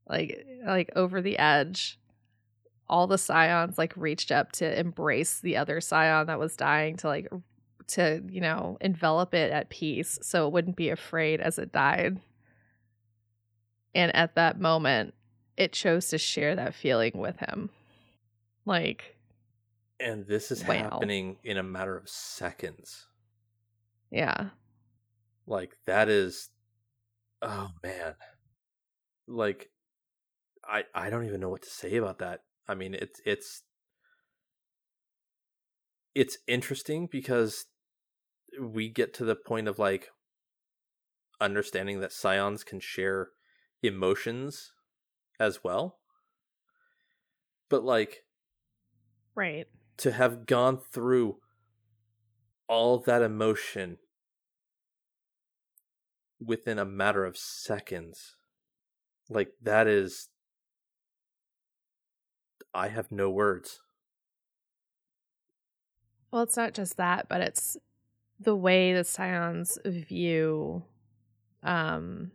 like 0.09 0.47
like 0.67 0.91
over 0.97 1.21
the 1.23 1.39
edge 1.39 1.99
all 2.89 3.07
the 3.07 3.17
scions 3.19 3.79
like 3.79 3.97
reached 3.97 4.31
up 4.31 4.53
to 4.53 4.79
embrace 4.79 5.41
the 5.41 5.57
other 5.57 5.81
scion 5.81 6.27
that 6.27 6.39
was 6.39 6.57
dying 6.57 6.97
to 6.97 7.07
like 7.07 7.29
to 7.87 8.23
you 8.29 8.41
know 8.41 8.77
envelop 8.81 9.33
it 9.35 9.51
at 9.53 9.71
peace 9.71 10.19
so 10.23 10.47
it 10.47 10.53
wouldn't 10.53 10.77
be 10.77 10.89
afraid 10.91 11.41
as 11.41 11.59
it 11.59 11.73
died 11.73 12.21
and 13.95 14.15
at 14.15 14.35
that 14.35 14.61
moment 14.61 15.15
it 15.57 15.73
chose 15.73 16.09
to 16.09 16.19
share 16.19 16.57
that 16.57 16.75
feeling 16.75 17.13
with 17.15 17.39
him 17.39 17.71
like 18.65 19.17
And 20.01 20.27
this 20.27 20.51
is 20.51 20.65
Wow. 20.65 20.75
happening 20.91 21.37
in 21.45 21.57
a 21.59 21.63
matter 21.63 21.97
of 21.97 22.09
seconds. 22.09 23.07
yeah 24.11 24.51
Like 25.47 25.77
that 25.87 26.09
is 26.09 26.51
oh 27.43 27.69
man. 27.83 28.15
Like 29.27 29.71
I 30.73 30.85
I 30.95 31.11
don't 31.11 31.27
even 31.27 31.41
know 31.41 31.51
what 31.51 31.63
to 31.63 31.71
say 31.71 31.97
about 31.97 32.19
that. 32.19 32.41
I 32.67 32.75
mean, 32.75 32.95
it's 32.95 33.21
it's 33.27 33.63
it's 36.15 36.39
interesting 36.49 37.09
because 37.11 37.67
we 38.61 38.89
get 38.89 39.13
to 39.15 39.25
the 39.25 39.37
point 39.37 39.69
of 39.69 39.79
like 39.79 40.09
understanding 41.41 42.01
that 42.01 42.13
scions 42.13 42.65
can 42.65 42.81
share 42.81 43.29
emotions 43.83 44.73
as 45.39 45.63
well. 45.63 45.99
But 47.69 47.85
like 47.85 48.25
right 49.35 49.67
to 49.99 50.13
have 50.13 50.47
gone 50.47 50.79
through 50.79 51.37
all 52.67 52.99
that 52.99 53.23
emotion 53.23 53.99
within 56.41 56.79
a 56.79 56.85
matter 56.85 57.25
of 57.25 57.37
seconds 57.37 58.37
like 59.29 59.53
that 59.63 59.87
is 59.87 60.29
i 62.75 62.89
have 62.89 63.11
no 63.13 63.29
words 63.31 63.81
Well, 66.31 66.43
it's 66.43 66.57
not 66.57 66.73
just 66.73 66.97
that, 66.97 67.29
but 67.29 67.43
it's 67.43 67.77
the 68.41 68.57
way 68.57 68.95
the 68.95 69.05
Scions 69.05 69.79
view 69.85 70.83
um 71.63 72.33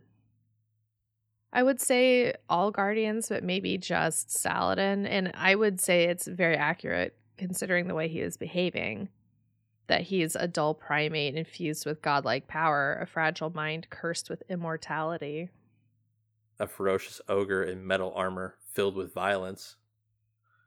I 1.52 1.62
would 1.62 1.80
say 1.80 2.34
all 2.48 2.70
guardians, 2.70 3.28
but 3.30 3.42
maybe 3.42 3.78
just 3.78 4.30
Saladin. 4.30 5.06
And 5.06 5.32
I 5.34 5.54
would 5.54 5.80
say 5.80 6.04
it's 6.04 6.26
very 6.28 6.56
accurate 6.56 7.16
considering 7.38 7.88
the 7.88 7.94
way 7.94 8.06
he 8.06 8.20
is 8.20 8.36
behaving. 8.36 9.08
That 9.86 10.02
he 10.02 10.20
is 10.22 10.36
a 10.36 10.46
dull 10.46 10.74
primate 10.74 11.34
infused 11.34 11.86
with 11.86 12.02
godlike 12.02 12.46
power, 12.48 12.98
a 13.00 13.06
fragile 13.06 13.48
mind 13.50 13.88
cursed 13.90 14.28
with 14.28 14.42
immortality. 14.50 15.48
a 16.60 16.66
ferocious 16.66 17.20
ogre 17.28 17.62
in 17.64 17.86
metal 17.86 18.12
armor 18.14 18.56
filled 18.74 18.94
with 18.94 19.14
violence 19.14 19.76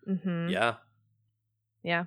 Mm-hmm. 0.08 0.50
yeah 0.50 0.76
Yeah. 1.84 2.06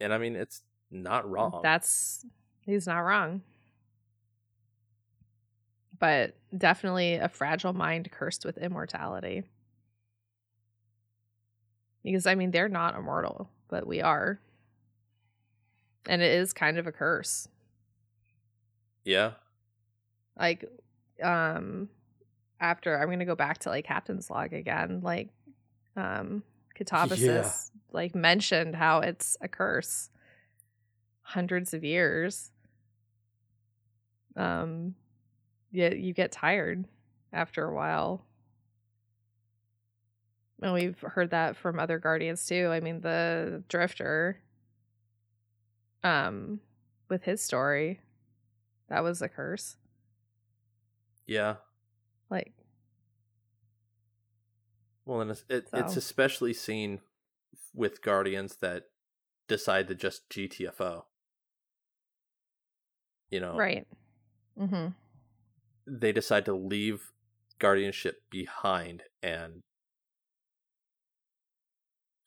and 0.00 0.12
i 0.12 0.18
mean 0.18 0.36
it's 0.36 0.62
not 0.90 1.28
wrong 1.28 1.60
That's 1.62 2.24
he's 2.60 2.86
not 2.86 3.00
wrong. 3.00 3.42
But 5.98 6.36
definitely 6.56 7.14
a 7.14 7.28
fragile 7.28 7.72
mind 7.72 8.10
cursed 8.12 8.44
with 8.44 8.58
immortality. 8.58 9.44
Because 12.04 12.26
I 12.26 12.34
mean 12.34 12.50
they're 12.50 12.68
not 12.68 12.94
immortal, 12.96 13.48
but 13.68 13.86
we 13.86 14.00
are. 14.02 14.38
And 16.06 16.22
it 16.22 16.32
is 16.32 16.52
kind 16.52 16.78
of 16.78 16.86
a 16.86 16.92
curse. 16.92 17.48
Yeah. 19.04 19.32
Like, 20.38 20.64
um, 21.22 21.88
after 22.60 22.96
I'm 23.00 23.08
gonna 23.10 23.24
go 23.24 23.34
back 23.34 23.58
to 23.58 23.70
like 23.70 23.86
Captain's 23.86 24.30
Log 24.30 24.52
again. 24.52 25.00
Like, 25.02 25.30
um, 25.96 26.42
Catabasis 26.78 27.18
Yeah. 27.18 27.50
like 27.90 28.14
mentioned 28.14 28.76
how 28.76 29.00
it's 29.00 29.36
a 29.40 29.48
curse. 29.48 30.10
Hundreds 31.22 31.74
of 31.74 31.82
years. 31.82 32.52
Um, 34.36 34.94
yeah, 35.72 35.92
you 35.92 36.12
get 36.12 36.30
tired 36.30 36.84
after 37.32 37.64
a 37.64 37.74
while. 37.74 38.24
And 40.62 40.72
we've 40.72 40.98
heard 41.00 41.30
that 41.30 41.56
from 41.56 41.78
other 41.78 41.98
guardians 41.98 42.46
too. 42.46 42.68
I 42.68 42.80
mean, 42.80 43.00
the 43.00 43.62
Drifter, 43.68 44.40
um, 46.02 46.60
with 47.08 47.24
his 47.24 47.42
story, 47.42 48.00
that 48.88 49.02
was 49.02 49.20
a 49.20 49.28
curse. 49.28 49.76
Yeah. 51.26 51.56
Like, 52.30 52.54
Well, 55.06 55.20
and 55.20 55.30
it's, 55.30 55.44
it, 55.48 55.68
it's 55.72 55.96
especially 55.96 56.52
seen 56.52 57.00
with 57.72 58.02
Guardians 58.02 58.56
that 58.56 58.84
decide 59.46 59.86
to 59.88 59.94
just 59.94 60.28
GTFO. 60.28 61.04
You 63.30 63.40
know, 63.40 63.56
right. 63.56 63.86
Mm-hmm. 64.58 64.88
they 65.86 66.12
decide 66.12 66.44
to 66.46 66.54
leave 66.54 67.12
guardianship 67.58 68.22
behind 68.30 69.02
and 69.22 69.62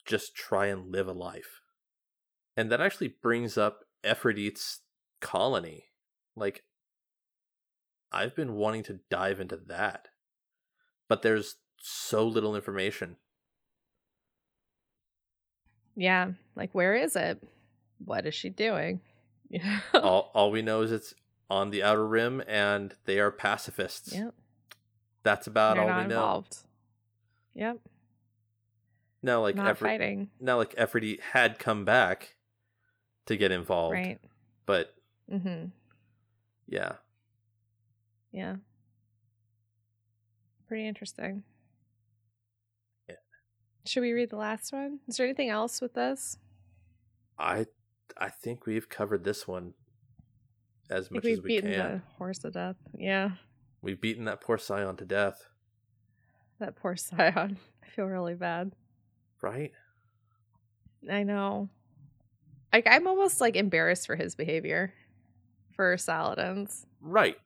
just 0.05 0.35
try 0.35 0.67
and 0.67 0.91
live 0.91 1.07
a 1.07 1.13
life. 1.13 1.61
And 2.57 2.71
that 2.71 2.81
actually 2.81 3.15
brings 3.21 3.57
up 3.57 3.85
Efrideet's 4.03 4.81
colony. 5.21 5.85
Like, 6.35 6.63
I've 8.11 8.35
been 8.35 8.53
wanting 8.53 8.83
to 8.83 8.99
dive 9.09 9.39
into 9.39 9.57
that, 9.67 10.09
but 11.07 11.21
there's 11.21 11.55
so 11.81 12.25
little 12.25 12.55
information. 12.55 13.15
Yeah. 15.95 16.31
Like, 16.55 16.73
where 16.73 16.95
is 16.95 17.15
it? 17.15 17.41
What 18.03 18.25
is 18.25 18.33
she 18.33 18.49
doing? 18.49 19.01
All, 19.93 20.31
all 20.33 20.51
we 20.51 20.61
know 20.61 20.81
is 20.81 20.91
it's 20.91 21.13
on 21.49 21.71
the 21.71 21.81
outer 21.83 22.07
rim 22.07 22.43
and 22.47 22.93
they 23.05 23.19
are 23.19 23.31
pacifists. 23.31 24.13
yep. 24.13 24.33
That's 25.23 25.47
about 25.47 25.75
They're 25.75 25.83
all 25.83 26.01
we 26.01 26.07
know. 26.07 26.15
involved. 26.15 26.57
Yep. 27.55 27.79
Now, 29.21 29.41
like 29.41 29.55
not 29.55 29.75
Ephro- 29.75 29.79
fighting. 29.87 30.29
now, 30.39 30.57
like 30.57 30.75
Efrideet 30.75 31.19
had 31.19 31.59
come 31.59 31.83
back 31.83 32.35
to 33.25 33.35
get 33.35 33.51
involved, 33.51 33.93
Right. 33.95 34.19
but 34.65 34.93
Mm-hmm. 35.31 35.65
yeah, 36.67 36.93
Yeah. 38.31 38.55
Pretty 40.67 40.87
interesting. 40.87 41.43
Should 43.85 44.01
we 44.01 44.11
read 44.11 44.29
the 44.29 44.35
last 44.37 44.71
one? 44.73 44.99
Is 45.07 45.17
there 45.17 45.25
anything 45.25 45.49
else 45.49 45.81
with 45.81 45.93
this? 45.93 46.37
I 47.37 47.65
I 48.17 48.29
think 48.29 48.65
we've 48.65 48.89
covered 48.89 49.23
this 49.23 49.47
one 49.47 49.73
as 50.89 51.09
much 51.11 51.23
we've 51.23 51.37
as 51.37 51.43
we 51.43 51.47
beaten 51.47 51.71
can. 51.71 51.77
the 51.91 52.01
horse 52.17 52.39
to 52.39 52.51
death. 52.51 52.75
Yeah. 52.97 53.31
We've 53.81 53.99
beaten 53.99 54.25
that 54.25 54.41
poor 54.41 54.57
Scion 54.57 54.97
to 54.97 55.05
death, 55.05 55.45
That 56.59 56.75
poor 56.75 56.95
Scion. 56.97 57.57
I 57.83 57.87
feel 57.95 58.05
really 58.05 58.35
bad. 58.35 58.73
right? 59.41 59.71
I 61.09 61.23
know. 61.23 61.69
Like 62.73 62.85
I'm 62.87 63.07
almost 63.07 63.39
like 63.39 63.55
embarrassed 63.55 64.05
for 64.05 64.15
his 64.17 64.35
behavior 64.35 64.93
for 65.75 65.95
Saladins. 65.95 66.85
Right. 66.99 67.37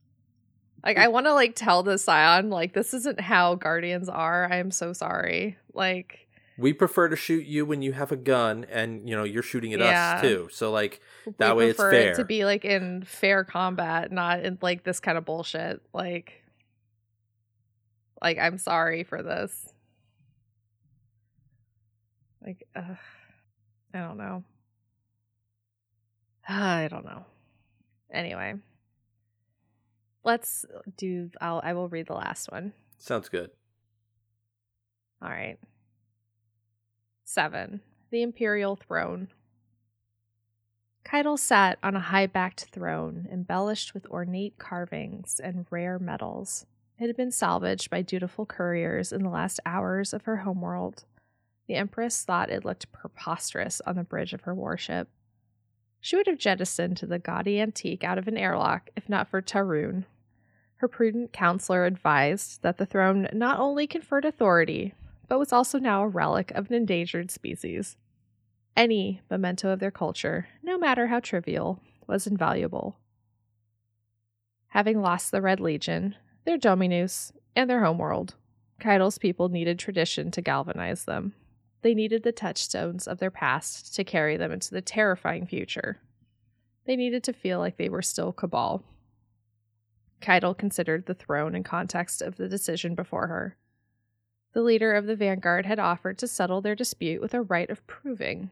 Like 0.83 0.97
I 0.97 1.07
want 1.09 1.27
to 1.27 1.33
like 1.33 1.55
tell 1.55 1.83
the 1.83 1.97
Scion 1.99 2.49
like 2.49 2.73
this 2.73 2.93
isn't 2.95 3.21
how 3.21 3.55
guardians 3.55 4.09
are. 4.09 4.51
I 4.51 4.57
am 4.57 4.71
so 4.71 4.91
sorry. 4.91 5.57
Like 5.73 6.22
We 6.57 6.71
prefer 6.73 7.09
to 7.09 7.15
shoot 7.15 7.45
you 7.45 7.65
when 7.65 7.81
you 7.81 7.93
have 7.93 8.11
a 8.11 8.15
gun, 8.15 8.65
and 8.69 9.07
you 9.09 9.15
know 9.15 9.23
you're 9.23 9.41
shooting 9.43 9.73
at 9.73 9.79
Yeah. 9.79 10.15
us 10.15 10.21
too. 10.21 10.49
So 10.51 10.71
like, 10.71 11.01
we 11.25 11.33
That 11.37 11.55
way 11.57 11.69
it's 11.69 11.79
fair 11.79 12.11
it 12.11 12.15
to 12.15 12.25
be 12.25 12.45
like 12.45 12.63
in 12.63 13.03
fair 13.03 13.43
combat, 13.43 14.11
not 14.11 14.41
in 14.45 14.57
like 14.61 14.83
this 14.83 14.99
kind 14.99 15.17
of 15.17 15.25
bullshit. 15.25 15.81
Like 15.93 16.43
like 18.21 18.37
I'm 18.37 18.57
sorry 18.57 19.03
for 19.03 19.23
this. 19.23 19.67
Like 22.45 22.67
ugh, 22.75 22.97
I 23.93 23.99
don't 23.99 24.17
know. 24.17 24.43
I 26.47 26.87
don't 26.89 27.05
know. 27.05 27.25
Anyway, 28.11 28.55
let's 30.23 30.65
do. 30.97 31.31
I'll. 31.41 31.61
I 31.63 31.73
will 31.73 31.89
read 31.89 32.05
the 32.07 32.13
last 32.13 32.51
one. 32.51 32.73
sounds 32.99 33.27
good. 33.29 33.49
All 35.21 35.29
right. 35.29 35.57
Seven. 37.25 37.81
The 38.11 38.21
Imperial 38.21 38.75
Throne. 38.75 39.29
Caiatl 41.05 41.37
sat 41.37 41.79
on 41.81 41.95
a 41.95 42.01
high 42.01 42.27
backed 42.27 42.65
throne 42.65 43.27
embellished 43.31 43.93
with 43.93 44.05
ornate 44.07 44.57
carvings 44.57 45.39
and 45.39 45.65
rare 45.69 45.97
metals. 45.99 46.65
It 46.99 47.07
had 47.07 47.15
been 47.15 47.31
salvaged 47.31 47.89
by 47.89 48.01
dutiful 48.01 48.45
couriers 48.45 49.13
in 49.13 49.23
the 49.23 49.29
last 49.29 49.59
hours 49.65 50.13
of 50.13 50.25
her 50.25 50.37
homeworld. 50.37 51.05
The 51.67 51.75
Empress 51.75 52.23
thought 52.23 52.49
it 52.49 52.65
looked 52.65 52.91
preposterous 52.91 53.81
on 53.87 53.95
the 53.95 54.03
bridge 54.03 54.33
of 54.33 54.41
her 54.41 54.53
warship. 54.53 55.07
She 56.01 56.17
would 56.17 56.27
have 56.27 56.37
jettisoned 56.37 56.97
the 56.97 57.19
gaudy 57.19 57.59
antique 57.59 58.03
out 58.03 58.17
of 58.17 58.27
an 58.27 58.37
airlock 58.37 58.89
if 58.97 59.07
not 59.07 59.29
for 59.29 59.41
Tarun. 59.41 60.03
Her 60.77 60.89
prudent 60.89 61.31
counselor 61.31 61.85
advised 61.85 62.61
that 62.63 62.77
the 62.77 62.85
throne 62.85 63.29
not 63.31 63.59
only 63.59 63.87
conferred 63.87 64.25
authority, 64.25 64.93
but 65.27 65.39
was 65.39 65.53
also 65.53 65.79
now 65.79 66.03
a 66.03 66.07
relic 66.07 66.51
of 66.51 66.69
an 66.69 66.75
endangered 66.75 67.31
species. 67.31 67.97
Any 68.75 69.21
memento 69.29 69.69
of 69.69 69.79
their 69.79 69.91
culture, 69.91 70.47
no 70.63 70.77
matter 70.77 71.07
how 71.07 71.19
trivial, 71.19 71.79
was 72.07 72.27
invaluable. 72.27 72.97
Having 74.69 75.01
lost 75.01 75.31
the 75.31 75.41
Red 75.41 75.59
Legion, 75.59 76.15
their 76.45 76.57
Dominus, 76.57 77.31
and 77.55 77.69
their 77.69 77.83
homeworld, 77.83 78.35
Caiatl's 78.79 79.17
people 79.17 79.49
needed 79.49 79.77
tradition 79.77 80.31
to 80.31 80.41
galvanize 80.41 81.05
them. 81.05 81.33
They 81.83 81.93
needed 81.93 82.23
the 82.23 82.31
touchstones 82.31 83.07
of 83.07 83.19
their 83.19 83.31
past 83.31 83.95
to 83.95 84.03
carry 84.03 84.37
them 84.37 84.51
into 84.51 84.71
the 84.71 84.81
terrifying 84.81 85.45
future. 85.45 85.99
They 86.85 86.95
needed 86.95 87.23
to 87.25 87.33
feel 87.33 87.59
like 87.59 87.77
they 87.77 87.89
were 87.89 88.01
still 88.01 88.33
Cabal. 88.33 88.83
Caiatl 90.21 90.53
considered 90.53 91.05
the 91.05 91.13
throne 91.13 91.55
in 91.55 91.63
context 91.63 92.21
of 92.21 92.37
the 92.37 92.47
decision 92.47 92.95
before 92.95 93.27
her. 93.27 93.57
The 94.53 94.61
leader 94.61 94.93
of 94.93 95.07
the 95.07 95.15
vanguard 95.15 95.65
had 95.65 95.79
offered 95.79 96.19
to 96.19 96.27
settle 96.27 96.61
their 96.61 96.75
dispute 96.75 97.21
with 97.21 97.33
a 97.33 97.41
rite 97.41 97.71
of 97.71 97.85
proving. 97.87 98.51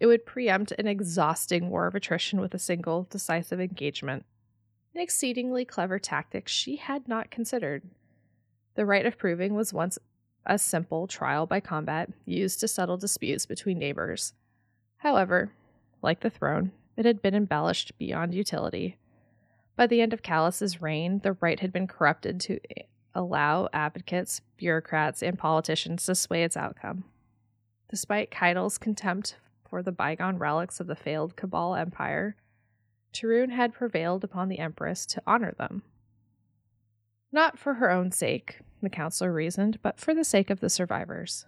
It 0.00 0.06
would 0.06 0.26
preempt 0.26 0.72
an 0.72 0.86
exhausting 0.86 1.68
war 1.68 1.86
of 1.86 1.94
attrition 1.94 2.40
with 2.40 2.54
a 2.54 2.58
single, 2.58 3.04
decisive 3.04 3.60
engagement. 3.60 4.24
An 4.94 5.00
exceedingly 5.00 5.64
clever 5.64 5.98
tactic 5.98 6.48
she 6.48 6.76
had 6.76 7.08
not 7.08 7.30
considered. 7.30 7.82
The 8.74 8.86
rite 8.86 9.06
of 9.06 9.18
proving 9.18 9.54
was 9.54 9.72
once 9.72 9.98
a 10.46 10.58
simple 10.58 11.06
trial 11.06 11.46
by 11.46 11.60
combat 11.60 12.10
used 12.24 12.60
to 12.60 12.68
settle 12.68 12.96
disputes 12.96 13.44
between 13.44 13.78
neighbors. 13.78 14.32
However, 14.98 15.52
like 16.02 16.20
the 16.20 16.30
throne, 16.30 16.72
it 16.96 17.04
had 17.04 17.20
been 17.20 17.34
embellished 17.34 17.96
beyond 17.98 18.34
utility. 18.34 18.96
By 19.76 19.86
the 19.86 20.00
end 20.00 20.12
of 20.12 20.22
Calus's 20.22 20.80
reign, 20.80 21.20
the 21.20 21.32
right 21.32 21.60
had 21.60 21.72
been 21.72 21.86
corrupted 21.86 22.40
to 22.42 22.60
allow 23.14 23.68
advocates, 23.72 24.40
bureaucrats, 24.56 25.22
and 25.22 25.38
politicians 25.38 26.04
to 26.06 26.14
sway 26.14 26.42
its 26.42 26.56
outcome. 26.56 27.04
Despite 27.90 28.30
Caiatl's 28.30 28.78
contempt 28.78 29.36
for 29.68 29.82
the 29.82 29.92
bygone 29.92 30.38
relics 30.38 30.80
of 30.80 30.86
the 30.86 30.96
failed 30.96 31.36
Cabal 31.36 31.74
Empire, 31.74 32.36
Tarun 33.12 33.52
had 33.52 33.72
prevailed 33.72 34.24
upon 34.24 34.48
the 34.48 34.58
Empress 34.58 35.06
to 35.06 35.22
honor 35.26 35.54
them. 35.56 35.82
Not 37.30 37.58
for 37.58 37.74
her 37.74 37.90
own 37.90 38.10
sake, 38.10 38.60
the 38.82 38.90
counselor 38.90 39.32
reasoned, 39.32 39.78
but 39.82 39.98
for 39.98 40.14
the 40.14 40.24
sake 40.24 40.50
of 40.50 40.60
the 40.60 40.68
survivors. 40.68 41.46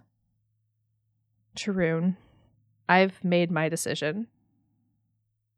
Tarun, 1.55 2.15
I've 2.87 3.23
made 3.23 3.51
my 3.51 3.67
decision. 3.67 4.27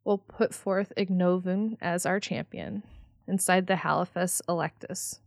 We'll 0.03 0.17
put 0.17 0.53
forth 0.53 0.93
Ignovun 0.97 1.77
as 1.81 2.05
our 2.05 2.19
champion 2.19 2.83
inside 3.27 3.67
the 3.67 3.75
Halphas 3.75 4.41
Electus. 4.47 5.19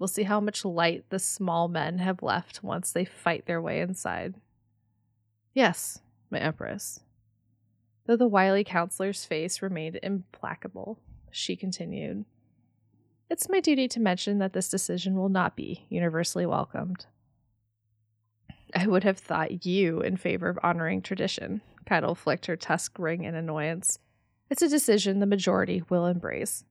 We'll 0.00 0.08
see 0.08 0.22
how 0.22 0.40
much 0.40 0.64
light 0.64 1.04
the 1.10 1.18
small 1.18 1.68
men 1.68 1.98
have 1.98 2.22
left 2.22 2.64
once 2.64 2.90
they 2.90 3.04
fight 3.04 3.44
their 3.44 3.60
way 3.60 3.80
inside. 3.82 4.34
Yes, 5.52 6.00
my 6.30 6.38
Empress. 6.38 7.00
Though 8.06 8.16
the 8.16 8.26
wily 8.26 8.64
counselor's 8.64 9.26
face 9.26 9.60
remained 9.60 10.00
implacable, 10.02 10.98
she 11.30 11.54
continued. 11.54 12.24
It's 13.28 13.50
my 13.50 13.60
duty 13.60 13.88
to 13.88 14.00
mention 14.00 14.38
that 14.38 14.54
this 14.54 14.70
decision 14.70 15.16
will 15.16 15.28
not 15.28 15.54
be 15.54 15.84
universally 15.90 16.46
welcomed. 16.46 17.04
I 18.74 18.86
would 18.86 19.04
have 19.04 19.18
thought 19.18 19.66
you 19.66 20.00
in 20.00 20.16
favor 20.16 20.48
of 20.48 20.58
honoring 20.62 21.02
tradition. 21.02 21.60
Caiatl 21.84 22.14
flicked 22.14 22.46
her 22.46 22.56
tusk 22.56 22.98
ring 22.98 23.24
in 23.24 23.34
annoyance. 23.34 23.98
It's 24.48 24.62
a 24.62 24.68
decision 24.68 25.20
the 25.20 25.26
majority 25.26 25.82
will 25.90 26.06
embrace. 26.06 26.64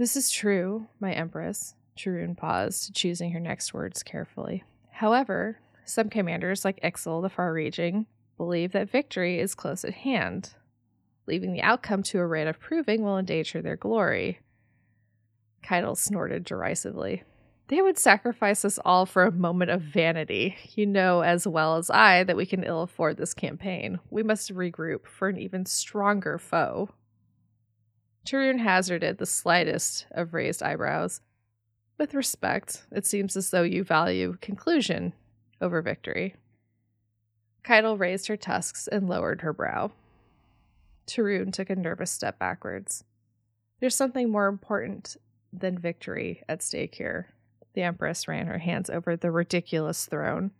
This 0.00 0.16
is 0.16 0.30
true, 0.30 0.86
my 0.98 1.12
empress. 1.12 1.74
Tarun 1.94 2.34
paused, 2.34 2.94
choosing 2.94 3.32
her 3.32 3.38
next 3.38 3.74
words 3.74 4.02
carefully. 4.02 4.64
However, 4.92 5.58
some 5.84 6.08
commanders, 6.08 6.64
like 6.64 6.80
Ixal 6.80 7.20
the 7.20 7.28
Far 7.28 7.52
Reaching, 7.52 8.06
believe 8.38 8.72
that 8.72 8.88
victory 8.88 9.38
is 9.38 9.54
close 9.54 9.84
at 9.84 9.92
hand. 9.92 10.54
Leaving 11.26 11.52
the 11.52 11.60
outcome 11.60 12.02
to 12.04 12.18
a 12.18 12.26
rite 12.26 12.46
of 12.46 12.58
proving 12.58 13.02
will 13.02 13.18
endanger 13.18 13.60
their 13.60 13.76
glory. 13.76 14.40
Caiatl 15.62 15.96
snorted 15.96 16.44
derisively. 16.44 17.22
They 17.68 17.82
would 17.82 17.98
sacrifice 17.98 18.64
us 18.64 18.78
all 18.82 19.04
for 19.04 19.24
a 19.24 19.30
moment 19.30 19.70
of 19.70 19.82
vanity. 19.82 20.56
You 20.70 20.86
know 20.86 21.20
as 21.20 21.46
well 21.46 21.76
as 21.76 21.90
I 21.90 22.24
that 22.24 22.38
we 22.38 22.46
can 22.46 22.64
ill 22.64 22.80
afford 22.80 23.18
this 23.18 23.34
campaign. 23.34 23.98
We 24.08 24.22
must 24.22 24.54
regroup 24.54 25.06
for 25.06 25.28
an 25.28 25.36
even 25.36 25.66
stronger 25.66 26.38
foe. 26.38 26.88
Tarun 28.26 28.60
hazarded 28.60 29.18
the 29.18 29.26
slightest 29.26 30.06
of 30.10 30.34
raised 30.34 30.62
eyebrows. 30.62 31.20
With 31.98 32.14
respect, 32.14 32.84
it 32.92 33.06
seems 33.06 33.36
as 33.36 33.50
though 33.50 33.62
you 33.62 33.84
value 33.84 34.36
conclusion 34.40 35.12
over 35.60 35.82
victory. 35.82 36.34
Caiatl 37.62 37.98
raised 37.98 38.28
her 38.28 38.36
tusks 38.36 38.88
and 38.88 39.08
lowered 39.08 39.42
her 39.42 39.52
brow. 39.52 39.92
Tarun 41.06 41.52
took 41.52 41.70
a 41.70 41.76
nervous 41.76 42.10
step 42.10 42.38
backwards. 42.38 43.04
There's 43.80 43.96
something 43.96 44.30
more 44.30 44.46
important 44.46 45.16
than 45.52 45.78
victory 45.78 46.42
at 46.48 46.62
stake 46.62 46.94
here. 46.94 47.28
The 47.74 47.82
Empress 47.82 48.28
ran 48.28 48.46
her 48.46 48.58
hands 48.58 48.90
over 48.90 49.16
the 49.16 49.30
ridiculous 49.30 50.06
throne. 50.06 50.52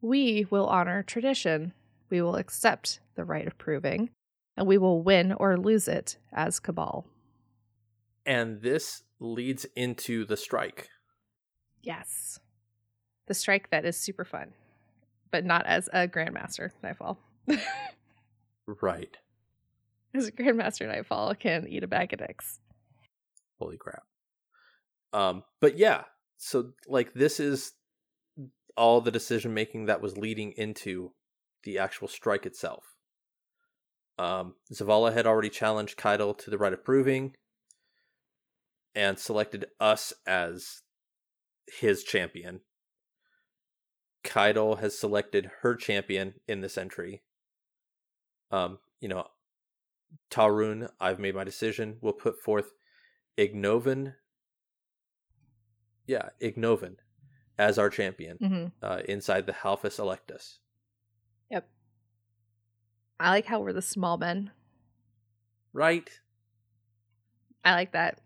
We 0.00 0.46
will 0.50 0.66
honor 0.66 1.02
tradition. 1.02 1.72
We 2.08 2.22
will 2.22 2.36
accept 2.36 3.00
the 3.14 3.24
rite 3.24 3.46
of 3.46 3.58
proving, 3.58 4.10
and 4.60 4.68
we 4.68 4.76
will 4.76 5.02
win 5.02 5.32
or 5.32 5.56
lose 5.56 5.88
it 5.88 6.18
as 6.34 6.60
Cabal. 6.60 7.06
And 8.26 8.60
this 8.60 9.02
leads 9.18 9.64
into 9.74 10.26
the 10.26 10.36
strike. 10.36 10.90
Yes. 11.82 12.38
The 13.26 13.32
strike 13.32 13.70
that 13.70 13.86
is 13.86 13.96
super 13.96 14.22
fun, 14.22 14.52
but 15.30 15.46
not 15.46 15.64
as 15.64 15.88
a 15.94 16.06
Grandmaster 16.06 16.72
Nightfall. 16.82 17.18
Right. 18.82 19.16
as 20.14 20.28
a 20.28 20.32
Grandmaster 20.32 20.86
Nightfall 20.86 21.34
can 21.36 21.66
eat 21.66 21.82
a 21.82 21.88
bag 21.88 22.12
of 22.12 22.18
dicks. 22.18 22.60
Holy 23.58 23.78
crap. 23.78 24.02
Um, 25.14 25.42
but 25.62 25.78
yeah, 25.78 26.02
so 26.36 26.72
like 26.86 27.14
this 27.14 27.40
is 27.40 27.72
all 28.76 29.00
the 29.00 29.10
decision 29.10 29.54
making 29.54 29.86
that 29.86 30.02
was 30.02 30.18
leading 30.18 30.52
into 30.52 31.12
the 31.64 31.78
actual 31.78 32.08
strike 32.08 32.44
itself. 32.44 32.84
Um, 34.20 34.54
Zavala 34.70 35.14
had 35.14 35.26
already 35.26 35.48
challenged 35.48 35.96
Caiatl 35.96 36.32
to 36.32 36.50
the 36.50 36.58
rite 36.58 36.74
of 36.74 36.84
proving 36.84 37.32
and 38.94 39.18
selected 39.18 39.64
us 39.80 40.12
as 40.26 40.82
his 41.80 42.04
champion. 42.04 42.60
Caiatl 44.22 44.74
has 44.80 44.98
selected 44.98 45.50
her 45.62 45.74
champion 45.74 46.34
in 46.46 46.60
this 46.60 46.76
entry. 46.76 47.22
Um, 48.50 48.78
you 49.00 49.08
know, 49.08 49.24
Tarun, 50.30 50.90
I've 51.00 51.18
made 51.18 51.34
my 51.34 51.44
decision. 51.44 51.96
We'll 52.02 52.12
put 52.12 52.42
forth 52.42 52.72
Ignovun. 53.38 54.16
Yeah, 56.06 56.28
Ignovun 56.42 56.96
as 57.58 57.78
our 57.78 57.88
champion 57.88 58.36
Mm-hmm. 58.36 58.66
uh, 58.82 59.00
inside 59.08 59.46
the 59.46 59.52
Halphas 59.52 59.98
Electus. 59.98 60.58
I 63.20 63.30
like 63.30 63.44
how 63.46 63.60
we're 63.60 63.74
the 63.74 63.82
small 63.82 64.16
men. 64.16 64.50
Right? 65.72 66.08
I 67.64 67.74
like 67.74 67.92
that. 67.92 68.18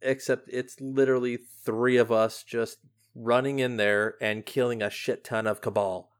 Except 0.00 0.48
it's 0.50 0.80
literally 0.80 1.36
three 1.64 1.96
of 1.96 2.12
us 2.12 2.44
just 2.44 2.78
running 3.14 3.58
in 3.58 3.76
there 3.76 4.14
and 4.20 4.46
killing 4.46 4.80
a 4.80 4.88
shit 4.88 5.24
ton 5.24 5.46
of 5.46 5.60
Cabal. 5.60 6.10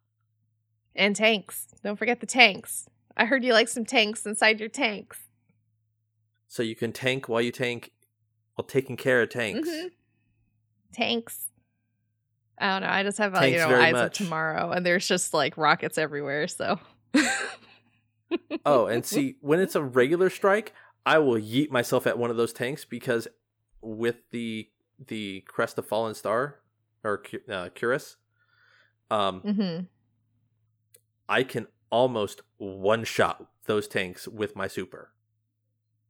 And 0.97 1.15
tanks. 1.15 1.69
Don't 1.85 1.97
forget 1.97 2.19
the 2.21 2.27
tanks. 2.27 2.89
I 3.17 3.25
heard 3.27 3.45
you 3.45 3.53
like 3.53 3.69
some 3.69 3.85
tanks 3.85 4.27
inside 4.27 4.59
your 4.59 4.69
tanks. 4.69 5.21
So 6.49 6.65
you 6.65 6.75
can 6.75 6.93
tank 6.93 7.29
while 7.29 7.41
you 7.41 7.53
tank 7.53 7.93
while 8.57 8.67
taking 8.67 8.97
care 8.97 9.23
of 9.23 9.31
tanks. 9.31 9.69
Mhm. 9.69 9.93
Tanks. 10.93 11.49
I 12.59 12.73
don't 12.73 12.83
know. 12.83 12.93
I 12.93 13.05
just 13.05 13.19
have 13.19 13.35
uh, 13.37 13.43
you 13.43 13.59
know 13.59 13.81
eyes 13.81 13.93
much. 13.93 14.21
of 14.21 14.27
tomorrow, 14.27 14.73
and 14.73 14.85
there's 14.85 15.07
just 15.07 15.33
like 15.33 15.57
rockets 15.57 15.97
everywhere. 15.97 16.49
So. 16.49 16.81
Oh, 18.67 18.87
and 18.87 19.05
see, 19.05 19.37
when 19.41 19.61
it's 19.61 19.75
a 19.75 19.83
regular 19.83 20.31
strike, 20.31 20.73
I 21.07 21.19
will 21.19 21.41
yeet 21.41 21.71
myself 21.71 22.07
at 22.07 22.19
one 22.19 22.31
of 22.31 22.37
those 22.37 22.53
tanks 22.53 22.85
because 22.85 23.27
with 23.81 24.17
the 24.31 24.69
the 25.07 25.41
crest 25.49 25.79
of 25.79 25.87
fallen 25.87 26.15
star 26.15 26.61
or 27.03 27.23
uh, 27.49 27.71
Curus, 27.75 28.17
um, 29.11 29.41
hmm 29.41 29.79
I 31.29 31.43
can 31.43 31.67
almost 31.91 32.43
one 32.59 33.05
shot 33.05 33.47
those 33.67 33.89
tanks 33.89 34.27
with 34.29 34.55
my 34.57 34.67
super. 34.69 35.13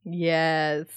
Yes. 0.03 0.87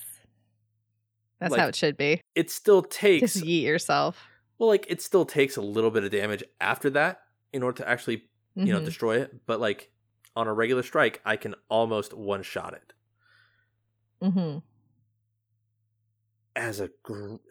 That's 1.41 1.53
Like, 1.53 1.61
how 1.61 1.69
it 1.69 1.77
should 1.77 1.97
be. 1.97 2.21
It 2.35 2.51
still 2.51 2.83
takes 2.83 3.35
Just 3.35 3.45
yeet 3.45 3.63
yourself. 3.63 4.27
well, 4.59 4.69
like 4.69 4.87
it 4.89 5.03
still 5.03 5.25
takes 5.25 5.57
a 5.57 5.63
little 5.63 5.91
bit 5.91 6.05
of 6.05 6.11
damage 6.11 6.43
after 6.61 6.91
that 6.91 7.21
in 7.53 7.63
order 7.63 7.79
to 7.83 7.89
actually 7.89 8.25
you 8.57 8.73
know 8.73 8.81
Mhm. 8.81 8.85
destroy 8.85 9.21
it. 9.21 9.47
But 9.47 9.61
like 9.61 9.91
on 10.37 10.47
a 10.49 10.53
regular 10.53 10.83
strike, 10.83 11.21
I 11.25 11.37
can 11.37 11.55
almost 11.69 12.13
one 12.15 12.43
shot 12.43 12.75
it. 12.75 12.93
Mhm. 14.23 14.63
As 16.57 16.81
a 16.81 16.91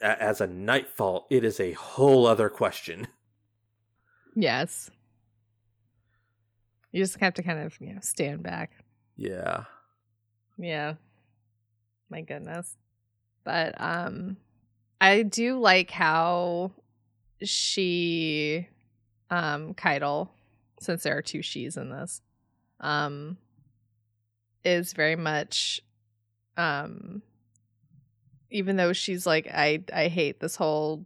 a- 0.02 0.22
as 0.22 0.40
a 0.40 0.46
nightfall, 0.46 1.26
it 1.30 1.44
is 1.44 1.60
a 1.60 1.72
whole 1.72 2.26
other 2.26 2.48
question. 2.48 3.08
Yes. 4.36 4.90
You 6.90 7.00
just 7.02 7.20
have 7.20 7.34
to 7.34 7.42
kind 7.44 7.60
of, 7.60 7.80
you 7.80 7.92
know, 7.94 8.00
stand 8.02 8.42
back. 8.42 8.72
Yeah. 9.16 9.64
Yeah. 10.58 10.94
My 12.10 12.20
goodness. 12.22 12.76
But 13.44 13.80
um 13.80 14.36
I 15.00 15.22
do 15.22 15.60
like 15.60 15.92
how 15.92 16.72
she 17.44 18.66
um 19.30 19.72
Caiatl, 19.74 20.30
since 20.80 21.04
there 21.04 21.16
are 21.16 21.22
two 21.22 21.42
she's 21.42 21.76
in 21.76 21.90
this, 21.90 22.22
um 22.80 23.36
is 24.64 24.92
very 24.92 25.16
much 25.16 25.80
um 26.56 27.22
even 28.50 28.76
though 28.76 28.92
she's 28.92 29.26
like 29.26 29.48
I 29.52 29.82
I 29.92 30.08
hate 30.08 30.40
this 30.40 30.56
whole 30.56 31.04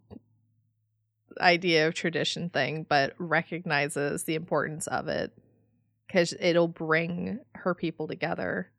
idea 1.41 1.87
of 1.87 1.95
tradition 1.95 2.51
thing, 2.51 2.85
but 2.89 3.15
recognizes 3.19 4.25
the 4.25 4.35
importance 4.35 4.87
of 4.87 5.09
it 5.09 5.33
because 6.07 6.35
it'll 6.41 6.69
bring 6.69 7.41
her 7.55 7.75
people 7.75 8.09
together 8.09 8.71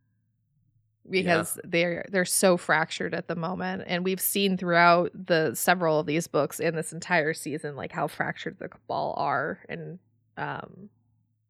because 1.09 1.59
they're 1.63 2.05
they're 2.11 2.25
so 2.25 2.57
fractured 2.57 3.15
at 3.15 3.27
the 3.27 3.35
moment 3.35 3.83
and 3.87 4.03
we've 4.03 4.21
seen 4.21 4.57
throughout 4.57 5.11
the 5.13 5.55
several 5.55 5.99
of 5.99 6.05
these 6.05 6.27
books 6.27 6.59
in 6.59 6.75
this 6.75 6.93
entire 6.93 7.33
season 7.33 7.75
like 7.75 7.91
how 7.91 8.07
fractured 8.07 8.57
the 8.59 8.67
cabal 8.67 9.15
are 9.17 9.59
and 9.69 9.97
um 10.37 10.89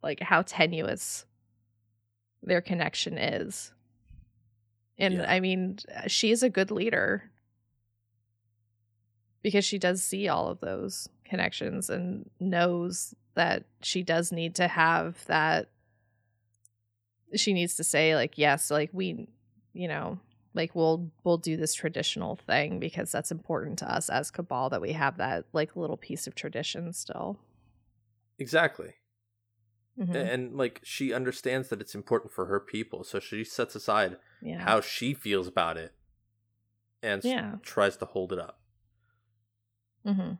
like 0.02 0.22
how 0.22 0.42
tenuous 0.44 1.26
their 2.44 2.62
connection 2.62 3.18
is 3.18 3.72
and 4.98 5.16
Yeah. 5.16 5.32
i 5.32 5.40
mean 5.40 5.78
she's 6.08 6.42
a 6.44 6.50
good 6.50 6.72
leader 6.72 7.30
because 9.44 9.64
she 9.66 9.78
does 9.80 10.04
see 10.04 10.28
all 10.28 10.48
of 10.48 10.60
those 10.60 11.08
connections 11.26 11.90
and 11.90 12.30
knows 12.40 13.14
that 13.36 13.66
she 13.82 14.04
does 14.04 14.32
need 14.32 14.56
to 14.56 14.68
have 14.68 15.24
that 15.28 15.70
she 17.36 17.54
needs 17.54 17.76
to 17.76 17.84
say 17.84 18.16
like 18.16 18.38
yes 18.38 18.72
like 18.72 18.90
we 18.94 19.28
you 19.74 19.88
know 19.88 20.18
like 20.56 20.74
we'll 20.76 21.12
we'll 21.24 21.38
do 21.38 21.56
this 21.56 21.74
traditional 21.76 22.36
thing 22.36 22.80
because 22.80 23.12
that's 23.12 23.32
important 23.32 23.78
to 23.80 23.90
us 23.94 24.10
as 24.10 24.32
cabal 24.32 24.70
that 24.70 24.82
we 24.82 24.94
have 24.94 25.18
that 25.18 25.46
like 25.54 25.76
little 25.76 25.98
piece 25.98 26.26
of 26.28 26.36
tradition 26.36 26.92
still 26.94 27.38
Exactly. 28.42 28.94
Mhm. 30.00 30.16
And 30.16 30.56
like 30.56 30.80
she 30.84 31.12
understands 31.14 31.68
that 31.70 31.82
it's 31.82 31.94
important 31.94 32.32
for 32.32 32.46
her 32.46 32.60
people, 32.60 33.04
so 33.04 33.20
she 33.20 33.44
sets 33.44 33.76
aside 33.76 34.18
yeah 34.42 34.62
how 34.64 34.80
she 34.82 35.14
feels 35.14 35.48
about 35.48 35.76
it 35.78 35.94
and 37.04 37.24
Yeah. 37.24 37.58
tries 37.62 37.98
to 37.98 38.06
hold 38.06 38.32
it 38.32 38.40
up. 38.40 38.62
Mm-hmm. 40.06 40.34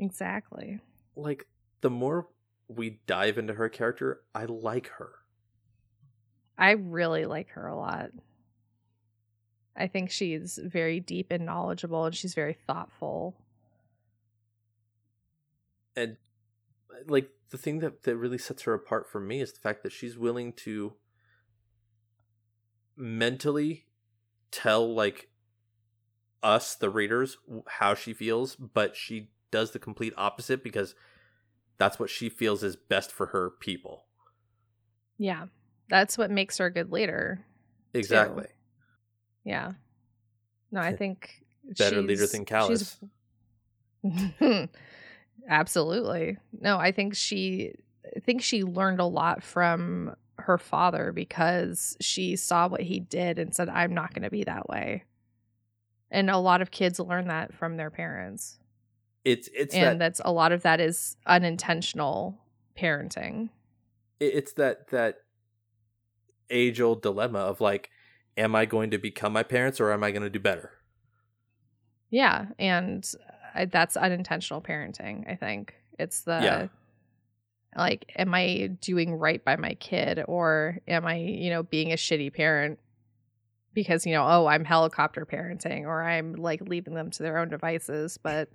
exactly 0.00 0.80
Like 1.16 1.46
the 1.80 1.90
more 1.90 2.28
we 2.68 3.00
dive 3.06 3.36
into 3.38 3.54
her 3.54 3.68
character, 3.68 4.22
I 4.34 4.44
like 4.44 4.86
her. 4.98 5.12
i 6.58 6.70
really 6.72 7.24
like 7.26 7.48
her 7.50 7.66
a 7.66 7.74
lot 7.76 8.10
i 9.76 9.86
think 9.88 10.10
she's 10.10 10.58
very 10.62 11.00
deep 11.00 11.28
and 11.30 11.44
knowledgeable 11.44 12.04
and 12.04 12.14
she's 12.14 12.34
very 12.34 12.52
thoughtful 12.66 13.34
And 15.96 16.16
like 17.06 17.28
the 17.52 17.58
thing 17.58 17.80
that 17.80 18.02
that 18.04 18.16
really 18.16 18.38
sets 18.38 18.62
her 18.62 18.72
apart 18.72 19.08
from 19.08 19.28
me 19.28 19.40
is 19.40 19.52
the 19.52 19.60
fact 19.60 19.82
that 19.82 19.92
she's 19.92 20.16
willing 20.16 20.54
to 20.54 20.94
mentally 22.96 23.84
tell 24.50 24.92
like 24.92 25.28
us 26.42 26.74
the 26.74 26.90
readers 26.90 27.36
how 27.68 27.94
she 27.94 28.14
feels 28.14 28.56
but 28.56 28.96
she 28.96 29.30
does 29.50 29.70
the 29.72 29.78
complete 29.78 30.14
opposite 30.16 30.64
because 30.64 30.94
that's 31.76 31.98
what 31.98 32.08
she 32.08 32.30
feels 32.30 32.62
is 32.62 32.74
best 32.74 33.12
for 33.12 33.26
her 33.26 33.50
people 33.50 34.06
Yeah. 35.18 35.46
That's 35.88 36.16
what 36.16 36.30
makes 36.30 36.56
her 36.56 36.66
a 36.66 36.72
good 36.72 36.90
leader. 36.90 37.44
exactly 37.92 38.46
Yeah. 39.44 39.72
No, 40.70 40.80
I 40.80 40.96
think 40.96 41.44
better 41.76 42.00
leader 42.00 42.26
than 42.26 42.46
Calus 42.46 42.96
Absolutely. 45.48 46.38
No, 46.60 46.78
I 46.78 46.92
think 46.92 47.14
she 47.14 47.74
I 48.16 48.20
think 48.20 48.42
she 48.42 48.62
learned 48.64 49.00
a 49.00 49.04
lot 49.06 49.42
from 49.42 50.14
her 50.38 50.58
father 50.58 51.12
because 51.12 51.96
she 52.00 52.36
saw 52.36 52.68
what 52.68 52.80
he 52.80 53.00
did 53.00 53.38
and 53.38 53.54
said 53.54 53.68
I'm 53.68 53.94
not 53.94 54.12
going 54.14 54.22
to 54.24 54.30
be 54.30 54.44
that 54.44 54.68
way. 54.68 55.04
And 56.10 56.28
a 56.28 56.38
lot 56.38 56.60
of 56.62 56.70
kids 56.70 56.98
learn 57.00 57.28
that 57.28 57.54
from 57.54 57.76
their 57.76 57.90
parents. 57.90 58.58
it's 59.24 59.48
it's 59.54 59.74
and 59.74 59.84
that 59.84 59.98
that's 59.98 60.20
a 60.24 60.32
lot 60.32 60.52
of 60.52 60.62
that 60.62 60.80
is 60.80 61.16
unintentional 61.26 62.38
parenting. 62.78 63.48
it's 64.20 64.52
that 64.54 64.88
that 64.88 65.16
age 66.50 66.80
old 66.80 67.02
dilemma 67.02 67.38
of 67.38 67.60
like 67.60 67.88
am 68.36 68.54
i 68.54 68.64
going 68.64 68.90
to 68.90 68.98
become 68.98 69.32
my 69.32 69.42
parents 69.42 69.80
or 69.80 69.92
am 69.92 70.02
i 70.02 70.10
going 70.10 70.22
to 70.22 70.30
do 70.30 70.40
better 70.40 70.72
Yeah, 72.10 72.46
and 72.58 73.10
I, 73.54 73.64
that's 73.66 73.96
unintentional 73.96 74.60
parenting. 74.60 75.30
I 75.30 75.36
think 75.36 75.74
it's 75.98 76.22
the 76.22 76.42
Yeah. 76.42 76.66
like, 77.76 78.10
am 78.16 78.34
I 78.34 78.68
doing 78.80 79.14
right 79.14 79.44
by 79.44 79.56
my 79.56 79.74
kid, 79.74 80.22
or 80.26 80.78
am 80.86 81.06
I, 81.06 81.16
you 81.16 81.50
know, 81.50 81.62
being 81.62 81.92
a 81.92 81.96
shitty 81.96 82.32
parent 82.34 82.78
because 83.74 84.04
you 84.04 84.12
know, 84.12 84.26
oh, 84.26 84.46
I'm 84.46 84.64
helicopter 84.64 85.24
parenting, 85.24 85.84
or 85.86 86.02
I'm 86.02 86.34
like 86.34 86.60
leaving 86.62 86.94
them 86.94 87.10
to 87.12 87.22
their 87.22 87.38
own 87.38 87.48
devices. 87.48 88.18
But 88.22 88.50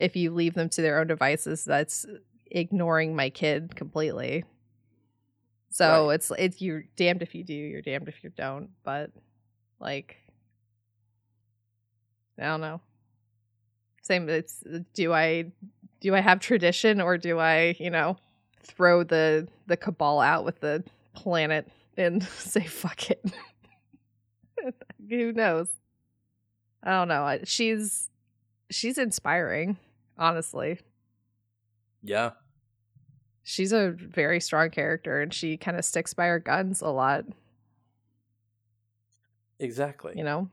if 0.00 0.16
you 0.16 0.32
leave 0.32 0.54
them 0.54 0.68
to 0.70 0.82
their 0.82 0.98
own 1.00 1.06
devices, 1.06 1.64
that's 1.64 2.06
ignoring 2.50 3.14
my 3.14 3.30
kid 3.30 3.76
completely. 3.76 4.44
So 5.70 6.08
Right. 6.08 6.14
it's 6.16 6.32
it's 6.36 6.60
you're 6.60 6.82
damned 6.96 7.22
if 7.22 7.34
you 7.34 7.44
do, 7.44 7.54
you're 7.54 7.82
damned 7.82 8.08
if 8.08 8.24
you 8.24 8.30
don't. 8.30 8.70
But 8.82 9.12
like, 9.78 10.16
I 12.38 12.46
don't 12.46 12.60
know. 12.60 12.80
Same. 14.10 14.28
It's 14.28 14.64
do 14.92 15.12
I 15.12 15.52
do 16.00 16.16
I 16.16 16.20
have 16.20 16.40
tradition 16.40 17.00
or 17.00 17.16
do 17.16 17.38
I 17.38 17.76
you 17.78 17.90
know 17.90 18.16
throw 18.60 19.04
the 19.04 19.46
the 19.68 19.76
cabal 19.76 20.18
out 20.18 20.44
with 20.44 20.58
the 20.58 20.82
planet 21.14 21.68
and 21.96 22.20
say 22.36 22.64
fuck 22.64 23.08
it? 23.08 23.24
Who 25.08 25.32
knows? 25.32 25.68
I 26.82 26.90
don't 26.90 27.06
know. 27.06 27.38
She's 27.44 28.10
she's 28.68 28.98
inspiring, 28.98 29.76
honestly. 30.18 30.80
yeah 32.02 32.30
She's 33.44 33.70
a 33.70 33.90
very 33.90 34.40
strong 34.40 34.70
character 34.70 35.20
and 35.20 35.32
she 35.32 35.56
kind 35.56 35.76
of 35.78 35.84
sticks 35.84 36.14
by 36.14 36.26
her 36.26 36.40
guns 36.40 36.82
a 36.82 36.88
lot, 36.88 37.26
exactly 39.60 40.14
you 40.16 40.24
know? 40.24 40.48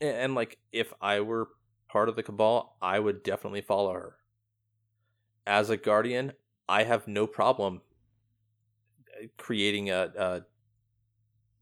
A- 0.00 0.04
and, 0.22 0.36
like 0.36 0.58
if 0.72 0.92
i 1.00 1.18
were 1.20 1.48
part 1.94 2.08
of 2.10 2.16
the 2.16 2.22
cabal 2.24 2.76
i 2.82 2.98
would 2.98 3.22
definitely 3.22 3.62
follow 3.62 3.94
her 3.94 4.18
as 5.46 5.70
a 5.70 5.76
guardian 5.78 6.32
i 6.68 6.82
have 6.84 7.08
no 7.08 7.26
problem 7.26 7.80
uh, 9.22 9.26
creating 9.36 9.90
a, 9.90 10.12
a 10.16 10.46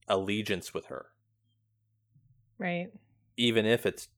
allegiance 0.09 0.73
with 0.75 0.87
her 0.87 1.13
Right. 2.59 2.93
even 3.37 3.67
if 3.67 3.87
it's 3.87 4.09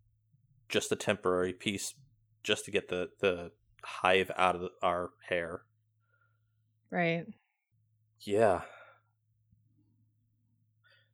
just 0.69 0.93
a 0.93 0.97
temporary 0.97 1.53
piece 1.53 1.95
just 2.43 2.65
to 2.65 2.71
get 2.71 2.89
the 2.89 3.11
the 3.21 3.53
hive 3.85 4.31
out 4.37 4.55
of 4.57 4.63
the, 4.63 4.71
our 4.83 5.13
hair 5.29 5.63
Right. 6.91 7.27
yeah 8.21 8.63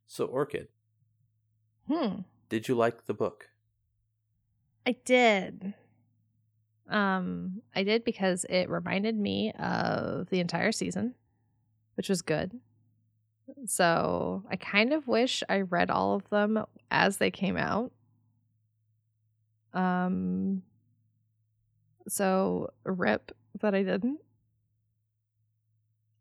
so 0.07 0.27
orchid 0.27 0.69
Hmm. 1.89 2.21
did 2.51 2.69
you 2.69 2.75
like 2.75 3.07
the 3.07 3.15
book 3.15 3.50
I 4.91 4.97
did. 5.05 5.73
Um, 6.89 7.63
I 7.77 7.85
did 7.85 8.03
because 8.03 8.45
it 8.51 8.69
reminded 8.69 9.17
me 9.17 9.53
of 9.53 10.29
the 10.31 10.41
entire 10.41 10.73
season, 10.73 11.15
which 11.95 12.09
was 12.09 12.23
good. 12.23 12.59
So 13.67 14.43
I 14.51 14.57
kind 14.57 14.93
of 14.93 15.07
wish 15.07 15.45
I 15.49 15.61
read 15.61 15.93
all 15.93 16.17
of 16.17 16.29
them 16.31 16.65
as 16.91 17.19
they 17.19 17.31
came 17.31 17.57
out. 17.57 17.93
Um, 19.75 20.65
so 22.09 22.73
rip 22.83 23.31
that 23.61 23.77
I 23.77 23.85
didn't. 23.85 24.19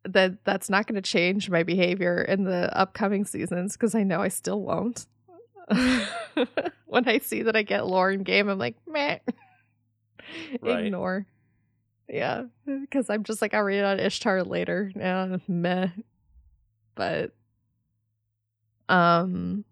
That 0.03 0.45
that's 0.45 0.69
not 0.69 0.85
going 0.85 1.01
to 1.01 1.01
change 1.01 1.49
my 1.49 1.63
behavior 1.63 2.21
in 2.21 2.43
the 2.43 2.69
upcoming 2.77 3.25
seasons 3.25 3.73
because 3.73 3.95
I 3.95 4.03
know 4.03 4.21
I 4.21 4.27
still 4.27 4.61
won't. 4.61 5.07
when 6.85 7.07
I 7.07 7.19
see 7.19 7.43
that 7.43 7.55
I 7.55 7.63
get 7.63 7.87
lore 7.87 8.11
in 8.11 8.23
game, 8.23 8.49
I'm 8.49 8.57
like, 8.59 8.75
meh. 8.87 9.19
Right. 10.61 10.85
Ignore. 10.85 11.25
Yeah. 12.07 12.43
Because 12.67 13.09
I'm 13.09 13.23
just 13.23 13.41
like, 13.41 13.55
I'll 13.55 13.63
read 13.63 13.79
it 13.79 13.85
on 13.85 13.99
Ishtar 13.99 14.43
later. 14.43 14.91
Yeah, 14.95 15.37
meh. 15.47 15.87
But 16.93 17.31
um 18.89 19.63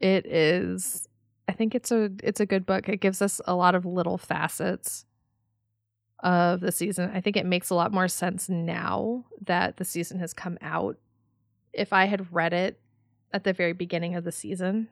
it 0.00 0.26
is 0.26 1.08
I 1.48 1.52
think 1.52 1.74
it's 1.74 1.90
a 1.92 2.10
it's 2.22 2.40
a 2.40 2.46
good 2.46 2.66
book. 2.66 2.88
It 2.88 3.00
gives 3.00 3.22
us 3.22 3.40
a 3.46 3.54
lot 3.54 3.74
of 3.74 3.86
little 3.86 4.18
facets 4.18 5.06
of 6.20 6.60
the 6.60 6.72
season. 6.72 7.10
I 7.14 7.20
think 7.20 7.36
it 7.36 7.46
makes 7.46 7.70
a 7.70 7.74
lot 7.74 7.92
more 7.92 8.08
sense 8.08 8.48
now 8.48 9.24
that 9.44 9.76
the 9.76 9.84
season 9.84 10.18
has 10.18 10.32
come 10.32 10.58
out. 10.60 10.96
If 11.72 11.92
I 11.92 12.06
had 12.06 12.32
read 12.32 12.52
it 12.52 12.80
at 13.32 13.44
the 13.44 13.52
very 13.52 13.72
beginning 13.72 14.14
of 14.16 14.24
the 14.24 14.32
season, 14.32 14.88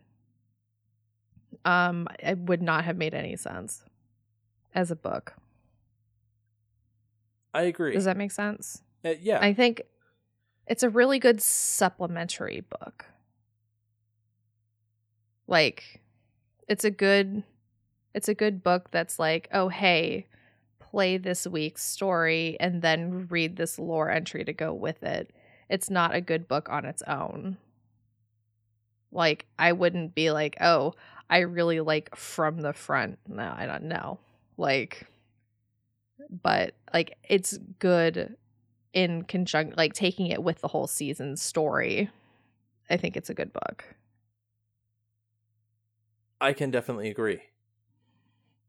um, 1.65 2.09
it 2.19 2.39
would 2.39 2.63
not 2.63 2.85
have 2.85 2.97
made 2.97 3.15
any 3.15 3.37
sense 3.37 3.85
as 4.75 4.91
a 4.91 4.97
book. 4.97 5.35
i 7.53 7.63
agree 7.63 7.93
Does 7.93 8.05
that 8.05 8.17
make 8.17 8.33
sense? 8.33 8.83
Uh, 9.05 9.15
yeah 9.21 9.39
I 9.41 9.53
think 9.55 9.83
it's 10.67 10.83
a 10.83 10.89
really 10.89 11.19
good 11.19 11.43
supplementary 11.43 12.63
book. 12.63 13.07
Like 15.47 16.01
it's 16.69 16.85
a 16.85 16.91
good 16.91 17.43
it's 18.15 18.29
a 18.29 18.35
good 18.35 18.63
book 18.63 18.91
that's 18.91 19.19
like, 19.19 19.49
"Oh, 19.53 19.69
hey, 19.69 20.27
play 20.79 21.17
this 21.17 21.47
week's 21.47 21.83
story 21.85 22.57
and 22.61 22.81
then 22.81 23.27
read 23.29 23.57
this 23.57 23.79
lore 23.79 24.11
entry 24.11 24.45
to 24.45 24.53
go 24.53 24.73
with 24.73 25.03
it." 25.03 25.33
It's 25.69 25.91
not 25.91 26.15
a 26.15 26.21
good 26.21 26.49
book 26.49 26.69
on 26.71 26.85
its 26.85 27.03
own. 27.03 27.59
Like 29.13 29.47
I 29.59 29.73
wouldn't 29.73 30.15
be 30.15 30.31
like, 30.31 30.57
"Oh, 30.61 30.95
I 31.35 31.41
really 31.41 31.81
like 31.81 32.15
from 32.17 32.61
the 32.61 32.73
front." 32.73 33.19
No, 33.29 33.53
I 33.57 33.67
don't 33.67 33.85
know. 33.85 34.19
Like 34.57 35.07
but 36.43 36.75
like 36.93 37.17
it's 37.29 37.59
good 37.79 38.37
in 38.93 39.23
conjunction 39.25 39.75
like 39.77 39.93
taking 39.93 40.29
it 40.29 40.43
with 40.43 40.61
the 40.61 40.69
whole 40.69 40.87
season 40.87 41.37
story 41.37 42.09
i 42.89 42.97
think 42.97 43.17
it's 43.17 43.29
a 43.29 43.35
good 43.35 43.53
book 43.53 43.85
I 46.45 46.53
can 46.53 46.71
definitely 46.71 47.09
agree. 47.09 47.41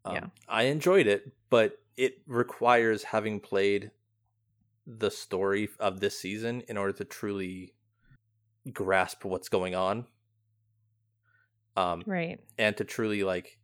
Um, 0.06 0.16
Yeah. 0.16 0.26
I 0.48 0.64
enjoyed 0.64 1.08
it, 1.08 1.34
but 1.50 1.80
it 1.98 2.22
requires 2.26 3.04
having 3.04 3.42
played 3.42 3.92
the 4.88 5.12
story 5.12 5.70
of 5.80 6.00
this 6.00 6.18
season 6.18 6.62
in 6.70 6.78
order 6.78 6.94
to 6.94 7.06
truly 7.06 7.74
grasp 8.72 9.26
what's 9.26 9.50
going 9.50 9.76
on. 9.76 10.08
Um, 11.76 12.06
right. 12.06 12.40
and 12.58 12.76
to 12.78 12.84
truly 12.86 13.24
like 13.24 13.58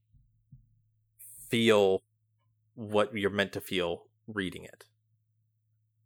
feel 1.49 2.03
what 2.75 3.15
you're 3.15 3.29
meant 3.29 3.53
to 3.53 3.61
feel 3.61 4.03
reading 4.27 4.63
it. 4.65 4.85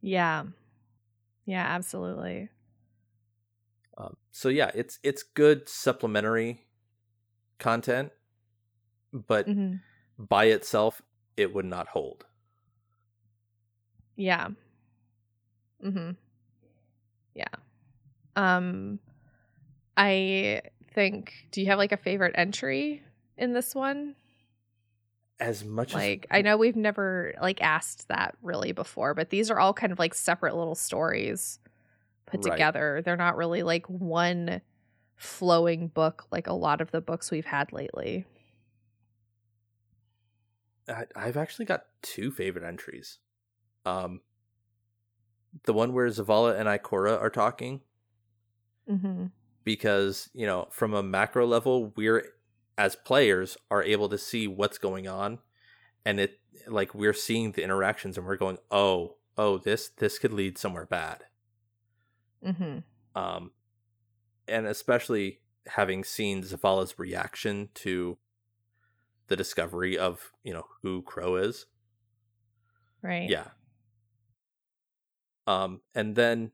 yeah. 0.02 0.45
Yeah 1.45 1.65
absolutely. 1.65 2.49
Um, 3.98 4.18
so 4.32 4.49
yeah, 4.49 4.72
it's 4.73 4.99
it's 5.03 5.23
good 5.23 5.69
supplementary 5.69 6.65
content, 7.60 8.11
but 9.14 9.48
hmm 9.48 9.76
by 10.18 10.45
itself, 10.45 11.02
it 11.38 11.53
would 11.53 11.65
not 11.65 11.90
hold. 11.90 12.26
yeah. 14.15 14.49
Mm-hmm. 15.84 16.11
Yeah. 17.36 17.48
Um 18.36 18.99
i 19.98 20.61
think 20.95 21.34
do 21.51 21.61
you 21.61 21.67
have 21.67 21.77
like 21.77 21.91
a 21.91 21.97
favorite 21.97 22.34
entry 22.35 23.03
in 23.38 23.53
this 23.53 23.76
one 23.76 24.15
As 25.39 25.63
much 25.63 25.93
like 25.93 26.26
as 26.31 26.38
i 26.39 26.41
know 26.41 26.57
we've 26.57 26.76
never 26.76 27.35
like 27.41 27.61
asked 27.61 28.07
that 28.07 28.35
really 28.41 28.72
before 28.72 29.13
but 29.13 29.30
these 29.30 29.51
are 29.51 29.59
all 29.59 29.73
kind 29.73 29.91
of 29.91 29.99
like 29.99 30.15
separate 30.15 30.55
little 30.55 30.73
stories 30.76 31.59
put 32.26 32.43
Right. 32.43 32.53
together 32.53 33.01
they're 33.05 33.15
not 33.17 33.38
really 33.38 33.61
like 33.61 33.85
one 33.88 34.61
flowing 35.17 35.88
book 35.88 36.26
like 36.31 36.47
a 36.47 36.53
lot 36.53 36.81
of 36.81 36.91
the 36.91 37.01
books 37.01 37.31
we've 37.31 37.45
had 37.45 37.72
lately. 37.72 38.26
I, 40.88 41.05
I've 41.15 41.38
actually 41.38 41.65
got 41.65 41.85
two 42.01 42.31
favorite 42.31 42.65
entries. 42.65 43.19
Um, 43.85 44.22
the 45.63 45.73
one 45.73 45.93
where 45.93 46.07
Zavala 46.09 46.59
and 46.59 46.67
Ikora 46.67 47.19
are 47.19 47.30
talking, 47.30 47.81
Mm-hmm. 48.89 49.26
Because 49.66 50.30
you 50.34 50.46
know, 50.46 50.68
from 50.72 50.94
a 50.94 51.04
macro 51.04 51.46
level, 51.46 51.92
we're 51.98 52.24
as 52.78 52.96
players 52.96 53.58
are 53.70 53.84
able 53.84 54.08
to 54.10 54.18
see 54.18 54.48
what's 54.48 54.78
going 54.78 55.08
on, 55.08 55.40
and 56.06 56.20
it 56.20 56.40
like 56.68 56.96
we're 56.96 57.14
seeing 57.14 57.52
the 57.52 57.64
interactions, 57.64 58.18
and 58.18 58.26
we're 58.26 58.38
going, 58.38 58.60
oh, 58.72 59.18
oh, 59.38 59.58
this 59.58 59.90
this 59.90 60.18
could 60.18 60.32
lead 60.32 60.58
somewhere 60.58 60.86
bad. 60.86 61.26
Mm-hmm. 62.46 62.80
Um, 63.20 63.52
and 64.48 64.68
especially 64.68 65.40
having 65.68 66.04
seen 66.04 66.44
Zavala's 66.44 67.00
reaction 67.00 67.70
to 67.74 68.18
the 69.28 69.36
discovery 69.36 69.98
of 69.98 70.32
you 70.44 70.54
know 70.54 70.68
who 70.84 71.02
Crow 71.02 71.36
is. 71.36 71.66
Right. 73.02 73.30
Yeah. 73.30 73.48
Um, 75.48 75.82
and 75.94 76.16
then 76.16 76.52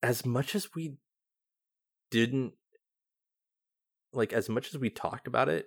as 0.00 0.24
much 0.24 0.54
as 0.54 0.74
we 0.74 0.94
didn't 2.10 2.54
like 4.12 4.32
as 4.32 4.48
much 4.48 4.74
as 4.74 4.80
we 4.80 4.90
talked 4.90 5.26
about 5.26 5.48
it, 5.48 5.66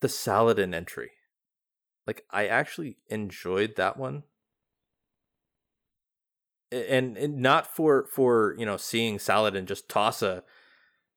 the 0.00 0.08
Saladin 0.08 0.74
entry. 0.74 1.10
Like 2.06 2.24
I 2.30 2.46
actually 2.46 2.98
enjoyed 3.08 3.76
that 3.76 3.96
one. 3.96 4.24
And, 6.72 7.16
and 7.16 7.38
not 7.38 7.68
for 7.68 8.06
for 8.06 8.56
you 8.58 8.66
know 8.66 8.76
seeing 8.76 9.20
Saladin 9.20 9.66
just 9.66 9.88
toss 9.88 10.22
a 10.22 10.42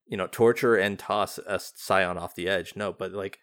you 0.05 0.15
know 0.15 0.27
torture 0.27 0.75
and 0.75 0.97
toss 0.97 1.39
a 1.39 1.59
scion 1.59 2.17
off 2.17 2.35
the 2.35 2.47
edge 2.47 2.73
no 2.75 2.93
but 2.93 3.11
like 3.11 3.39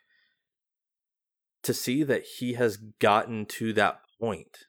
to 1.62 1.74
see 1.74 2.02
that 2.02 2.24
he 2.38 2.54
has 2.54 2.76
gotten 2.76 3.46
to 3.46 3.72
that 3.72 4.00
point 4.20 4.66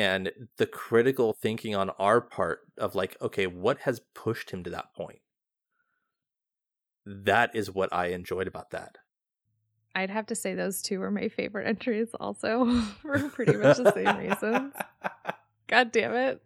and 0.00 0.32
the 0.56 0.66
critical 0.66 1.34
thinking 1.34 1.74
on 1.74 1.90
our 1.90 2.22
part 2.22 2.60
of 2.78 2.94
like 2.94 3.16
okay 3.20 3.46
what 3.46 3.80
has 3.80 4.00
pushed 4.14 4.50
him 4.50 4.64
to 4.64 4.70
that 4.70 4.94
point 4.94 5.20
that 7.04 7.54
is 7.54 7.70
what 7.70 7.92
i 7.92 8.06
enjoyed 8.06 8.48
about 8.48 8.70
that 8.70 8.96
I'd 9.94 10.10
have 10.10 10.26
to 10.26 10.34
say 10.34 10.54
those 10.54 10.82
two 10.82 11.00
were 11.00 11.10
my 11.10 11.28
favorite 11.28 11.66
entries 11.66 12.08
also 12.20 12.80
for 13.02 13.18
pretty 13.30 13.56
much 13.56 13.78
the 13.78 13.92
same 13.92 14.16
reasons. 14.18 14.72
God 15.66 15.92
damn 15.92 16.14
it. 16.14 16.42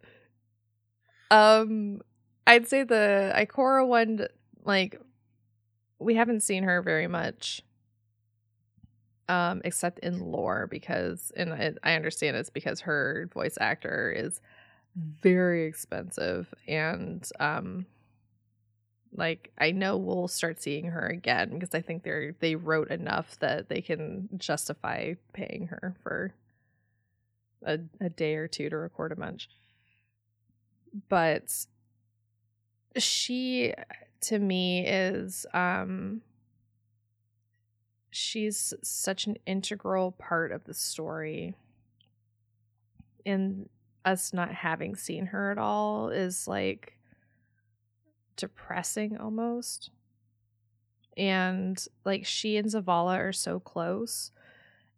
Um 1.29 2.01
I'd 2.47 2.67
say 2.67 2.83
the 2.83 3.33
Ikora 3.35 3.87
one 3.87 4.27
like 4.63 4.99
we 5.99 6.15
haven't 6.15 6.41
seen 6.41 6.63
her 6.63 6.81
very 6.81 7.07
much. 7.07 7.61
Um 9.27 9.61
except 9.63 9.99
in 9.99 10.19
lore 10.19 10.67
because 10.67 11.31
and 11.35 11.53
I, 11.53 11.73
I 11.83 11.95
understand 11.95 12.37
it's 12.37 12.49
because 12.49 12.81
her 12.81 13.29
voice 13.33 13.57
actor 13.59 14.13
is 14.15 14.41
very 14.95 15.65
expensive 15.65 16.53
and 16.67 17.27
um 17.39 17.85
like 19.17 19.51
I 19.57 19.71
know 19.71 19.97
we'll 19.97 20.27
start 20.27 20.61
seeing 20.61 20.85
her 20.85 21.07
again 21.07 21.51
because 21.51 21.73
I 21.73 21.81
think 21.81 22.03
they're 22.03 22.35
they 22.39 22.55
wrote 22.55 22.91
enough 22.91 23.39
that 23.39 23.69
they 23.69 23.81
can 23.81 24.29
justify 24.37 25.13
paying 25.33 25.67
her 25.67 25.95
for 26.03 26.33
a, 27.63 27.79
a 27.99 28.09
day 28.09 28.35
or 28.35 28.47
two 28.47 28.69
to 28.69 28.77
record 28.77 29.11
a 29.11 29.15
bunch. 29.15 29.49
But 31.09 31.65
she 32.97 33.73
to 34.21 34.39
me 34.39 34.85
is 34.85 35.45
um 35.53 36.21
she's 38.15 38.73
such 38.81 39.27
an 39.27 39.37
integral 39.45 40.11
part 40.13 40.51
of 40.51 40.63
the 40.63 40.73
story 40.73 41.55
and 43.25 43.67
us 44.05 44.33
not 44.33 44.53
having 44.53 44.95
seen 44.95 45.27
her 45.27 45.51
at 45.51 45.57
all 45.57 46.09
is 46.09 46.47
like 46.47 46.97
depressing 48.37 49.17
almost. 49.17 49.89
And 51.17 51.83
like 52.03 52.25
she 52.25 52.57
and 52.57 52.67
Zavala 52.67 53.17
are 53.17 53.33
so 53.33 53.59
close 53.59 54.31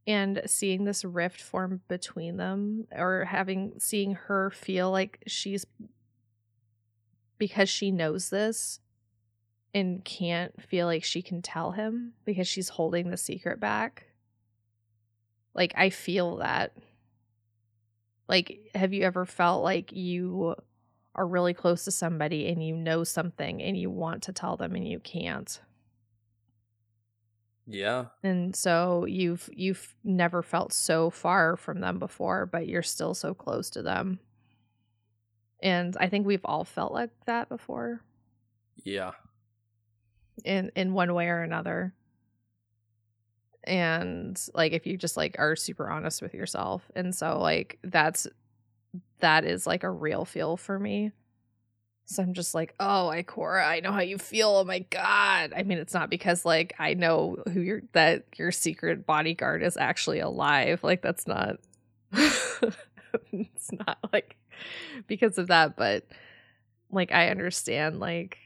and 0.05 0.41
seeing 0.45 0.83
this 0.83 1.05
rift 1.05 1.41
form 1.41 1.81
between 1.87 2.37
them 2.37 2.87
or 2.91 3.25
having 3.25 3.73
seeing 3.77 4.13
her 4.13 4.51
feel 4.51 4.91
like 4.91 5.23
she's 5.27 5.65
because 7.37 7.69
she 7.69 7.91
knows 7.91 8.29
this 8.29 8.79
and 9.73 10.03
can't 10.03 10.61
feel 10.61 10.87
like 10.87 11.03
she 11.03 11.21
can 11.21 11.41
tell 11.41 11.71
him 11.71 12.13
because 12.25 12.47
she's 12.47 12.69
holding 12.69 13.09
the 13.09 13.17
secret 13.17 13.59
back. 13.59 14.05
Like 15.53 15.73
I 15.75 15.89
feel 15.89 16.37
that. 16.37 16.73
Like 18.27 18.59
have 18.75 18.93
you 18.93 19.03
ever 19.03 19.25
felt 19.25 19.63
like 19.63 19.91
you 19.91 20.55
are 21.15 21.27
really 21.27 21.53
close 21.53 21.85
to 21.85 21.91
somebody 21.91 22.47
and 22.49 22.65
you 22.65 22.75
know 22.75 23.03
something 23.03 23.61
and 23.61 23.77
you 23.77 23.89
want 23.89 24.23
to 24.23 24.33
tell 24.33 24.57
them 24.57 24.75
and 24.75 24.87
you 24.87 24.99
can't? 24.99 25.59
yeah 27.67 28.05
and 28.23 28.55
so 28.55 29.05
you've 29.05 29.49
you've 29.51 29.93
never 30.03 30.41
felt 30.41 30.71
so 30.71 31.09
far 31.09 31.57
from 31.57 31.81
them 31.81 31.99
before 31.99 32.45
but 32.45 32.65
you're 32.65 32.81
still 32.81 33.13
so 33.13 33.33
close 33.33 33.69
to 33.69 33.81
them 33.81 34.19
and 35.61 35.97
i 35.99 36.07
think 36.07 36.25
we've 36.25 36.45
all 36.45 36.63
felt 36.63 36.93
like 36.93 37.09
that 37.25 37.49
before 37.49 38.01
yeah 38.83 39.11
in 40.43 40.71
in 40.75 40.93
one 40.93 41.13
way 41.13 41.27
or 41.27 41.41
another. 41.41 41.93
And 43.63 44.39
like 44.53 44.71
if 44.71 44.87
you 44.87 44.97
just 44.97 45.17
like 45.17 45.35
are 45.39 45.55
super 45.55 45.89
honest 45.89 46.21
with 46.21 46.33
yourself. 46.33 46.89
And 46.95 47.13
so 47.13 47.39
like 47.39 47.79
that's 47.83 48.27
that 49.19 49.43
is 49.43 49.67
like 49.67 49.83
a 49.83 49.91
real 49.91 50.25
feel 50.25 50.57
for 50.57 50.79
me. 50.79 51.11
So 52.05 52.23
i'm 52.23 52.33
just 52.33 52.55
like 52.55 52.73
oh 52.79 53.11
ikora 53.13 53.67
i 53.67 53.81
know 53.81 53.91
how 53.91 53.99
you 54.01 54.17
feel. 54.17 54.49
Oh 54.49 54.63
my 54.63 54.79
god. 54.79 55.53
I 55.55 55.63
mean 55.63 55.77
it's 55.77 55.93
not 55.93 56.09
because 56.09 56.45
like 56.45 56.73
i 56.79 56.93
know 56.93 57.37
who 57.53 57.61
your 57.61 57.81
that 57.91 58.25
your 58.37 58.51
secret 58.51 59.05
bodyguard 59.05 59.63
is 59.63 59.75
actually 59.77 60.19
alive. 60.19 60.83
Like 60.83 61.01
that's 61.01 61.27
not 61.27 61.57
it's 63.31 63.71
not 63.71 63.97
like 64.13 64.37
because 65.07 65.37
of 65.37 65.47
that 65.47 65.75
but 65.75 66.05
like 66.91 67.11
i 67.11 67.29
understand 67.29 67.99
like 67.99 68.37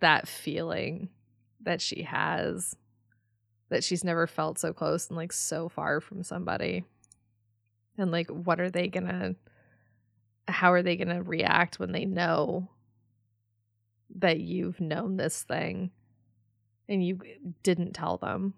that 0.00 0.28
feeling 0.28 1.08
that 1.64 1.80
she 1.80 2.02
has 2.02 2.76
that 3.70 3.82
she's 3.82 4.04
never 4.04 4.26
felt 4.26 4.58
so 4.58 4.72
close 4.72 5.08
and 5.08 5.16
like 5.16 5.32
so 5.32 5.68
far 5.68 6.00
from 6.00 6.22
somebody. 6.22 6.84
And 7.98 8.10
like 8.10 8.28
what 8.30 8.60
are 8.60 8.70
they 8.70 8.88
gonna 8.88 9.34
how 10.46 10.72
are 10.72 10.82
they 10.82 10.96
gonna 10.96 11.22
react 11.22 11.78
when 11.78 11.92
they 11.92 12.04
know 12.04 12.68
that 14.16 14.40
you've 14.40 14.80
known 14.80 15.16
this 15.16 15.42
thing 15.42 15.90
and 16.88 17.04
you 17.04 17.20
didn't 17.62 17.92
tell 17.92 18.18
them? 18.18 18.54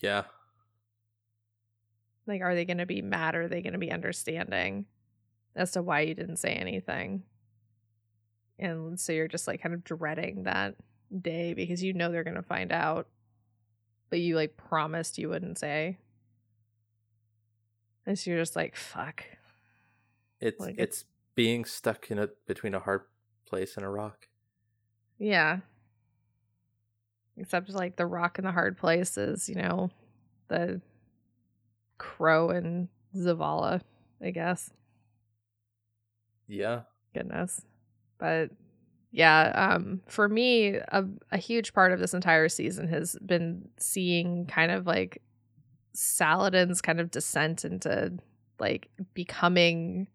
Yeah. 0.00 0.24
Like 2.26 2.40
are 2.40 2.54
they 2.54 2.64
gonna 2.64 2.86
be 2.86 3.02
mad 3.02 3.34
or 3.34 3.42
are 3.42 3.48
they 3.48 3.62
gonna 3.62 3.78
be 3.78 3.92
understanding 3.92 4.86
as 5.54 5.72
to 5.72 5.82
why 5.82 6.00
you 6.00 6.14
didn't 6.14 6.38
say 6.38 6.54
anything? 6.54 7.22
And 8.58 8.98
so 8.98 9.12
you're 9.12 9.28
just 9.28 9.46
like 9.46 9.62
kind 9.62 9.74
of 9.74 9.84
dreading 9.84 10.44
that 10.44 10.76
day 11.20 11.54
because 11.54 11.82
you 11.82 11.92
know 11.92 12.10
they're 12.10 12.24
gonna 12.24 12.42
find 12.42 12.72
out. 12.72 13.08
But 14.10 14.20
you 14.20 14.36
like 14.36 14.56
promised 14.56 15.18
you 15.18 15.28
wouldn't 15.28 15.58
say. 15.58 15.98
And 18.06 18.18
so 18.18 18.30
you're 18.30 18.40
just 18.40 18.56
like 18.56 18.76
fuck. 18.76 19.24
It's 20.40 20.60
Like, 20.60 20.76
it's 20.78 21.04
being 21.34 21.64
stuck 21.64 22.10
in 22.10 22.18
a 22.18 22.28
between 22.46 22.74
a 22.74 22.80
hard 22.80 23.02
place 23.46 23.76
and 23.76 23.84
a 23.84 23.88
rock. 23.88 24.28
Yeah. 25.18 25.58
Except 27.36 27.70
like 27.70 27.96
the 27.96 28.06
rock 28.06 28.38
in 28.38 28.44
the 28.44 28.52
hard 28.52 28.78
place 28.78 29.16
is 29.16 29.48
you 29.48 29.56
know 29.56 29.90
the 30.48 30.80
crow 31.98 32.50
and 32.50 32.88
zavala 33.16 33.80
i 34.22 34.30
guess. 34.30 34.70
Yeah. 36.46 36.82
Goodness. 37.14 37.62
But 38.18 38.50
yeah 39.14 39.52
um 39.54 40.00
for 40.06 40.28
me 40.28 40.74
a, 40.74 41.04
a 41.30 41.38
huge 41.38 41.72
part 41.72 41.92
of 41.92 42.00
this 42.00 42.14
entire 42.14 42.48
season 42.48 42.88
has 42.88 43.16
been 43.24 43.66
seeing 43.78 44.44
kind 44.46 44.70
of 44.72 44.86
like 44.86 45.22
saladin's 45.94 46.82
kind 46.82 47.00
of 47.00 47.10
descent 47.10 47.64
into 47.64 48.12
like 48.58 48.90
becoming 49.14 50.08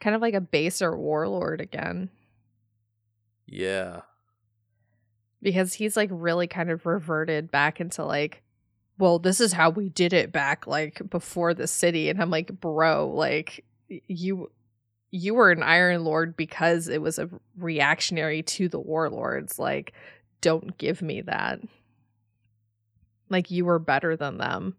kind 0.00 0.16
of 0.16 0.22
like 0.22 0.34
a 0.34 0.40
baser 0.40 0.96
warlord 0.96 1.60
again. 1.60 2.10
Yeah. 3.46 4.02
Because 5.42 5.74
he's 5.74 5.96
like 5.96 6.10
really 6.12 6.46
kind 6.46 6.70
of 6.70 6.86
reverted 6.86 7.50
back 7.50 7.80
into 7.80 8.04
like 8.04 8.42
well 8.96 9.18
this 9.18 9.40
is 9.40 9.52
how 9.52 9.70
we 9.70 9.88
did 9.88 10.12
it 10.12 10.30
back 10.30 10.66
like 10.66 11.02
before 11.10 11.52
the 11.52 11.66
city 11.66 12.08
and 12.08 12.22
i'm 12.22 12.30
like 12.30 12.60
bro 12.60 13.08
like 13.08 13.64
you 13.88 14.48
you 15.14 15.32
were 15.32 15.52
an 15.52 15.62
Iron 15.62 16.02
Lord 16.02 16.36
because 16.36 16.88
it 16.88 17.00
was 17.00 17.20
a 17.20 17.30
reactionary 17.56 18.42
to 18.42 18.68
the 18.68 18.80
warlords. 18.80 19.60
Like, 19.60 19.92
don't 20.40 20.76
give 20.76 21.02
me 21.02 21.20
that. 21.20 21.60
Like, 23.28 23.48
you 23.48 23.64
were 23.64 23.78
better 23.78 24.16
than 24.16 24.38
them. 24.38 24.74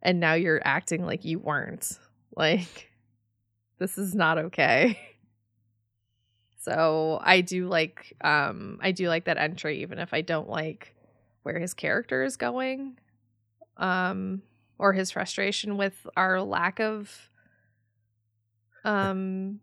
And 0.00 0.20
now 0.20 0.34
you're 0.34 0.62
acting 0.64 1.04
like 1.04 1.24
you 1.24 1.38
weren't. 1.38 1.98
Like, 2.36 2.90
this 3.78 3.96
is 3.96 4.12
not 4.12 4.38
okay. 4.38 4.98
So 6.58 7.20
I 7.22 7.42
do 7.42 7.68
like 7.68 8.16
um 8.22 8.78
I 8.82 8.90
do 8.92 9.08
like 9.08 9.26
that 9.26 9.36
entry 9.36 9.82
even 9.82 9.98
if 9.98 10.14
I 10.14 10.22
don't 10.22 10.48
like 10.48 10.96
where 11.42 11.60
his 11.60 11.74
character 11.74 12.24
is 12.24 12.38
going. 12.38 12.96
Um 13.76 14.40
or 14.78 14.94
his 14.94 15.10
frustration 15.10 15.76
with 15.76 16.06
our 16.16 16.40
lack 16.40 16.80
of 16.80 17.28
um 18.82 19.60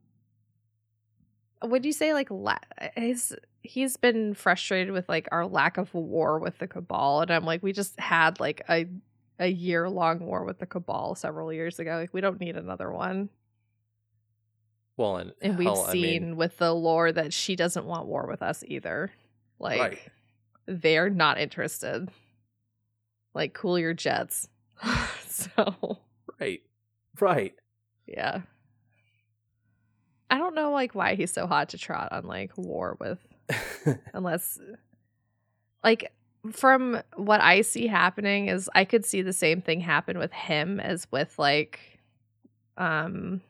would 1.63 1.85
you 1.85 1.93
say 1.93 2.13
like 2.13 2.29
la- 2.31 2.57
his 2.95 3.35
he's 3.63 3.95
been 3.97 4.33
frustrated 4.33 4.91
with 4.93 5.07
like 5.07 5.27
our 5.31 5.45
lack 5.45 5.77
of 5.77 5.93
war 5.93 6.39
with 6.39 6.57
the 6.57 6.67
cabal 6.67 7.21
and 7.21 7.29
i'm 7.31 7.45
like 7.45 7.61
we 7.61 7.71
just 7.71 7.99
had 7.99 8.39
like 8.39 8.61
a 8.69 8.87
a 9.39 9.47
year 9.47 9.89
long 9.89 10.19
war 10.19 10.43
with 10.43 10.59
the 10.59 10.65
cabal 10.65 11.15
several 11.15 11.51
years 11.53 11.79
ago 11.79 11.97
like 11.97 12.13
we 12.13 12.21
don't 12.21 12.39
need 12.39 12.55
another 12.57 12.91
one. 12.91 13.29
Well, 14.97 15.17
and, 15.17 15.33
and 15.41 15.57
we've 15.57 15.67
hell, 15.67 15.85
I 15.87 15.93
seen 15.93 16.01
mean, 16.23 16.35
with 16.35 16.57
the 16.57 16.73
lore 16.75 17.11
that 17.11 17.33
she 17.33 17.55
doesn't 17.55 17.85
want 17.85 18.05
war 18.07 18.27
with 18.27 18.43
us 18.43 18.63
either. 18.67 19.09
Like 19.57 19.79
Right. 19.79 19.99
they're 20.67 21.09
not 21.09 21.39
interested. 21.39 22.09
Like 23.33 23.53
cool 23.53 23.79
your 23.79 23.93
jets. 23.93 24.47
So 25.31 25.97
right, 26.39 26.61
right. 27.19 27.55
yeah 28.05 28.41
i 30.31 30.37
don't 30.37 30.55
know 30.55 30.71
like 30.71 30.95
why 30.95 31.13
he's 31.15 31.31
so 31.31 31.45
hot 31.45 31.69
to 31.69 31.77
trot 31.77 32.11
on 32.11 32.25
like 32.25 32.51
war 32.57 32.97
with 32.99 33.19
unless 34.13 34.59
like 35.83 36.11
from 36.51 36.99
what 37.15 37.41
i 37.41 37.61
see 37.61 37.85
happening 37.85 38.47
is 38.47 38.69
i 38.73 38.83
could 38.83 39.05
see 39.05 39.21
the 39.21 39.33
same 39.33 39.61
thing 39.61 39.79
happen 39.81 40.17
with 40.17 40.31
him 40.31 40.79
as 40.79 41.05
with 41.11 41.37
like 41.37 41.99
um 42.77 43.41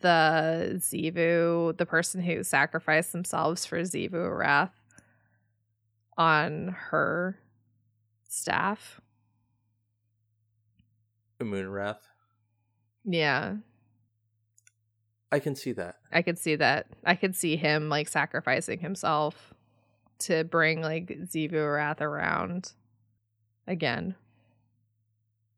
the 0.00 0.74
Xivu 0.76 1.76
the 1.76 1.86
person 1.86 2.20
who 2.20 2.42
sacrificed 2.44 3.12
themselves 3.12 3.64
for 3.64 3.80
Xivu 3.80 4.12
Arath 4.12 4.70
on 6.18 6.76
her 6.90 7.38
staff 8.28 9.00
Moon 11.40 11.70
wrath. 11.70 12.06
yeah 13.04 13.56
I 15.30 15.40
can 15.40 15.54
see 15.54 15.72
that. 15.72 15.96
I 16.12 16.22
could 16.22 16.38
see 16.38 16.56
that. 16.56 16.86
I 17.04 17.14
could 17.14 17.36
see 17.36 17.56
him 17.56 17.88
like 17.88 18.08
sacrificing 18.08 18.80
himself 18.80 19.54
to 20.20 20.44
bring 20.44 20.80
like 20.82 21.06
Xivu 21.06 21.52
Arath 21.52 22.00
around 22.00 22.72
again 23.66 24.16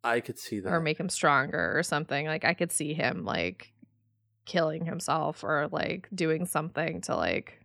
I 0.02 0.20
could 0.20 0.38
see 0.38 0.60
that. 0.60 0.72
or 0.72 0.80
make 0.80 0.98
him 0.98 1.08
stronger 1.08 1.72
or 1.76 1.82
something. 1.82 2.26
Like 2.26 2.44
I 2.44 2.54
could 2.54 2.72
see 2.72 2.94
him 2.94 3.24
like 3.24 3.72
killing 4.44 4.84
himself 4.84 5.44
or 5.44 5.68
like 5.70 6.08
doing 6.14 6.46
something 6.46 7.00
to 7.02 7.16
like 7.16 7.60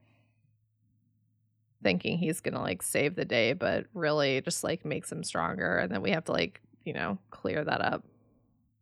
thinking 1.82 2.18
he's 2.18 2.42
gonna 2.42 2.62
like 2.62 2.82
save 2.82 3.16
the 3.16 3.26
day, 3.26 3.54
but 3.54 3.86
really 3.94 4.42
just 4.42 4.64
like 4.64 4.84
makes 4.84 5.12
him 5.12 5.24
stronger. 5.24 5.78
And 5.78 5.92
then 5.92 6.02
we 6.02 6.12
have 6.12 6.26
to 6.26 6.32
like, 6.32 6.62
you 6.84 6.94
know, 6.94 7.18
clear 7.32 7.64
that 7.64 7.82
up 7.82 8.04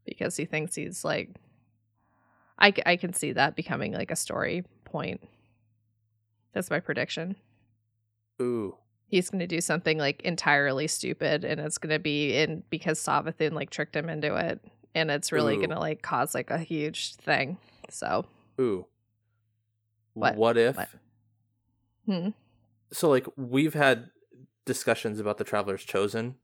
because 0.06 0.36
he 0.36 0.46
thinks 0.46 0.76
he's 0.76 1.06
like, 1.06 1.30
I, 2.60 2.74
I 2.86 2.96
can 2.96 3.14
see 3.14 3.34
that 3.34 3.56
becoming 3.56 3.94
like 3.94 4.12
a 4.12 4.16
story 4.16 4.64
point. 4.86 5.22
That's 6.54 6.70
my 6.70 6.80
prediction. 6.80 7.36
Ooh, 8.42 8.78
He's 9.08 9.30
gonna 9.30 9.48
do 9.48 9.62
something 9.62 9.98
like 9.98 10.22
entirely 10.24 10.88
stupid, 10.88 11.46
and 11.46 11.60
it's 11.60 11.78
gonna 11.78 12.00
be 12.00 12.36
in 12.36 12.64
because 12.70 13.00
Savathun 13.00 13.54
like 13.54 13.70
tricked 13.70 13.96
him 13.96 14.10
into 14.10 14.36
it, 14.36 14.60
and 14.96 15.12
it's 15.12 15.32
really 15.32 15.58
gonna 15.58 15.80
like 15.80 16.02
cause 16.02 16.34
like 16.34 16.50
a 16.50 16.58
huge 16.58 17.16
thing. 17.16 17.58
So 17.90 18.26
ooh. 18.60 18.88
What? 20.14 20.36
what 20.36 20.58
if? 20.58 20.76
What? 20.76 20.90
Hmm. 22.06 22.30
So, 22.92 23.10
like, 23.10 23.28
we've 23.36 23.74
had 23.74 24.10
discussions 24.66 25.20
about 25.20 25.38
the 25.38 25.44
Traveler's 25.44 25.84
Chosen 25.84 26.36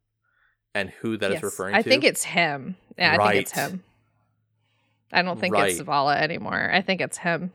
and 0.73 0.90
who 0.90 1.18
that 1.18 1.31
is 1.31 1.36
Yes. 1.36 1.44
referring 1.44 1.76
I 1.76 1.81
to. 1.81 1.88
I 1.88 1.91
think 1.91 2.03
it's 2.03 2.23
him. 2.23 2.76
Yeah, 2.98 3.15
I 3.19 3.31
think 3.31 3.41
it's 3.41 3.52
him. 3.52 3.84
I 5.11 5.22
don't 5.22 5.40
think 5.40 5.53
Right. 5.56 5.72
it's 5.72 5.81
Zavala 5.81 6.18
anymore. 6.22 6.69
I 6.72 6.81
think 6.81 7.02
it's 7.02 7.18
him. 7.18 7.52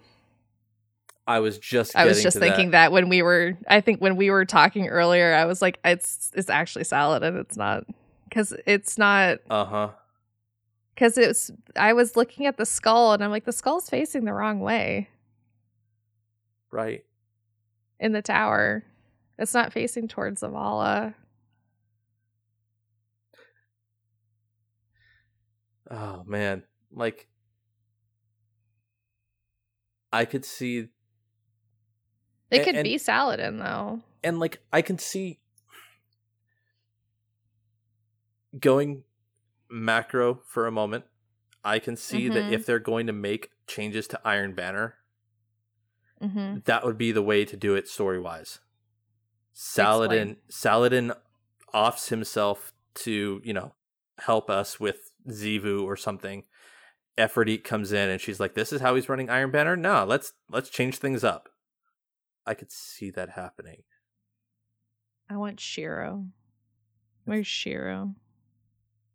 I 1.27 1.41
was 1.41 1.59
just. 1.59 1.97
I 1.97 2.05
was 2.05 2.23
just 2.23 2.39
thinking 2.39 2.73
that. 2.73 2.93
when 2.93 3.09
we 3.09 3.23
were 3.23 3.57
I 3.69 3.81
think 3.81 4.01
when 4.01 4.17
we 4.17 4.31
were 4.31 4.45
talking 4.45 4.89
earlier, 4.89 5.35
I 5.35 5.45
was 5.47 5.63
like, 5.63 5.79
it's 5.85 6.31
it's 6.35 6.51
actually 6.51 6.85
Saladin 6.85 7.37
it's 7.37 7.57
not 7.57 7.85
because 8.29 8.53
it's 8.67 8.99
not 8.99 9.39
Uh 9.49 9.65
huh. 9.65 9.89
because 10.95 11.17
it's 11.17 11.51
I 11.77 11.93
was 11.95 12.15
looking 12.17 12.45
at 12.47 12.57
the 12.59 12.67
skull 12.67 13.13
and 13.13 13.25
I'm 13.25 13.31
like, 13.31 13.45
the 13.45 13.53
skull's 13.53 13.89
facing 13.89 14.25
the 14.25 14.33
wrong 14.35 14.61
way 14.61 15.09
Right. 16.71 17.05
in 18.01 18.13
the 18.13 18.21
tower. 18.23 18.85
It's 19.39 19.55
not 19.55 19.73
facing 19.73 20.09
towards 20.09 20.43
Zavala. 20.43 21.15
Oh 25.91 26.25
man, 26.27 26.63
like 26.93 27.29
I 30.15 30.25
could 30.25 30.45
see, 30.45 30.89
A- 32.53 32.65
could 32.65 32.77
and- 32.77 32.85
be 32.85 32.99
Saladin 32.99 33.59
though. 33.59 34.03
and 34.23 34.39
like 34.39 34.61
I 34.73 34.81
can 34.83 34.99
see 34.99 35.41
going 38.59 39.03
macro 39.69 40.41
for 40.47 40.67
a 40.67 40.73
moment. 40.73 41.05
I 41.65 41.79
can 41.79 41.97
see 41.97 42.29
that 42.29 42.45
Mhm. 42.45 42.53
if 42.53 42.67
they're 42.67 42.79
going 42.79 43.07
to 43.07 43.13
make 43.13 43.51
changes 43.67 44.07
to 44.09 44.21
Iron 44.25 44.55
Banner, 44.55 44.99
Mm-hmm. 46.21 46.61
that 46.65 46.85
would 46.85 46.97
be 46.99 47.11
the 47.11 47.23
way 47.23 47.45
to 47.45 47.57
do 47.57 47.75
it 47.75 47.89
story 47.89 48.21
wise. 48.21 48.61
Saladin 49.53 50.37
Saladin 50.49 51.13
offs 51.73 52.09
himself 52.11 52.73
to, 52.95 53.41
you 53.45 53.53
know, 53.53 53.75
help 54.19 54.49
us 54.51 54.79
with 54.79 55.11
Xivu 55.27 55.83
or 55.83 55.97
something. 55.97 56.45
Efrideet 57.17 57.65
comes 57.65 57.93
in 57.93 58.09
and 58.09 58.21
she's 58.21 58.41
like, 58.41 58.55
This 58.55 58.73
is 58.73 58.81
how 58.81 58.95
he's 58.95 59.09
running 59.09 59.31
Iron 59.31 59.51
Banner? 59.51 59.77
No, 59.77 60.05
let's 60.05 60.33
let's 60.51 60.71
change 60.71 60.99
things 60.99 61.23
up. 61.25 61.49
I 62.47 62.55
could 62.55 62.73
see 62.73 63.11
that 63.11 63.31
happening. 63.31 63.83
I 65.31 65.37
want 65.37 65.61
Shiro. 65.61 66.27
Where's 67.25 67.47
Shiro? 67.47 68.15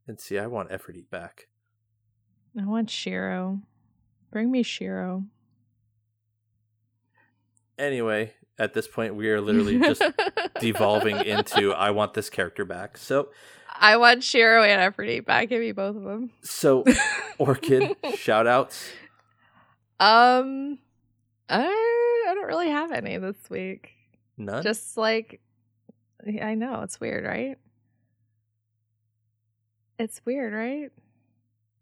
And 0.07 0.19
see, 0.19 0.39
I 0.39 0.47
want 0.47 0.71
Efrideet 0.71 1.09
back. 1.11 1.47
I 2.59 2.65
want 2.65 2.89
Shiro. 2.89 3.61
Bring 4.31 4.49
me 4.49 4.63
Shiro. 4.63 5.25
Anyway, 7.77 8.33
at 8.59 8.73
this 8.73 8.87
point 8.87 9.15
we 9.15 9.29
are 9.29 9.41
literally 9.41 9.79
just 9.79 10.03
devolving 10.59 11.17
into 11.17 11.71
I 11.71 11.91
want 11.91 12.13
this 12.13 12.29
character 12.29 12.65
back. 12.65 12.97
So 12.97 13.29
I 13.79 13.97
want 13.97 14.23
Shiro 14.23 14.63
and 14.63 14.93
Efrideet 14.93 15.25
back. 15.25 15.49
Give 15.49 15.61
me 15.61 15.71
both 15.71 15.95
of 15.95 16.03
them. 16.03 16.31
so 16.41 16.83
Orchid, 17.39 17.95
shout 18.15 18.45
outs. 18.45 18.89
Um, 19.99 20.77
I 21.49 21.63
I 22.29 22.33
don't 22.35 22.47
really 22.47 22.69
have 22.69 22.91
any 22.91 23.17
this 23.17 23.49
week. 23.49 23.91
None. 24.37 24.61
Just 24.63 24.97
like 24.97 25.41
I 26.41 26.53
know 26.55 26.81
it's 26.81 26.99
weird, 26.99 27.23
right? 27.25 27.57
It's 29.97 30.21
weird, 30.25 30.53
right? 30.53 30.91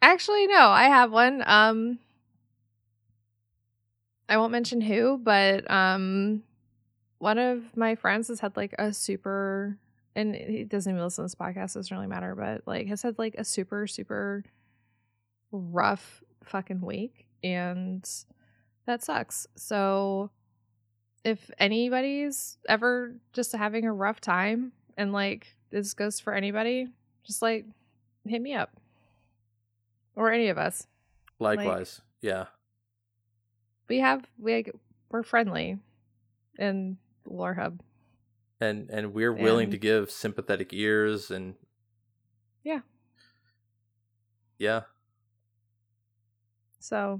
Actually, 0.02 0.48
no, 0.48 0.60
I 0.70 0.86
have 0.86 1.12
one. 1.12 1.44
Um, 1.46 2.00
I 4.30 4.38
won't 4.38 4.52
mention 4.52 4.82
who, 4.82 5.18
but 5.18 5.70
um, 5.70 6.44
one 7.20 7.38
of 7.38 7.76
my 7.76 7.96
friends 7.96 8.28
has 8.28 8.40
had 8.40 8.56
like 8.56 8.74
a 8.78 8.94
super, 8.94 9.78
and 10.16 10.36
he 10.36 10.64
doesn't 10.64 10.92
even 10.92 11.04
listen 11.04 11.24
to 11.24 11.26
this 11.26 11.36
podcast. 11.36 11.74
Doesn't 11.74 11.96
really 11.96 12.08
matter, 12.08 12.36
but 12.36 12.62
like 12.66 12.88
has 12.88 13.02
had 13.02 13.18
like 13.18 13.36
a 13.38 13.44
super 13.44 13.88
super 13.88 14.44
rough 15.52 16.24
fucking 16.44 16.82
week, 16.82 17.28
and 17.44 18.08
that 18.86 19.04
sucks. 19.04 19.48
So 19.56 20.32
if 21.24 21.52
anybody's 21.60 22.58
ever 22.70 23.16
just 23.34 23.52
having 23.52 23.86
a 23.86 23.94
rough 23.94 24.22
time 24.22 24.72
and 24.98 25.12
like 25.12 25.56
this 25.72 25.94
goes 25.94 26.20
for 26.20 26.34
anybody, 26.34 26.88
just 27.24 27.42
like 27.42 27.66
hit 28.26 28.42
me 28.42 28.54
up. 28.54 28.72
Or 30.16 30.32
any 30.32 30.48
of 30.48 30.58
us. 30.58 30.88
Likewise. 31.40 32.02
yeah. 32.22 32.46
We 33.88 34.00
have 34.00 34.26
we 34.40 34.66
we're 35.10 35.24
friendly 35.24 35.78
in 36.58 36.98
Lore 37.28 37.54
Hub. 37.56 37.82
and 38.60 38.90
and 38.90 39.14
we're 39.14 39.34
willing 39.34 39.70
to 39.72 39.78
give 39.78 40.10
sympathetic 40.12 40.74
ears 40.74 41.30
and 41.32 41.56
Yeah. 42.64 42.80
yeah 44.58 44.82
So 46.80 47.20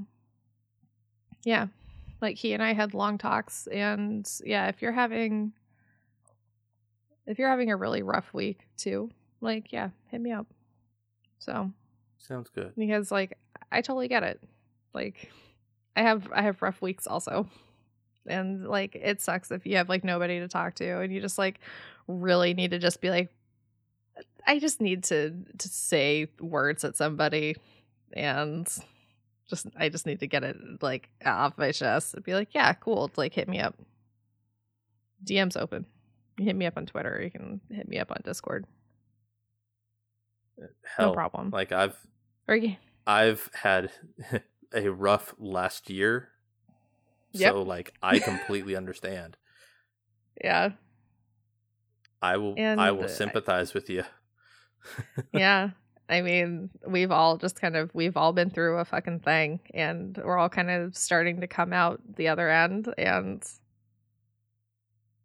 yeah, 1.44 1.68
like 2.22 2.38
he 2.38 2.54
and 2.54 2.64
I 2.64 2.74
had 2.74 2.94
long 2.94 3.18
talks, 3.18 3.68
and 3.68 4.28
yeah, 4.44 4.68
if 4.68 4.82
you're 4.82 4.92
having 4.92 5.54
if 7.26 7.38
you're 7.40 7.50
having 7.50 7.70
a 7.72 7.76
really 7.78 8.02
rough 8.02 8.34
week 8.34 8.68
too, 8.78 9.10
like 9.42 9.72
yeah, 9.72 9.90
hit 10.10 10.22
me 10.22 10.32
up. 10.32 10.48
So 11.40 11.72
Sounds 12.18 12.50
good. 12.50 12.74
because 12.78 13.12
like 13.12 13.38
I 13.72 13.82
totally 13.82 14.08
get 14.08 14.24
it. 14.24 14.42
Like 14.94 15.32
I 15.96 16.02
have 16.02 16.28
I 16.34 16.42
have 16.42 16.62
rough 16.62 16.82
weeks 16.82 17.08
also. 17.08 17.48
And 18.28 18.68
like 18.68 18.96
it 18.96 19.22
sucks 19.22 19.52
if 19.52 19.66
you 19.66 19.78
have 19.78 19.90
like 19.90 20.04
nobody 20.04 20.40
to 20.40 20.48
talk 20.48 20.76
to 20.76 21.02
and 21.02 21.14
you 21.14 21.22
just 21.22 21.38
like 21.38 21.60
really 22.08 22.54
need 22.54 22.72
to 22.72 22.80
just 22.80 23.02
be 23.02 23.10
like 23.10 23.30
I 24.46 24.60
just 24.60 24.82
need 24.82 25.04
to 25.06 25.34
to 25.58 25.68
say 25.68 26.28
words 26.40 26.84
at 26.84 26.96
somebody 26.96 27.56
and 28.14 28.68
just 29.50 29.68
I 29.78 29.90
just 29.90 30.06
need 30.06 30.20
to 30.20 30.28
get 30.28 30.44
it 30.44 30.58
like 30.82 31.10
off 31.26 31.58
my 31.58 31.72
chest 31.72 32.14
and 32.14 32.24
be 32.24 32.34
like, 32.34 32.54
yeah, 32.54 32.74
cool. 32.74 33.12
Like 33.16 33.34
hit 33.34 33.48
me 33.48 33.60
up. 33.60 33.76
DM's 35.24 35.58
open. 35.58 35.86
You 36.38 36.46
hit 36.46 36.56
me 36.56 36.66
up 36.66 36.78
on 36.78 36.86
Twitter. 36.86 37.20
You 37.24 37.32
can 37.32 37.62
hit 37.70 37.88
me 37.88 37.98
up 37.98 38.12
on 38.12 38.22
Discord. 38.24 38.66
Uh, 40.62 40.68
hell, 40.84 41.10
no 41.10 41.14
problem. 41.14 41.50
Like 41.50 41.72
I've 41.72 41.98
I've 43.06 43.50
had 43.54 43.92
a 44.74 44.90
rough 44.90 45.34
last 45.40 45.90
year. 45.90 46.30
Yep. 47.40 47.54
So 47.54 47.62
like 47.62 47.94
I 48.02 48.20
completely 48.20 48.76
understand. 48.76 49.38
yeah. 50.44 50.72
I 52.22 52.38
will 52.38 52.56
I 52.58 52.92
will 52.92 53.08
sympathize 53.08 53.74
with 53.74 53.90
you. 53.90 54.04
yeah. 55.34 55.72
I 56.10 56.22
mean, 56.22 56.70
we've 56.88 57.12
all 57.12 57.38
just 57.38 57.60
kind 57.60 57.76
of 57.76 57.92
we've 57.94 58.16
all 58.16 58.32
been 58.34 58.50
through 58.50 58.78
a 58.78 58.86
fucking 58.86 59.20
thing 59.20 59.60
and 59.74 60.18
we're 60.18 60.38
all 60.38 60.50
kind 60.50 60.70
of 60.70 60.96
starting 60.96 61.42
to 61.42 61.48
come 61.48 61.74
out 61.74 62.00
the 62.16 62.30
other 62.30 62.50
end 62.50 62.94
and 62.98 63.44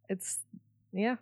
it's 0.08 0.40
yeah. 0.92 1.16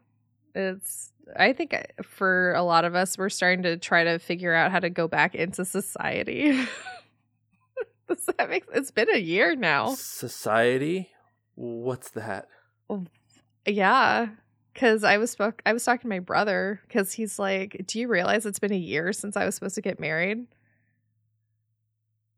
It's 0.54 1.12
I 1.38 1.52
think 1.52 1.74
uh, 1.74 2.02
for 2.02 2.54
a 2.54 2.62
lot 2.62 2.84
of 2.84 2.94
us 2.94 3.16
we're 3.18 3.28
starting 3.28 3.62
to 3.64 3.76
try 3.76 4.04
to 4.04 4.18
figure 4.18 4.54
out 4.54 4.72
how 4.72 4.80
to 4.80 4.90
go 4.90 5.06
back 5.06 5.34
into 5.34 5.64
society. 5.64 6.66
Does 8.11 8.27
that 8.37 8.51
make 8.51 8.65
it's 8.74 8.91
been 8.91 9.09
a 9.15 9.19
year 9.19 9.55
now. 9.55 9.95
Society? 9.95 11.11
What's 11.55 12.11
that? 12.11 12.49
Yeah, 13.66 14.28
because 14.74 15.05
I 15.05 15.19
was 15.19 15.31
spoke. 15.31 15.62
I 15.65 15.73
was 15.73 15.85
talking 15.85 16.03
to 16.03 16.09
my 16.09 16.19
brother 16.19 16.81
because 16.87 17.12
he's 17.12 17.39
like, 17.39 17.85
"Do 17.87 18.01
you 18.01 18.09
realize 18.09 18.47
it's 18.47 18.59
been 18.59 18.73
a 18.73 18.77
year 18.77 19.12
since 19.12 19.37
I 19.37 19.45
was 19.45 19.55
supposed 19.55 19.77
to 19.77 19.82
get 19.82 20.01
married? 20.01 20.47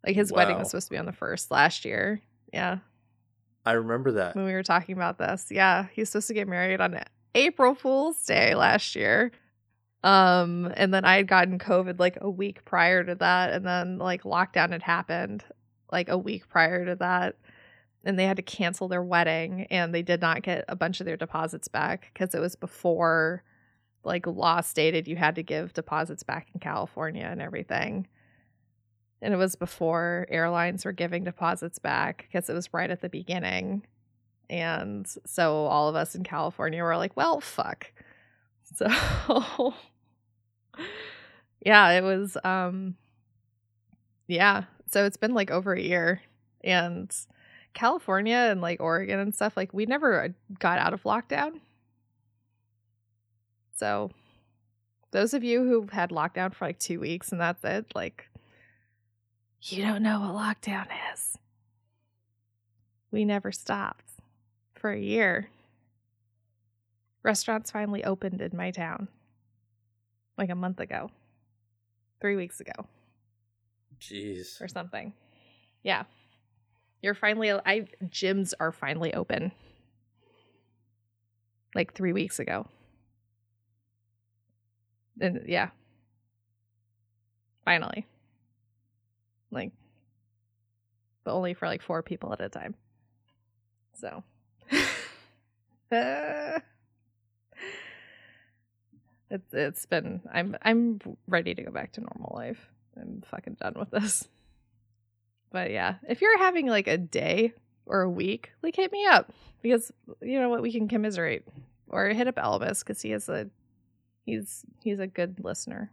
Like 0.04 0.16
his 0.16 0.32
wedding 0.32 0.58
was 0.58 0.70
supposed 0.70 0.88
to 0.88 0.92
be 0.92 0.98
on 0.98 1.06
the 1.06 1.12
first 1.12 1.50
last 1.50 1.84
year. 1.84 2.20
Yeah, 2.52 2.78
I 3.64 3.72
remember 3.72 4.12
that. 4.12 4.34
when 4.34 4.44
we 4.44 4.52
were 4.52 4.62
talking 4.62 4.94
about 4.94 5.18
this. 5.18 5.46
Yeah, 5.50 5.86
he's 5.92 6.10
supposed 6.10 6.28
to 6.28 6.34
get 6.34 6.48
married 6.48 6.80
on 6.80 7.00
April 7.34 7.74
Fool's 7.74 8.22
Day 8.24 8.54
last 8.54 8.94
year. 8.96 9.32
Um, 10.04 10.72
and 10.76 10.92
then 10.92 11.04
I 11.04 11.16
had 11.16 11.28
gotten 11.28 11.60
COVID 11.60 12.00
like 12.00 12.18
a 12.20 12.28
week 12.28 12.64
prior 12.64 13.04
to 13.04 13.14
that, 13.14 13.52
and 13.52 13.64
then 13.64 13.98
like 13.98 14.24
lockdown 14.24 14.70
had 14.70 14.82
happened 14.82 15.44
like 15.92 16.08
a 16.08 16.18
week 16.18 16.48
prior 16.48 16.84
to 16.86 16.96
that, 16.96 17.36
and 18.04 18.18
they 18.18 18.26
had 18.26 18.38
to 18.38 18.42
cancel 18.42 18.88
their 18.88 19.02
wedding, 19.02 19.66
and 19.70 19.94
they 19.94 20.02
did 20.02 20.20
not 20.20 20.42
get 20.42 20.64
a 20.68 20.76
bunch 20.76 21.00
of 21.00 21.06
their 21.06 21.16
deposits 21.16 21.68
back 21.68 22.10
because 22.12 22.34
it 22.34 22.40
was 22.40 22.56
before 22.56 23.44
like 24.04 24.26
law 24.26 24.60
stated 24.60 25.06
you 25.06 25.16
had 25.16 25.36
to 25.36 25.42
give 25.42 25.72
deposits 25.72 26.22
back 26.22 26.48
in 26.54 26.60
California 26.60 27.28
and 27.30 27.40
everything. 27.40 28.08
And 29.20 29.32
it 29.32 29.36
was 29.36 29.54
before 29.54 30.26
airlines 30.28 30.84
were 30.84 30.92
giving 30.92 31.22
deposits 31.22 31.78
back 31.78 32.26
because 32.28 32.50
it 32.50 32.54
was 32.54 32.72
right 32.74 32.90
at 32.90 33.00
the 33.00 33.08
beginning. 33.08 33.86
And 34.50 35.06
so 35.24 35.66
all 35.66 35.88
of 35.88 35.94
us 35.94 36.16
in 36.16 36.24
California 36.24 36.82
were 36.82 36.96
like, 36.96 37.16
well, 37.16 37.40
fuck. 37.40 37.92
So 38.74 39.74
yeah, 41.60 41.90
it 41.90 42.02
was 42.02 42.38
um 42.42 42.96
yeah. 44.28 44.64
So 44.92 45.06
it's 45.06 45.16
been 45.16 45.32
like 45.32 45.50
over 45.50 45.72
a 45.72 45.80
year 45.80 46.20
and 46.62 47.10
California 47.72 48.36
and 48.50 48.60
like 48.60 48.78
Oregon 48.80 49.18
and 49.18 49.34
stuff 49.34 49.56
like 49.56 49.72
we 49.72 49.86
never 49.86 50.24
uh, 50.24 50.28
got 50.58 50.78
out 50.78 50.92
of 50.92 51.04
lockdown. 51.04 51.60
So 53.74 54.10
those 55.10 55.32
of 55.32 55.42
you 55.42 55.64
who've 55.64 55.88
had 55.88 56.10
lockdown 56.10 56.52
for 56.52 56.66
like 56.66 56.78
2 56.78 57.00
weeks 57.00 57.32
and 57.32 57.40
that's 57.40 57.64
it, 57.64 57.86
like 57.94 58.28
you 59.62 59.82
don't 59.82 60.02
know 60.02 60.20
what 60.20 60.58
lockdown 60.60 60.86
is. 61.14 61.38
We 63.10 63.24
never 63.24 63.50
stopped 63.50 64.10
for 64.74 64.92
a 64.92 65.00
year. 65.00 65.48
Restaurants 67.22 67.70
finally 67.70 68.04
opened 68.04 68.42
in 68.42 68.54
my 68.54 68.70
town 68.70 69.08
like 70.36 70.50
a 70.50 70.54
month 70.54 70.80
ago, 70.80 71.10
three 72.20 72.36
weeks 72.36 72.60
ago, 72.60 72.86
Jeez. 74.02 74.60
or 74.60 74.68
something. 74.68 75.12
Yeah. 75.82 76.04
You're 77.02 77.14
finally, 77.14 77.52
I, 77.52 77.86
gyms 78.04 78.52
are 78.60 78.72
finally 78.72 79.14
open 79.14 79.52
like 81.74 81.94
three 81.94 82.12
weeks 82.12 82.38
ago. 82.38 82.66
And 85.20 85.42
yeah. 85.46 85.70
Finally. 87.64 88.06
Like, 89.50 89.72
but 91.24 91.34
only 91.34 91.54
for 91.54 91.66
like 91.68 91.82
four 91.82 92.02
people 92.02 92.32
at 92.32 92.40
a 92.40 92.48
time. 92.48 92.74
So. 93.94 94.24
It's 99.32 99.54
it's 99.54 99.86
been 99.86 100.20
I'm 100.30 100.56
I'm 100.60 101.00
ready 101.26 101.54
to 101.54 101.62
go 101.62 101.70
back 101.70 101.92
to 101.92 102.02
normal 102.02 102.32
life. 102.36 102.68
I'm 103.00 103.22
fucking 103.26 103.56
done 103.60 103.74
with 103.78 103.90
this. 103.90 104.28
But 105.50 105.70
yeah, 105.70 105.96
if 106.08 106.20
you're 106.20 106.38
having 106.38 106.66
like 106.66 106.86
a 106.86 106.98
day 106.98 107.52
or 107.86 108.02
a 108.02 108.10
week, 108.10 108.52
like 108.62 108.76
hit 108.76 108.92
me 108.92 109.06
up 109.06 109.32
because 109.60 109.92
you 110.20 110.40
know 110.40 110.48
what 110.48 110.62
we 110.62 110.72
can 110.72 110.88
commiserate 110.88 111.44
or 111.88 112.08
hit 112.08 112.28
up 112.28 112.36
Elvis 112.36 112.80
because 112.80 113.02
he 113.02 113.12
is 113.12 113.28
a 113.28 113.48
he's 114.24 114.64
he's 114.82 114.98
a 114.98 115.06
good 115.06 115.42
listener. 115.42 115.90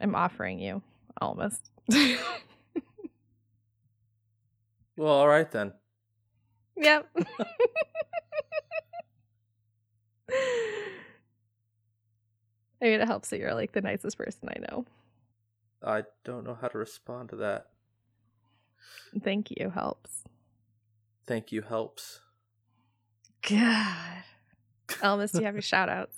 I'm 0.00 0.14
offering 0.14 0.58
you 0.58 0.82
Elvis. 1.20 1.58
Well, 4.96 5.12
all 5.12 5.28
right 5.28 5.50
then. 5.50 5.72
yep. 6.76 7.08
I 10.30 10.34
mean, 12.82 13.00
it 13.00 13.06
helps 13.06 13.30
that 13.30 13.38
you're 13.38 13.54
like 13.54 13.72
the 13.72 13.80
nicest 13.80 14.18
person 14.18 14.48
I 14.48 14.58
know. 14.60 14.84
I 15.84 16.04
don't 16.24 16.44
know 16.44 16.56
how 16.60 16.68
to 16.68 16.78
respond 16.78 17.30
to 17.30 17.36
that. 17.36 17.66
Thank 19.22 19.50
you 19.50 19.70
helps. 19.70 20.24
Thank 21.26 21.52
you 21.52 21.62
helps. 21.62 22.20
God. 23.48 24.24
Elvis, 24.88 25.32
do 25.32 25.38
you 25.40 25.44
have 25.44 25.54
your 25.54 25.62
shout 25.62 25.88
outs? 25.88 26.16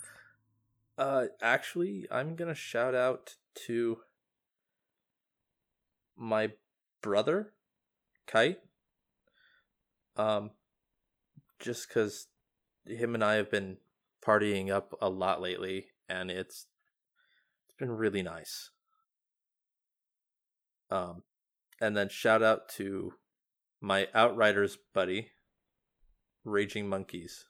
Uh 0.96 1.26
actually, 1.42 2.06
I'm 2.10 2.36
going 2.36 2.48
to 2.48 2.54
shout 2.54 2.94
out 2.94 3.36
to 3.66 3.98
my 6.16 6.52
brother, 7.02 7.52
Kite. 8.26 8.60
Um 10.16 10.50
just 11.58 11.88
cuz 11.88 12.28
him 12.86 13.14
and 13.14 13.24
I 13.24 13.34
have 13.34 13.50
been 13.50 13.78
partying 14.24 14.70
up 14.70 14.96
a 15.00 15.08
lot 15.08 15.40
lately 15.40 15.88
and 16.08 16.30
it's 16.30 16.66
it's 17.66 17.78
been 17.78 17.90
really 17.90 18.22
nice. 18.22 18.70
Um 20.94 21.22
and 21.80 21.96
then 21.96 22.08
shout 22.08 22.42
out 22.42 22.68
to 22.76 23.14
my 23.80 24.08
Outriders 24.14 24.78
buddy, 24.94 25.30
Raging 26.44 26.88
Monkeys. 26.88 27.44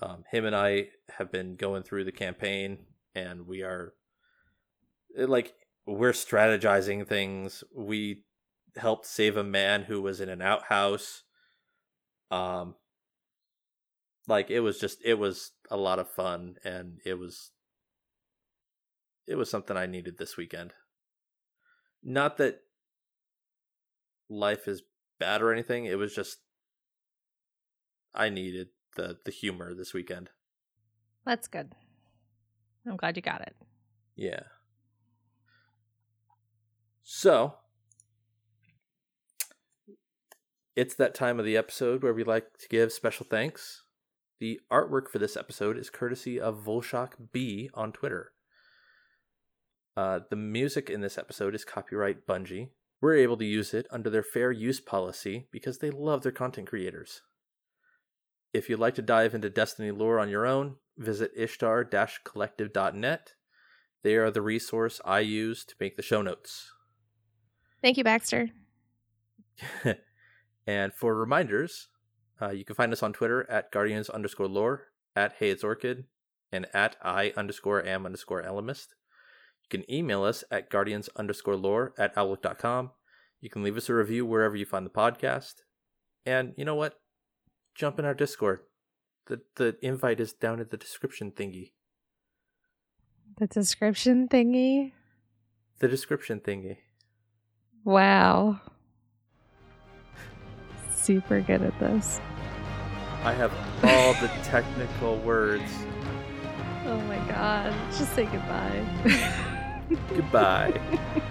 Um, 0.00 0.24
him 0.30 0.44
and 0.44 0.54
I 0.54 0.88
have 1.16 1.32
been 1.32 1.56
going 1.56 1.82
through 1.82 2.04
the 2.04 2.12
campaign, 2.12 2.78
and 3.14 3.46
we 3.46 3.62
are 3.62 3.94
like 5.16 5.54
we're 5.86 6.12
strategizing 6.12 7.06
things. 7.06 7.64
We 7.74 8.24
helped 8.76 9.06
save 9.06 9.36
a 9.36 9.44
man 9.44 9.84
who 9.84 10.02
was 10.02 10.20
in 10.20 10.28
an 10.28 10.42
outhouse. 10.42 11.22
Um, 12.30 12.74
like 14.28 14.50
it 14.50 14.60
was 14.60 14.78
just 14.78 14.98
it 15.04 15.18
was 15.18 15.52
a 15.70 15.76
lot 15.76 15.98
of 15.98 16.10
fun, 16.10 16.56
and 16.64 16.98
it 17.06 17.14
was 17.14 17.52
it 19.26 19.36
was 19.36 19.48
something 19.48 19.76
I 19.76 19.86
needed 19.86 20.18
this 20.18 20.36
weekend. 20.36 20.74
Not 22.02 22.36
that 22.38 22.60
life 24.28 24.68
is 24.68 24.82
bad 25.18 25.42
or 25.42 25.52
anything. 25.52 25.86
It 25.86 25.98
was 25.98 26.14
just 26.14 26.38
I 28.14 28.28
needed 28.28 28.68
the 28.96 29.18
the 29.24 29.30
humor 29.30 29.74
this 29.74 29.92
weekend. 29.92 30.30
That's 31.24 31.48
good. 31.48 31.72
I'm 32.86 32.96
glad 32.96 33.16
you 33.16 33.22
got 33.22 33.40
it. 33.40 33.56
Yeah. 34.14 34.40
So, 37.02 37.54
It's 40.76 40.94
that 40.96 41.14
time 41.14 41.38
of 41.38 41.46
the 41.46 41.56
episode 41.56 42.02
where 42.02 42.12
we 42.12 42.22
like 42.22 42.58
to 42.58 42.68
give 42.68 42.92
special 42.92 43.24
thanks. 43.28 43.84
The 44.40 44.60
artwork 44.70 45.08
for 45.08 45.18
this 45.18 45.34
episode 45.34 45.78
is 45.78 45.88
courtesy 45.88 46.38
of 46.38 46.62
Volshok 46.62 47.12
B 47.32 47.70
on 47.72 47.92
Twitter. 47.92 48.32
Uh, 49.96 50.20
the 50.28 50.36
music 50.36 50.90
in 50.90 51.00
this 51.00 51.16
episode 51.16 51.54
is 51.54 51.64
copyright 51.64 52.26
Bungie. 52.26 52.68
We're 53.00 53.16
able 53.16 53.36
to 53.38 53.44
use 53.44 53.72
it 53.72 53.86
under 53.90 54.10
their 54.10 54.22
fair 54.22 54.52
use 54.52 54.80
policy 54.80 55.48
because 55.50 55.78
they 55.78 55.90
love 55.90 56.22
their 56.22 56.32
content 56.32 56.68
creators. 56.68 57.22
If 58.52 58.68
you'd 58.68 58.78
like 58.78 58.94
to 58.96 59.02
dive 59.02 59.34
into 59.34 59.50
Destiny 59.50 59.90
lore 59.90 60.18
on 60.18 60.28
your 60.28 60.46
own, 60.46 60.76
visit 60.98 61.30
ishtar 61.36 61.84
collective.net. 62.24 63.32
They 64.02 64.14
are 64.16 64.30
the 64.30 64.42
resource 64.42 65.00
I 65.04 65.20
use 65.20 65.64
to 65.64 65.74
make 65.80 65.96
the 65.96 66.02
show 66.02 66.22
notes. 66.22 66.72
Thank 67.82 67.96
you, 67.96 68.04
Baxter. 68.04 68.50
and 70.66 70.92
for 70.92 71.14
reminders, 71.14 71.88
uh, 72.40 72.50
you 72.50 72.64
can 72.64 72.76
find 72.76 72.92
us 72.92 73.02
on 73.02 73.12
Twitter 73.12 73.48
at 73.50 73.72
guardians 73.72 74.10
underscore 74.10 74.48
lore, 74.48 74.88
at 75.14 75.34
hey 75.38 75.50
it's 75.50 75.64
orchid, 75.64 76.04
and 76.52 76.66
at 76.74 76.96
i 77.02 77.32
underscore 77.36 77.84
am 77.84 78.04
underscore 78.06 78.42
elemist. 78.42 78.88
You 79.70 79.80
can 79.80 79.92
email 79.92 80.22
us 80.22 80.44
at 80.50 80.70
guardians 80.70 81.08
underscore 81.16 81.56
lore 81.56 81.92
at 81.98 82.16
outlook.com. 82.16 82.90
You 83.40 83.50
can 83.50 83.62
leave 83.62 83.76
us 83.76 83.88
a 83.88 83.94
review 83.94 84.24
wherever 84.24 84.56
you 84.56 84.64
find 84.64 84.86
the 84.86 84.90
podcast. 84.90 85.54
And 86.24 86.54
you 86.56 86.64
know 86.64 86.74
what? 86.74 86.94
Jump 87.74 87.98
in 87.98 88.04
our 88.04 88.14
Discord. 88.14 88.60
The 89.26 89.40
the 89.56 89.76
invite 89.82 90.20
is 90.20 90.32
down 90.32 90.60
in 90.60 90.68
the 90.70 90.76
description 90.76 91.32
thingy. 91.32 91.72
The 93.38 93.48
description 93.48 94.28
thingy. 94.28 94.92
The 95.80 95.88
description 95.88 96.40
thingy. 96.40 96.78
Wow. 97.84 98.60
Super 100.94 101.40
good 101.40 101.62
at 101.62 101.78
this. 101.78 102.20
I 103.24 103.32
have 103.32 103.52
all 103.82 104.14
the 104.14 104.28
technical 104.44 105.18
words. 105.18 105.70
Oh 106.86 107.00
my 107.00 107.18
god. 107.28 107.74
Just 107.90 108.14
say 108.14 108.26
goodbye. 108.26 109.52
Goodbye. 109.88 110.80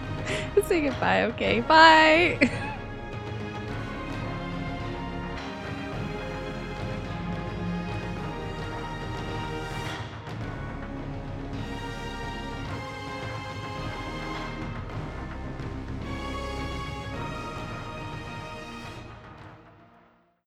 say 0.67 0.81
goodbye, 0.81 1.23
okay. 1.23 1.61
Bye. 1.61 2.49